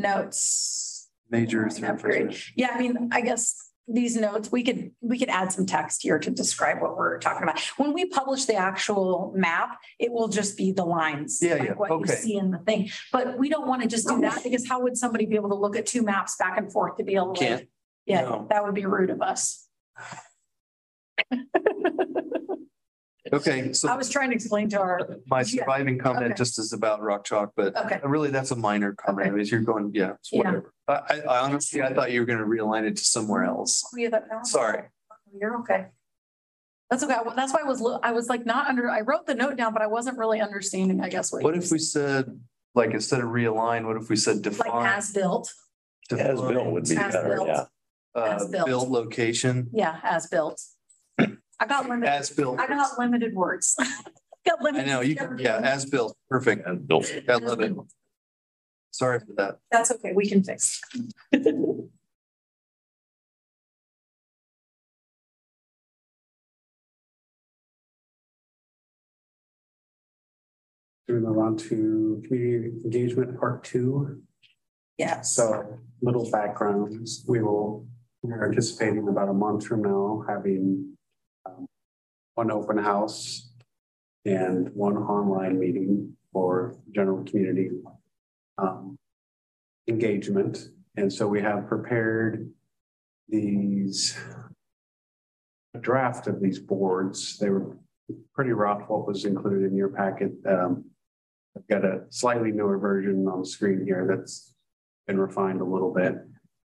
Notes. 0.00 1.08
Major. 1.30 1.68
Yeah, 2.56 2.70
I 2.74 2.78
mean, 2.80 3.08
I 3.12 3.20
guess 3.20 3.63
these 3.86 4.16
notes, 4.16 4.50
we 4.50 4.62
could, 4.62 4.92
we 5.00 5.18
could 5.18 5.28
add 5.28 5.52
some 5.52 5.66
text 5.66 6.02
here 6.02 6.18
to 6.18 6.30
describe 6.30 6.80
what 6.80 6.96
we're 6.96 7.18
talking 7.18 7.42
about. 7.42 7.60
When 7.76 7.92
we 7.92 8.06
publish 8.06 8.46
the 8.46 8.54
actual 8.54 9.32
map, 9.36 9.78
it 9.98 10.10
will 10.10 10.28
just 10.28 10.56
be 10.56 10.72
the 10.72 10.84
lines. 10.84 11.40
Yeah, 11.42 11.54
like 11.54 11.62
yeah, 11.64 11.72
What 11.74 12.00
you 12.00 12.06
see 12.06 12.36
in 12.36 12.50
the 12.50 12.58
thing, 12.58 12.90
but 13.12 13.38
we 13.38 13.48
don't 13.48 13.66
want 13.68 13.82
to 13.82 13.88
just 13.88 14.08
do 14.08 14.20
that 14.22 14.42
because 14.42 14.66
how 14.66 14.80
would 14.82 14.96
somebody 14.96 15.26
be 15.26 15.36
able 15.36 15.50
to 15.50 15.54
look 15.54 15.76
at 15.76 15.86
two 15.86 16.02
maps 16.02 16.36
back 16.36 16.56
and 16.56 16.72
forth 16.72 16.96
to 16.96 17.04
be 17.04 17.14
able 17.14 17.34
to? 17.34 17.44
Can't. 17.44 17.68
Yeah, 18.06 18.22
No. 18.22 18.46
that 18.50 18.64
would 18.64 18.74
be 18.74 18.86
rude 18.86 19.10
of 19.10 19.20
us. 19.22 19.66
Okay, 23.32 23.72
so 23.72 23.88
I 23.88 23.92
so 23.92 23.96
was 23.96 24.10
trying 24.10 24.30
to 24.30 24.34
explain 24.34 24.68
to 24.70 24.78
our, 24.80 25.00
my 25.26 25.42
surviving 25.42 25.98
comment 25.98 26.26
okay. 26.26 26.34
just 26.34 26.58
is 26.58 26.72
about 26.74 27.00
rock 27.00 27.24
chalk, 27.24 27.52
but 27.56 27.74
okay, 27.76 27.98
really 28.04 28.30
that's 28.30 28.50
a 28.50 28.56
minor 28.56 28.92
comment. 28.92 29.28
I 29.28 29.30
mean, 29.30 29.46
you're 29.46 29.60
going, 29.62 29.92
yeah, 29.94 30.12
it's 30.12 30.30
Yeah. 30.32 30.38
whatever. 30.38 30.74
I, 30.88 30.92
I 30.92 31.20
I 31.20 31.38
honestly, 31.40 31.80
I 31.82 31.94
thought 31.94 32.12
you 32.12 32.20
were 32.20 32.26
gonna 32.26 32.44
realign 32.44 32.84
it 32.84 32.96
to 32.96 33.04
somewhere 33.04 33.44
else. 33.44 33.82
we 33.94 34.02
have 34.02 34.12
that 34.12 34.24
now. 34.30 34.42
Sorry. 34.42 34.82
You're 35.40 35.58
okay. 35.60 35.86
That's 36.90 37.02
okay. 37.02 37.16
That's 37.34 37.52
why 37.52 37.60
I 37.60 37.64
was, 37.64 37.80
lo- 37.80 37.98
I 38.02 38.12
was 38.12 38.28
like 38.28 38.44
not 38.44 38.68
under, 38.68 38.90
I 38.90 39.00
wrote 39.00 39.26
the 39.26 39.34
note 39.34 39.56
down, 39.56 39.72
but 39.72 39.80
I 39.82 39.86
wasn't 39.86 40.18
really 40.18 40.40
understanding, 40.40 41.00
I 41.02 41.08
guess. 41.08 41.32
What 41.32 41.56
if 41.56 41.72
we 41.72 41.78
said, 41.78 42.38
like, 42.74 42.90
instead 42.92 43.20
of 43.20 43.26
realign, 43.30 43.86
what 43.86 43.96
if 43.96 44.10
we 44.10 44.16
said 44.16 44.36
Like 44.36 44.42
define? 44.58 44.86
as 44.86 45.10
built, 45.12 45.52
As 46.12 46.38
built 46.40 46.66
would 46.66 46.84
be 46.84 46.96
As 46.96 47.14
better, 47.14 47.34
built. 47.36 47.48
yeah. 47.48 47.64
Uh, 48.14 48.36
as 48.38 48.46
built. 48.48 48.66
build 48.66 48.90
location, 48.90 49.70
yeah, 49.72 49.98
as 50.04 50.26
built. 50.28 50.60
I 51.64 51.66
got 51.66 51.88
limited, 51.88 52.10
as 52.10 52.28
built. 52.28 52.60
I 52.60 52.66
got 52.66 52.98
limited 52.98 53.34
words. 53.34 53.74
Got 54.46 54.58
I 54.76 54.84
know, 54.84 55.00
you, 55.00 55.16
yeah, 55.38 55.56
as 55.56 55.86
built, 55.86 56.14
perfect. 56.28 56.68
As 56.68 56.76
built. 56.76 57.10
I 57.26 57.36
love 57.36 57.62
it. 57.62 57.74
Sorry 58.90 59.18
for 59.20 59.32
that. 59.38 59.56
That's 59.70 59.90
okay, 59.92 60.12
we 60.12 60.28
can 60.28 60.44
fix. 60.44 60.82
Do 61.32 61.88
we 71.08 71.14
move 71.20 71.38
on 71.38 71.56
to 71.56 72.22
community 72.26 72.72
engagement 72.84 73.40
part 73.40 73.64
two? 73.64 74.20
Yes. 74.98 75.34
So 75.34 75.78
little 76.02 76.30
backgrounds, 76.30 77.24
we 77.26 77.42
will, 77.42 77.86
we're 78.20 78.46
anticipating 78.46 79.08
about 79.08 79.30
a 79.30 79.34
month 79.34 79.66
from 79.66 79.80
now 79.80 80.22
having 80.28 80.93
one 82.34 82.50
open 82.50 82.78
house 82.78 83.50
and 84.24 84.70
one 84.74 84.96
online 84.96 85.58
meeting 85.58 86.16
for 86.32 86.76
general 86.92 87.24
community 87.24 87.70
um, 88.58 88.96
engagement. 89.88 90.68
And 90.96 91.12
so 91.12 91.26
we 91.28 91.40
have 91.42 91.68
prepared 91.68 92.50
these 93.28 94.16
a 95.74 95.78
draft 95.78 96.28
of 96.28 96.40
these 96.40 96.58
boards. 96.58 97.36
They 97.38 97.50
were 97.50 97.76
pretty 98.32 98.52
rough, 98.52 98.88
what 98.88 99.06
was 99.06 99.24
included 99.24 99.64
in 99.64 99.76
your 99.76 99.88
packet. 99.88 100.32
Um, 100.46 100.84
I've 101.56 101.66
got 101.68 101.84
a 101.84 102.02
slightly 102.10 102.52
newer 102.52 102.78
version 102.78 103.26
on 103.28 103.40
the 103.40 103.46
screen 103.46 103.84
here 103.84 104.06
that's 104.08 104.54
been 105.06 105.18
refined 105.18 105.60
a 105.60 105.64
little 105.64 105.92
bit. 105.92 106.14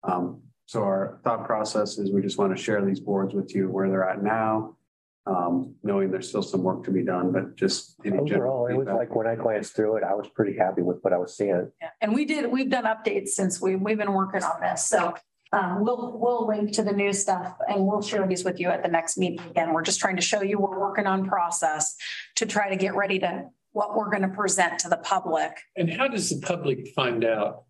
Um, 0.03 0.41
so 0.65 0.83
our 0.83 1.19
thought 1.23 1.45
process 1.45 1.97
is 1.97 2.11
we 2.11 2.21
just 2.21 2.37
want 2.37 2.55
to 2.55 2.61
share 2.61 2.83
these 2.83 2.99
boards 2.99 3.33
with 3.33 3.53
you 3.53 3.69
where 3.69 3.89
they're 3.89 4.09
at 4.09 4.23
now. 4.23 4.77
Um, 5.25 5.75
knowing 5.83 6.11
there's 6.11 6.27
still 6.27 6.43
some 6.43 6.63
work 6.63 6.83
to 6.83 6.91
be 6.91 7.03
done, 7.03 7.31
but 7.31 7.55
just. 7.55 7.95
any 8.03 8.17
general 8.25 8.63
Overall, 8.63 8.67
it 8.67 8.73
was 8.73 8.87
feedback. 8.87 8.95
like 8.97 9.15
when 9.15 9.25
I 9.27 9.35
glanced 9.35 9.73
through 9.73 9.95
it, 9.97 10.03
I 10.03 10.13
was 10.15 10.27
pretty 10.27 10.57
happy 10.57 10.81
with 10.81 10.97
what 11.01 11.13
I 11.13 11.17
was 11.17 11.37
seeing. 11.37 11.71
Yeah, 11.81 11.89
And 12.01 12.13
we 12.13 12.25
did, 12.25 12.51
we've 12.51 12.69
done 12.69 12.83
updates 12.83 13.29
since 13.29 13.61
we, 13.61 13.77
we've 13.77 13.97
been 13.97 14.13
working 14.13 14.43
on 14.43 14.59
this, 14.59 14.85
so 14.85 15.13
um, 15.53 15.81
we'll, 15.81 16.17
we'll 16.17 16.45
link 16.47 16.73
to 16.73 16.83
the 16.83 16.91
new 16.91 17.13
stuff 17.13 17.55
and 17.69 17.85
we'll 17.85 18.01
share 18.01 18.27
these 18.27 18.43
with 18.43 18.59
you 18.59 18.67
at 18.67 18.83
the 18.83 18.89
next 18.89 19.17
meeting. 19.17 19.39
Again, 19.51 19.71
we're 19.71 19.83
just 19.83 20.01
trying 20.01 20.17
to 20.17 20.21
show 20.21 20.41
you, 20.41 20.59
we're 20.59 20.77
working 20.77 21.07
on 21.07 21.25
process 21.25 21.95
to 22.35 22.45
try 22.45 22.69
to 22.69 22.75
get 22.75 22.93
ready 22.95 23.19
to, 23.19 23.45
what 23.73 23.95
we're 23.95 24.09
going 24.09 24.21
to 24.21 24.29
present 24.29 24.79
to 24.79 24.87
the 24.87 24.97
public. 24.97 25.51
And 25.75 25.91
how 25.91 26.07
does 26.07 26.29
the 26.29 26.39
public 26.45 26.87
find 26.95 27.25
out 27.25 27.63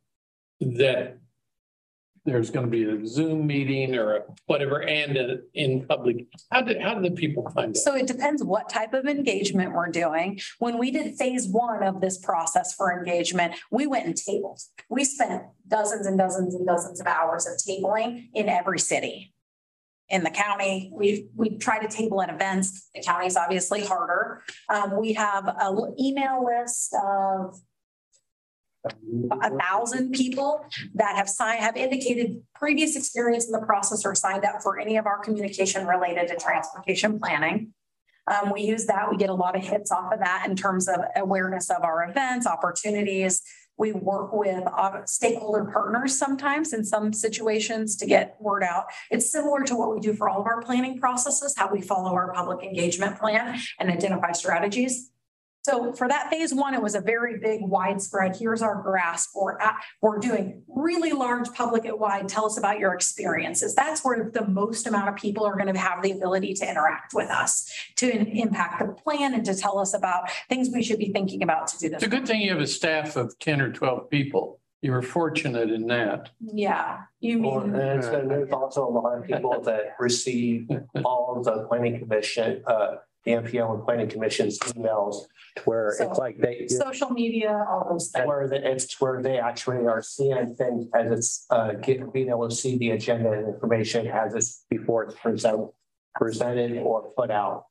that 0.59 1.17
there's 2.25 2.49
going 2.49 2.65
to 2.65 2.71
be 2.71 2.83
a 2.85 3.05
Zoom 3.05 3.45
meeting 3.45 3.95
or 3.95 4.15
a 4.15 4.21
whatever 4.45 4.81
and 4.81 5.17
a- 5.17 5.39
in 5.53 5.85
public? 5.85 6.25
How 6.51 6.61
do, 6.61 6.75
how 6.79 6.95
do 6.95 7.01
the 7.01 7.11
people 7.15 7.49
find 7.53 7.75
it? 7.75 7.79
So 7.79 7.95
it 7.95 8.07
depends 8.07 8.43
what 8.43 8.69
type 8.69 8.93
of 8.93 9.05
engagement 9.05 9.73
we're 9.73 9.89
doing. 9.89 10.39
When 10.59 10.77
we 10.77 10.91
did 10.91 11.15
phase 11.15 11.47
one 11.47 11.83
of 11.83 11.99
this 12.01 12.17
process 12.17 12.73
for 12.73 12.97
engagement, 12.97 13.55
we 13.71 13.87
went 13.87 14.05
and 14.05 14.15
tabled. 14.15 14.61
We 14.89 15.03
spent 15.03 15.43
dozens 15.67 16.05
and 16.07 16.17
dozens 16.17 16.55
and 16.55 16.65
dozens 16.65 17.01
of 17.01 17.07
hours 17.07 17.45
of 17.45 17.53
tabling 17.57 18.27
in 18.33 18.47
every 18.47 18.79
city. 18.79 19.33
In 20.09 20.23
the 20.23 20.29
county, 20.29 20.91
we, 20.93 21.27
we 21.35 21.57
try 21.57 21.79
to 21.79 21.87
table 21.87 22.21
at 22.21 22.29
events. 22.29 22.89
The 22.93 23.01
county 23.01 23.25
is 23.25 23.35
obviously 23.35 23.83
harder. 23.85 24.43
Um, 24.69 24.99
we 24.99 25.13
have 25.13 25.47
a 25.47 25.63
l- 25.63 25.95
email 25.99 26.43
list 26.45 26.93
of 27.03 27.55
a 28.85 29.49
thousand 29.57 30.11
people 30.11 30.65
that 30.95 31.15
have 31.15 31.29
signed, 31.29 31.61
have 31.61 31.77
indicated 31.77 32.41
previous 32.53 32.95
experience 32.95 33.45
in 33.45 33.51
the 33.51 33.65
process 33.65 34.05
or 34.05 34.13
signed 34.15 34.43
up 34.43 34.61
for 34.61 34.79
any 34.79 34.97
of 34.97 35.05
our 35.05 35.19
communication 35.19 35.87
related 35.87 36.27
to 36.27 36.35
transportation 36.35 37.19
planning. 37.19 37.73
Um, 38.27 38.51
we 38.53 38.61
use 38.61 38.85
that, 38.85 39.09
we 39.09 39.17
get 39.17 39.29
a 39.29 39.33
lot 39.33 39.55
of 39.55 39.63
hits 39.63 39.91
off 39.91 40.13
of 40.13 40.19
that 40.19 40.45
in 40.47 40.55
terms 40.55 40.87
of 40.87 40.97
awareness 41.15 41.69
of 41.69 41.83
our 41.83 42.09
events, 42.09 42.47
opportunities. 42.47 43.41
We 43.77 43.91
work 43.91 44.31
with 44.33 44.63
uh, 44.65 45.03
stakeholder 45.05 45.65
partners 45.65 46.17
sometimes 46.17 46.73
in 46.73 46.85
some 46.85 47.11
situations 47.11 47.95
to 47.97 48.05
get 48.05 48.37
word 48.39 48.63
out. 48.63 48.85
It's 49.09 49.31
similar 49.31 49.63
to 49.63 49.75
what 49.75 49.93
we 49.93 49.99
do 49.99 50.13
for 50.13 50.29
all 50.29 50.41
of 50.41 50.45
our 50.45 50.61
planning 50.61 50.99
processes, 50.99 51.55
how 51.57 51.71
we 51.71 51.81
follow 51.81 52.13
our 52.13 52.31
public 52.33 52.63
engagement 52.63 53.17
plan 53.17 53.59
and 53.79 53.89
identify 53.89 54.31
strategies. 54.31 55.12
So 55.63 55.93
for 55.93 56.09
that 56.09 56.29
phase 56.29 56.53
one, 56.53 56.73
it 56.73 56.81
was 56.81 56.93
a 56.93 56.99
very 56.99 57.39
big 57.39 57.61
widespread, 57.61 58.35
here's 58.35 58.61
our 58.61 58.81
grasp, 58.81 59.29
we're 59.33 59.57
at, 59.59 59.81
we're 60.01 60.19
doing 60.19 60.61
really 60.67 61.13
large 61.13 61.49
public 61.53 61.85
at 61.85 61.97
wide, 61.97 62.27
tell 62.27 62.45
us 62.45 62.57
about 62.57 62.79
your 62.79 62.93
experiences. 62.93 63.73
That's 63.73 64.03
where 64.03 64.29
the 64.29 64.45
most 64.45 64.87
amount 64.87 65.07
of 65.07 65.15
people 65.15 65.45
are 65.45 65.55
going 65.55 65.73
to 65.73 65.79
have 65.79 66.03
the 66.03 66.11
ability 66.11 66.53
to 66.55 66.69
interact 66.69 67.13
with 67.13 67.29
us, 67.29 67.71
to 67.95 68.13
in- 68.13 68.27
impact 68.27 68.85
the 68.85 68.93
plan 68.93 69.33
and 69.33 69.45
to 69.45 69.55
tell 69.55 69.79
us 69.79 69.93
about 69.93 70.29
things 70.49 70.69
we 70.73 70.83
should 70.83 70.99
be 70.99 71.13
thinking 71.13 71.43
about 71.43 71.67
to 71.67 71.79
do 71.79 71.87
this. 71.89 72.03
It's 72.03 72.03
a 72.03 72.09
good 72.09 72.27
thing 72.27 72.41
you 72.41 72.51
have 72.51 72.59
a 72.59 72.67
staff 72.67 73.15
of 73.15 73.37
ten 73.39 73.61
or 73.61 73.71
twelve 73.71 74.09
people. 74.09 74.59
You 74.81 74.91
were 74.91 75.01
fortunate 75.01 75.71
in 75.71 75.87
that. 75.87 76.31
Yeah, 76.41 77.03
you 77.21 77.41
Well, 77.41 77.61
mean, 77.61 77.73
and 77.75 78.29
there's 78.29 78.49
also 78.51 78.85
a 78.85 78.91
lot 78.91 79.17
of 79.17 79.23
people 79.25 79.61
that 79.61 79.95
receive 79.97 80.67
all 81.05 81.35
of 81.37 81.45
the 81.45 81.65
planning 81.69 81.99
commission, 81.99 82.61
uh, 82.67 82.95
the 83.23 83.33
and 83.33 83.83
planning 83.85 84.09
commission's 84.09 84.59
emails 84.59 85.25
to 85.55 85.63
where 85.63 85.93
So- 85.97 86.09
it's 86.09 86.19
like 86.19 86.37
they, 86.37 86.67
social 86.67 87.09
media, 87.09 87.65
all 87.69 87.87
those 87.89 88.09
things. 88.11 88.27
where 88.27 88.47
the- 88.47 88.69
it's 88.69 88.99
where 88.99 89.21
they 89.21 89.37
actually 89.39 89.85
are 89.87 90.01
seeing 90.01 90.55
things 90.55 90.87
as 90.93 91.11
it's, 91.11 91.45
uh, 91.49 91.73
being 92.11 92.29
able 92.29 92.49
to 92.49 92.55
see 92.55 92.77
the 92.77 92.91
agenda 92.91 93.31
and 93.31 93.47
information 93.47 94.07
as 94.07 94.35
it's 94.35 94.65
before 94.69 95.03
it's 95.03 95.15
present, 95.15 95.71
presented 96.15 96.77
or 96.79 97.11
put 97.15 97.31
out. 97.31 97.65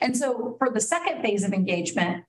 And 0.00 0.16
so 0.16 0.56
for 0.58 0.70
the 0.70 0.80
second 0.80 1.22
phase 1.22 1.44
of 1.44 1.52
engagement, 1.52 2.24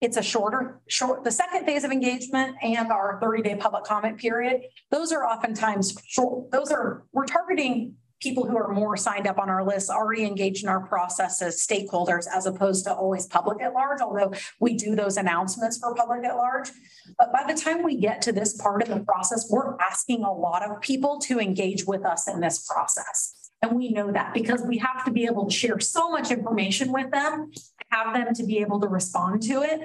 it's 0.00 0.16
a 0.16 0.22
shorter, 0.22 0.80
short, 0.88 1.22
the 1.22 1.30
second 1.30 1.64
phase 1.64 1.84
of 1.84 1.92
engagement 1.92 2.56
and 2.60 2.90
our 2.90 3.18
thirty-day 3.22 3.54
public 3.56 3.84
comment 3.84 4.18
period, 4.18 4.62
those 4.90 5.12
are 5.12 5.24
oftentimes 5.24 5.96
short, 6.04 6.50
those 6.50 6.72
are, 6.72 7.04
we're 7.12 7.24
targeting 7.24 7.94
people 8.22 8.46
who 8.46 8.56
are 8.56 8.72
more 8.72 8.96
signed 8.96 9.26
up 9.26 9.38
on 9.38 9.50
our 9.50 9.66
list, 9.66 9.90
already 9.90 10.24
engaged 10.24 10.62
in 10.62 10.68
our 10.68 10.86
process 10.86 11.42
as 11.42 11.66
stakeholders, 11.66 12.26
as 12.32 12.46
opposed 12.46 12.84
to 12.84 12.94
always 12.94 13.26
public 13.26 13.60
at 13.60 13.74
large, 13.74 14.00
although 14.00 14.32
we 14.60 14.74
do 14.74 14.94
those 14.94 15.16
announcements 15.16 15.78
for 15.78 15.94
public 15.94 16.24
at 16.24 16.36
large. 16.36 16.70
But 17.18 17.32
by 17.32 17.44
the 17.52 17.58
time 17.58 17.82
we 17.82 17.96
get 17.96 18.22
to 18.22 18.32
this 18.32 18.56
part 18.56 18.82
of 18.82 18.88
the 18.88 19.00
process, 19.00 19.48
we're 19.50 19.76
asking 19.78 20.22
a 20.22 20.32
lot 20.32 20.62
of 20.62 20.80
people 20.80 21.18
to 21.20 21.40
engage 21.40 21.84
with 21.84 22.04
us 22.04 22.28
in 22.28 22.40
this 22.40 22.66
process. 22.66 23.50
And 23.62 23.76
we 23.76 23.90
know 23.90 24.10
that 24.12 24.34
because 24.34 24.62
we 24.66 24.78
have 24.78 25.04
to 25.04 25.10
be 25.10 25.24
able 25.26 25.46
to 25.46 25.54
share 25.54 25.78
so 25.78 26.10
much 26.10 26.30
information 26.30 26.92
with 26.92 27.10
them, 27.10 27.50
have 27.90 28.14
them 28.14 28.34
to 28.34 28.44
be 28.44 28.58
able 28.58 28.80
to 28.80 28.88
respond 28.88 29.42
to 29.42 29.62
it. 29.62 29.80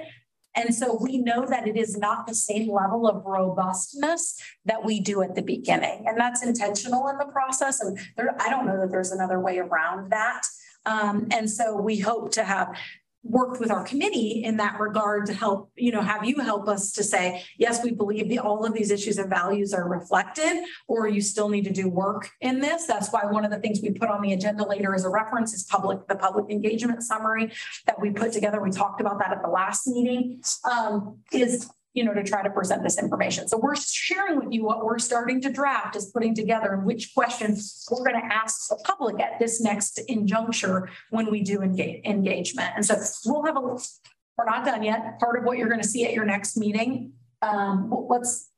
And 0.58 0.74
so 0.74 0.98
we 1.00 1.18
know 1.18 1.46
that 1.46 1.68
it 1.68 1.76
is 1.76 1.96
not 1.96 2.26
the 2.26 2.34
same 2.34 2.70
level 2.70 3.06
of 3.06 3.24
robustness 3.24 4.40
that 4.64 4.84
we 4.84 4.98
do 4.98 5.22
at 5.22 5.36
the 5.36 5.42
beginning. 5.42 6.04
And 6.06 6.18
that's 6.18 6.42
intentional 6.42 7.06
in 7.08 7.16
the 7.16 7.26
process. 7.26 7.80
And 7.80 7.96
there, 8.16 8.34
I 8.40 8.50
don't 8.50 8.66
know 8.66 8.80
that 8.80 8.90
there's 8.90 9.12
another 9.12 9.38
way 9.38 9.58
around 9.58 10.10
that. 10.10 10.42
Um, 10.84 11.28
and 11.30 11.48
so 11.48 11.76
we 11.76 11.98
hope 11.98 12.32
to 12.32 12.42
have 12.42 12.76
worked 13.28 13.60
with 13.60 13.70
our 13.70 13.84
committee 13.84 14.42
in 14.44 14.56
that 14.56 14.80
regard 14.80 15.26
to 15.26 15.34
help, 15.34 15.70
you 15.76 15.92
know, 15.92 16.00
have 16.00 16.24
you 16.24 16.36
help 16.40 16.66
us 16.68 16.92
to 16.92 17.04
say, 17.04 17.44
yes, 17.58 17.84
we 17.84 17.92
believe 17.92 18.28
the, 18.28 18.38
all 18.38 18.64
of 18.64 18.72
these 18.72 18.90
issues 18.90 19.18
and 19.18 19.28
values 19.28 19.74
are 19.74 19.88
reflected, 19.88 20.64
or 20.86 21.06
you 21.08 21.20
still 21.20 21.48
need 21.48 21.64
to 21.64 21.72
do 21.72 21.88
work 21.88 22.30
in 22.40 22.60
this. 22.60 22.86
That's 22.86 23.10
why 23.10 23.24
one 23.26 23.44
of 23.44 23.50
the 23.50 23.58
things 23.58 23.80
we 23.82 23.90
put 23.90 24.08
on 24.08 24.22
the 24.22 24.32
agenda 24.32 24.66
later 24.66 24.94
as 24.94 25.04
a 25.04 25.10
reference 25.10 25.52
is 25.52 25.64
public, 25.64 26.06
the 26.08 26.16
public 26.16 26.50
engagement 26.50 27.02
summary 27.02 27.52
that 27.86 28.00
we 28.00 28.10
put 28.10 28.32
together. 28.32 28.62
We 28.62 28.70
talked 28.70 29.00
about 29.00 29.18
that 29.18 29.32
at 29.32 29.42
the 29.42 29.50
last 29.50 29.86
meeting, 29.86 30.42
um, 30.64 31.18
is 31.32 31.70
you 31.94 32.04
know, 32.04 32.14
to 32.14 32.22
try 32.22 32.42
to 32.42 32.50
present 32.50 32.82
this 32.82 32.98
information. 32.98 33.48
So 33.48 33.58
we're 33.58 33.76
sharing 33.76 34.38
with 34.38 34.52
you 34.52 34.64
what 34.64 34.84
we're 34.84 34.98
starting 34.98 35.40
to 35.42 35.50
draft 35.50 35.96
is 35.96 36.06
putting 36.06 36.34
together 36.34 36.72
and 36.72 36.84
which 36.84 37.12
questions 37.14 37.86
we're 37.90 38.04
going 38.04 38.20
to 38.20 38.34
ask 38.34 38.68
the 38.68 38.76
public 38.84 39.20
at 39.20 39.38
this 39.38 39.60
next 39.60 40.00
injuncture 40.08 40.88
when 41.10 41.30
we 41.30 41.42
do 41.42 41.62
engage 41.62 42.04
engagement. 42.04 42.70
And 42.76 42.84
so 42.84 42.94
we'll 43.26 43.44
have 43.44 43.56
a, 43.56 43.60
we're 43.60 44.44
not 44.44 44.64
done 44.64 44.82
yet. 44.82 45.18
Part 45.18 45.38
of 45.38 45.44
what 45.44 45.58
you're 45.58 45.68
going 45.68 45.82
to 45.82 45.88
see 45.88 46.04
at 46.04 46.12
your 46.12 46.24
next 46.24 46.56
meeting. 46.56 47.12
Um, 47.42 47.92
let's, 48.08 48.50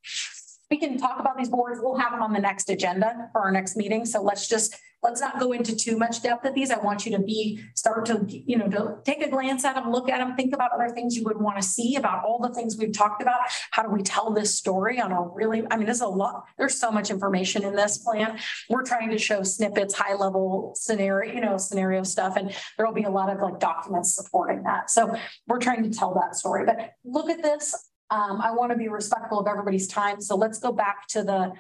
we 0.71 0.79
can 0.79 0.99
talk 0.99 1.19
about 1.19 1.37
these 1.37 1.49
boards. 1.49 1.81
We'll 1.83 1.99
have 1.99 2.13
them 2.13 2.23
on 2.23 2.33
the 2.33 2.41
next 2.41 2.71
agenda 2.71 3.29
for 3.33 3.41
our 3.41 3.51
next 3.51 3.77
meeting. 3.77 4.07
So 4.07 4.23
let's 4.23 4.49
just 4.49 4.77
let's 5.03 5.21
not 5.21 5.41
go 5.41 5.53
into 5.53 5.75
too 5.75 5.97
much 5.97 6.23
depth 6.23 6.45
of 6.45 6.55
these. 6.55 6.71
I 6.71 6.79
want 6.79 7.07
you 7.07 7.13
to 7.13 7.23
be, 7.23 7.61
start 7.75 8.05
to, 8.07 8.25
you 8.29 8.57
know, 8.59 8.69
to 8.69 8.99
take 9.05 9.23
a 9.23 9.31
glance 9.31 9.65
at 9.65 9.75
them, 9.75 9.91
look 9.91 10.11
at 10.11 10.19
them, 10.19 10.37
think 10.37 10.55
about 10.55 10.73
other 10.73 10.91
things 10.91 11.17
you 11.17 11.25
would 11.25 11.41
want 11.41 11.57
to 11.57 11.63
see 11.63 11.97
about 11.97 12.25
all 12.25 12.39
the 12.39 12.55
things 12.55 12.77
we've 12.77 12.93
talked 12.93 13.23
about. 13.23 13.41
How 13.71 13.83
do 13.83 13.89
we 13.89 14.03
tell 14.03 14.31
this 14.31 14.57
story 14.57 15.01
on 15.01 15.13
a 15.13 15.23
really, 15.23 15.63
I 15.71 15.77
mean, 15.77 15.87
there's 15.87 16.01
a 16.03 16.07
lot, 16.07 16.45
there's 16.59 16.79
so 16.79 16.91
much 16.91 17.11
information 17.11 17.65
in 17.65 17.75
this 17.75 17.99
plan. 17.99 18.39
We're 18.69 18.85
trying 18.85 19.11
to 19.11 19.19
show 19.19 19.43
snippets, 19.43 19.95
high 19.95 20.15
level 20.15 20.75
scenario, 20.77 21.33
you 21.33 21.41
know, 21.41 21.57
scenario 21.57 22.03
stuff, 22.03 22.37
and 22.37 22.55
there'll 22.77 22.93
be 22.93 23.05
a 23.05 23.11
lot 23.11 23.31
of 23.31 23.41
like 23.41 23.59
documents 23.59 24.15
supporting 24.15 24.63
that. 24.65 24.91
So 24.91 25.17
we're 25.49 25.61
trying 25.61 25.83
to 25.91 25.99
tell 25.99 26.15
that 26.15 26.37
story, 26.37 26.67
but 26.67 26.93
look 27.05 27.31
at 27.31 27.43
this. 27.43 27.90
Um, 28.11 28.41
I 28.41 28.53
want 28.53 28.73
to 28.73 28.79
be 28.79 28.89
respectful 28.89 29.39
of 29.39 29.47
everybody's 29.47 29.87
time. 29.87 30.21
So 30.21 30.35
let's 30.37 30.59
go 30.59 30.73
back 30.73 31.07
to 31.09 31.23
the 31.23 31.53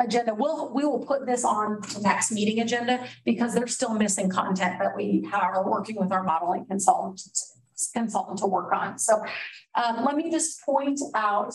agenda. 0.00 0.34
We'll, 0.34 0.72
we 0.72 0.84
will 0.84 1.04
put 1.04 1.26
this 1.26 1.44
on 1.44 1.80
the 1.94 2.00
next 2.00 2.32
meeting 2.32 2.60
agenda 2.60 3.06
because 3.24 3.54
there's 3.54 3.74
still 3.74 3.94
missing 3.94 4.30
content 4.30 4.78
that 4.80 4.96
we 4.96 5.28
are 5.32 5.68
working 5.68 5.96
with 5.96 6.10
our 6.10 6.22
modeling 6.22 6.66
consultant, 6.66 7.20
consultant 7.92 8.38
to 8.38 8.46
work 8.46 8.72
on. 8.72 8.98
So 8.98 9.24
um, 9.74 10.04
let 10.04 10.16
me 10.16 10.30
just 10.30 10.64
point 10.64 11.00
out, 11.14 11.54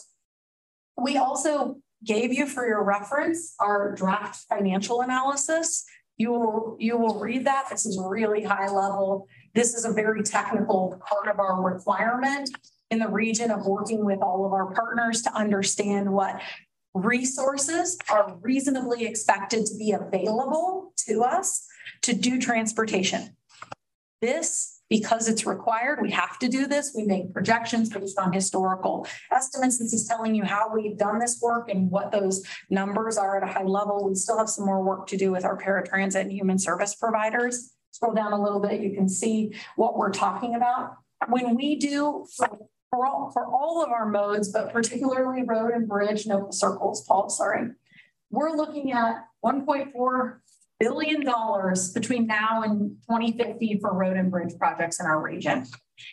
we 0.97 1.17
also 1.17 1.77
gave 2.03 2.31
you 2.31 2.45
for 2.45 2.65
your 2.65 2.83
reference 2.83 3.55
our 3.59 3.93
draft 3.93 4.45
financial 4.47 5.01
analysis. 5.01 5.85
You 6.17 6.31
will, 6.31 6.77
you 6.79 6.97
will 6.97 7.19
read 7.19 7.45
that. 7.45 7.67
This 7.69 7.85
is 7.85 7.99
really 8.01 8.43
high 8.43 8.69
level. 8.69 9.27
This 9.53 9.73
is 9.73 9.85
a 9.85 9.91
very 9.91 10.23
technical 10.23 11.01
part 11.07 11.27
of 11.27 11.39
our 11.39 11.61
requirement 11.61 12.49
in 12.91 12.99
the 12.99 13.07
region 13.07 13.51
of 13.51 13.65
working 13.65 14.05
with 14.05 14.19
all 14.21 14.45
of 14.45 14.53
our 14.53 14.73
partners 14.73 15.21
to 15.23 15.33
understand 15.33 16.11
what 16.11 16.41
resources 16.93 17.97
are 18.09 18.37
reasonably 18.41 19.05
expected 19.05 19.65
to 19.65 19.75
be 19.77 19.91
available 19.91 20.93
to 21.07 21.23
us 21.23 21.65
to 22.01 22.13
do 22.13 22.39
transportation. 22.39 23.35
This, 24.21 24.81
because 24.89 25.29
it's 25.29 25.45
required, 25.45 25.99
we 26.01 26.11
have 26.11 26.39
to 26.39 26.49
do 26.49 26.65
this. 26.65 26.93
We 26.95 27.05
make 27.05 27.31
projections 27.31 27.89
based 27.89 28.17
on 28.17 28.33
historical 28.33 29.07
estimates. 29.31 29.77
This 29.77 29.93
is 29.93 30.07
telling 30.07 30.35
you 30.35 30.43
how 30.43 30.73
we've 30.73 30.97
done 30.97 31.19
this 31.19 31.39
work 31.41 31.69
and 31.69 31.89
what 31.89 32.11
those 32.11 32.43
numbers 32.69 33.17
are 33.17 33.37
at 33.37 33.47
a 33.47 33.51
high 33.51 33.63
level. 33.63 34.07
We 34.07 34.15
still 34.15 34.37
have 34.37 34.49
some 34.49 34.65
more 34.65 34.83
work 34.83 35.07
to 35.07 35.17
do 35.17 35.31
with 35.31 35.45
our 35.45 35.57
paratransit 35.57 36.21
and 36.21 36.31
human 36.31 36.59
service 36.59 36.95
providers. 36.95 37.75
Scroll 37.91 38.13
down 38.13 38.33
a 38.33 38.41
little 38.41 38.59
bit, 38.59 38.81
you 38.81 38.93
can 38.93 39.09
see 39.09 39.53
what 39.75 39.97
we're 39.97 40.11
talking 40.11 40.55
about. 40.55 40.97
When 41.27 41.55
we 41.55 41.75
do 41.75 42.25
for 42.89 43.05
all, 43.05 43.31
for 43.31 43.45
all 43.45 43.83
of 43.83 43.91
our 43.91 44.07
modes, 44.07 44.51
but 44.51 44.71
particularly 44.71 45.43
road 45.43 45.73
and 45.73 45.87
bridge, 45.87 46.25
no 46.25 46.47
circles, 46.51 47.05
Paul, 47.05 47.29
sorry. 47.29 47.71
We're 48.31 48.51
looking 48.51 48.91
at 48.91 49.25
$1.4 49.43 50.37
billion 50.79 51.25
between 51.93 52.27
now 52.27 52.63
and 52.63 52.97
2050 53.09 53.79
for 53.81 53.93
road 53.93 54.17
and 54.17 54.31
bridge 54.31 54.53
projects 54.57 54.99
in 54.99 55.05
our 55.05 55.21
region. 55.21 55.65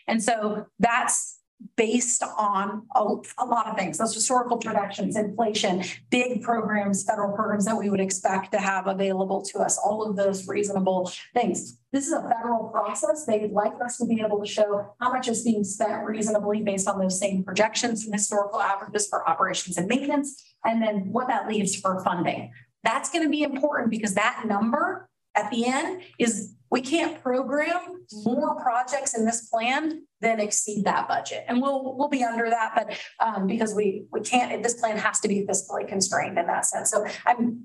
And 0.08 0.22
so 0.22 0.66
that's 0.78 1.35
based 1.76 2.22
on 2.22 2.86
a, 2.94 3.00
a, 3.38 3.44
lot 3.44 3.66
of 3.66 3.76
things, 3.76 3.98
those 3.98 4.14
historical 4.14 4.58
projections, 4.58 5.16
inflation, 5.16 5.82
big 6.10 6.42
programs, 6.42 7.04
federal 7.04 7.34
programs 7.34 7.64
that 7.64 7.76
we 7.76 7.88
would 7.88 8.00
expect 8.00 8.52
to 8.52 8.58
have 8.58 8.86
available 8.86 9.42
to 9.42 9.58
us, 9.58 9.78
all 9.78 10.02
of 10.02 10.16
those 10.16 10.46
reasonable 10.46 11.10
things. 11.34 11.78
This 11.92 12.06
is 12.06 12.12
a 12.12 12.22
federal 12.22 12.68
process. 12.68 13.24
They'd 13.26 13.52
like 13.52 13.72
us 13.82 13.96
to 13.98 14.06
be 14.06 14.20
able 14.20 14.40
to 14.40 14.46
show 14.46 14.94
how 15.00 15.12
much 15.12 15.28
is 15.28 15.44
being 15.44 15.64
spent 15.64 16.04
reasonably 16.04 16.62
based 16.62 16.88
on 16.88 16.98
those 16.98 17.18
same 17.18 17.42
projections 17.42 18.04
and 18.04 18.14
historical 18.14 18.60
averages 18.60 19.08
for 19.08 19.26
operations 19.28 19.78
and 19.78 19.86
maintenance, 19.86 20.42
and 20.64 20.82
then 20.82 21.10
what 21.12 21.28
that 21.28 21.48
leaves 21.48 21.74
for 21.74 22.02
funding. 22.04 22.52
That's 22.84 23.10
going 23.10 23.24
to 23.24 23.30
be 23.30 23.42
important 23.42 23.90
because 23.90 24.14
that 24.14 24.44
number 24.46 25.08
at 25.34 25.50
the 25.50 25.66
end 25.66 26.02
is 26.18 26.55
we 26.70 26.80
can't 26.80 27.22
program 27.22 28.05
more 28.24 28.60
projects 28.60 29.16
in 29.16 29.24
this 29.24 29.48
plan 29.48 30.02
than 30.20 30.40
exceed 30.40 30.84
that 30.84 31.09
budget. 31.09 31.44
And 31.48 31.60
we'll 31.62 31.97
we'll 31.97 32.09
be 32.09 32.24
under 32.24 32.48
that, 32.51 32.72
but 32.74 32.98
um, 33.24 33.47
because 33.47 33.74
we 33.74 34.05
we 34.10 34.20
can't, 34.20 34.62
this 34.62 34.74
plan 34.74 34.97
has 34.98 35.20
to 35.20 35.28
be 35.28 35.47
fiscally 35.47 35.86
constrained 35.86 36.38
in 36.38 36.47
that 36.47 36.66
sense. 36.66 36.90
So 36.90 37.06
I'm 37.24 37.64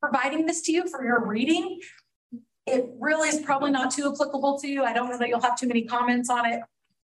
providing 0.00 0.46
this 0.46 0.62
to 0.62 0.72
you 0.72 0.88
for 0.88 1.04
your 1.04 1.24
reading. 1.24 1.80
It 2.66 2.86
really 2.98 3.28
is 3.28 3.40
probably 3.40 3.70
not 3.70 3.92
too 3.92 4.12
applicable 4.12 4.58
to 4.60 4.68
you. 4.68 4.84
I 4.84 4.92
don't 4.92 5.08
know 5.10 5.18
that 5.18 5.28
you'll 5.28 5.40
have 5.40 5.58
too 5.58 5.68
many 5.68 5.84
comments 5.84 6.30
on 6.30 6.46
it. 6.46 6.60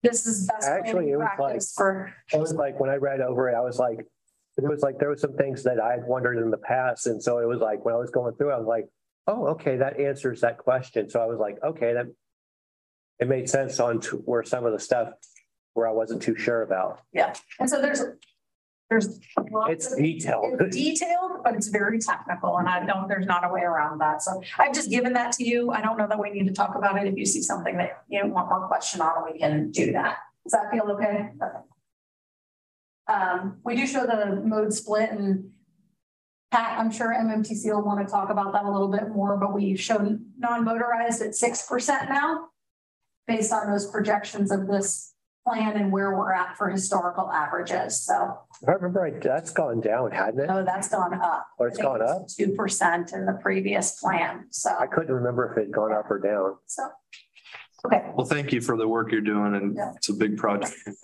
This 0.04 0.26
is 0.26 0.48
best 0.48 0.68
actually 0.68 1.10
it 1.12 1.18
was 1.18 1.28
like 1.40 1.62
for 1.76 2.14
it 2.32 2.40
was 2.40 2.54
like 2.54 2.80
when 2.80 2.90
I 2.90 2.95
read 2.95 3.20
over 3.20 3.49
it, 3.49 3.56
I 3.56 3.62
was 3.62 3.80
like, 3.80 3.99
it 3.99 4.64
was 4.64 4.82
like 4.82 4.99
there 4.99 5.10
were 5.10 5.18
some 5.18 5.34
things 5.34 5.64
that 5.64 5.80
I 5.80 5.91
had 5.91 6.06
wondered 6.06 6.38
in 6.38 6.52
the 6.52 6.58
past. 6.58 7.08
And 7.08 7.22
so 7.22 7.40
it 7.40 7.48
was 7.48 7.60
like 7.60 7.84
when 7.84 7.95
I 7.95 7.98
was 7.98 8.12
going 8.12 8.36
through, 8.36 8.52
I 8.52 8.58
was 8.58 8.68
like, 8.68 8.86
oh, 9.28 9.48
okay, 9.48 9.78
that 9.78 9.99
answers 9.99 10.41
that 10.41 10.58
question. 10.58 11.10
So 11.10 11.20
I 11.20 11.26
was 11.26 11.40
like, 11.40 11.58
okay, 11.64 11.94
that 11.94 12.08
it 13.20 13.28
made 13.28 13.49
sense 13.49 13.80
on 13.80 13.99
to 14.02 14.18
where 14.18 14.44
some 14.44 14.66
of 14.66 14.72
the 14.72 14.80
stuff 14.80 15.10
where 15.74 15.88
I 15.88 15.91
wasn't 15.91 16.22
too 16.22 16.36
sure 16.36 16.62
about. 16.62 17.02
Yeah, 17.14 17.34
and 17.60 17.70
so 17.70 17.82
there's 17.82 18.04
there's 18.90 19.20
it's 19.68 19.95
detailed. 19.95 20.62
It's 20.62 20.76
detailed, 20.76 21.44
but 21.44 21.56
it's 21.56 21.68
very 21.68 21.99
technical, 21.99 22.58
and 22.58 22.70
I 22.70 22.86
don't. 22.86 23.08
There's 23.08 23.26
not 23.26 23.45
a 23.45 23.52
way 23.52 23.62
around 23.62 23.99
that. 23.99 24.22
So 24.22 24.41
I've 24.58 24.74
just 24.74 24.90
given 24.90 25.14
that 25.14 25.34
to 25.34 25.44
you. 25.44 25.72
I 25.72 25.82
don't 25.82 25.98
know 25.98 26.08
that 26.08 26.20
we 26.20 26.30
need 26.30 26.48
to 26.48 26.54
talk 26.54 26.76
about 26.76 26.98
it. 26.98 27.08
If 27.08 27.18
you 27.18 27.26
see 27.26 27.41
something 27.41 27.78
that 27.78 28.04
you 28.08 28.26
want 28.28 28.49
more 28.49 28.68
question 28.68 29.02
on, 29.02 29.32
we 29.32 29.40
can 29.40 29.72
do 29.72 29.91
that. 29.91 30.18
Does 30.44 30.54
that 30.54 30.72
feel 30.72 30.90
okay? 30.91 31.32
okay. 31.41 31.58
Um, 33.08 33.58
we 33.64 33.76
do 33.76 33.86
show 33.86 34.06
the 34.06 34.41
mode 34.44 34.74
split 34.74 35.12
and 35.12 35.49
Pat, 36.52 36.80
I'm 36.80 36.91
sure 36.91 37.14
MMTC 37.14 37.65
will 37.74 37.84
want 37.84 38.06
to 38.06 38.11
talk 38.11 38.30
about 38.30 38.53
that 38.53 38.64
a 38.64 38.72
little 38.72 38.88
bit 38.88 39.10
more, 39.10 39.36
but 39.38 39.53
we 39.53 39.76
show 39.76 40.18
non-motorized 40.38 41.22
at 41.22 41.32
6% 41.32 42.10
now 42.10 42.48
based 43.28 43.52
on 43.52 43.69
those 43.69 43.86
projections 43.91 44.49
of 44.52 44.68
this 44.68 45.14
plan 45.45 45.76
and 45.78 45.91
where 45.91 46.15
we're 46.15 46.32
at 46.34 46.56
for 46.57 46.69
historical 46.69 47.30
averages. 47.32 48.02
So 48.02 48.38
if 48.61 48.69
I 48.69 48.74
remember 48.74 49.02
right, 49.02 49.22
that's 49.22 49.52
gone 49.52 49.82
down, 49.82 50.11
hadn't 50.11 50.40
it? 50.41 50.48
no, 50.48 50.64
that's 50.64 50.88
gone 50.90 51.14
up. 51.14 51.48
Or 51.60 51.68
it's 51.68 51.78
gone 51.78 52.02
up? 52.02 52.28
Two 52.30 52.53
percent 52.53 53.11
in 53.14 53.26
the 53.26 53.34
previous 53.41 53.99
plan. 53.99 54.45
So, 54.49 54.69
I 54.78 54.88
couldn't 54.88 55.14
remember 55.14 55.52
if 55.52 55.57
it 55.57 55.65
had 55.68 55.72
gone 55.74 55.94
up 55.94 56.10
or 56.10 56.19
down. 56.19 56.56
so. 56.65 56.90
Okay, 57.86 58.03
Well, 58.15 58.26
thank 58.26 58.52
you 58.52 58.60
for 58.60 58.76
the 58.76 58.88
work 58.88 59.11
you're 59.11 59.22
doing 59.22 59.53
and 59.56 59.76
Yeah. 59.76 59.91
it's 59.95 60.10
a 60.10 60.14
big 60.14 60.36
project. 60.38 60.74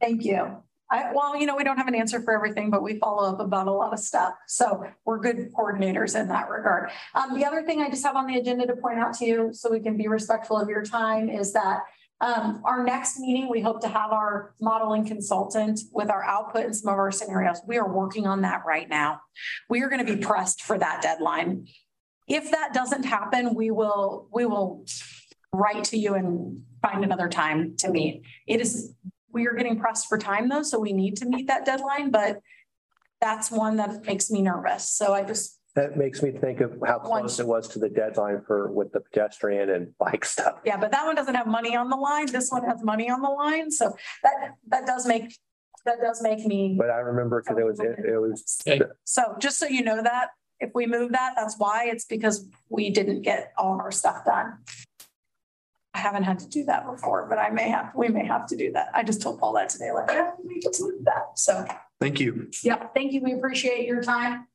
thank 0.00 0.24
you. 0.24 0.56
I, 0.92 1.10
well, 1.14 1.34
you 1.34 1.46
know, 1.46 1.56
we 1.56 1.64
don't 1.64 1.78
have 1.78 1.88
an 1.88 1.94
answer 1.94 2.20
for 2.20 2.34
everything, 2.34 2.70
but 2.70 2.82
we 2.82 2.98
follow 2.98 3.32
up 3.32 3.40
about 3.40 3.66
a 3.66 3.72
lot 3.72 3.94
of 3.94 3.98
stuff. 3.98 4.34
So 4.46 4.84
we're 5.06 5.18
good 5.18 5.50
coordinators 5.54 6.20
in 6.20 6.28
that 6.28 6.50
regard. 6.50 6.90
Um, 7.14 7.34
the 7.34 7.46
other 7.46 7.62
thing 7.62 7.80
I 7.80 7.88
just 7.88 8.04
have 8.04 8.14
on 8.14 8.26
the 8.26 8.36
agenda 8.36 8.66
to 8.66 8.76
point 8.76 8.98
out 8.98 9.14
to 9.14 9.24
you, 9.24 9.50
so 9.54 9.70
we 9.70 9.80
can 9.80 9.96
be 9.96 10.06
respectful 10.06 10.58
of 10.58 10.68
your 10.68 10.82
time, 10.82 11.30
is 11.30 11.54
that 11.54 11.80
um, 12.20 12.60
our 12.64 12.84
next 12.84 13.18
meeting, 13.18 13.48
we 13.48 13.62
hope 13.62 13.80
to 13.80 13.88
have 13.88 14.12
our 14.12 14.54
modeling 14.60 15.06
consultant 15.06 15.80
with 15.92 16.10
our 16.10 16.22
output 16.22 16.66
and 16.66 16.76
some 16.76 16.92
of 16.92 16.98
our 16.98 17.10
scenarios. 17.10 17.62
We 17.66 17.78
are 17.78 17.92
working 17.92 18.26
on 18.26 18.42
that 18.42 18.62
right 18.66 18.88
now. 18.88 19.22
We 19.70 19.82
are 19.82 19.88
going 19.88 20.06
to 20.06 20.14
be 20.14 20.20
pressed 20.20 20.62
for 20.62 20.78
that 20.78 21.02
deadline. 21.02 21.66
If 22.28 22.50
that 22.52 22.74
doesn't 22.74 23.04
happen, 23.04 23.54
we 23.54 23.70
will 23.72 24.28
we 24.32 24.46
will 24.46 24.84
write 25.52 25.84
to 25.84 25.98
you 25.98 26.14
and 26.14 26.62
find 26.80 27.02
another 27.02 27.28
time 27.28 27.76
to 27.78 27.90
meet. 27.90 28.22
It 28.46 28.60
is 28.60 28.94
we 29.32 29.46
are 29.46 29.54
getting 29.54 29.78
pressed 29.78 30.08
for 30.08 30.18
time 30.18 30.48
though, 30.48 30.62
so 30.62 30.78
we 30.78 30.92
need 30.92 31.16
to 31.16 31.26
meet 31.26 31.46
that 31.48 31.64
deadline, 31.64 32.10
but 32.10 32.40
that's 33.20 33.50
one 33.50 33.76
that 33.76 34.04
makes 34.06 34.30
me 34.30 34.42
nervous. 34.42 34.88
So 34.88 35.14
I 35.14 35.22
just 35.22 35.58
That 35.74 35.96
makes 35.96 36.22
me 36.22 36.32
think 36.32 36.60
of 36.60 36.72
how 36.86 36.98
close 36.98 37.40
it 37.40 37.46
was 37.46 37.68
to 37.68 37.78
the 37.78 37.88
deadline 37.88 38.42
for 38.46 38.70
with 38.70 38.92
the 38.92 39.00
pedestrian 39.00 39.70
and 39.70 39.96
bike 39.98 40.24
stuff. 40.24 40.60
Yeah, 40.64 40.76
but 40.76 40.90
that 40.90 41.06
one 41.06 41.14
doesn't 41.14 41.34
have 41.34 41.46
money 41.46 41.74
on 41.74 41.88
the 41.88 41.96
line. 41.96 42.26
This 42.26 42.50
one 42.50 42.64
has 42.64 42.82
money 42.82 43.08
on 43.08 43.22
the 43.22 43.30
line. 43.30 43.70
So 43.70 43.96
that, 44.22 44.56
that 44.68 44.86
does 44.86 45.06
make, 45.06 45.34
that 45.86 45.96
does 46.02 46.20
make 46.22 46.44
me. 46.44 46.76
But 46.78 46.90
I 46.90 46.98
remember 46.98 47.42
because 47.42 47.58
it 47.58 47.64
was, 47.64 47.80
it 47.80 48.20
was. 48.20 48.60
Okay. 48.68 48.82
So 49.04 49.36
just 49.38 49.58
so 49.58 49.66
you 49.66 49.82
know 49.82 50.02
that, 50.02 50.28
if 50.60 50.70
we 50.74 50.86
move 50.86 51.12
that, 51.12 51.32
that's 51.34 51.56
why. 51.58 51.86
It's 51.86 52.04
because 52.04 52.46
we 52.68 52.90
didn't 52.90 53.22
get 53.22 53.52
all 53.58 53.74
of 53.74 53.80
our 53.80 53.90
stuff 53.90 54.24
done. 54.24 54.58
Haven't 56.02 56.24
had 56.24 56.40
to 56.40 56.48
do 56.48 56.64
that 56.64 56.84
before, 56.84 57.26
but 57.28 57.38
I 57.38 57.50
may 57.50 57.68
have, 57.68 57.92
we 57.94 58.08
may 58.08 58.26
have 58.26 58.48
to 58.48 58.56
do 58.56 58.72
that. 58.72 58.88
I 58.92 59.04
just 59.04 59.22
told 59.22 59.38
Paul 59.38 59.52
that 59.52 59.68
today, 59.68 59.92
like, 59.92 60.10
yeah, 60.10 60.32
we 60.44 60.58
just 60.58 60.80
move 60.82 61.04
that. 61.04 61.38
So, 61.38 61.64
Thank 62.00 62.18
you. 62.18 62.50
yeah, 62.64 62.88
thank 62.92 63.12
you. 63.12 63.22
We 63.22 63.34
appreciate 63.34 63.86
your 63.86 64.02
time. 64.02 64.48